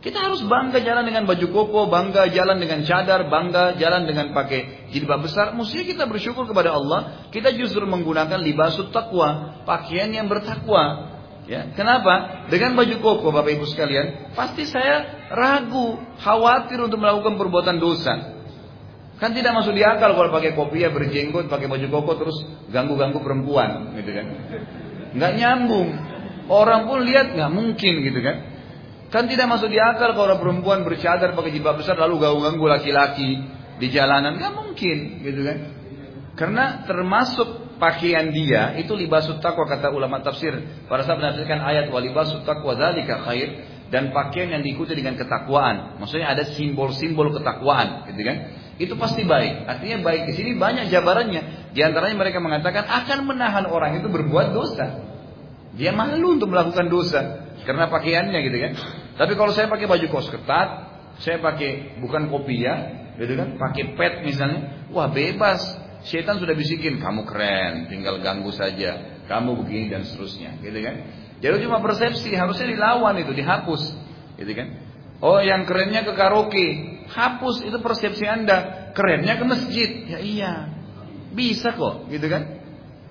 Kita 0.00 0.16
harus 0.16 0.40
bangga 0.48 0.80
jalan 0.80 1.04
dengan 1.04 1.28
baju 1.28 1.46
koko, 1.52 1.92
bangga 1.92 2.32
jalan 2.32 2.56
dengan 2.56 2.80
cadar, 2.88 3.28
bangga 3.28 3.76
jalan 3.76 4.08
dengan 4.08 4.32
pakai 4.32 4.88
jilbab 4.96 5.28
besar. 5.28 5.52
Mestinya 5.52 5.84
kita 5.84 6.04
bersyukur 6.08 6.48
kepada 6.48 6.72
Allah. 6.72 7.28
Kita 7.28 7.52
justru 7.52 7.84
menggunakan 7.84 8.40
libasut 8.40 8.96
takwa, 8.96 9.60
pakaian 9.68 10.08
yang 10.08 10.24
bertakwa. 10.24 11.12
Ya, 11.44 11.68
kenapa? 11.76 12.48
Dengan 12.48 12.80
baju 12.80 12.96
koko, 12.96 13.28
Bapak 13.28 13.52
Ibu 13.60 13.68
sekalian, 13.68 14.32
pasti 14.32 14.64
saya 14.64 15.28
ragu, 15.28 16.00
khawatir 16.24 16.80
untuk 16.80 16.96
melakukan 16.96 17.36
perbuatan 17.36 17.76
dosa. 17.76 18.39
Kan 19.20 19.36
tidak 19.36 19.52
masuk 19.52 19.76
di 19.76 19.84
akal 19.84 20.16
kalau 20.16 20.32
pakai 20.32 20.56
kopiah 20.56 20.88
berjenggot, 20.88 21.52
pakai 21.52 21.68
baju 21.68 21.86
koko 21.92 22.12
terus 22.24 22.36
ganggu-ganggu 22.72 23.20
perempuan, 23.20 23.92
gitu 24.00 24.16
kan? 24.16 24.26
Nggak 25.12 25.32
nyambung. 25.36 25.88
Orang 26.48 26.88
pun 26.88 27.04
lihat 27.04 27.36
nggak 27.36 27.52
mungkin, 27.52 27.94
gitu 28.00 28.20
kan? 28.24 28.36
Kan 29.12 29.28
tidak 29.28 29.52
masuk 29.52 29.68
di 29.68 29.76
akal 29.76 30.16
kalau 30.16 30.40
perempuan 30.40 30.88
bercadar 30.88 31.36
pakai 31.36 31.52
jilbab 31.52 31.76
besar 31.76 32.00
lalu 32.00 32.16
ganggu-ganggu 32.16 32.64
laki-laki 32.64 33.44
di 33.76 33.86
jalanan, 33.92 34.40
nggak 34.40 34.52
mungkin, 34.56 34.98
gitu 35.20 35.40
kan? 35.44 35.58
Karena 36.40 36.88
termasuk 36.88 37.76
pakaian 37.76 38.32
dia 38.32 38.72
itu 38.80 38.96
libasut 38.96 39.44
takwa 39.44 39.68
kata 39.68 39.92
ulama 39.92 40.24
tafsir. 40.24 40.56
Para 40.88 41.04
sahabat 41.04 41.36
menafsirkan 41.36 41.60
ayat 41.60 41.92
walibasut 41.92 42.48
takwa 42.48 42.72
zalika 42.72 43.20
khair 43.28 43.68
dan 43.92 44.16
pakaian 44.16 44.48
yang 44.56 44.62
diikuti 44.64 44.96
dengan 44.96 45.20
ketakwaan. 45.20 46.00
Maksudnya 46.00 46.32
ada 46.32 46.48
simbol-simbol 46.56 47.36
ketakwaan, 47.36 48.08
gitu 48.08 48.24
kan? 48.24 48.36
Itu 48.80 48.96
pasti 48.96 49.28
baik. 49.28 49.68
Artinya 49.68 50.00
baik 50.00 50.32
di 50.32 50.32
sini 50.32 50.50
banyak 50.56 50.88
jabarannya. 50.88 51.70
Di 51.76 51.84
antaranya 51.84 52.16
mereka 52.16 52.40
mengatakan 52.40 52.88
akan 52.88 53.28
menahan 53.28 53.68
orang 53.68 54.00
itu 54.00 54.08
berbuat 54.08 54.56
dosa. 54.56 55.04
Dia 55.76 55.92
malu 55.92 56.40
untuk 56.40 56.48
melakukan 56.48 56.88
dosa 56.88 57.52
karena 57.68 57.92
pakaiannya 57.92 58.40
gitu 58.40 58.56
kan. 58.56 58.72
Tapi 59.20 59.32
kalau 59.36 59.52
saya 59.52 59.68
pakai 59.68 59.84
baju 59.84 60.06
kos 60.08 60.32
ketat, 60.32 60.68
saya 61.20 61.44
pakai 61.44 62.00
bukan 62.00 62.32
kopiah, 62.32 63.12
gitu 63.20 63.36
kan, 63.36 63.60
pakai 63.60 63.92
pet 63.92 64.24
misalnya, 64.24 64.88
wah 64.88 65.12
bebas. 65.12 65.60
Syaitan 66.00 66.40
sudah 66.40 66.56
bisikin, 66.56 66.96
kamu 66.96 67.28
keren, 67.28 67.92
tinggal 67.92 68.16
ganggu 68.24 68.48
saja, 68.56 69.20
kamu 69.28 69.60
begini 69.60 69.92
dan 69.92 70.08
seterusnya, 70.08 70.56
gitu 70.64 70.80
kan? 70.80 70.96
Jadi 71.44 71.68
cuma 71.68 71.84
persepsi, 71.84 72.32
harusnya 72.32 72.72
dilawan 72.72 73.20
itu, 73.20 73.36
dihapus, 73.36 73.92
gitu 74.40 74.52
kan? 74.56 74.80
Oh, 75.20 75.36
yang 75.44 75.68
kerennya 75.68 76.00
ke 76.08 76.16
karaoke, 76.16 76.68
hapus 77.10 77.66
itu 77.66 77.78
persepsi 77.82 78.24
anda, 78.26 78.90
kerennya 78.94 79.34
ke 79.38 79.44
masjid, 79.44 79.90
ya 80.06 80.18
iya, 80.22 80.52
bisa 81.34 81.74
kok, 81.74 82.06
gitu 82.10 82.26
kan? 82.30 82.62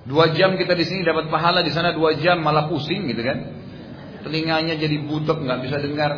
Dua 0.08 0.32
jam 0.34 0.56
kita 0.56 0.74
di 0.74 0.86
sini 0.88 1.04
dapat 1.04 1.28
pahala, 1.28 1.62
di 1.62 1.70
sana 1.70 1.92
dua 1.92 2.16
jam 2.18 2.40
malah 2.40 2.72
pusing, 2.72 3.12
gitu 3.12 3.22
kan? 3.22 3.38
Telinganya 4.24 4.76
jadi 4.80 4.96
butek, 5.04 5.38
nggak 5.44 5.60
bisa 5.68 5.78
dengar, 5.84 6.12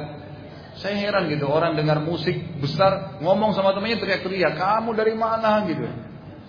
saya 0.80 0.96
heran 0.96 1.28
gitu 1.28 1.52
orang 1.52 1.76
dengar 1.76 2.00
musik 2.00 2.34
besar 2.64 3.20
ngomong 3.20 3.52
sama 3.52 3.76
temannya 3.76 4.00
teriak-teriak, 4.00 4.56
kamu 4.56 4.96
dari 4.96 5.14
mana 5.18 5.68
gitu. 5.68 5.84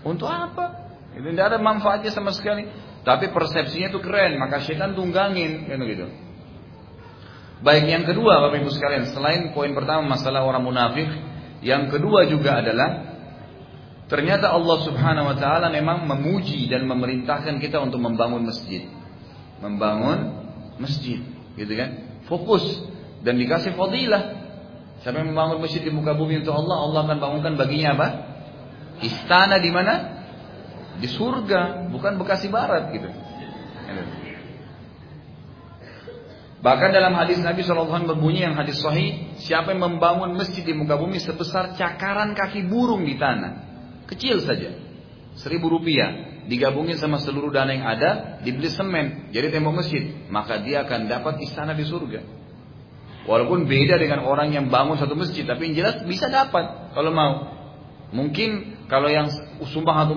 Untuk 0.06 0.30
apa? 0.30 0.94
Itu 1.12 1.26
tidak 1.34 1.54
ada 1.54 1.58
manfaatnya 1.58 2.14
sama 2.14 2.30
sekali. 2.30 2.64
Tapi 3.02 3.34
persepsinya 3.34 3.90
itu 3.90 3.98
keren, 3.98 4.38
maka 4.38 4.62
syaitan 4.62 4.94
tunggangin, 4.94 5.66
kan 5.66 5.82
gitu. 5.82 6.06
Baik 7.62 7.84
yang 7.86 8.02
kedua 8.02 8.42
Bapak 8.42 8.58
Ibu 8.58 8.70
sekalian, 8.74 9.14
selain 9.14 9.54
poin 9.54 9.70
pertama 9.70 10.02
masalah 10.02 10.42
orang 10.42 10.66
munafik, 10.66 11.06
yang 11.62 11.86
kedua 11.94 12.26
juga 12.26 12.58
adalah 12.58 13.14
ternyata 14.10 14.50
Allah 14.50 14.82
Subhanahu 14.82 15.30
wa 15.30 15.36
taala 15.38 15.70
memang 15.70 16.02
memuji 16.10 16.66
dan 16.66 16.90
memerintahkan 16.90 17.62
kita 17.62 17.78
untuk 17.78 18.02
membangun 18.02 18.42
masjid. 18.42 18.90
Membangun 19.62 20.42
masjid, 20.82 21.22
gitu 21.54 21.72
kan? 21.78 22.18
Fokus 22.26 22.66
dan 23.22 23.38
dikasih 23.38 23.78
fadilah. 23.78 24.42
Siapa 25.06 25.22
yang 25.22 25.30
membangun 25.30 25.62
masjid 25.62 25.86
di 25.86 25.94
muka 25.94 26.18
bumi 26.18 26.42
untuk 26.42 26.58
Allah, 26.58 26.76
Allah 26.82 27.00
akan 27.06 27.18
bangunkan 27.22 27.54
baginya 27.54 27.94
apa? 27.94 28.08
Istana 29.06 29.62
di 29.62 29.70
mana? 29.70 29.94
Di 30.98 31.06
surga, 31.06 31.90
bukan 31.94 32.18
Bekasi 32.18 32.50
Barat 32.50 32.90
gitu. 32.90 33.06
Bahkan 36.62 36.94
dalam 36.94 37.18
hadis 37.18 37.42
Nabi 37.42 37.66
SAW 37.66 37.90
berbunyi 38.06 38.46
yang 38.46 38.54
hadis 38.54 38.78
sahih, 38.78 39.34
siapa 39.42 39.74
yang 39.74 39.82
membangun 39.82 40.38
masjid 40.38 40.62
di 40.62 40.70
muka 40.70 40.94
bumi 40.94 41.18
sebesar 41.18 41.74
cakaran 41.74 42.38
kaki 42.38 42.70
burung 42.70 43.02
di 43.02 43.18
tanah, 43.18 43.52
kecil 44.06 44.38
saja, 44.46 44.70
seribu 45.42 45.66
rupiah, 45.74 46.46
digabungin 46.46 46.94
sama 47.02 47.18
seluruh 47.18 47.50
dana 47.50 47.74
yang 47.74 47.82
ada, 47.82 48.38
dibeli 48.46 48.70
semen, 48.70 49.34
jadi 49.34 49.50
tembok 49.50 49.82
masjid, 49.82 50.14
maka 50.30 50.62
dia 50.62 50.86
akan 50.86 51.10
dapat 51.10 51.42
istana 51.42 51.74
di 51.74 51.82
surga. 51.82 52.22
Walaupun 53.26 53.66
beda 53.66 53.98
dengan 53.98 54.22
orang 54.22 54.54
yang 54.54 54.70
bangun 54.70 55.02
satu 55.02 55.18
masjid, 55.18 55.42
tapi 55.42 55.70
yang 55.70 55.82
jelas 55.82 56.06
bisa 56.06 56.30
dapat 56.30 56.94
kalau 56.94 57.10
mau. 57.10 57.58
Mungkin 58.14 58.86
kalau 58.86 59.10
yang 59.10 59.26
sumbang 59.66 59.98
satu 59.98 60.14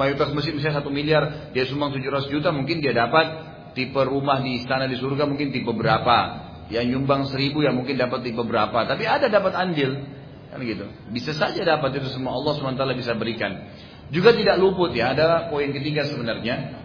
mayoritas 0.00 0.32
masjid 0.32 0.56
misalnya 0.56 0.80
satu 0.80 0.88
miliar, 0.88 1.52
dia 1.52 1.68
sumbang 1.68 1.92
700 1.92 2.32
juta, 2.32 2.48
mungkin 2.48 2.80
dia 2.80 2.96
dapat 2.96 3.51
tipe 3.72 4.00
rumah 4.00 4.40
di 4.40 4.62
istana 4.62 4.88
di 4.88 4.96
surga 4.96 5.24
mungkin 5.28 5.52
tipe 5.52 5.72
berapa. 5.72 6.50
Yang 6.72 6.96
nyumbang 6.96 7.28
seribu 7.28 7.60
ya 7.60 7.74
mungkin 7.74 8.00
dapat 8.00 8.24
tipe 8.24 8.40
berapa. 8.40 8.88
Tapi 8.88 9.04
ada 9.04 9.28
dapat 9.28 9.52
andil. 9.56 10.04
Kan 10.52 10.60
gitu. 10.64 10.84
Bisa 11.12 11.32
saja 11.32 11.64
dapat 11.64 11.96
itu 11.96 12.08
semua 12.12 12.36
Allah 12.36 12.56
SWT 12.56 12.84
bisa 12.96 13.12
berikan. 13.16 13.72
Juga 14.12 14.36
tidak 14.36 14.60
luput 14.60 14.92
ya, 14.92 15.16
ada 15.16 15.48
poin 15.48 15.72
ketiga 15.72 16.04
sebenarnya. 16.04 16.84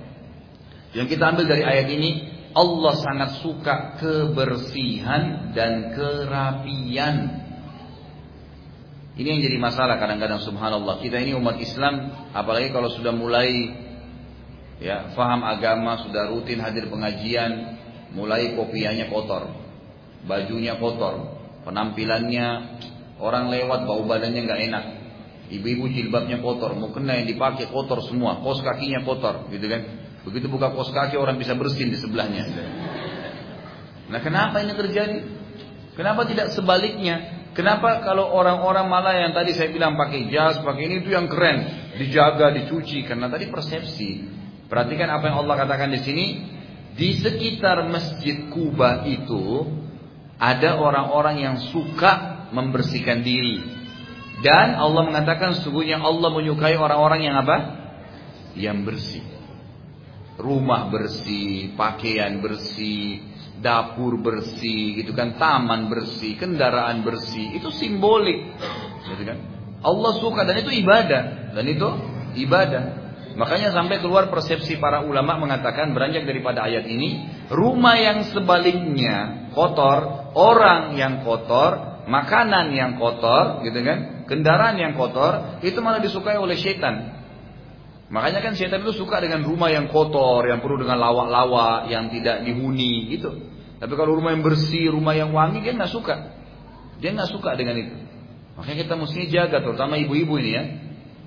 Yang 0.96 1.08
kita 1.16 1.24
ambil 1.36 1.46
dari 1.52 1.64
ayat 1.68 1.88
ini, 1.92 2.10
Allah 2.56 2.94
sangat 3.04 3.44
suka 3.44 4.00
kebersihan 4.00 5.52
dan 5.52 5.92
kerapian. 5.92 7.16
Ini 9.18 9.28
yang 9.28 9.42
jadi 9.44 9.58
masalah 9.58 9.98
kadang-kadang 10.00 10.40
subhanallah. 10.40 11.02
Kita 11.02 11.18
ini 11.18 11.34
umat 11.36 11.58
Islam 11.58 12.14
apalagi 12.32 12.70
kalau 12.70 12.88
sudah 12.94 13.12
mulai 13.12 13.50
ya 14.78 15.14
faham 15.18 15.42
agama, 15.46 16.02
sudah 16.06 16.30
rutin 16.30 16.62
hadir 16.62 16.90
pengajian, 16.90 17.78
mulai 18.14 18.54
kopiannya 18.54 19.10
kotor, 19.10 19.52
bajunya 20.26 20.78
kotor, 20.78 21.38
penampilannya 21.66 22.48
orang 23.18 23.50
lewat 23.50 23.86
bau 23.86 24.04
badannya 24.06 24.42
nggak 24.46 24.62
enak. 24.72 24.86
Ibu-ibu 25.48 25.88
jilbabnya 25.88 26.44
kotor, 26.44 26.76
mau 26.76 26.92
kena 26.92 27.24
yang 27.24 27.28
dipakai 27.32 27.72
kotor 27.72 28.04
semua, 28.04 28.44
kos 28.44 28.60
kakinya 28.60 29.08
kotor, 29.08 29.48
gitu 29.48 29.64
kan? 29.72 29.82
Begitu 30.28 30.52
buka 30.52 30.76
kos 30.76 30.92
kaki 30.92 31.16
orang 31.16 31.40
bisa 31.40 31.56
bersin 31.56 31.88
di 31.88 31.96
sebelahnya. 31.96 32.44
Nah 34.12 34.20
kenapa 34.20 34.60
ini 34.60 34.76
terjadi? 34.76 35.24
Kenapa 35.96 36.28
tidak 36.28 36.52
sebaliknya? 36.52 37.48
Kenapa 37.56 38.06
kalau 38.06 38.30
orang-orang 38.30 38.86
malah 38.86 39.18
yang 39.18 39.34
tadi 39.34 39.56
saya 39.56 39.74
bilang 39.74 39.98
pakai 39.98 40.30
jas, 40.30 40.62
pakai 40.62 40.84
ini 40.86 41.02
itu 41.02 41.10
yang 41.10 41.26
keren, 41.26 41.90
dijaga, 41.98 42.54
dicuci 42.54 43.02
karena 43.08 43.32
tadi 43.32 43.50
persepsi. 43.50 44.10
Perhatikan 44.68 45.08
apa 45.12 45.32
yang 45.32 45.38
Allah 45.44 45.56
katakan 45.64 45.92
di 45.92 46.02
sini. 46.04 46.26
Di 46.98 47.22
sekitar 47.22 47.86
Masjid 47.94 48.50
Kuba 48.50 49.06
itu 49.06 49.70
ada 50.42 50.82
orang-orang 50.82 51.46
yang 51.46 51.56
suka 51.70 52.46
membersihkan 52.50 53.22
diri. 53.22 53.62
Dan 54.42 54.78
Allah 54.78 55.06
mengatakan 55.06 55.58
sesungguhnya 55.58 56.02
Allah 56.02 56.30
menyukai 56.34 56.74
orang-orang 56.74 57.22
yang 57.26 57.36
apa? 57.38 57.58
Yang 58.58 58.78
bersih 58.86 59.26
rumah 60.38 60.94
bersih, 60.94 61.74
pakaian 61.74 62.40
bersih, 62.40 63.26
dapur 63.58 64.22
bersih, 64.22 65.02
gitu 65.02 65.18
kan, 65.18 65.36
taman 65.36 65.90
bersih, 65.90 66.38
kendaraan 66.38 67.02
bersih, 67.02 67.58
itu 67.58 67.74
simbolik, 67.74 68.54
gitu 69.10 69.24
kan. 69.26 69.38
Allah 69.82 70.12
suka 70.22 70.46
dan 70.46 70.62
itu 70.62 70.72
ibadah, 70.78 71.54
dan 71.58 71.66
itu 71.66 71.88
ibadah. 72.46 73.07
Makanya 73.38 73.70
sampai 73.70 74.02
keluar 74.02 74.34
persepsi 74.34 74.82
para 74.82 75.06
ulama 75.06 75.38
mengatakan 75.38 75.94
beranjak 75.94 76.26
daripada 76.26 76.66
ayat 76.66 76.90
ini, 76.90 77.30
rumah 77.54 77.94
yang 77.94 78.26
sebaliknya 78.34 79.48
kotor, 79.54 80.34
orang 80.34 80.98
yang 80.98 81.22
kotor, 81.22 82.02
makanan 82.10 82.74
yang 82.74 82.98
kotor, 82.98 83.62
gitu 83.62 83.78
kan, 83.86 84.26
kendaraan 84.26 84.82
yang 84.82 84.98
kotor, 84.98 85.62
itu 85.62 85.78
malah 85.86 86.02
disukai 86.02 86.42
oleh 86.42 86.58
syaitan. 86.58 87.14
Makanya 88.10 88.42
kan 88.42 88.58
setan 88.58 88.82
itu 88.82 89.06
suka 89.06 89.22
dengan 89.22 89.46
rumah 89.46 89.70
yang 89.70 89.86
kotor, 89.86 90.42
yang 90.50 90.58
penuh 90.58 90.82
dengan 90.82 90.98
lawak-lawak, 90.98 91.94
yang 91.94 92.10
tidak 92.10 92.42
dihuni 92.42 93.06
gitu. 93.14 93.54
Tapi 93.78 93.94
kalau 93.94 94.18
rumah 94.18 94.34
yang 94.34 94.42
bersih, 94.42 94.90
rumah 94.90 95.14
yang 95.14 95.30
wangi, 95.30 95.62
dia 95.62 95.78
nggak 95.78 95.94
suka. 95.94 96.34
Dia 96.98 97.14
nggak 97.14 97.30
suka 97.30 97.54
dengan 97.54 97.78
itu. 97.78 97.94
Makanya 98.58 98.78
kita 98.82 98.96
mesti 98.98 99.30
jaga, 99.30 99.62
terutama 99.62 100.02
ibu-ibu 100.02 100.42
ini 100.42 100.50
ya. 100.50 100.64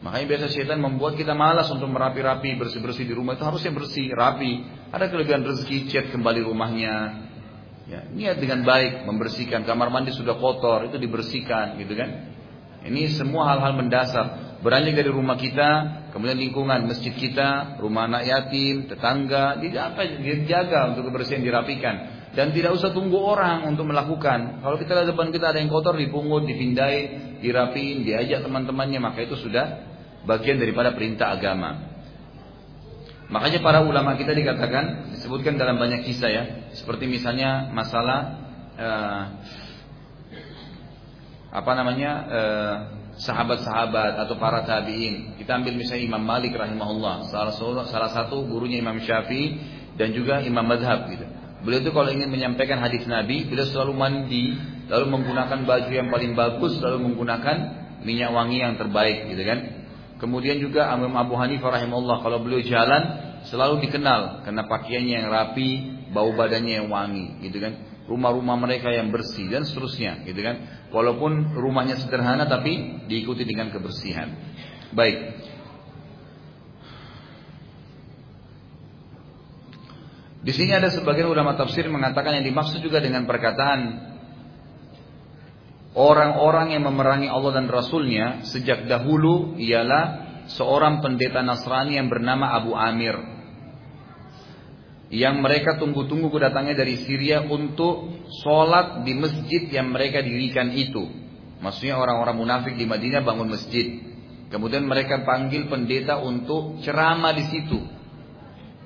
Makanya 0.00 0.26
biasa 0.32 0.46
setan 0.48 0.80
membuat 0.80 1.12
kita 1.20 1.36
malas 1.36 1.68
untuk 1.68 1.92
merapi-rapi, 1.92 2.56
bersih-bersih 2.56 3.04
di 3.04 3.12
rumah 3.12 3.36
itu 3.36 3.44
harusnya 3.44 3.68
bersih, 3.68 4.08
rapi. 4.16 4.64
Ada 4.88 5.12
kelebihan 5.12 5.44
rezeki, 5.44 5.92
cat 5.92 6.06
kembali 6.08 6.40
rumahnya. 6.40 7.28
Ya, 7.84 8.06
niat 8.08 8.40
dengan 8.40 8.64
baik 8.64 9.04
membersihkan 9.04 9.66
kamar 9.66 9.90
mandi 9.90 10.14
sudah 10.14 10.38
kotor 10.38 10.88
itu 10.88 10.96
dibersihkan 10.96 11.76
gitu 11.82 11.92
kan. 11.98 12.32
Ini 12.80 13.12
semua 13.12 13.52
hal-hal 13.52 13.76
mendasar. 13.76 14.56
Beranjak 14.64 15.04
dari 15.04 15.10
rumah 15.12 15.36
kita, 15.36 15.68
kemudian 16.16 16.36
lingkungan 16.36 16.88
masjid 16.88 17.12
kita, 17.12 17.80
rumah 17.80 18.08
anak 18.08 18.24
yatim, 18.24 18.88
tetangga, 18.88 19.60
dijaga, 19.60 20.00
dijaga 20.16 20.80
untuk 20.96 21.12
kebersihan 21.12 21.44
dirapikan. 21.44 21.94
Dan 22.32 22.54
tidak 22.56 22.78
usah 22.78 22.94
tunggu 22.94 23.20
orang 23.20 23.68
untuk 23.68 23.90
melakukan. 23.90 24.62
Kalau 24.64 24.76
kita 24.80 24.96
lihat 24.96 25.08
depan 25.12 25.28
kita 25.34 25.50
ada 25.50 25.58
yang 25.60 25.68
kotor, 25.68 25.98
dipungut, 25.98 26.46
dipindai, 26.46 27.36
dirapiin, 27.42 28.06
diajak 28.06 28.46
teman-temannya, 28.46 29.00
maka 29.02 29.26
itu 29.26 29.34
sudah 29.34 29.89
bagian 30.24 30.60
daripada 30.60 30.92
perintah 30.92 31.32
agama. 31.32 31.90
Makanya 33.30 33.62
para 33.62 33.86
ulama 33.86 34.18
kita 34.18 34.34
dikatakan 34.34 35.14
disebutkan 35.14 35.54
dalam 35.54 35.78
banyak 35.78 36.02
kisah 36.02 36.30
ya, 36.30 36.44
seperti 36.74 37.06
misalnya 37.06 37.70
masalah 37.70 38.18
uh, 38.74 39.22
apa 41.50 41.72
namanya 41.78 42.10
uh, 42.26 42.76
sahabat-sahabat 43.20 44.18
atau 44.26 44.34
para 44.34 44.66
tabi'in. 44.66 45.38
Kita 45.38 45.62
ambil 45.62 45.78
misalnya 45.78 46.10
Imam 46.10 46.22
Malik 46.26 46.58
rahimahullah, 46.58 47.30
salah 47.30 47.54
salah 47.86 48.10
satu 48.10 48.42
gurunya 48.50 48.82
Imam 48.82 48.98
Syafi'i 48.98 49.62
dan 49.94 50.10
juga 50.10 50.42
Imam 50.42 50.66
Madhab 50.66 51.06
gitu. 51.12 51.26
Beliau 51.60 51.84
itu 51.84 51.92
kalau 51.92 52.08
ingin 52.08 52.32
menyampaikan 52.32 52.80
hadis 52.80 53.04
Nabi, 53.04 53.44
beliau 53.44 53.68
selalu 53.68 53.92
mandi, 53.92 54.56
lalu 54.88 55.06
menggunakan 55.12 55.68
baju 55.68 55.92
yang 55.92 56.08
paling 56.08 56.32
bagus, 56.32 56.80
lalu 56.80 57.12
menggunakan 57.12 57.56
minyak 58.00 58.32
wangi 58.32 58.64
yang 58.64 58.80
terbaik 58.80 59.28
gitu 59.28 59.44
kan. 59.44 59.79
Kemudian 60.20 60.60
juga 60.60 60.92
Imam 60.92 61.16
Abu 61.16 61.32
Hanifah 61.40 61.80
rahimahullah 61.80 62.20
kalau 62.20 62.44
beliau 62.44 62.60
jalan 62.60 63.02
selalu 63.48 63.88
dikenal 63.88 64.44
karena 64.44 64.68
pakaiannya 64.68 65.14
yang 65.16 65.28
rapi, 65.32 65.68
bau 66.12 66.36
badannya 66.36 66.84
yang 66.84 66.88
wangi 66.92 67.40
gitu 67.40 67.56
kan. 67.56 67.88
Rumah-rumah 68.04 68.58
mereka 68.60 68.92
yang 68.92 69.08
bersih 69.08 69.48
dan 69.48 69.64
seterusnya 69.64 70.28
gitu 70.28 70.44
kan. 70.44 70.86
Walaupun 70.92 71.56
rumahnya 71.56 71.96
sederhana 71.96 72.44
tapi 72.44 73.06
diikuti 73.08 73.48
dengan 73.48 73.72
kebersihan. 73.72 74.28
Baik. 74.92 75.40
Di 80.40 80.52
sini 80.52 80.72
ada 80.72 80.92
sebagian 80.92 81.28
ulama 81.32 81.56
tafsir 81.56 81.88
mengatakan 81.88 82.40
yang 82.40 82.46
dimaksud 82.48 82.80
juga 82.84 83.00
dengan 83.00 83.24
perkataan 83.24 84.09
orang-orang 85.94 86.76
yang 86.76 86.86
memerangi 86.86 87.26
Allah 87.26 87.62
dan 87.62 87.66
Rasulnya 87.66 88.46
sejak 88.46 88.86
dahulu 88.86 89.58
ialah 89.58 90.30
seorang 90.54 91.02
pendeta 91.02 91.42
Nasrani 91.42 91.98
yang 91.98 92.10
bernama 92.10 92.54
Abu 92.54 92.74
Amir. 92.74 93.16
Yang 95.10 95.42
mereka 95.42 95.74
tunggu-tunggu 95.82 96.30
kedatangannya 96.30 96.78
dari 96.78 97.02
Syria 97.02 97.42
untuk 97.42 98.22
sholat 98.46 99.02
di 99.02 99.18
masjid 99.18 99.66
yang 99.66 99.90
mereka 99.90 100.22
dirikan 100.22 100.70
itu. 100.70 101.02
Maksudnya 101.58 101.98
orang-orang 101.98 102.38
munafik 102.38 102.78
di 102.78 102.86
Madinah 102.86 103.26
bangun 103.26 103.50
masjid. 103.50 104.06
Kemudian 104.54 104.86
mereka 104.86 105.26
panggil 105.26 105.66
pendeta 105.66 106.22
untuk 106.22 106.78
ceramah 106.86 107.34
di 107.34 107.44
situ. 107.50 107.78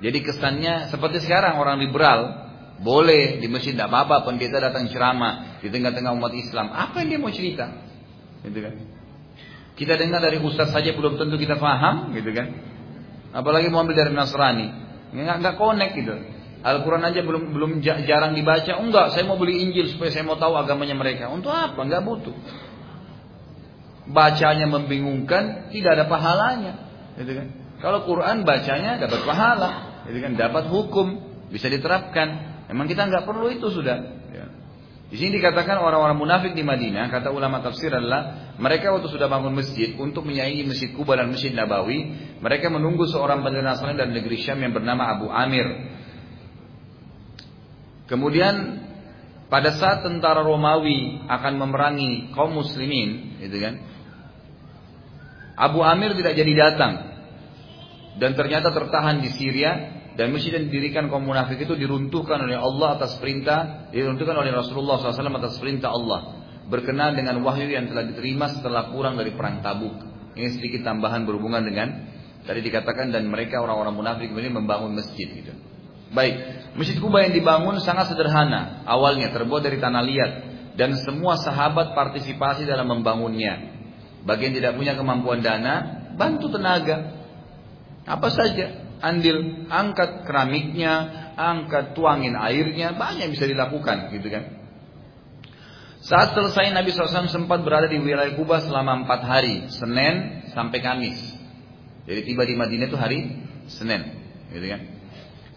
Jadi 0.01 0.19
kesannya 0.21 0.89
seperti 0.89 1.23
sekarang 1.23 1.61
orang 1.61 1.77
liberal 1.77 2.44
boleh 2.75 3.39
di 3.39 3.47
masjid 3.47 3.71
tidak 3.71 3.87
apa-apa 3.87 4.27
pendeta 4.27 4.59
datang 4.59 4.91
ceramah 4.91 5.61
di 5.63 5.71
tengah-tengah 5.71 6.11
umat 6.11 6.33
Islam. 6.35 6.75
Apa 6.75 7.03
yang 7.03 7.07
dia 7.15 7.19
mau 7.23 7.31
cerita? 7.31 7.65
Gitu 8.43 8.59
kan? 8.59 8.73
Kita 9.75 9.99
dengar 9.99 10.23
dari 10.23 10.39
ustaz 10.39 10.71
saja 10.71 10.95
belum 10.95 11.19
tentu 11.19 11.35
kita 11.35 11.59
paham, 11.59 12.15
gitu 12.15 12.31
kan? 12.31 12.47
Apalagi 13.35 13.67
mau 13.67 13.83
ambil 13.83 13.99
dari 13.99 14.11
Nasrani, 14.15 14.71
nggak 15.11 15.35
nggak 15.43 15.55
connect 15.59 15.93
gitu. 15.99 16.15
Al-Quran 16.65 17.03
aja 17.03 17.21
belum 17.21 17.53
belum 17.53 17.71
jarang 17.83 18.33
dibaca. 18.33 18.71
Enggak, 18.79 19.13
saya 19.13 19.27
mau 19.27 19.37
beli 19.37 19.61
Injil 19.61 19.91
supaya 19.91 20.09
saya 20.09 20.25
mau 20.25 20.39
tahu 20.39 20.57
agamanya 20.57 20.97
mereka. 20.97 21.29
Untuk 21.29 21.53
apa? 21.53 21.77
Enggak 21.77 22.01
butuh. 22.01 22.33
Bacanya 24.09 24.65
membingungkan, 24.65 25.69
tidak 25.69 25.99
ada 25.99 26.05
pahalanya. 26.07 26.73
Gitu 27.19 27.31
kan? 27.37 27.47
Kalau 27.83 28.07
Quran 28.07 28.47
bacanya 28.47 28.97
dapat 28.97 29.21
pahala, 29.27 29.71
gitu 30.07 30.17
kan? 30.23 30.31
Dapat 30.39 30.63
hukum, 30.71 31.07
bisa 31.51 31.67
diterapkan. 31.69 32.54
Memang 32.69 32.85
kita 32.89 33.05
nggak 33.05 33.23
perlu 33.25 33.51
itu 33.53 33.67
sudah. 33.69 33.97
Ya. 34.33 34.45
Di 35.05 35.21
sini 35.21 35.37
dikatakan 35.37 35.77
orang-orang 35.77 36.17
munafik 36.17 36.57
di 36.57 36.65
Madinah, 36.65 37.13
kata 37.13 37.29
ulama 37.29 37.61
tafsir 37.61 37.93
adalah 37.93 38.53
mereka 38.57 38.89
waktu 38.89 39.05
sudah 39.05 39.29
bangun 39.29 39.53
masjid 39.53 39.93
untuk 40.01 40.25
menyaingi 40.25 40.65
masjid 40.65 40.89
Kuba 40.97 41.13
dan 41.13 41.29
masjid 41.29 41.53
Nabawi, 41.53 42.09
mereka 42.41 42.73
menunggu 42.73 43.05
seorang 43.05 43.45
pendeta 43.45 43.69
Nasrani 43.69 44.01
dari 44.01 44.11
negeri 44.17 44.37
Syam 44.41 44.57
yang 44.65 44.73
bernama 44.73 45.13
Abu 45.13 45.29
Amir. 45.29 45.67
Kemudian 48.09 48.81
pada 49.45 49.77
saat 49.77 50.01
tentara 50.01 50.41
Romawi 50.41 51.21
akan 51.29 51.53
memerangi 51.53 52.33
kaum 52.33 52.57
muslimin, 52.57 53.37
gitu 53.45 53.61
kan? 53.61 53.77
Abu 55.55 55.85
Amir 55.85 56.17
tidak 56.17 56.33
jadi 56.33 56.53
datang 56.57 56.93
dan 58.19 58.31
ternyata 58.35 58.71
tertahan 58.71 59.23
di 59.23 59.29
Syria 59.31 60.03
dan 60.15 60.31
masjid 60.31 60.55
yang 60.55 60.71
didirikan 60.71 61.11
kaum 61.11 61.27
munafik 61.27 61.59
itu 61.59 61.75
diruntuhkan 61.75 62.39
oleh 62.47 62.55
Allah 62.55 62.95
atas 62.95 63.19
perintah, 63.19 63.91
diruntuhkan 63.91 64.39
oleh 64.39 64.55
Rasulullah 64.55 64.95
SAW 64.95 65.27
atas 65.43 65.59
perintah 65.59 65.91
Allah. 65.91 66.39
Berkenaan 66.71 67.19
dengan 67.19 67.43
wahyu 67.43 67.67
yang 67.67 67.91
telah 67.91 68.07
diterima 68.07 68.49
setelah 68.49 68.89
pulang 68.95 69.19
dari 69.19 69.35
perang 69.35 69.59
Tabuk. 69.59 69.95
Ini 70.33 70.55
sedikit 70.55 70.87
tambahan 70.87 71.27
berhubungan 71.27 71.61
dengan 71.67 71.87
tadi 72.47 72.63
dikatakan 72.63 73.11
dan 73.11 73.27
mereka 73.27 73.59
orang-orang 73.59 73.93
munafik 73.93 74.31
ini 74.31 74.49
membangun 74.49 74.95
masjid 74.95 75.27
gitu. 75.29 75.51
Baik, 76.15 76.35
masjid 76.79 76.95
Kuba 76.95 77.27
yang 77.27 77.35
dibangun 77.35 77.83
sangat 77.83 78.15
sederhana. 78.15 78.87
Awalnya 78.87 79.35
terbuat 79.35 79.67
dari 79.67 79.83
tanah 79.83 80.03
liat 80.03 80.31
dan 80.79 80.95
semua 81.03 81.35
sahabat 81.39 81.91
partisipasi 81.91 82.63
dalam 82.63 82.87
membangunnya. 82.87 83.75
Bagian 84.23 84.55
tidak 84.55 84.79
punya 84.79 84.95
kemampuan 84.95 85.43
dana, 85.43 86.07
bantu 86.15 86.55
tenaga. 86.55 87.19
Apa 88.05 88.29
saja, 88.31 88.94
andil, 89.01 89.67
angkat 89.67 90.23
keramiknya, 90.27 90.93
angkat 91.35 91.95
tuangin 91.95 92.35
airnya, 92.35 92.95
banyak 92.95 93.31
bisa 93.31 93.47
dilakukan 93.47 94.11
gitu 94.15 94.27
kan. 94.31 94.43
Saat 96.05 96.37
selesai 96.37 96.69
Nabi 96.69 96.93
SAW 96.93 97.33
sempat 97.33 97.65
berada 97.65 97.89
di 97.89 97.97
wilayah 97.97 98.37
Kuba 98.37 98.61
selama 98.61 99.03
empat 99.03 99.25
hari, 99.25 99.73
Senin 99.73 100.45
sampai 100.53 100.77
Kamis. 100.77 101.17
Jadi 102.05 102.21
tiba 102.29 102.45
di 102.45 102.53
Madinah 102.53 102.85
itu 102.85 102.97
hari 102.99 103.19
Senin, 103.65 104.01
gitu 104.53 104.69
kan. 104.69 104.81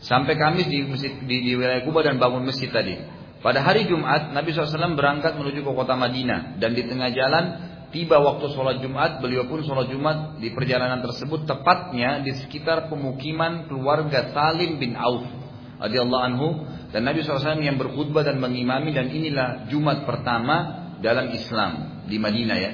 Sampai 0.01 0.41
Kamis 0.41 0.65
di, 0.73 0.89
masjid, 0.89 1.13
di, 1.21 1.37
di 1.45 1.53
wilayah 1.53 1.85
Kuba 1.85 2.01
dan 2.01 2.17
bangun 2.17 2.49
masjid 2.49 2.73
tadi. 2.73 2.97
Pada 3.45 3.61
hari 3.61 3.87
Jumat, 3.87 4.33
Nabi 4.33 4.51
SAW 4.51 4.97
berangkat 4.97 5.37
menuju 5.37 5.63
ke 5.63 5.73
kota 5.77 5.95
Madinah 5.95 6.57
dan 6.59 6.73
di 6.73 6.83
tengah 6.83 7.13
jalan 7.13 7.45
tiba 7.89 8.21
waktu 8.21 8.53
sholat 8.53 8.85
Jumat, 8.85 9.25
beliau 9.25 9.49
pun 9.49 9.65
sholat 9.65 9.89
Jumat 9.89 10.37
di 10.37 10.53
perjalanan 10.53 11.01
tersebut 11.01 11.49
tepatnya 11.49 12.21
di 12.21 12.37
sekitar 12.37 12.93
pemukiman 12.93 13.67
keluarga 13.67 14.33
Salim 14.33 14.77
bin 14.77 14.93
Auf 14.95 15.25
radhiyallahu 15.79 16.25
anhu 16.25 16.49
dan 16.93 17.07
Nabi 17.07 17.23
SAW 17.23 17.61
yang 17.63 17.79
berkhutbah 17.81 18.27
dan 18.27 18.43
mengimami 18.43 18.93
dan 18.93 19.09
inilah 19.09 19.71
Jumat 19.73 20.05
pertama 20.05 20.89
dalam 21.01 21.33
Islam 21.33 22.03
di 22.11 22.17
Madinah 22.19 22.59
ya. 22.59 22.73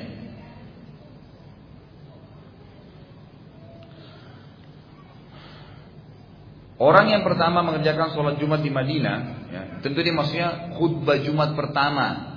Orang 6.74 7.06
yang 7.06 7.22
pertama 7.22 7.62
mengerjakan 7.62 8.10
sholat 8.12 8.34
Jumat 8.42 8.58
di 8.58 8.68
Madinah, 8.68 9.16
ya, 9.46 9.62
tentu 9.78 10.02
dia 10.02 10.10
maksudnya 10.10 10.74
khutbah 10.74 11.22
Jumat 11.22 11.54
pertama 11.54 12.33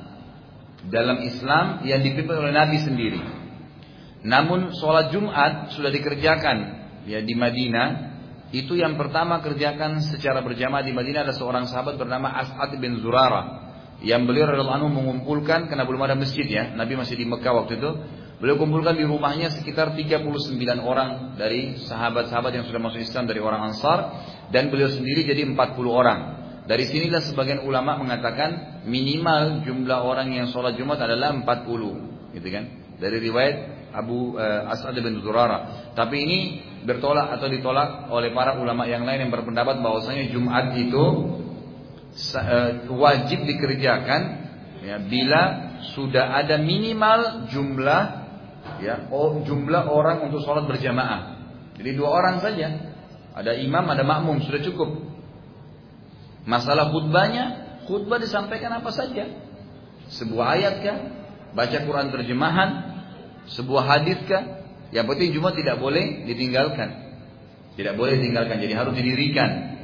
dalam 0.88 1.24
Islam 1.24 1.84
yang 1.84 2.04
dipimpin 2.04 2.36
oleh 2.36 2.54
Nabi 2.56 2.78
sendiri. 2.80 3.22
Namun 4.24 4.76
sholat 4.76 5.14
Jumat 5.14 5.72
sudah 5.76 5.92
dikerjakan 5.92 6.58
ya 7.08 7.22
di 7.22 7.36
Madinah. 7.36 8.18
Itu 8.48 8.80
yang 8.80 8.96
pertama 8.96 9.44
kerjakan 9.44 10.00
secara 10.00 10.40
berjamaah 10.40 10.84
di 10.84 10.96
Madinah 10.96 11.28
ada 11.28 11.36
seorang 11.36 11.68
sahabat 11.68 12.00
bernama 12.00 12.32
As'ad 12.32 12.80
bin 12.80 13.04
Zurara 13.04 13.68
yang 14.00 14.30
beliau 14.30 14.48
radhiallahu 14.48 14.78
anhu 14.78 14.90
mengumpulkan 14.94 15.68
karena 15.68 15.84
belum 15.84 16.02
ada 16.08 16.16
masjid 16.16 16.48
ya. 16.48 16.72
Nabi 16.72 16.96
masih 16.96 17.20
di 17.20 17.26
Mekah 17.28 17.54
waktu 17.54 17.76
itu. 17.76 17.92
Beliau 18.38 18.62
kumpulkan 18.62 18.94
di 18.94 19.02
rumahnya 19.02 19.50
sekitar 19.50 19.98
39 19.98 20.22
orang 20.86 21.34
dari 21.42 21.74
sahabat-sahabat 21.82 22.54
yang 22.54 22.66
sudah 22.70 22.78
masuk 22.78 23.02
Islam 23.02 23.26
dari 23.26 23.42
orang 23.42 23.74
Ansar 23.74 24.14
dan 24.54 24.70
beliau 24.70 24.94
sendiri 24.94 25.26
jadi 25.26 25.42
40 25.42 25.58
orang. 25.90 26.20
Dari 26.68 26.84
sinilah 26.84 27.24
sebagian 27.24 27.64
ulama 27.64 27.96
mengatakan 27.96 28.84
minimal 28.84 29.64
jumlah 29.64 30.00
orang 30.04 30.36
yang 30.36 30.52
sholat 30.52 30.76
Jumat 30.76 31.00
adalah 31.00 31.32
40, 31.32 32.36
gitu 32.36 32.48
kan? 32.52 32.64
Dari 33.00 33.18
riwayat 33.24 33.56
Abu 33.96 34.36
uh, 34.36 34.68
As'ad 34.68 35.00
bin 35.00 35.24
Zurara. 35.24 35.92
Tapi 35.96 36.16
ini 36.28 36.40
bertolak 36.84 37.40
atau 37.40 37.48
ditolak 37.48 38.12
oleh 38.12 38.36
para 38.36 38.60
ulama 38.60 38.84
yang 38.84 39.08
lain 39.08 39.28
yang 39.28 39.32
berpendapat 39.32 39.80
bahwasanya 39.80 40.28
Jumat 40.28 40.76
itu 40.76 41.04
uh, 42.36 42.72
wajib 42.92 43.48
dikerjakan 43.48 44.22
ya, 44.84 45.00
bila 45.00 45.42
sudah 45.96 46.36
ada 46.36 46.60
minimal 46.60 47.48
jumlah 47.48 48.02
ya 48.84 49.08
jumlah 49.48 49.84
orang 49.88 50.28
untuk 50.28 50.44
sholat 50.44 50.68
berjamaah. 50.68 51.40
Jadi 51.80 51.96
dua 51.96 52.10
orang 52.12 52.44
saja. 52.44 52.68
Ada 53.38 53.54
imam, 53.54 53.86
ada 53.86 54.02
makmum, 54.02 54.42
sudah 54.42 54.66
cukup. 54.66 55.17
Masalah 56.48 56.96
khutbahnya, 56.96 57.46
khutbah 57.86 58.24
disampaikan 58.24 58.72
apa 58.80 58.88
saja. 58.96 59.28
Sebuah 60.08 60.56
ayat 60.56 60.76
kah? 60.80 60.98
Baca 61.52 61.78
Quran 61.84 62.08
terjemahan? 62.08 62.70
Sebuah 63.52 63.84
hadis 63.84 64.24
kah? 64.24 64.64
Yang 64.96 65.06
penting 65.12 65.30
Jumat 65.36 65.60
tidak 65.60 65.84
boleh 65.84 66.24
ditinggalkan. 66.24 67.20
Tidak 67.76 67.94
boleh 68.00 68.16
ditinggalkan, 68.16 68.64
jadi 68.64 68.74
harus 68.80 68.96
didirikan. 68.96 69.76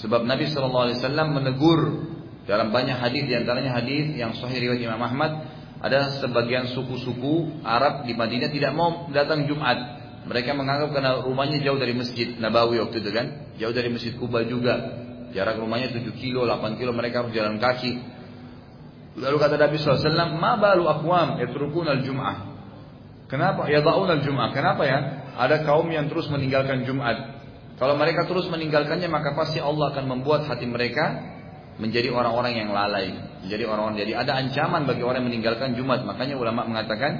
Sebab 0.00 0.24
Nabi 0.24 0.48
Wasallam 0.48 1.36
menegur 1.36 2.08
dalam 2.48 2.72
banyak 2.72 2.96
hadis, 2.96 3.28
di 3.28 3.36
antaranya 3.36 3.76
hadis 3.76 4.16
yang 4.16 4.32
Sahih 4.32 4.56
riwayat 4.64 4.80
Imam 4.80 5.04
Ahmad, 5.04 5.44
ada 5.78 6.18
sebagian 6.18 6.72
suku-suku 6.72 7.62
Arab 7.62 8.08
di 8.08 8.16
Madinah 8.16 8.48
tidak 8.48 8.72
mau 8.72 9.12
datang 9.12 9.44
Jumat. 9.44 10.00
Mereka 10.24 10.56
menganggap 10.56 10.90
karena 10.96 11.20
rumahnya 11.20 11.60
jauh 11.60 11.76
dari 11.76 11.92
masjid 11.92 12.34
Nabawi 12.40 12.80
waktu 12.80 13.04
itu 13.04 13.10
kan, 13.12 13.26
jauh 13.60 13.74
dari 13.76 13.92
masjid 13.92 14.16
Kuba 14.16 14.42
juga. 14.48 15.06
Jarak 15.36 15.60
rumahnya 15.60 15.92
7 15.92 16.08
kilo, 16.16 16.48
8 16.48 16.80
kilo 16.80 16.96
mereka 16.96 17.24
harus 17.24 17.32
jalan 17.36 17.60
kaki. 17.60 18.00
Lalu 19.18 19.36
kata 19.36 19.58
Nabi 19.58 19.76
SAW, 19.76 20.38
Ma 20.38 20.56
balu 20.56 20.86
akwam 20.86 21.42
yatrukun 21.42 21.90
al-jum'ah. 21.90 22.36
Kenapa? 23.28 23.68
Ya 23.68 23.84
al-jum'ah. 23.84 24.48
Kenapa 24.56 24.82
ya? 24.88 24.98
Ada 25.38 25.62
kaum 25.62 25.86
yang 25.92 26.08
terus 26.08 26.26
meninggalkan 26.32 26.82
Jumat. 26.88 27.38
Kalau 27.78 27.94
mereka 27.94 28.26
terus 28.26 28.50
meninggalkannya 28.50 29.06
maka 29.06 29.38
pasti 29.38 29.62
Allah 29.62 29.94
akan 29.94 30.04
membuat 30.10 30.50
hati 30.50 30.66
mereka 30.66 31.14
menjadi 31.78 32.10
orang-orang 32.10 32.58
yang 32.58 32.74
lalai. 32.74 33.14
Menjadi 33.46 33.70
orang-orang 33.70 34.02
jadi 34.02 34.12
ada 34.18 34.34
ancaman 34.34 34.82
bagi 34.82 35.06
orang 35.06 35.22
yang 35.22 35.28
meninggalkan 35.30 35.78
Jumat. 35.78 36.02
Makanya 36.02 36.34
ulama 36.34 36.66
mengatakan 36.66 37.12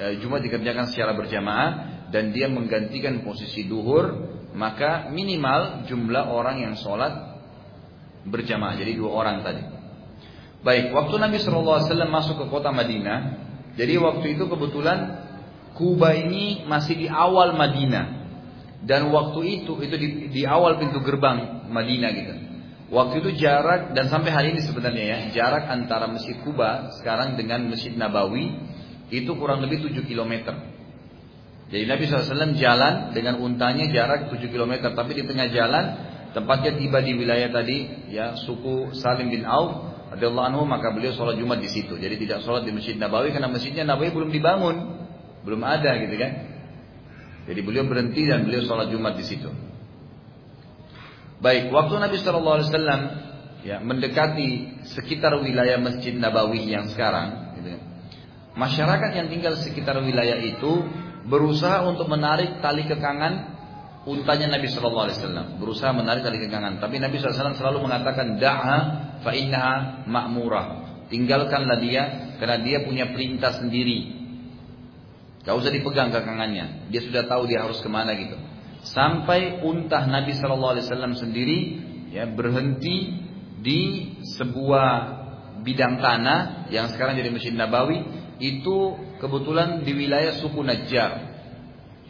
e, 0.00 0.04
Jumat 0.24 0.40
dikerjakan 0.40 0.88
secara 0.88 1.12
berjamaah 1.12 1.68
dan 2.08 2.32
dia 2.32 2.48
menggantikan 2.48 3.20
posisi 3.20 3.68
duhur 3.68 4.32
maka 4.56 5.12
minimal 5.12 5.84
jumlah 5.84 6.32
orang 6.32 6.64
yang 6.64 6.74
sholat 6.80 7.29
berjamaah. 8.26 8.76
Jadi 8.76 8.96
dua 8.96 9.10
orang 9.14 9.40
tadi. 9.46 9.62
Baik, 10.60 10.92
waktu 10.92 11.14
Nabi 11.16 11.40
SAW 11.40 11.88
masuk 12.12 12.36
ke 12.36 12.46
kota 12.52 12.68
Madinah, 12.68 13.48
jadi 13.80 13.96
waktu 13.96 14.36
itu 14.36 14.44
kebetulan 14.44 15.30
Kuba 15.70 16.12
ini 16.12 16.68
masih 16.68 16.98
di 16.98 17.08
awal 17.08 17.56
Madinah. 17.56 18.20
Dan 18.84 19.08
waktu 19.12 19.40
itu 19.60 19.80
itu 19.80 19.96
di, 19.96 20.08
di 20.28 20.42
awal 20.44 20.76
pintu 20.76 21.00
gerbang 21.00 21.68
Madinah 21.72 22.10
gitu. 22.12 22.34
Waktu 22.90 23.22
itu 23.22 23.30
jarak 23.38 23.94
dan 23.94 24.10
sampai 24.10 24.34
hari 24.34 24.50
ini 24.50 24.60
sebenarnya 24.66 25.04
ya, 25.04 25.18
jarak 25.30 25.70
antara 25.70 26.10
Masjid 26.10 26.36
Kuba 26.42 26.90
sekarang 26.98 27.38
dengan 27.38 27.70
Masjid 27.70 27.94
Nabawi 27.94 28.50
itu 29.14 29.30
kurang 29.38 29.62
lebih 29.62 29.86
7 29.88 30.04
km. 30.04 30.58
Jadi 31.70 31.84
Nabi 31.86 32.02
SAW 32.10 32.58
jalan 32.58 33.14
dengan 33.14 33.38
untanya 33.38 33.86
jarak 33.94 34.26
7 34.34 34.42
km, 34.50 34.90
tapi 34.90 35.12
di 35.14 35.22
tengah 35.22 35.48
jalan 35.54 35.84
tempatnya 36.32 36.78
tiba 36.78 37.02
di 37.02 37.12
wilayah 37.14 37.50
tadi, 37.50 38.08
ya 38.10 38.38
suku 38.38 38.94
Salim 38.94 39.30
bin 39.30 39.42
Auf 39.46 39.90
radhiyallahu 40.10 40.46
anhu 40.50 40.62
maka 40.66 40.90
beliau 40.90 41.14
sholat 41.14 41.38
Jumat 41.38 41.62
di 41.62 41.70
situ. 41.70 41.94
Jadi 41.94 42.18
tidak 42.18 42.42
sholat 42.42 42.66
di 42.66 42.74
Masjid 42.74 42.98
Nabawi 42.98 43.30
karena 43.30 43.46
Masjidnya 43.46 43.86
Nabawi 43.86 44.10
belum 44.10 44.30
dibangun, 44.34 44.76
belum 45.46 45.62
ada 45.62 45.94
gitu 46.02 46.14
kan. 46.18 46.32
Jadi 47.50 47.60
beliau 47.62 47.86
berhenti 47.86 48.26
dan 48.26 48.46
beliau 48.46 48.62
sholat 48.66 48.90
Jumat 48.90 49.14
di 49.18 49.24
situ. 49.26 49.50
Baik, 51.40 51.72
waktu 51.72 51.96
Nabi 51.96 52.20
Shallallahu 52.20 52.56
Alaihi 52.60 52.68
Wasallam 52.68 53.00
ya 53.64 53.76
mendekati 53.80 54.48
sekitar 54.92 55.32
wilayah 55.40 55.80
Masjid 55.80 56.12
Nabawi 56.12 56.68
yang 56.68 56.88
sekarang, 56.92 57.56
gitu, 57.56 57.76
kan. 57.76 57.82
masyarakat 58.60 59.10
yang 59.16 59.28
tinggal 59.32 59.56
sekitar 59.56 59.96
wilayah 60.04 60.36
itu 60.36 60.84
berusaha 61.24 61.84
untuk 61.88 62.12
menarik 62.12 62.60
tali 62.60 62.84
kekangan 62.84 63.59
untanya 64.10 64.58
Nabi 64.58 64.66
Shallallahu 64.66 65.06
Alaihi 65.06 65.18
Wasallam, 65.22 65.46
berusaha 65.62 65.94
menarik 65.94 66.26
tali 66.26 66.42
kekangan. 66.42 66.82
Tapi 66.82 66.98
Nabi 66.98 67.22
SAW 67.22 67.54
selalu 67.54 67.78
mengatakan 67.86 68.42
da'a 68.42 68.78
fa 69.22 69.32
innaha 69.32 70.04
ma'murah. 70.10 70.66
Tinggalkanlah 71.10 71.78
dia 71.78 72.34
karena 72.38 72.58
dia 72.62 72.82
punya 72.82 73.10
perintah 73.14 73.54
sendiri. 73.58 74.20
Gak 75.42 75.56
usah 75.56 75.72
dipegang 75.72 76.12
kekangannya. 76.12 76.90
Dia 76.92 77.00
sudah 77.02 77.24
tahu 77.26 77.48
dia 77.48 77.64
harus 77.64 77.80
ke 77.80 77.88
mana 77.88 78.12
gitu. 78.18 78.36
Sampai 78.84 79.62
untah 79.64 80.04
Nabi 80.06 80.34
Shallallahu 80.34 80.72
Alaihi 80.78 80.86
Wasallam 80.88 81.14
sendiri 81.16 81.58
ya 82.10 82.26
berhenti 82.26 83.16
di 83.60 83.80
sebuah 84.38 84.88
bidang 85.60 86.00
tanah 86.00 86.70
yang 86.72 86.88
sekarang 86.88 87.20
jadi 87.20 87.28
Masjid 87.28 87.52
Nabawi 87.52 88.00
itu 88.40 88.96
kebetulan 89.20 89.84
di 89.84 89.92
wilayah 89.92 90.40
suku 90.40 90.64
Najjar. 90.64 91.29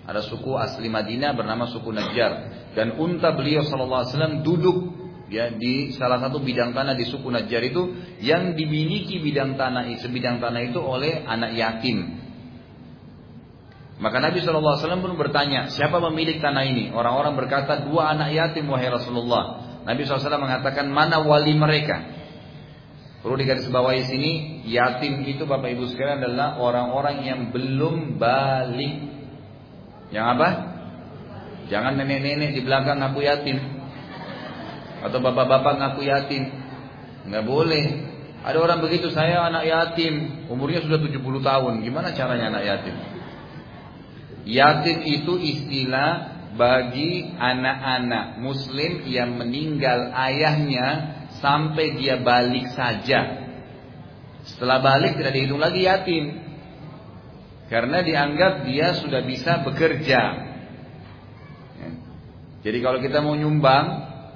Ada 0.09 0.27
suku 0.27 0.57
asli 0.57 0.89
Madinah 0.89 1.37
bernama 1.37 1.69
suku 1.69 1.93
Najjar 1.93 2.33
dan 2.73 2.97
unta 2.97 3.37
beliau 3.37 3.63
sallallahu 3.63 4.01
alaihi 4.05 4.13
wasallam 4.17 4.37
duduk 4.41 4.79
ya 5.31 5.55
di 5.55 5.95
salah 5.95 6.19
satu 6.19 6.43
bidang 6.43 6.75
tanah 6.75 6.99
di 6.99 7.07
suku 7.07 7.31
Najjar 7.31 7.63
itu 7.63 7.95
yang 8.19 8.59
dimiliki 8.59 9.23
bidang 9.23 9.55
tanah 9.55 9.87
sebidang 10.03 10.43
tanah 10.43 10.61
itu 10.67 10.81
oleh 10.83 11.23
anak 11.23 11.55
yatim. 11.55 12.21
Maka 14.01 14.17
Nabi 14.17 14.41
SAW 14.41 15.05
pun 15.05 15.13
bertanya, 15.21 15.69
siapa 15.77 16.01
pemilik 16.01 16.41
tanah 16.41 16.65
ini? 16.65 16.89
Orang-orang 16.89 17.37
berkata, 17.37 17.85
dua 17.85 18.17
anak 18.17 18.33
yatim 18.33 18.65
wahai 18.73 18.89
Rasulullah. 18.89 19.77
Nabi 19.85 20.09
SAW 20.09 20.41
mengatakan, 20.41 20.89
mana 20.89 21.21
wali 21.21 21.53
mereka? 21.53 22.01
Perlu 23.21 23.37
digarisbawahi 23.37 24.09
sini, 24.09 24.33
yatim 24.73 25.21
itu 25.29 25.45
Bapak 25.45 25.77
Ibu 25.77 25.93
sekalian 25.93 26.25
adalah 26.25 26.57
orang-orang 26.57 27.17
yang 27.29 27.41
belum 27.53 28.17
balik. 28.17 29.20
Yang 30.11 30.27
apa? 30.37 30.49
Jangan 31.70 31.95
nenek-nenek 31.95 32.51
di 32.59 32.61
belakang 32.66 32.99
ngaku 32.99 33.23
yatim. 33.23 33.59
Atau 35.07 35.23
bapak-bapak 35.23 35.74
ngaku 35.78 36.03
yatim. 36.07 36.51
Nggak 37.31 37.45
boleh. 37.47 37.85
Ada 38.41 38.59
orang 38.59 38.81
begitu, 38.82 39.12
saya 39.15 39.47
anak 39.47 39.65
yatim. 39.69 40.47
Umurnya 40.51 40.82
sudah 40.82 40.99
70 40.99 41.23
tahun. 41.45 41.74
Gimana 41.87 42.11
caranya 42.16 42.51
anak 42.51 42.65
yatim? 42.66 42.97
Yatim 44.51 44.99
itu 45.07 45.37
istilah 45.39 46.41
bagi 46.59 47.31
anak-anak 47.39 48.43
muslim 48.43 49.07
yang 49.07 49.39
meninggal 49.39 50.11
ayahnya 50.11 50.87
sampai 51.39 51.95
dia 51.95 52.19
balik 52.19 52.74
saja. 52.74 53.47
Setelah 54.43 54.82
balik 54.82 55.20
tidak 55.20 55.37
dihitung 55.37 55.62
lagi 55.62 55.87
yatim. 55.87 56.50
Karena 57.71 58.03
dianggap 58.03 58.67
dia 58.67 58.99
sudah 58.99 59.23
bisa 59.23 59.63
bekerja. 59.63 60.21
Ya. 61.79 61.91
Jadi 62.67 62.79
kalau 62.83 62.99
kita 62.99 63.23
mau 63.23 63.39
nyumbang, 63.39 63.87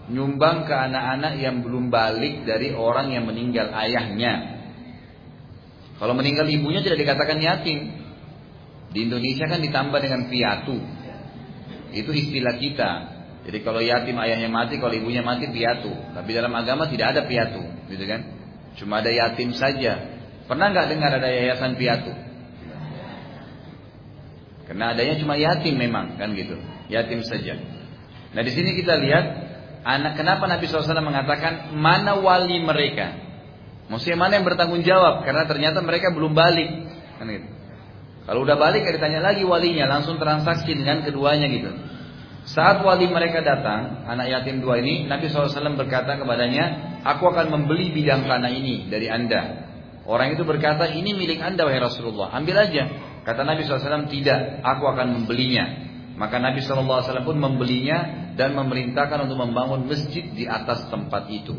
nyumbang 0.06 0.70
ke 0.70 0.74
anak-anak 0.74 1.43
yang 1.43 1.66
belum 1.66 1.90
balik 1.90 2.47
dari 2.47 2.70
orang 2.70 3.11
yang 3.11 3.27
meninggal 3.27 3.74
ayahnya. 3.74 4.55
Kalau 5.98 6.15
meninggal 6.15 6.47
ibunya 6.47 6.78
tidak 6.86 7.02
dikatakan 7.02 7.43
yatim. 7.43 8.06
Di 8.94 9.02
Indonesia 9.02 9.51
kan 9.51 9.59
ditambah 9.59 9.98
dengan 9.98 10.31
piatu. 10.31 10.78
Itu 11.90 12.15
istilah 12.15 12.55
kita. 12.62 12.90
Jadi 13.51 13.59
kalau 13.66 13.82
yatim 13.82 14.15
ayahnya 14.23 14.47
mati, 14.47 14.78
kalau 14.78 14.94
ibunya 14.94 15.27
mati 15.27 15.51
piatu. 15.51 15.90
Tapi 15.90 16.31
dalam 16.31 16.55
agama 16.55 16.86
tidak 16.86 17.19
ada 17.19 17.27
piatu, 17.27 17.61
gitu 17.90 18.05
kan? 18.06 18.20
Cuma 18.78 19.02
ada 19.02 19.11
yatim 19.11 19.51
saja. 19.59 20.23
Pernah 20.47 20.70
nggak 20.70 20.86
dengar 20.94 21.11
ada 21.19 21.28
yayasan 21.28 21.74
piatu? 21.74 22.34
Karena 24.65 24.97
adanya 24.97 25.20
cuma 25.20 25.36
yatim 25.36 25.77
memang, 25.77 26.16
kan 26.16 26.32
gitu. 26.32 26.57
Yatim 26.89 27.20
saja. 27.24 27.57
Nah 28.32 28.43
di 28.43 28.51
sini 28.51 28.73
kita 28.74 28.97
lihat 28.97 29.24
anak 29.85 30.16
kenapa 30.16 30.49
Nabi 30.49 30.65
SAW 30.65 30.89
mengatakan 31.05 31.77
mana 31.77 32.16
wali 32.19 32.59
mereka? 32.65 33.24
Maksudnya 33.93 34.16
mana 34.16 34.41
yang 34.41 34.49
bertanggung 34.49 34.81
jawab? 34.81 35.28
Karena 35.28 35.45
ternyata 35.45 35.85
mereka 35.85 36.09
belum 36.11 36.32
balik, 36.32 36.69
kan 37.20 37.28
gitu. 37.28 37.49
Kalau 38.24 38.41
udah 38.41 38.57
balik, 38.57 38.89
ditanya 38.89 39.20
lagi 39.20 39.45
walinya, 39.45 39.85
langsung 39.85 40.16
transaksi 40.16 40.73
dengan 40.73 41.05
keduanya 41.05 41.45
gitu. 41.45 41.69
Saat 42.49 42.81
wali 42.81 43.05
mereka 43.09 43.45
datang, 43.45 44.09
anak 44.09 44.32
yatim 44.32 44.65
dua 44.65 44.81
ini, 44.81 45.05
Nabi 45.05 45.28
SAW 45.28 45.77
berkata 45.77 46.16
kepadanya, 46.16 46.97
Aku 47.05 47.28
akan 47.28 47.53
membeli 47.53 47.93
bidang 47.93 48.24
tanah 48.24 48.49
ini 48.49 48.89
dari 48.89 49.12
anda. 49.12 49.69
Orang 50.09 50.36
itu 50.36 50.45
berkata, 50.45 50.89
ini 50.93 51.12
milik 51.16 51.41
anda 51.41 51.65
wahai 51.65 51.81
Rasulullah, 51.81 52.32
ambil 52.32 52.65
aja. 52.65 52.85
Kata 53.24 53.40
Nabi 53.42 53.64
SAW, 53.64 54.12
tidak, 54.12 54.60
aku 54.60 54.84
akan 54.84 55.20
membelinya. 55.20 55.64
Maka 56.14 56.38
Nabi 56.38 56.60
SAW 56.60 57.24
pun 57.24 57.36
membelinya 57.40 58.30
dan 58.38 58.52
memerintahkan 58.55 59.26
untuk 59.26 59.40
membangun 59.40 59.88
masjid 59.88 60.22
di 60.30 60.44
atas 60.44 60.86
tempat 60.92 61.26
itu. 61.32 61.56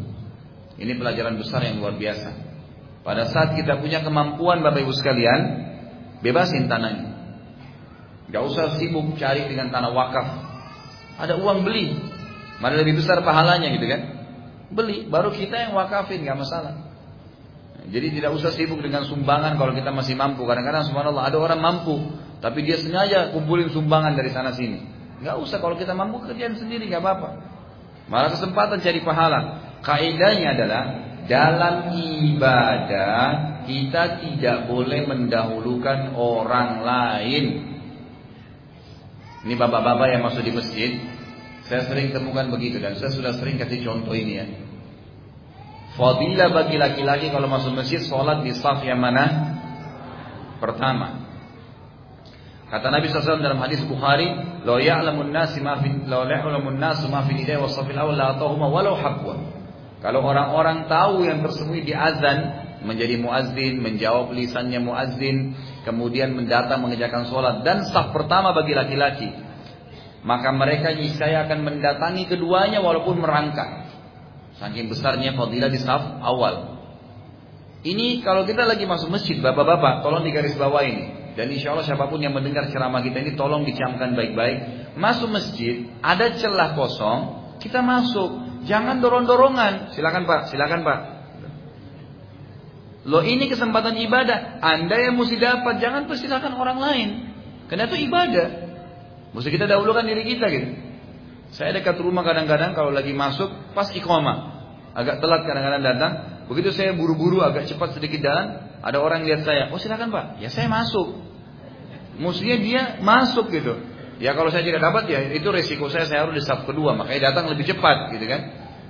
Ini 0.77 0.93
pelajaran 0.95 1.35
besar 1.41 1.65
yang 1.65 1.81
luar 1.81 1.97
biasa. 1.97 2.29
Pada 3.01 3.29
saat 3.29 3.57
kita 3.57 3.81
punya 3.81 4.05
kemampuan 4.05 4.61
Bapak 4.61 4.85
Ibu 4.85 4.93
sekalian, 4.93 5.41
bebasin 6.21 6.69
tanahnya. 6.69 7.11
Gak 8.29 8.43
usah 8.45 8.77
sibuk 8.81 9.17
cari 9.17 9.45
dengan 9.45 9.69
tanah 9.69 9.91
wakaf 9.93 10.27
ada 11.15 11.39
uang 11.39 11.63
beli. 11.63 11.95
Mana 12.59 12.79
lebih 12.79 12.99
besar 12.99 13.19
pahalanya 13.23 13.71
gitu 13.71 13.87
kan? 13.87 14.01
Beli, 14.71 15.07
baru 15.07 15.31
kita 15.31 15.69
yang 15.69 15.71
wakafin 15.75 16.23
nggak 16.23 16.39
masalah. 16.39 16.84
Jadi 17.85 18.07
tidak 18.17 18.33
usah 18.33 18.51
sibuk 18.53 18.81
dengan 18.81 19.05
sumbangan 19.05 19.57
kalau 19.61 19.73
kita 19.73 19.93
masih 19.93 20.17
mampu. 20.17 20.45
Kadang-kadang 20.45 20.89
subhanallah 20.89 21.29
ada 21.29 21.37
orang 21.37 21.59
mampu, 21.61 21.95
tapi 22.41 22.65
dia 22.65 22.81
sengaja 22.81 23.33
kumpulin 23.35 23.69
sumbangan 23.69 24.17
dari 24.17 24.33
sana 24.33 24.53
sini. 24.53 24.81
Nggak 25.21 25.35
usah 25.41 25.57
kalau 25.61 25.77
kita 25.77 25.93
mampu 25.93 26.21
kerjaan 26.25 26.57
sendiri 26.57 26.89
nggak 26.89 27.01
apa-apa. 27.01 27.29
Malah 28.09 28.29
kesempatan 28.33 28.81
cari 28.81 28.99
pahala. 29.05 29.39
Kaidahnya 29.85 30.57
adalah 30.57 30.83
dalam 31.29 31.93
ibadah 31.93 33.21
kita 33.65 34.21
tidak 34.21 34.69
boleh 34.69 35.09
mendahulukan 35.09 36.13
orang 36.13 36.85
lain 36.85 37.75
ini 39.45 39.53
bapak-bapak 39.53 40.09
yang 40.09 40.25
masuk 40.25 40.41
di 40.41 40.49
masjid, 40.49 40.91
saya 41.69 41.85
sering 41.85 42.09
temukan 42.09 42.49
begitu 42.49 42.81
dan 42.81 42.97
saya 42.97 43.13
sudah 43.13 43.37
sering 43.37 43.61
kasih 43.61 43.85
contoh 43.85 44.17
ini 44.17 44.41
ya. 44.41 44.45
Fadilah 45.95 46.51
bagi 46.51 46.76
laki-laki 46.76 47.31
kalau 47.31 47.47
masuk 47.47 47.72
masjid 47.72 48.03
sholat 48.03 48.43
di 48.43 48.51
saf 48.51 48.84
yang 48.84 48.99
mana? 48.99 49.55
Pertama. 50.59 51.23
Kata 52.67 52.91
Nabi 52.91 53.07
SAW 53.07 53.39
dalam 53.39 53.61
hadis 53.63 53.80
Bukhari, 53.88 54.27
"Lau 54.67 54.76
ya'lamun 54.76 55.31
nasi 55.31 55.63
ma 55.63 55.80
fi 55.80 55.88
lau 56.03 56.27
ya'lamun 56.27 56.76
nasu 56.76 57.07
ma 57.07 57.23
fi 57.23 57.39
nidai 57.39 57.55
wa 57.55 57.72
safil 57.72 57.95
awal 57.95 58.17
la 58.17 58.35
atahuma 58.35 58.67
walau 58.67 58.99
habwa." 58.99 59.39
Kalau 60.03 60.19
orang-orang 60.19 60.91
tahu 60.91 61.23
yang 61.23 61.39
tersembunyi 61.39 61.88
di 61.88 61.93
azan, 61.95 62.65
menjadi 62.84 63.15
muazzin, 63.15 63.80
menjawab 63.80 64.35
lisannya 64.35 64.84
muazzin, 64.84 65.55
kemudian 65.88 66.35
mendatang 66.35 66.84
mengerjakan 66.84 67.26
sholat 67.31 67.63
dan 67.63 67.88
saf 67.88 68.11
pertama 68.11 68.51
bagi 68.51 68.76
laki-laki. 68.76 69.30
Maka 70.26 70.49
mereka 70.51 70.91
niscaya 70.91 71.45
akan 71.45 71.59
mendatangi 71.63 72.26
keduanya 72.27 72.81
walaupun 72.81 73.22
merangkak. 73.22 73.84
Saking 74.56 74.88
besarnya 74.88 75.36
fadilah 75.36 75.68
di 75.68 75.80
saf 75.80 76.23
awal. 76.23 76.80
Ini 77.86 78.26
kalau 78.26 78.48
kita 78.48 78.65
lagi 78.65 78.88
masuk 78.90 79.14
masjid, 79.14 79.38
bapak-bapak, 79.38 80.02
tolong 80.02 80.26
digaris 80.26 80.57
bawah 80.57 80.82
ini. 80.82 81.36
Dan 81.36 81.52
insya 81.52 81.76
Allah 81.76 81.86
siapa 81.86 82.07
pun 82.07 82.18
yang 82.18 82.32
mendengar 82.32 82.65
ceramah 82.72 83.03
kita 83.03 83.22
ini 83.22 83.36
tolong 83.36 83.68
dicamkan 83.68 84.15
baik-baik. 84.15 84.90
Masuk 84.95 85.30
masjid, 85.30 85.86
ada 85.99 86.34
celah 86.34 86.73
kosong, 86.73 87.19
kita 87.60 87.84
masuk. 87.84 88.64
Jangan 88.65 88.98
dorong-dorongan. 89.03 89.94
Silakan 89.94 90.26
Pak, 90.26 90.49
silakan 90.49 90.82
Pak. 90.82 90.99
Loh 93.06 93.22
ini 93.22 93.45
kesempatan 93.45 93.94
ibadah. 94.02 94.57
Anda 94.65 94.98
yang 94.98 95.22
mesti 95.22 95.38
dapat, 95.38 95.77
jangan 95.77 96.10
persilakan 96.10 96.57
orang 96.57 96.80
lain. 96.82 97.10
Karena 97.69 97.86
itu 97.86 98.02
ibadah. 98.10 98.48
Mesti 99.38 99.49
kita 99.53 99.69
dahulukan 99.69 100.02
diri 100.07 100.26
kita 100.26 100.45
gitu. 100.49 100.84
Saya 101.53 101.76
dekat 101.77 101.99
rumah 102.01 102.26
kadang-kadang 102.26 102.73
kalau 102.73 102.89
lagi 102.89 103.13
masuk 103.13 103.51
pas 103.77 103.89
iqamah. 103.91 104.38
Agak 104.95 105.19
telat 105.19 105.43
kadang-kadang 105.45 105.84
datang. 105.84 106.13
Begitu 106.47 106.72
saya 106.73 106.93
buru-buru 106.93 107.41
agak 107.41 107.65
cepat 107.65 107.97
sedikit 107.97 108.22
jalan, 108.22 108.77
ada 108.85 108.97
orang 109.01 109.26
lihat 109.26 109.43
saya. 109.43 109.73
Oh 109.73 109.81
silakan 109.81 110.13
pak, 110.13 110.26
ya 110.41 110.49
saya 110.53 110.69
masuk. 110.69 111.22
Mestinya 112.15 112.57
dia 112.61 112.81
masuk 113.01 113.51
gitu. 113.51 113.81
Ya 114.23 114.31
kalau 114.31 114.47
saya 114.47 114.63
tidak 114.63 114.80
dapat 114.80 115.11
ya 115.11 115.19
itu 115.35 115.43
resiko 115.51 115.91
saya 115.91 116.07
saya 116.07 116.23
harus 116.23 116.39
di 116.39 116.43
saf 116.47 116.63
kedua 116.63 116.95
makanya 116.95 117.35
datang 117.35 117.51
lebih 117.51 117.67
cepat 117.67 118.15
gitu 118.15 118.26
kan. 118.30 118.41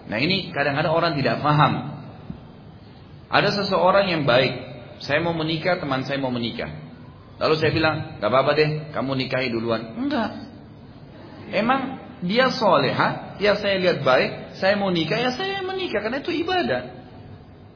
Nah 0.05 0.21
ini 0.21 0.53
kadang-kadang 0.53 0.93
orang 0.93 1.17
tidak 1.17 1.41
paham. 1.41 1.97
Ada 3.25 3.49
seseorang 3.57 4.05
yang 4.13 4.23
baik, 4.29 4.53
saya 5.01 5.19
mau 5.25 5.33
menikah, 5.33 5.81
teman 5.81 6.05
saya 6.05 6.21
mau 6.21 6.29
menikah. 6.29 6.69
Lalu 7.41 7.53
saya 7.59 7.71
bilang, 7.75 8.21
gak 8.21 8.29
apa-apa 8.31 8.51
deh, 8.55 8.69
kamu 8.95 9.11
nikahi 9.25 9.51
duluan. 9.51 9.97
Enggak. 9.97 10.45
Emang 11.51 12.04
dia 12.23 12.47
soleha, 12.53 13.35
ya 13.41 13.59
saya 13.59 13.75
lihat 13.81 13.99
baik, 14.05 14.55
saya 14.59 14.79
mau 14.79 14.87
nikah, 14.87 15.19
ya 15.19 15.35
saya 15.35 15.59
menikah, 15.65 15.99
karena 15.99 16.23
itu 16.23 16.31
ibadah. 16.31 16.95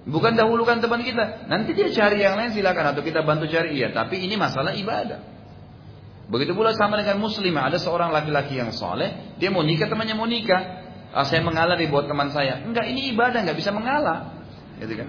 Bukan 0.10 0.34
dahulukan 0.40 0.80
teman 0.80 1.04
kita. 1.04 1.46
Nanti 1.52 1.76
dia 1.76 1.92
cari 1.92 2.24
yang 2.24 2.40
lain 2.40 2.56
silakan 2.56 2.96
atau 2.96 3.04
kita 3.04 3.22
bantu 3.22 3.46
cari 3.52 3.78
iya. 3.78 3.92
Tapi 3.92 4.24
ini 4.24 4.40
masalah 4.40 4.74
ibadah. 4.74 5.22
Begitu 6.30 6.56
pula 6.56 6.72
sama 6.74 6.98
dengan 6.98 7.20
muslimah. 7.22 7.70
Ada 7.70 7.78
seorang 7.84 8.10
laki-laki 8.10 8.58
yang 8.58 8.72
soleh. 8.72 9.38
Dia 9.38 9.54
mau 9.54 9.62
nikah 9.62 9.86
temannya 9.92 10.16
mau 10.18 10.26
nikah. 10.26 10.88
Ah, 11.14 11.26
saya 11.26 11.46
mengalah 11.46 11.78
nih 11.78 11.90
buat 11.90 12.10
teman 12.10 12.34
saya. 12.34 12.64
Enggak 12.64 12.90
ini 12.90 13.14
ibadah 13.14 13.44
nggak 13.44 13.58
bisa 13.58 13.70
mengalah. 13.70 14.40
Gitu 14.82 14.94
kan? 14.98 15.08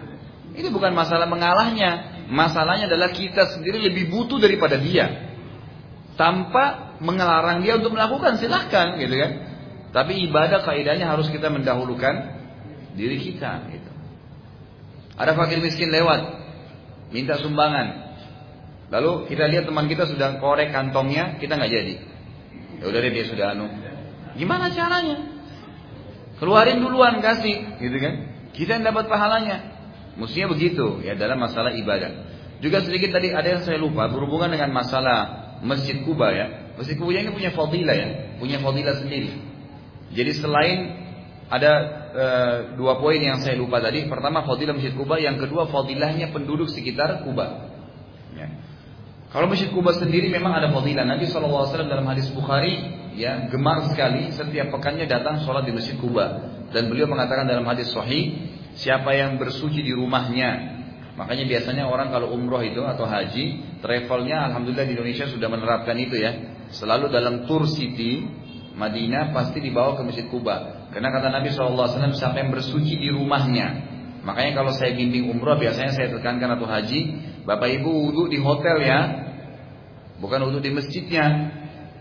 Ini 0.58 0.68
bukan 0.68 0.92
masalah 0.92 1.30
mengalahnya. 1.30 2.24
Masalahnya 2.28 2.90
adalah 2.90 3.14
kita 3.14 3.56
sendiri 3.56 3.78
lebih 3.80 4.10
butuh 4.10 4.36
daripada 4.42 4.76
dia. 4.76 5.32
Tanpa 6.18 6.89
mengelarang 7.00 7.64
dia 7.64 7.80
untuk 7.80 7.96
melakukan 7.96 8.36
silahkan 8.36 9.00
gitu 9.00 9.16
kan. 9.16 9.32
Tapi 9.90 10.22
ibadah 10.30 10.62
kaidahnya 10.62 11.10
harus 11.10 11.26
kita 11.32 11.50
mendahulukan 11.50 12.38
diri 12.94 13.18
kita. 13.18 13.66
Gitu. 13.72 13.90
Ada 15.18 15.34
fakir 15.34 15.58
miskin 15.58 15.90
lewat, 15.90 16.20
minta 17.10 17.36
sumbangan. 17.40 18.14
Lalu 18.90 19.30
kita 19.30 19.50
lihat 19.50 19.66
teman 19.66 19.86
kita 19.90 20.06
sudah 20.06 20.38
korek 20.38 20.70
kantongnya, 20.70 21.38
kita 21.42 21.58
nggak 21.58 21.72
jadi. 21.72 21.94
Ya 22.80 22.84
udah 22.88 23.00
dia 23.02 23.24
sudah 23.26 23.46
anu. 23.52 23.66
Gimana 24.38 24.70
caranya? 24.70 25.18
Keluarin 26.38 26.80
duluan 26.80 27.20
kasih, 27.20 27.76
gitu 27.76 27.96
kan? 28.00 28.14
Kita 28.56 28.80
yang 28.80 28.84
dapat 28.88 29.12
pahalanya. 29.12 29.76
Mestinya 30.16 30.50
begitu, 30.50 31.04
ya 31.04 31.14
dalam 31.14 31.38
masalah 31.38 31.76
ibadah. 31.76 32.26
Juga 32.60 32.84
sedikit 32.84 33.16
tadi 33.16 33.32
ada 33.32 33.46
yang 33.56 33.62
saya 33.64 33.76
lupa 33.80 34.08
berhubungan 34.08 34.52
dengan 34.52 34.72
masalah 34.72 35.18
Masjid 35.60 36.00
Kuba 36.04 36.32
ya. 36.32 36.46
Masjid 36.80 36.96
Kuba 36.96 37.12
ini 37.12 37.28
punya 37.28 37.52
fadilah 37.52 37.92
ya, 37.92 38.08
punya 38.40 38.56
fadilah 38.56 38.96
sendiri. 39.04 39.36
Jadi 40.16 40.32
selain 40.32 40.78
ada 41.52 41.72
e, 42.08 42.26
dua 42.80 42.96
poin 42.96 43.20
yang 43.20 43.36
saya 43.44 43.60
lupa 43.60 43.84
tadi. 43.84 44.08
Pertama 44.08 44.48
fadilah 44.48 44.72
Masjid 44.72 44.96
Kuba, 44.96 45.20
yang 45.20 45.36
kedua 45.36 45.68
fadilahnya 45.68 46.32
penduduk 46.32 46.72
sekitar 46.72 47.20
Kuba. 47.20 47.68
Ya. 48.32 48.48
Kalau 49.28 49.44
Masjid 49.52 49.68
Kuba 49.68 49.92
sendiri 49.92 50.32
memang 50.32 50.56
ada 50.56 50.72
fadilah. 50.72 51.04
Nabi 51.04 51.28
SAW 51.28 51.68
dalam 51.68 52.08
hadis 52.08 52.32
Bukhari 52.32 52.96
ya 53.12 53.52
gemar 53.52 53.92
sekali 53.92 54.32
setiap 54.32 54.72
pekannya 54.72 55.04
datang 55.04 55.44
sholat 55.44 55.68
di 55.68 55.76
Masjid 55.76 56.00
Kuba. 56.00 56.48
Dan 56.72 56.88
beliau 56.88 57.12
mengatakan 57.12 57.44
dalam 57.44 57.68
hadis 57.68 57.92
Sahih, 57.92 58.40
siapa 58.72 59.12
yang 59.12 59.36
bersuci 59.36 59.84
di 59.84 59.92
rumahnya. 59.92 60.80
Makanya 61.20 61.44
biasanya 61.44 61.84
orang 61.92 62.08
kalau 62.08 62.32
umroh 62.32 62.64
itu 62.64 62.80
atau 62.80 63.04
haji, 63.04 63.76
travelnya 63.84 64.48
alhamdulillah 64.48 64.88
di 64.88 64.96
Indonesia 64.96 65.28
sudah 65.28 65.52
menerapkan 65.52 65.92
itu 66.00 66.16
ya. 66.16 66.32
Selalu 66.70 67.10
dalam 67.10 67.50
tour 67.50 67.66
city 67.66 68.40
Madinah 68.80 69.34
pasti 69.34 69.58
dibawa 69.60 69.98
ke 69.98 70.02
Masjid 70.06 70.26
Kuba. 70.30 70.88
Karena 70.94 71.12
kata 71.12 71.28
Nabi 71.28 71.52
SAW 71.52 72.00
yang 72.10 72.50
bersuci 72.50 72.96
di 72.96 73.12
rumahnya. 73.12 73.90
Makanya 74.24 74.52
kalau 74.56 74.72
saya 74.72 74.96
bimbing 74.96 75.28
umroh 75.28 75.56
biasanya 75.56 75.92
saya 75.96 76.08
tekankan 76.12 76.56
atau 76.56 76.68
haji, 76.68 77.00
Bapak 77.44 77.68
Ibu 77.80 77.90
wudhu 77.90 78.22
di 78.32 78.38
hotel 78.40 78.80
ya. 78.84 79.00
Bukan 80.20 80.38
wudhu 80.48 80.60
di 80.64 80.70
masjidnya. 80.72 81.56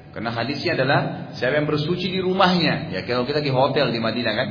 Karena 0.10 0.34
hadisnya 0.34 0.74
adalah 0.74 1.32
siapa 1.38 1.62
yang 1.62 1.68
bersuci 1.70 2.10
di 2.10 2.20
rumahnya. 2.24 2.92
Ya 2.94 3.06
kalau 3.06 3.28
kita 3.28 3.44
di 3.44 3.52
hotel 3.52 3.92
di 3.94 4.00
Madinah 4.00 4.34
kan. 4.36 4.50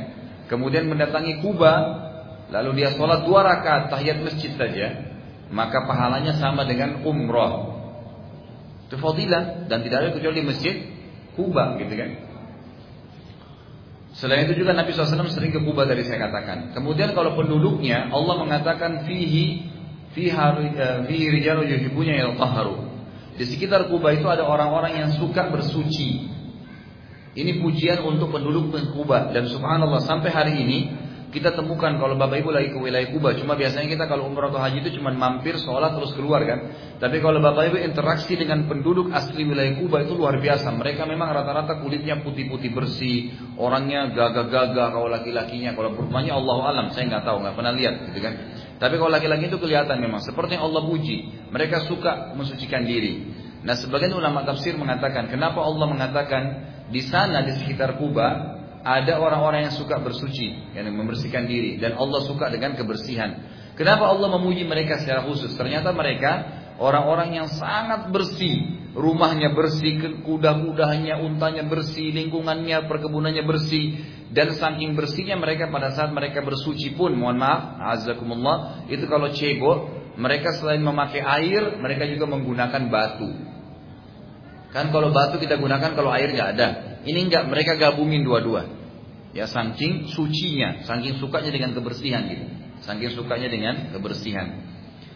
Kemudian 0.49 0.89
mendatangi 0.89 1.40
Kuba. 1.40 2.05
Lalu 2.49 2.81
dia 2.81 2.97
sholat 2.97 3.28
dua 3.28 3.45
rakaat 3.45 3.93
tahiyat 3.93 4.24
masjid 4.24 4.57
saja. 4.57 5.12
Maka 5.53 5.85
pahalanya 5.85 6.36
sama 6.40 6.65
dengan 6.65 7.05
umroh. 7.05 7.78
Itu 8.89 8.97
fadilah. 8.97 9.69
Dan 9.69 9.85
tidak 9.85 9.98
ada 10.02 10.10
kecuali 10.16 10.40
masjid 10.43 10.74
Kuba 11.39 11.78
gitu 11.78 11.94
kan. 11.94 12.10
Selain 14.19 14.51
itu 14.51 14.59
juga 14.59 14.74
Nabi 14.74 14.90
SAW 14.90 15.31
sering 15.31 15.55
ke 15.55 15.62
Kuba 15.62 15.86
dari 15.86 16.02
saya 16.02 16.27
katakan. 16.27 16.74
Kemudian 16.74 17.15
kalau 17.15 17.39
penduduknya 17.39 18.10
Allah 18.10 18.43
mengatakan 18.43 19.06
fihi 19.06 19.70
fihi 20.10 20.35
eh, 20.35 21.06
rijalu 21.06 21.70
yuhibbunya 21.70 22.27
yatahharu. 22.27 22.89
Di 23.39 23.47
sekitar 23.47 23.86
Kuba 23.86 24.10
itu 24.19 24.27
ada 24.27 24.43
orang-orang 24.43 24.98
yang 24.98 25.10
suka 25.15 25.47
bersuci. 25.47 26.27
Ini 27.39 27.62
pujian 27.62 28.02
untuk 28.02 28.35
penduduk 28.35 28.74
Kuba 28.90 29.31
dan 29.31 29.47
subhanallah 29.47 30.02
sampai 30.02 30.35
hari 30.35 30.55
ini 30.59 30.78
kita 31.29 31.53
temukan 31.53 31.93
kalau 32.01 32.17
Bapak 32.17 32.41
Ibu 32.41 32.49
lagi 32.49 32.73
ke 32.73 32.79
wilayah 32.81 33.13
Kuba, 33.13 33.37
cuma 33.37 33.53
biasanya 33.53 33.85
kita 33.85 34.05
kalau 34.09 34.33
umrah 34.33 34.49
atau 34.49 34.57
haji 34.57 34.81
itu 34.81 34.97
cuma 34.97 35.13
mampir, 35.13 35.61
sholat 35.61 35.93
terus 35.93 36.17
keluar 36.17 36.41
kan. 36.49 36.73
Tapi 36.97 37.21
kalau 37.21 37.37
Bapak 37.45 37.69
Ibu 37.69 37.77
interaksi 37.85 38.33
dengan 38.33 38.65
penduduk 38.65 39.13
asli 39.13 39.45
wilayah 39.45 39.77
Kuba 39.77 40.09
itu 40.09 40.17
luar 40.17 40.41
biasa. 40.41 40.73
Mereka 40.73 41.05
memang 41.05 41.29
rata-rata 41.29 41.85
kulitnya 41.85 42.25
putih-putih 42.25 42.73
bersih, 42.73 43.37
orangnya 43.61 44.09
gagah-gagah 44.09 44.89
kalau 44.89 45.09
laki-lakinya, 45.13 45.77
kalau 45.77 45.93
perempuannya 45.93 46.33
Allah 46.33 46.57
alam, 46.65 46.87
saya 46.97 47.05
nggak 47.13 47.25
tahu, 47.29 47.37
nggak 47.45 47.55
pernah 47.61 47.73
lihat 47.77 47.95
gitu 48.09 48.21
kan. 48.25 48.35
Tapi 48.81 48.95
kalau 48.97 49.13
laki-laki 49.13 49.53
itu 49.53 49.59
kelihatan 49.61 50.01
memang 50.01 50.25
seperti 50.25 50.57
yang 50.57 50.65
Allah 50.65 50.83
puji, 50.89 51.17
mereka 51.53 51.85
suka 51.85 52.33
mensucikan 52.33 52.89
diri. 52.89 53.37
Nah, 53.69 53.77
sebagian 53.77 54.17
ulama 54.17 54.49
tafsir 54.49 54.81
mengatakan, 54.81 55.29
kenapa 55.29 55.61
Allah 55.61 55.87
mengatakan 55.93 56.43
di 56.89 57.05
sana 57.05 57.45
di 57.45 57.53
sekitar 57.53 58.01
Kuba 58.01 58.57
ada 58.89 59.20
orang-orang 59.20 59.69
yang 59.69 59.74
suka 59.77 60.01
bersuci, 60.01 60.73
yang 60.73 60.89
membersihkan 60.97 61.44
diri 61.44 61.77
dan 61.77 62.01
Allah 62.01 62.24
suka 62.24 62.48
dengan 62.48 62.73
kebersihan. 62.73 63.36
Kenapa 63.77 64.09
Allah 64.09 64.32
memuji 64.40 64.65
mereka 64.65 64.97
secara 64.97 65.28
khusus? 65.28 65.52
Ternyata 65.52 65.93
mereka 65.93 66.32
orang-orang 66.81 67.36
yang 67.36 67.48
sangat 67.52 68.09
bersih, 68.09 68.89
rumahnya 68.97 69.52
bersih, 69.52 70.24
kuda-kudanya, 70.24 71.20
untanya 71.20 71.69
bersih, 71.69 72.16
lingkungannya, 72.16 72.89
perkebunannya 72.89 73.44
bersih 73.44 73.85
dan 74.32 74.56
saking 74.56 74.97
bersihnya 74.97 75.36
mereka 75.36 75.69
pada 75.69 75.93
saat 75.93 76.09
mereka 76.16 76.40
bersuci 76.40 76.97
pun, 76.97 77.12
mohon 77.12 77.36
maaf, 77.36 77.77
azakumullah, 78.01 78.89
itu 78.89 79.05
kalau 79.05 79.28
cebok, 79.36 79.78
mereka 80.16 80.56
selain 80.56 80.81
memakai 80.81 81.20
air, 81.20 81.77
mereka 81.77 82.09
juga 82.09 82.24
menggunakan 82.24 82.82
batu. 82.89 83.28
Kan 84.73 84.90
kalau 84.93 85.12
batu 85.12 85.36
kita 85.36 85.60
gunakan 85.60 85.93
kalau 85.93 86.12
air 86.12 86.32
nggak 86.32 86.51
ada. 86.56 86.69
Ini 87.05 87.31
enggak, 87.31 87.48
mereka 87.48 87.78
gabungin 87.78 88.20
dua-dua. 88.20 88.78
Ya 89.39 89.47
saking 89.47 90.10
sucinya, 90.10 90.82
saking 90.82 91.23
sukanya 91.23 91.55
dengan 91.55 91.70
kebersihan 91.70 92.27
gitu. 92.27 92.47
Saking 92.82 93.15
sukanya 93.15 93.47
dengan 93.47 93.94
kebersihan. 93.94 94.66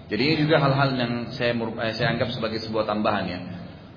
Jadi 0.06 0.22
ini 0.22 0.34
juga 0.46 0.62
hal-hal 0.62 0.94
yang 0.94 1.12
saya 1.34 1.58
eh, 1.58 1.94
saya 1.98 2.14
anggap 2.14 2.30
sebagai 2.30 2.62
sebuah 2.62 2.86
tambahan 2.86 3.24
ya. 3.26 3.38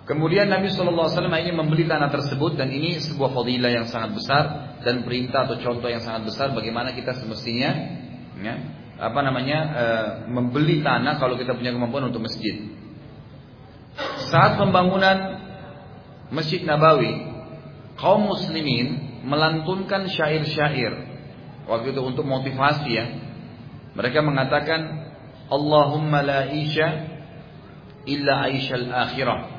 Kemudian 0.09 0.49
Nabi 0.49 0.69
SAW 0.69 1.09
ini 1.13 1.53
membeli 1.53 1.85
tanah 1.85 2.09
tersebut 2.09 2.57
dan 2.57 2.73
ini 2.73 2.97
sebuah 3.01 3.37
fadilah 3.37 3.69
yang 3.69 3.85
sangat 3.89 4.17
besar 4.17 4.43
dan 4.81 5.01
perintah 5.01 5.49
atau 5.49 5.57
contoh 5.61 5.89
yang 5.89 6.01
sangat 6.01 6.29
besar 6.29 6.53
bagaimana 6.53 6.93
kita 6.93 7.17
semestinya 7.17 7.73
ya, 8.37 8.55
apa 9.01 9.19
namanya 9.25 9.59
e, 9.73 9.85
membeli 10.29 10.85
tanah 10.85 11.17
kalau 11.17 11.33
kita 11.41 11.57
punya 11.57 11.73
kemampuan 11.73 12.13
untuk 12.13 12.21
masjid. 12.21 12.69
Saat 14.29 14.61
pembangunan 14.61 15.41
Masjid 16.29 16.61
Nabawi, 16.61 17.25
kaum 17.97 18.29
muslimin 18.29 19.04
melantunkan 19.25 20.05
syair-syair 20.05 20.93
waktu 21.65 21.97
itu 21.97 22.01
untuk 22.05 22.23
motivasi 22.29 22.89
ya. 22.93 23.05
Mereka 23.97 24.21
mengatakan 24.21 25.09
Allahumma 25.49 26.21
la 26.21 26.51
isya 26.53 26.87
illa 28.05 28.45
aishal 28.47 28.85
akhirah. 28.85 29.51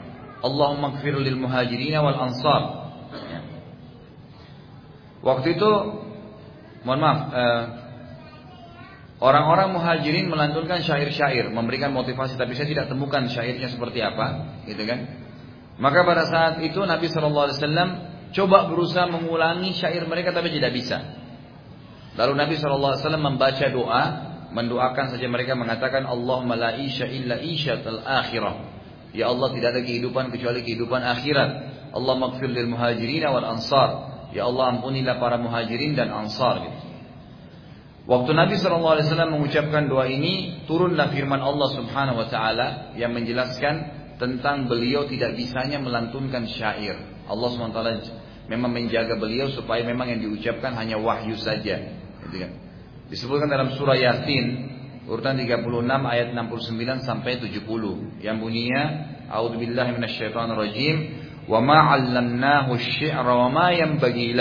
Allahumma 0.44 0.94
gfir 1.00 1.18
lil 1.18 1.34
muhajirin 1.34 1.98
wal 1.98 2.18
ansar. 2.30 2.62
Ya. 3.10 3.40
Waktu 5.26 5.58
itu 5.58 5.70
mohon 6.86 7.00
maaf 7.02 7.20
eh, 7.34 7.62
Orang-orang 9.16 9.72
muhajirin 9.72 10.28
melantunkan 10.28 10.84
syair-syair, 10.84 11.48
memberikan 11.48 11.88
motivasi, 11.88 12.36
tapi 12.36 12.52
saya 12.52 12.68
tidak 12.68 12.92
temukan 12.92 13.24
syairnya 13.24 13.72
seperti 13.72 14.04
apa, 14.04 14.60
gitu 14.68 14.84
kan? 14.84 15.08
Maka 15.80 16.04
pada 16.04 16.28
saat 16.28 16.54
itu 16.60 16.76
Nabi 16.84 17.08
Wasallam 17.08 18.15
coba 18.36 18.68
berusaha 18.68 19.08
mengulangi 19.08 19.72
syair 19.72 20.04
mereka 20.04 20.36
tapi 20.36 20.52
tidak 20.52 20.76
bisa. 20.76 21.00
Lalu 22.16 22.32
Nabi 22.36 22.54
SAW 22.60 23.16
membaca 23.16 23.66
doa, 23.72 24.02
mendoakan 24.52 25.16
saja 25.16 25.26
mereka 25.28 25.56
mengatakan 25.56 26.04
Allahumma 26.04 26.56
la 26.56 26.70
isya 26.76 27.08
illa 27.08 27.40
isyatal 27.40 28.04
akhirah. 28.04 28.76
Ya 29.16 29.32
Allah 29.32 29.48
tidak 29.56 29.68
ada 29.72 29.82
kehidupan 29.84 30.28
kecuali 30.28 30.60
kehidupan 30.60 31.00
akhirat. 31.00 31.50
Allah 31.96 32.14
maghfir 32.20 32.52
lil 32.52 32.68
muhajirin 32.68 33.24
wal 33.24 33.56
ansar. 33.56 33.88
Ya 34.36 34.44
Allah 34.44 34.76
ampunilah 34.76 35.16
para 35.16 35.40
muhajirin 35.40 35.96
dan 35.96 36.12
ansar. 36.12 36.60
Gitu. 36.68 36.78
Waktu 38.06 38.38
Nabi 38.38 38.54
SAW 38.54 39.02
mengucapkan 39.34 39.90
doa 39.90 40.06
ini, 40.06 40.62
turunlah 40.70 41.10
firman 41.10 41.42
Allah 41.42 41.68
Subhanahu 41.74 42.22
Wa 42.22 42.28
Taala 42.30 42.66
yang 42.94 43.10
menjelaskan 43.10 43.74
tentang 44.20 44.70
beliau 44.70 45.10
tidak 45.10 45.34
bisanya 45.34 45.82
melantunkan 45.82 46.46
syair. 46.46 46.94
Allah 47.26 47.48
SWT 47.50 48.25
memang 48.46 48.70
menjaga 48.70 49.18
beliau 49.18 49.50
supaya 49.50 49.82
memang 49.82 50.10
yang 50.14 50.20
diucapkan 50.22 50.74
hanya 50.78 50.98
wahyu 50.98 51.34
saja. 51.38 51.82
Gitu 52.26 52.36
kan. 52.38 52.50
Disebutkan 53.10 53.50
dalam 53.50 53.74
surah 53.74 53.98
Yasin 53.98 54.74
urutan 55.06 55.38
36 55.38 55.62
ayat 55.86 56.34
69 56.34 57.06
sampai 57.06 57.38
70 57.38 58.22
yang 58.22 58.42
bunyinya 58.42 58.82
A'udzubillahi 59.30 59.90
minasyaitonirrajim. 59.98 60.96
Wa 61.46 61.62
ma 61.62 61.94
'allamnahu 61.94 62.74
asy-syi'ra 62.74 63.30
wa 63.30 63.46
ma 63.50 63.70
yanbaghi 63.70 64.34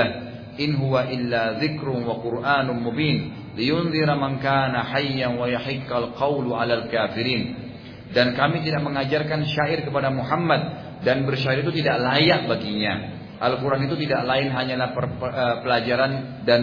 in 0.56 0.74
huwa 0.78 1.06
illa 1.10 1.62
dzikrun 1.62 2.06
wa 2.06 2.22
qur'anun 2.22 2.82
mubin. 2.82 3.34
Liyunzira 3.58 4.18
man 4.18 4.42
kana 4.42 4.86
hayyan 4.90 5.38
wa 5.38 5.50
yahiqqal 5.50 6.18
qawlu 6.18 6.54
'alal 6.54 6.90
kafirin. 6.90 7.66
Dan 8.14 8.38
kami 8.38 8.62
tidak 8.62 8.86
mengajarkan 8.86 9.46
syair 9.50 9.86
kepada 9.86 10.14
Muhammad. 10.14 10.62
Dan 11.02 11.26
bersyair 11.30 11.62
itu 11.62 11.74
tidak 11.82 12.02
layak 12.02 12.50
baginya 12.50 13.15
Al-Quran 13.40 13.88
itu 13.88 13.96
tidak 14.08 14.22
lain 14.24 14.48
hanyalah 14.52 14.90
eh, 14.96 15.56
pelajaran 15.64 16.12
dan 16.48 16.62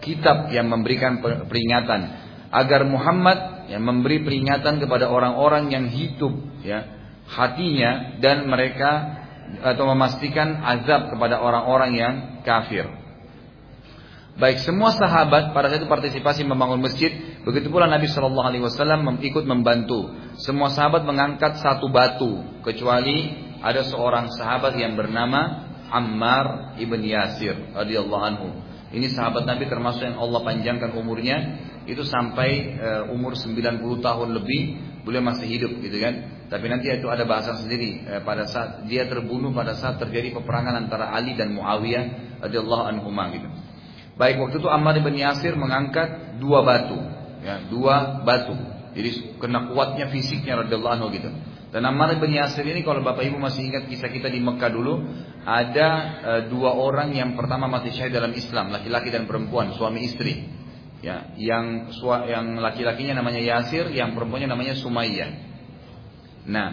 kitab 0.00 0.52
yang 0.52 0.68
memberikan 0.68 1.20
peringatan 1.22 2.00
agar 2.52 2.86
Muhammad 2.86 3.68
yang 3.72 3.82
memberi 3.82 4.20
peringatan 4.20 4.78
kepada 4.78 5.08
orang-orang 5.08 5.72
yang 5.72 5.88
hidup 5.88 6.32
ya 6.60 6.84
hatinya 7.24 8.20
dan 8.20 8.44
mereka 8.44 9.24
atau 9.64 9.88
memastikan 9.92 10.60
azab 10.60 11.14
kepada 11.14 11.40
orang-orang 11.40 11.90
yang 11.96 12.14
kafir. 12.44 12.84
Baik 14.34 14.66
semua 14.66 14.90
sahabat 14.90 15.54
pada 15.54 15.70
saat 15.70 15.78
itu 15.78 15.86
partisipasi 15.86 16.42
membangun 16.42 16.82
masjid, 16.82 17.38
begitu 17.46 17.70
pula 17.70 17.86
Nabi 17.86 18.10
Shallallahu 18.10 18.48
Alaihi 18.50 18.66
Wasallam 18.66 19.06
ikut 19.22 19.46
membantu. 19.46 20.10
Semua 20.42 20.74
sahabat 20.74 21.06
mengangkat 21.06 21.62
satu 21.62 21.86
batu, 21.86 22.42
kecuali 22.66 23.30
ada 23.62 23.86
seorang 23.86 24.34
sahabat 24.34 24.74
yang 24.74 24.98
bernama 24.98 25.70
Ammar 25.94 26.74
ibn 26.82 26.98
Yasir 27.06 27.54
radhiyallahu 27.70 28.24
anhu. 28.26 28.48
Ini 28.94 29.10
sahabat 29.10 29.46
Nabi 29.46 29.66
termasuk 29.66 30.06
yang 30.06 30.18
Allah 30.18 30.42
panjangkan 30.42 30.94
umurnya 30.94 31.36
itu 31.86 32.02
sampai 32.06 32.78
uh, 32.78 33.02
umur 33.14 33.34
90 33.34 33.82
tahun 34.02 34.28
lebih 34.38 34.60
beliau 35.02 35.22
masih 35.22 35.46
hidup 35.46 35.72
gitu 35.82 35.98
kan. 35.98 36.46
Tapi 36.50 36.66
nanti 36.70 36.90
itu 36.90 37.06
ada 37.10 37.26
bahasan 37.26 37.66
sendiri 37.66 38.06
uh, 38.06 38.22
pada 38.22 38.46
saat 38.46 38.86
dia 38.86 39.06
terbunuh 39.10 39.50
pada 39.50 39.74
saat 39.74 39.98
terjadi 39.98 40.34
peperangan 40.34 40.86
antara 40.86 41.10
Ali 41.10 41.34
dan 41.34 41.54
Muawiyah 41.54 42.38
radhiyallahu 42.46 42.84
anhu 42.90 43.10
gitu. 43.34 43.48
Baik 44.14 44.38
waktu 44.38 44.62
itu 44.62 44.68
Ammar 44.70 44.94
bin 45.02 45.18
Yasir 45.18 45.58
mengangkat 45.58 46.38
dua 46.38 46.62
batu, 46.62 46.98
ya, 47.42 47.66
dua 47.66 48.22
batu. 48.22 48.54
Jadi 48.94 49.42
kena 49.42 49.74
kuatnya 49.74 50.06
fisiknya 50.06 50.62
radhiyallahu 50.62 50.94
anhu 51.02 51.10
gitu. 51.10 51.34
Dan 51.74 51.90
Ammar 51.90 52.14
bin 52.22 52.30
Yasir 52.30 52.62
ini 52.62 52.86
kalau 52.86 53.02
Bapak 53.02 53.26
Ibu 53.26 53.34
masih 53.34 53.66
ingat 53.66 53.90
kisah 53.90 54.06
kita 54.06 54.30
di 54.30 54.38
Mekah 54.38 54.70
dulu, 54.70 55.10
ada 55.42 55.88
e, 56.22 56.32
dua 56.46 56.70
orang 56.70 57.10
yang 57.10 57.34
pertama 57.34 57.66
mati 57.66 57.90
syahid 57.90 58.14
dalam 58.14 58.30
Islam, 58.30 58.70
laki-laki 58.70 59.10
dan 59.10 59.26
perempuan, 59.26 59.74
suami 59.74 60.06
istri. 60.06 60.46
Ya, 61.02 61.34
yang 61.34 61.90
yang 62.30 62.62
laki-lakinya 62.62 63.18
namanya 63.18 63.42
Yasir, 63.42 63.90
yang 63.90 64.14
perempuannya 64.14 64.54
namanya 64.54 64.78
Sumayyah. 64.78 65.30
Nah, 66.46 66.68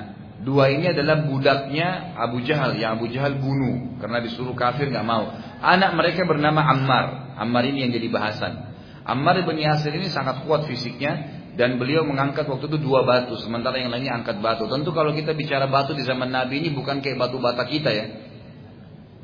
dua 0.46 0.70
ini 0.70 0.94
adalah 0.94 1.26
budaknya 1.26 2.14
Abu 2.22 2.46
Jahal, 2.46 2.78
yang 2.78 3.02
Abu 3.02 3.10
Jahal 3.10 3.42
bunuh 3.42 3.98
karena 3.98 4.22
disuruh 4.22 4.54
kafir 4.54 4.94
nggak 4.94 5.08
mau. 5.10 5.34
Anak 5.66 5.98
mereka 5.98 6.30
bernama 6.30 6.62
Ammar. 6.62 7.34
Ammar 7.42 7.66
ini 7.66 7.90
yang 7.90 7.92
jadi 7.98 8.06
bahasan. 8.06 8.54
Ammar 9.02 9.42
bin 9.50 9.58
Yasir 9.66 9.98
ini 9.98 10.14
sangat 10.14 10.46
kuat 10.46 10.70
fisiknya, 10.70 11.41
dan 11.62 11.78
beliau 11.78 12.02
mengangkat 12.02 12.50
waktu 12.50 12.74
itu 12.74 12.82
dua 12.82 13.06
batu 13.06 13.38
sementara 13.38 13.78
yang 13.78 13.94
lainnya 13.94 14.18
angkat 14.18 14.42
batu. 14.42 14.66
Tentu 14.66 14.90
kalau 14.98 15.14
kita 15.14 15.38
bicara 15.38 15.70
batu 15.70 15.94
di 15.94 16.02
zaman 16.02 16.34
Nabi 16.34 16.58
ini 16.58 16.74
bukan 16.74 17.06
kayak 17.06 17.22
batu 17.22 17.38
bata 17.38 17.70
kita 17.70 17.94
ya. 17.94 18.06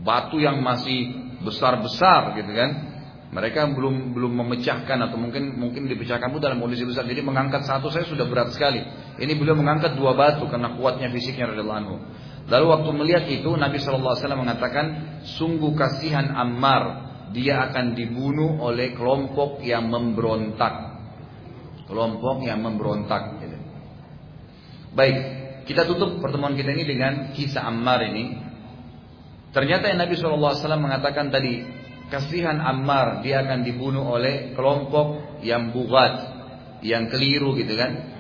Batu 0.05 0.38
yang 0.38 0.61
masih 0.61 1.18
besar-besar 1.41 2.38
gitu 2.38 2.53
kan. 2.53 2.93
Mereka 3.34 3.73
belum 3.73 4.14
belum 4.14 4.38
memecahkan 4.38 5.09
atau 5.09 5.18
mungkin 5.18 5.57
mungkin 5.57 5.89
dipecahkan 5.89 6.30
pun 6.30 6.38
dalam 6.38 6.61
kondisi 6.61 6.85
besar. 6.85 7.09
Jadi 7.09 7.26
mengangkat 7.26 7.65
satu 7.65 7.89
saya 7.89 8.05
sudah 8.05 8.30
berat 8.30 8.53
sekali. 8.53 8.85
Ini 9.18 9.34
beliau 9.34 9.57
mengangkat 9.57 9.97
dua 9.97 10.14
batu 10.14 10.45
karena 10.45 10.77
kuatnya 10.77 11.09
fisiknya 11.09 11.49
radhiyallahu 11.49 11.80
anhu. 11.81 11.95
Lalu 12.53 12.65
waktu 12.69 12.89
melihat 12.93 13.26
itu 13.34 13.49
Nabi 13.57 13.81
saw 13.81 13.97
mengatakan 13.97 14.85
sungguh 15.41 15.73
kasihan 15.73 16.38
Ammar 16.38 17.09
dia 17.34 17.65
akan 17.65 17.97
dibunuh 17.97 18.61
oleh 18.61 18.93
kelompok 18.93 19.65
yang 19.65 19.89
memberontak 19.89 20.97
kelompok 21.88 22.43
yang 22.43 22.59
memberontak. 22.61 23.39
Gitu. 23.41 23.57
Baik, 24.93 25.18
kita 25.65 25.88
tutup 25.88 26.19
pertemuan 26.19 26.53
kita 26.53 26.76
ini 26.76 26.85
dengan 26.85 27.14
kisah 27.31 27.65
Ammar 27.65 28.03
ini. 28.07 28.45
Ternyata 29.55 29.89
yang 29.89 29.99
Nabi 30.03 30.14
SAW 30.19 30.53
mengatakan 30.77 31.31
tadi, 31.31 31.64
kasihan 32.11 32.59
Ammar 32.59 33.23
dia 33.23 33.41
akan 33.41 33.64
dibunuh 33.64 34.05
oleh 34.05 34.53
kelompok 34.53 35.39
yang 35.41 35.72
bugat, 35.72 36.14
yang 36.84 37.09
keliru 37.09 37.55
gitu 37.57 37.73
kan. 37.73 38.15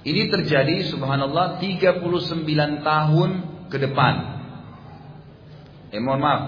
Ini 0.00 0.32
terjadi 0.32 0.88
subhanallah 0.88 1.60
39 1.60 2.00
tahun 2.80 3.30
ke 3.68 3.76
depan. 3.76 4.14
Eh 5.92 6.00
mohon 6.00 6.20
maaf, 6.22 6.42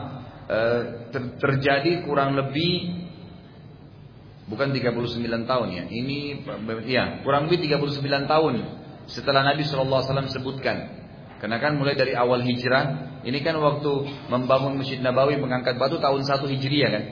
eh, 0.48 0.80
ter 1.12 1.22
terjadi 1.36 2.06
kurang 2.08 2.32
lebih 2.32 3.01
Bukan 4.52 4.68
39 4.76 5.48
tahun 5.48 5.68
ya. 5.72 5.84
Ini 5.88 6.44
ya, 6.84 7.24
kurang 7.24 7.48
lebih 7.48 7.72
39 7.72 8.28
tahun 8.28 8.54
setelah 9.08 9.48
Nabi 9.48 9.64
SAW 9.64 10.28
sebutkan. 10.28 11.00
Karena 11.40 11.56
kan 11.58 11.74
mulai 11.74 11.96
dari 11.96 12.12
awal 12.12 12.44
hijrah, 12.44 13.18
ini 13.24 13.40
kan 13.40 13.58
waktu 13.58 13.90
membangun 14.30 14.78
Masjid 14.78 15.00
Nabawi 15.00 15.40
mengangkat 15.40 15.74
batu 15.74 15.98
tahun 15.98 16.22
1 16.22 16.38
Hijriah 16.46 16.90
kan. 16.92 17.04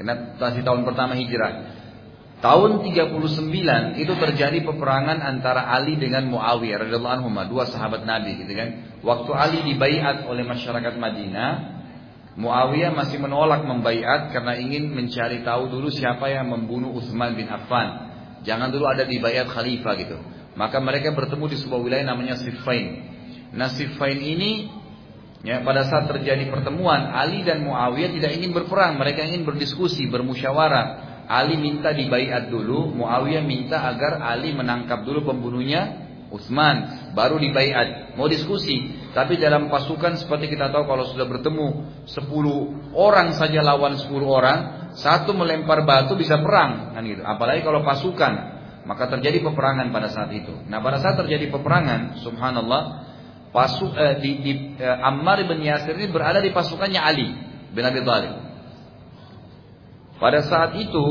Karena 0.00 0.14
masih 0.40 0.64
tahun 0.64 0.88
pertama 0.88 1.12
hijrah. 1.12 1.76
Tahun 2.40 2.80
39 2.80 4.00
itu 4.00 4.12
terjadi 4.16 4.64
peperangan 4.64 5.20
antara 5.20 5.68
Ali 5.68 6.00
dengan 6.00 6.24
Muawiyah 6.32 6.88
radhiyallahu 6.88 7.14
anhu, 7.20 7.28
dua 7.52 7.68
sahabat 7.68 8.08
Nabi 8.08 8.40
gitu 8.40 8.56
kan. 8.56 8.96
Waktu 9.04 9.30
Ali 9.36 9.58
dibaiat 9.68 10.24
oleh 10.24 10.48
masyarakat 10.48 10.96
Madinah, 10.96 11.69
Muawiyah 12.40 12.96
masih 12.96 13.20
menolak 13.20 13.68
membaiat 13.68 14.32
karena 14.32 14.56
ingin 14.56 14.88
mencari 14.88 15.44
tahu 15.44 15.68
dulu 15.68 15.92
siapa 15.92 16.32
yang 16.32 16.48
membunuh 16.48 16.96
Utsman 16.96 17.36
bin 17.36 17.52
Affan. 17.52 18.08
Jangan 18.48 18.72
dulu 18.72 18.88
ada 18.88 19.04
di 19.04 19.20
bayat 19.20 19.52
khalifah 19.52 19.94
gitu. 20.00 20.16
Maka 20.56 20.80
mereka 20.80 21.12
bertemu 21.12 21.44
di 21.52 21.56
sebuah 21.60 21.80
wilayah 21.84 22.16
namanya 22.16 22.40
Siffin. 22.40 23.04
Nah 23.52 23.68
Siffin 23.76 24.16
ini 24.16 24.72
ya 25.44 25.60
pada 25.60 25.84
saat 25.84 26.08
terjadi 26.08 26.48
pertemuan 26.48 27.12
Ali 27.12 27.44
dan 27.44 27.60
Muawiyah 27.60 28.16
tidak 28.16 28.32
ingin 28.32 28.56
berperang, 28.56 28.96
mereka 28.96 29.20
ingin 29.20 29.44
berdiskusi, 29.44 30.08
bermusyawarah. 30.08 31.12
Ali 31.30 31.60
minta 31.60 31.94
dibaiat 31.94 32.48
dulu, 32.50 32.90
Muawiyah 32.90 33.44
minta 33.44 33.84
agar 33.84 34.18
Ali 34.24 34.56
menangkap 34.56 35.04
dulu 35.04 35.28
pembunuhnya 35.28 36.09
Utsman, 36.30 37.10
baru 37.10 37.42
dibaiat. 37.42 38.14
Mau 38.14 38.30
diskusi, 38.30 38.94
tapi 39.10 39.34
dalam 39.34 39.66
pasukan 39.66 40.14
seperti 40.14 40.54
kita 40.54 40.70
tahu 40.70 40.86
kalau 40.86 41.02
sudah 41.10 41.26
bertemu 41.26 41.66
10 42.06 42.94
orang 42.94 43.34
saja 43.34 43.66
lawan 43.66 43.98
10 43.98 44.14
orang, 44.22 44.58
satu 44.94 45.34
melempar 45.34 45.82
batu 45.82 46.14
bisa 46.14 46.38
perang 46.38 46.94
kan 46.94 47.02
gitu. 47.02 47.26
Apalagi 47.26 47.66
kalau 47.66 47.82
pasukan, 47.82 48.32
maka 48.86 49.10
terjadi 49.10 49.42
peperangan 49.42 49.90
pada 49.90 50.06
saat 50.06 50.30
itu. 50.30 50.54
Nah, 50.70 50.78
pada 50.78 51.02
saat 51.02 51.18
terjadi 51.18 51.50
peperangan, 51.50 52.22
subhanallah, 52.22 52.82
pasuk 53.50 53.90
eh, 53.98 54.22
di, 54.22 54.30
di 54.40 54.52
eh, 54.78 54.98
Ammar 55.02 55.42
bin 55.42 55.66
Yasir 55.66 55.98
ini 55.98 56.14
berada 56.14 56.38
di 56.38 56.54
pasukannya 56.54 57.00
Ali 57.02 57.28
bin 57.74 57.82
Abi 57.82 58.06
Thalib. 58.06 58.34
Pada 60.22 60.46
saat 60.46 60.78
itu, 60.78 61.06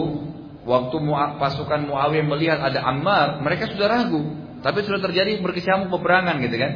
waktu 0.63 0.95
pasukan 1.41 1.91
Muawiyah 1.91 2.25
melihat 2.29 2.59
ada 2.63 2.87
Ammar, 2.87 3.43
mereka 3.43 3.67
sudah 3.67 3.89
ragu. 3.89 4.48
Tapi 4.59 4.83
sudah 4.83 4.99
terjadi 4.99 5.39
berkecamuk 5.39 5.87
peperangan 5.91 6.35
gitu 6.43 6.55
kan. 6.59 6.71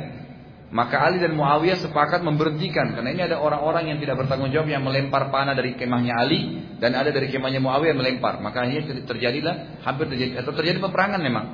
Maka 0.73 1.05
Ali 1.05 1.21
dan 1.21 1.37
Muawiyah 1.37 1.85
sepakat 1.85 2.25
memberhentikan 2.25 2.97
karena 2.97 3.13
ini 3.13 3.21
ada 3.29 3.37
orang-orang 3.37 3.93
yang 3.93 4.01
tidak 4.01 4.25
bertanggung 4.25 4.49
jawab 4.49 4.65
yang 4.73 4.81
melempar 4.81 5.29
panah 5.29 5.53
dari 5.53 5.77
kemahnya 5.77 6.17
Ali 6.17 6.65
dan 6.81 6.97
ada 6.97 7.13
dari 7.13 7.29
kemahnya 7.29 7.61
Muawiyah 7.61 7.93
melempar. 7.93 8.41
Maka 8.41 8.65
akhirnya 8.65 9.05
terjadilah 9.05 9.85
hampir 9.85 10.09
terjadi 10.09 10.41
atau 10.41 10.49
terjadi 10.57 10.81
peperangan 10.81 11.21
memang. 11.21 11.45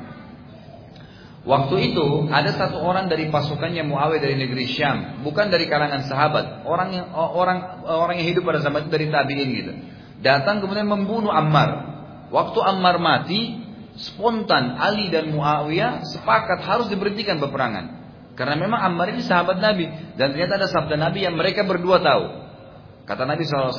Waktu 1.43 1.75
itu 1.91 2.31
ada 2.31 2.55
satu 2.55 2.79
orang 2.79 3.11
dari 3.11 3.27
pasukannya 3.27 3.83
Muawiyah 3.83 4.23
dari 4.23 4.35
negeri 4.39 4.71
Syam, 4.71 5.19
bukan 5.27 5.51
dari 5.51 5.67
kalangan 5.67 6.07
sahabat, 6.07 6.63
orang 6.63 6.89
yang 6.95 7.05
orang 7.11 7.83
orang 7.91 8.23
yang 8.23 8.27
hidup 8.31 8.47
pada 8.47 8.63
zaman 8.63 8.87
itu 8.87 8.91
dari 8.91 9.11
tabiin 9.11 9.49
gitu. 9.51 9.73
Datang 10.23 10.63
kemudian 10.63 10.87
membunuh 10.87 11.31
Ammar. 11.31 11.91
Waktu 12.31 12.59
Ammar 12.63 13.03
mati, 13.03 13.67
spontan 13.99 14.79
Ali 14.79 15.11
dan 15.11 15.35
Muawiyah 15.35 16.07
sepakat 16.07 16.63
harus 16.63 16.87
diberhentikan 16.87 17.37
peperangan. 17.43 17.99
Karena 18.39 18.55
memang 18.55 18.79
Ammar 18.79 19.11
ini 19.11 19.19
sahabat 19.19 19.59
Nabi 19.59 20.15
dan 20.15 20.31
ternyata 20.31 20.55
ada 20.55 20.67
sabda 20.71 20.95
Nabi 20.95 21.27
yang 21.27 21.35
mereka 21.35 21.67
berdua 21.67 21.99
tahu. 21.99 22.47
Kata 23.03 23.27
Nabi 23.27 23.43
SAW, 23.43 23.75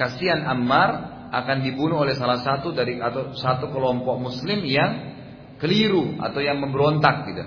kasihan 0.00 0.46
Ammar 0.48 0.88
akan 1.30 1.56
dibunuh 1.60 2.00
oleh 2.00 2.16
salah 2.16 2.40
satu 2.40 2.72
dari 2.72 2.96
atau 2.96 3.36
satu 3.36 3.68
kelompok 3.68 4.16
Muslim 4.16 4.64
yang 4.64 5.12
keliru 5.60 6.16
atau 6.16 6.40
yang 6.40 6.56
memberontak 6.58 7.28
gitu. 7.28 7.44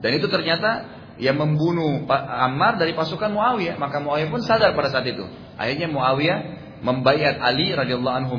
Dan 0.00 0.10
itu 0.14 0.30
ternyata 0.30 1.00
yang 1.18 1.36
membunuh 1.36 2.06
Ammar 2.14 2.78
dari 2.78 2.94
pasukan 2.94 3.34
Muawiyah. 3.34 3.76
Maka 3.76 3.98
Muawiyah 3.98 4.30
pun 4.30 4.40
sadar 4.46 4.72
pada 4.72 4.88
saat 4.94 5.10
itu. 5.10 5.26
Akhirnya 5.58 5.90
Muawiyah 5.90 6.38
membayar 6.80 7.42
Ali 7.42 7.74
radhiyallahu 7.74 8.16
anhu 8.24 8.36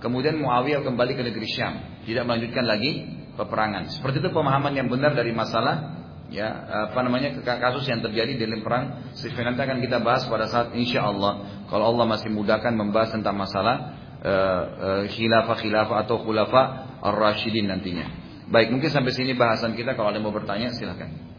kemudian 0.00 0.36
Muawiyah 0.40 0.84
kembali 0.84 1.12
ke 1.16 1.22
negeri 1.24 1.48
Syam, 1.48 2.04
tidak 2.04 2.24
melanjutkan 2.28 2.64
lagi 2.64 3.06
peperangan. 3.36 3.92
Seperti 3.92 4.24
itu 4.24 4.30
pemahaman 4.32 4.72
yang 4.72 4.88
benar 4.88 5.12
dari 5.12 5.30
masalah 5.36 5.96
ya 6.26 6.48
apa 6.90 7.06
namanya 7.06 7.38
kasus 7.38 7.86
yang 7.86 8.02
terjadi 8.02 8.34
dalam 8.34 8.66
perang 8.66 9.14
Siffin 9.14 9.46
nanti 9.46 9.62
akan 9.62 9.78
kita 9.78 10.02
bahas 10.02 10.26
pada 10.26 10.50
saat 10.50 10.74
insya 10.74 11.06
Allah 11.06 11.62
kalau 11.70 11.94
Allah 11.94 12.02
masih 12.02 12.34
mudahkan 12.34 12.74
membahas 12.74 13.14
tentang 13.14 13.38
masalah 13.38 13.94
uh, 14.26 14.62
uh, 14.74 15.02
khilafah 15.06 15.54
khilafah 15.54 15.96
atau 16.02 16.18
khulafa 16.26 16.62
ar-rasyidin 17.02 17.70
nantinya. 17.70 18.06
Baik 18.50 18.70
mungkin 18.74 18.90
sampai 18.90 19.10
sini 19.14 19.34
bahasan 19.34 19.74
kita 19.74 19.94
kalau 19.94 20.10
ada 20.10 20.18
yang 20.18 20.26
mau 20.26 20.34
bertanya 20.34 20.74
silahkan. 20.74 21.35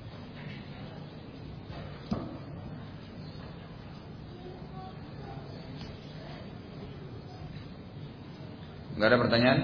Enggak 8.98 9.14
ada 9.14 9.20
pertanyaan? 9.22 9.60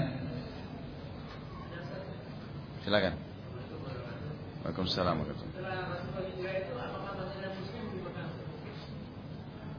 Silakan. 2.85 3.13
Waalaikumsalam 4.61 5.17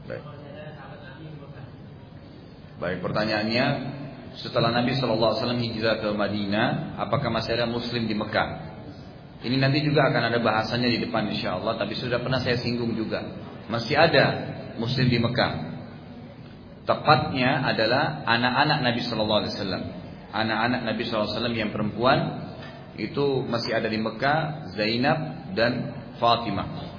Baik. 0.05 0.23
Baik 2.75 2.99
pertanyaannya 2.99 3.65
setelah 4.35 4.75
Nabi 4.75 4.91
SAW 4.99 5.39
hijrah 5.55 6.03
ke 6.03 6.09
Madinah, 6.11 6.99
apakah 6.99 7.31
masih 7.31 7.55
ada 7.55 7.65
Muslim 7.71 8.11
di 8.11 8.13
Mekah? 8.13 8.75
Ini 9.39 9.55
nanti 9.55 9.79
juga 9.87 10.11
akan 10.11 10.35
ada 10.35 10.39
bahasanya 10.43 10.91
di 10.91 10.99
depan 10.99 11.31
insya 11.31 11.55
Allah, 11.55 11.79
tapi 11.79 11.95
sudah 11.95 12.19
pernah 12.19 12.43
saya 12.43 12.59
singgung 12.59 12.91
juga. 12.91 13.23
Masih 13.71 13.95
ada 13.95 14.51
Muslim 14.75 15.07
di 15.07 15.23
Mekah. 15.23 15.74
Tepatnya 16.85 17.65
adalah 17.65 18.21
anak-anak 18.29 18.79
Nabi 18.85 19.01
Shallallahu 19.01 19.39
Alaihi 19.41 19.53
Wasallam. 19.57 19.83
Anak-anak 20.29 20.81
Nabi 20.85 21.01
Shallallahu 21.01 21.25
Alaihi 21.25 21.37
Wasallam 21.41 21.57
yang 21.57 21.71
perempuan 21.73 22.19
itu 22.95 23.41
masih 23.49 23.73
ada 23.73 23.89
di 23.89 23.97
Mekah, 23.97 24.39
Zainab 24.77 25.19
dan 25.57 25.97
Fatimah. 26.21 26.93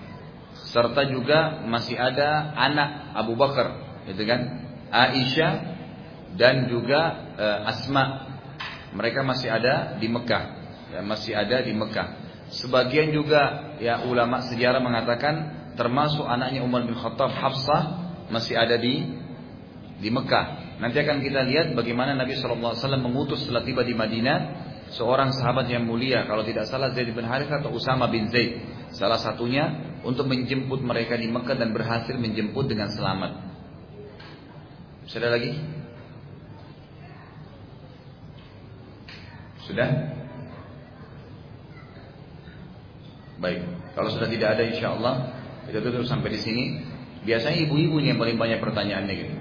Serta 0.74 1.06
juga 1.06 1.62
masih 1.64 1.94
ada 1.94 2.52
anak 2.58 3.14
Abu 3.14 3.38
Bakar, 3.38 4.02
gitu 4.10 4.26
kan? 4.26 4.40
Aisyah 4.90 5.52
dan 6.34 6.66
juga 6.66 7.00
uh, 7.38 7.70
Asma. 7.70 8.26
Mereka 8.90 9.22
masih 9.22 9.52
ada 9.54 9.94
di 10.00 10.08
Mekah, 10.10 10.44
ya, 10.92 11.00
masih 11.06 11.32
ada 11.36 11.62
di 11.62 11.72
Mekah. 11.72 12.26
Sebagian 12.50 13.10
juga 13.10 13.74
ya 13.82 14.06
ulama 14.06 14.42
sejarah 14.46 14.78
mengatakan 14.78 15.34
termasuk 15.74 16.24
anaknya 16.24 16.62
Umar 16.62 16.86
bin 16.86 16.94
Khattab 16.94 17.30
Hafsah 17.30 17.82
masih 18.30 18.54
ada 18.54 18.78
di 18.78 19.25
di 19.97 20.09
Mekah. 20.12 20.78
Nanti 20.81 21.01
akan 21.01 21.24
kita 21.24 21.40
lihat 21.48 21.73
bagaimana 21.73 22.12
Nabi 22.12 22.36
SAW 22.36 22.77
mengutus 23.01 23.44
setelah 23.44 23.64
tiba 23.64 23.81
di 23.81 23.97
Madinah 23.97 24.39
seorang 24.93 25.35
sahabat 25.35 25.66
yang 25.66 25.82
mulia, 25.89 26.28
kalau 26.28 26.47
tidak 26.47 26.68
salah 26.68 26.93
Zaid 26.94 27.10
bin 27.10 27.27
Harith 27.27 27.51
atau 27.51 27.74
Usama 27.74 28.06
bin 28.06 28.31
Zaid, 28.31 28.60
salah 28.94 29.18
satunya 29.18 29.98
untuk 30.06 30.28
menjemput 30.31 30.78
mereka 30.85 31.18
di 31.18 31.27
Mekah 31.27 31.56
dan 31.59 31.74
berhasil 31.74 32.14
menjemput 32.14 32.70
dengan 32.70 32.93
selamat. 32.93 33.32
Sudah 35.10 35.31
lagi? 35.32 35.55
Sudah? 39.66 39.90
Baik, 43.36 43.60
kalau 43.93 44.09
sudah 44.14 44.28
tidak 44.31 44.48
ada 44.56 44.62
insya 44.64 44.94
Allah 44.97 45.36
kita 45.66 45.82
tutup 45.82 46.06
sampai 46.06 46.31
di 46.31 46.40
sini. 46.40 46.64
Biasanya 47.27 47.66
ibu-ibu 47.66 47.98
yang 47.98 48.23
paling 48.23 48.39
banyak 48.39 48.62
pertanyaannya 48.62 49.14
gitu. 49.18 49.35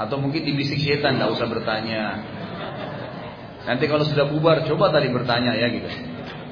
Atau 0.00 0.16
mungkin 0.16 0.48
dibisik 0.48 0.80
setan, 0.80 1.20
nggak 1.20 1.36
usah 1.36 1.44
bertanya. 1.44 2.02
Nanti 3.68 3.84
kalau 3.84 4.08
sudah 4.08 4.24
bubar, 4.32 4.64
coba 4.64 4.88
tadi 4.88 5.12
bertanya 5.12 5.52
ya 5.52 5.68
gitu. 5.68 5.88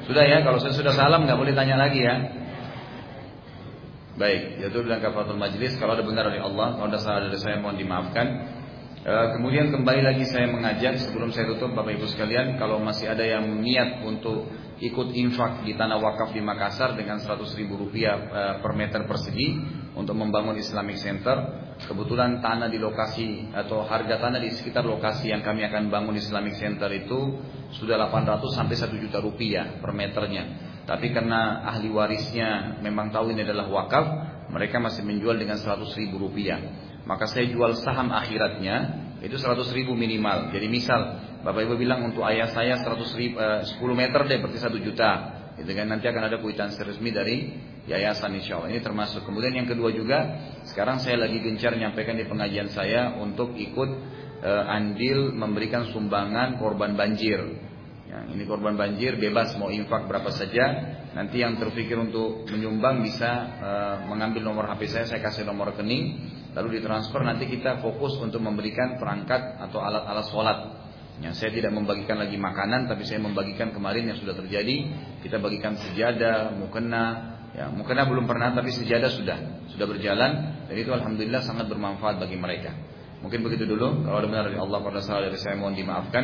Sudah 0.05 0.21
ya, 0.25 0.45
kalau 0.45 0.61
saya 0.61 0.77
sudah 0.77 0.93
salam 0.93 1.25
nggak 1.25 1.37
boleh 1.37 1.57
tanya 1.57 1.81
lagi 1.81 2.05
ya. 2.05 2.15
Baik, 4.19 4.59
itu 4.61 4.79
dalam 4.83 4.99
kafaratul 4.99 5.39
majlis. 5.39 5.79
Kalau 5.79 5.95
ada 5.95 6.03
benar 6.03 6.27
dari 6.27 6.43
Allah, 6.43 6.75
kalau 6.75 6.87
ada 6.91 6.99
salah 6.99 7.25
dari 7.25 7.39
saya 7.39 7.57
mohon 7.57 7.79
dimaafkan. 7.79 8.27
E, 8.99 9.13
kemudian 9.39 9.71
kembali 9.71 10.03
lagi 10.03 10.27
saya 10.27 10.51
mengajak 10.51 10.99
sebelum 11.07 11.31
saya 11.31 11.47
tutup 11.55 11.71
Bapak 11.71 11.95
Ibu 11.95 12.03
sekalian, 12.11 12.59
kalau 12.59 12.83
masih 12.83 13.07
ada 13.07 13.23
yang 13.23 13.47
niat 13.63 14.03
untuk 14.03 14.51
ikut 14.83 15.15
infak 15.15 15.63
di 15.63 15.71
tanah 15.71 16.03
wakaf 16.03 16.35
di 16.35 16.43
Makassar 16.43 16.99
dengan 16.99 17.23
100 17.23 17.47
ribu 17.55 17.79
rupiah 17.79 18.19
e, 18.19 18.41
per 18.59 18.75
meter 18.75 19.07
persegi 19.07 19.47
untuk 19.97 20.15
membangun 20.17 20.57
Islamic 20.57 20.97
Center, 21.01 21.69
Kebetulan 21.79 22.43
tanah 22.43 22.67
di 22.67 22.75
lokasi 22.75 23.55
atau 23.55 23.87
harga 23.87 24.19
tanah 24.19 24.43
di 24.43 24.51
sekitar 24.51 24.83
lokasi 24.83 25.31
yang 25.31 25.39
kami 25.39 25.63
akan 25.63 25.87
bangun 25.87 26.11
Islamic 26.19 26.59
Center 26.59 26.91
itu 26.91 27.39
sudah 27.71 27.95
800 28.11 28.51
sampai 28.51 28.75
1 28.75 28.99
juta 28.99 29.23
rupiah 29.23 29.79
per 29.79 29.95
meternya. 29.95 30.43
Tapi 30.83 31.15
karena 31.15 31.63
ahli 31.63 31.87
warisnya 31.87 32.83
memang 32.83 33.15
tahu 33.15 33.31
ini 33.31 33.47
adalah 33.47 33.71
wakaf, 33.71 34.05
mereka 34.51 34.83
masih 34.83 35.07
menjual 35.07 35.39
dengan 35.39 35.55
100 35.55 35.87
ribu 35.95 36.19
rupiah. 36.19 36.59
Maka 37.07 37.31
saya 37.31 37.47
jual 37.47 37.71
saham 37.79 38.11
akhiratnya 38.11 38.75
itu 39.23 39.39
100 39.39 39.63
ribu 39.71 39.95
minimal. 39.95 40.51
Jadi 40.51 40.67
misal 40.67 40.99
Bapak 41.39 41.63
Ibu 41.63 41.79
bilang 41.79 42.03
untuk 42.03 42.27
ayah 42.27 42.51
saya 42.51 42.75
100 42.75 43.15
ribu, 43.15 43.39
eh, 43.39 43.63
10 43.63 43.95
meter 43.95 44.19
deh 44.27 44.37
berarti 44.43 44.59
1 44.59 44.83
juta. 44.83 45.38
Gitu 45.59 45.71
kan 45.75 45.91
nanti 45.91 46.07
akan 46.07 46.23
ada 46.31 46.37
kuitansi 46.39 46.79
resmi 46.81 47.11
dari 47.11 47.51
yayasan 47.89 48.37
insya 48.39 48.61
Allah. 48.61 48.71
Ini 48.71 48.81
termasuk. 48.85 49.27
Kemudian 49.27 49.51
yang 49.51 49.67
kedua 49.67 49.91
juga, 49.91 50.19
sekarang 50.69 51.03
saya 51.03 51.19
lagi 51.19 51.41
gencar 51.43 51.75
menyampaikan 51.75 52.15
di 52.15 52.23
pengajian 52.23 52.71
saya 52.71 53.19
untuk 53.19 53.57
ikut 53.59 53.89
uh, 54.45 54.63
andil 54.71 55.35
memberikan 55.35 55.89
sumbangan 55.91 56.55
korban 56.61 56.95
banjir. 56.95 57.41
Ya, 58.09 58.25
ini 58.25 58.41
korban 58.49 58.73
banjir 58.73 59.21
bebas 59.21 59.53
mau 59.59 59.69
infak 59.69 60.09
berapa 60.09 60.33
saja. 60.33 60.97
Nanti 61.09 61.41
yang 61.41 61.57
terpikir 61.57 61.97
untuk 61.97 62.45
menyumbang 62.49 63.01
bisa 63.01 63.29
uh, 63.59 63.95
mengambil 64.05 64.45
nomor 64.45 64.65
HP 64.69 64.89
saya, 64.89 65.05
saya 65.09 65.21
kasih 65.21 65.45
nomor 65.45 65.73
rekening, 65.73 66.17
lalu 66.53 66.79
ditransfer. 66.79 67.21
Nanti 67.21 67.49
kita 67.49 67.81
fokus 67.81 68.17
untuk 68.21 68.41
memberikan 68.41 68.97
perangkat 68.97 69.61
atau 69.61 69.81
alat-alat 69.81 70.25
sholat. 70.29 70.59
Ya, 71.19 71.35
saya 71.35 71.51
tidak 71.51 71.75
membagikan 71.75 72.15
lagi 72.15 72.39
makanan, 72.39 72.87
tapi 72.87 73.03
saya 73.03 73.19
membagikan 73.19 73.75
kemarin 73.75 74.07
yang 74.07 74.17
sudah 74.17 74.39
terjadi. 74.39 74.75
Kita 75.19 75.35
bagikan 75.43 75.75
sejadah, 75.75 76.55
mukena, 76.55 77.35
Ya, 77.49 77.65
mungkin 77.67 77.97
belum 77.97 78.29
pernah 78.29 78.53
tapi 78.53 78.69
sejadah 78.69 79.09
sudah 79.09 79.37
sudah 79.73 79.85
berjalan 79.89 80.31
dan 80.69 80.75
itu 80.77 80.93
alhamdulillah 80.93 81.41
sangat 81.41 81.65
bermanfaat 81.65 82.21
bagi 82.21 82.37
mereka. 82.37 82.71
Mungkin 83.19 83.43
begitu 83.43 83.67
dulu. 83.67 84.05
Kalau 84.05 84.15
ada 84.15 84.27
benar 84.31 84.43
dari 84.47 84.55
Allah 84.55 84.79
pada 84.79 85.03
salah 85.03 85.27
dari 85.27 85.35
saya 85.35 85.59
mohon 85.59 85.75
dimaafkan. 85.75 86.23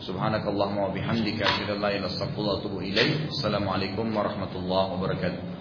Subhanakallahumma 0.00 0.88
wa 0.88 0.92
bihamdika 0.96 1.44
asyhadu 1.44 1.76
an 1.76 1.84
la 1.84 1.90
ilaha 1.92 2.00
illa 2.00 2.08
anta 2.08 2.16
astaghfiruka 2.16 2.48
wa 2.48 2.56
atubu 2.64 2.78
ilaik. 2.80 3.28
Assalamualaikum 3.28 4.06
warahmatullahi 4.08 4.88
wabarakatuh. 4.96 5.59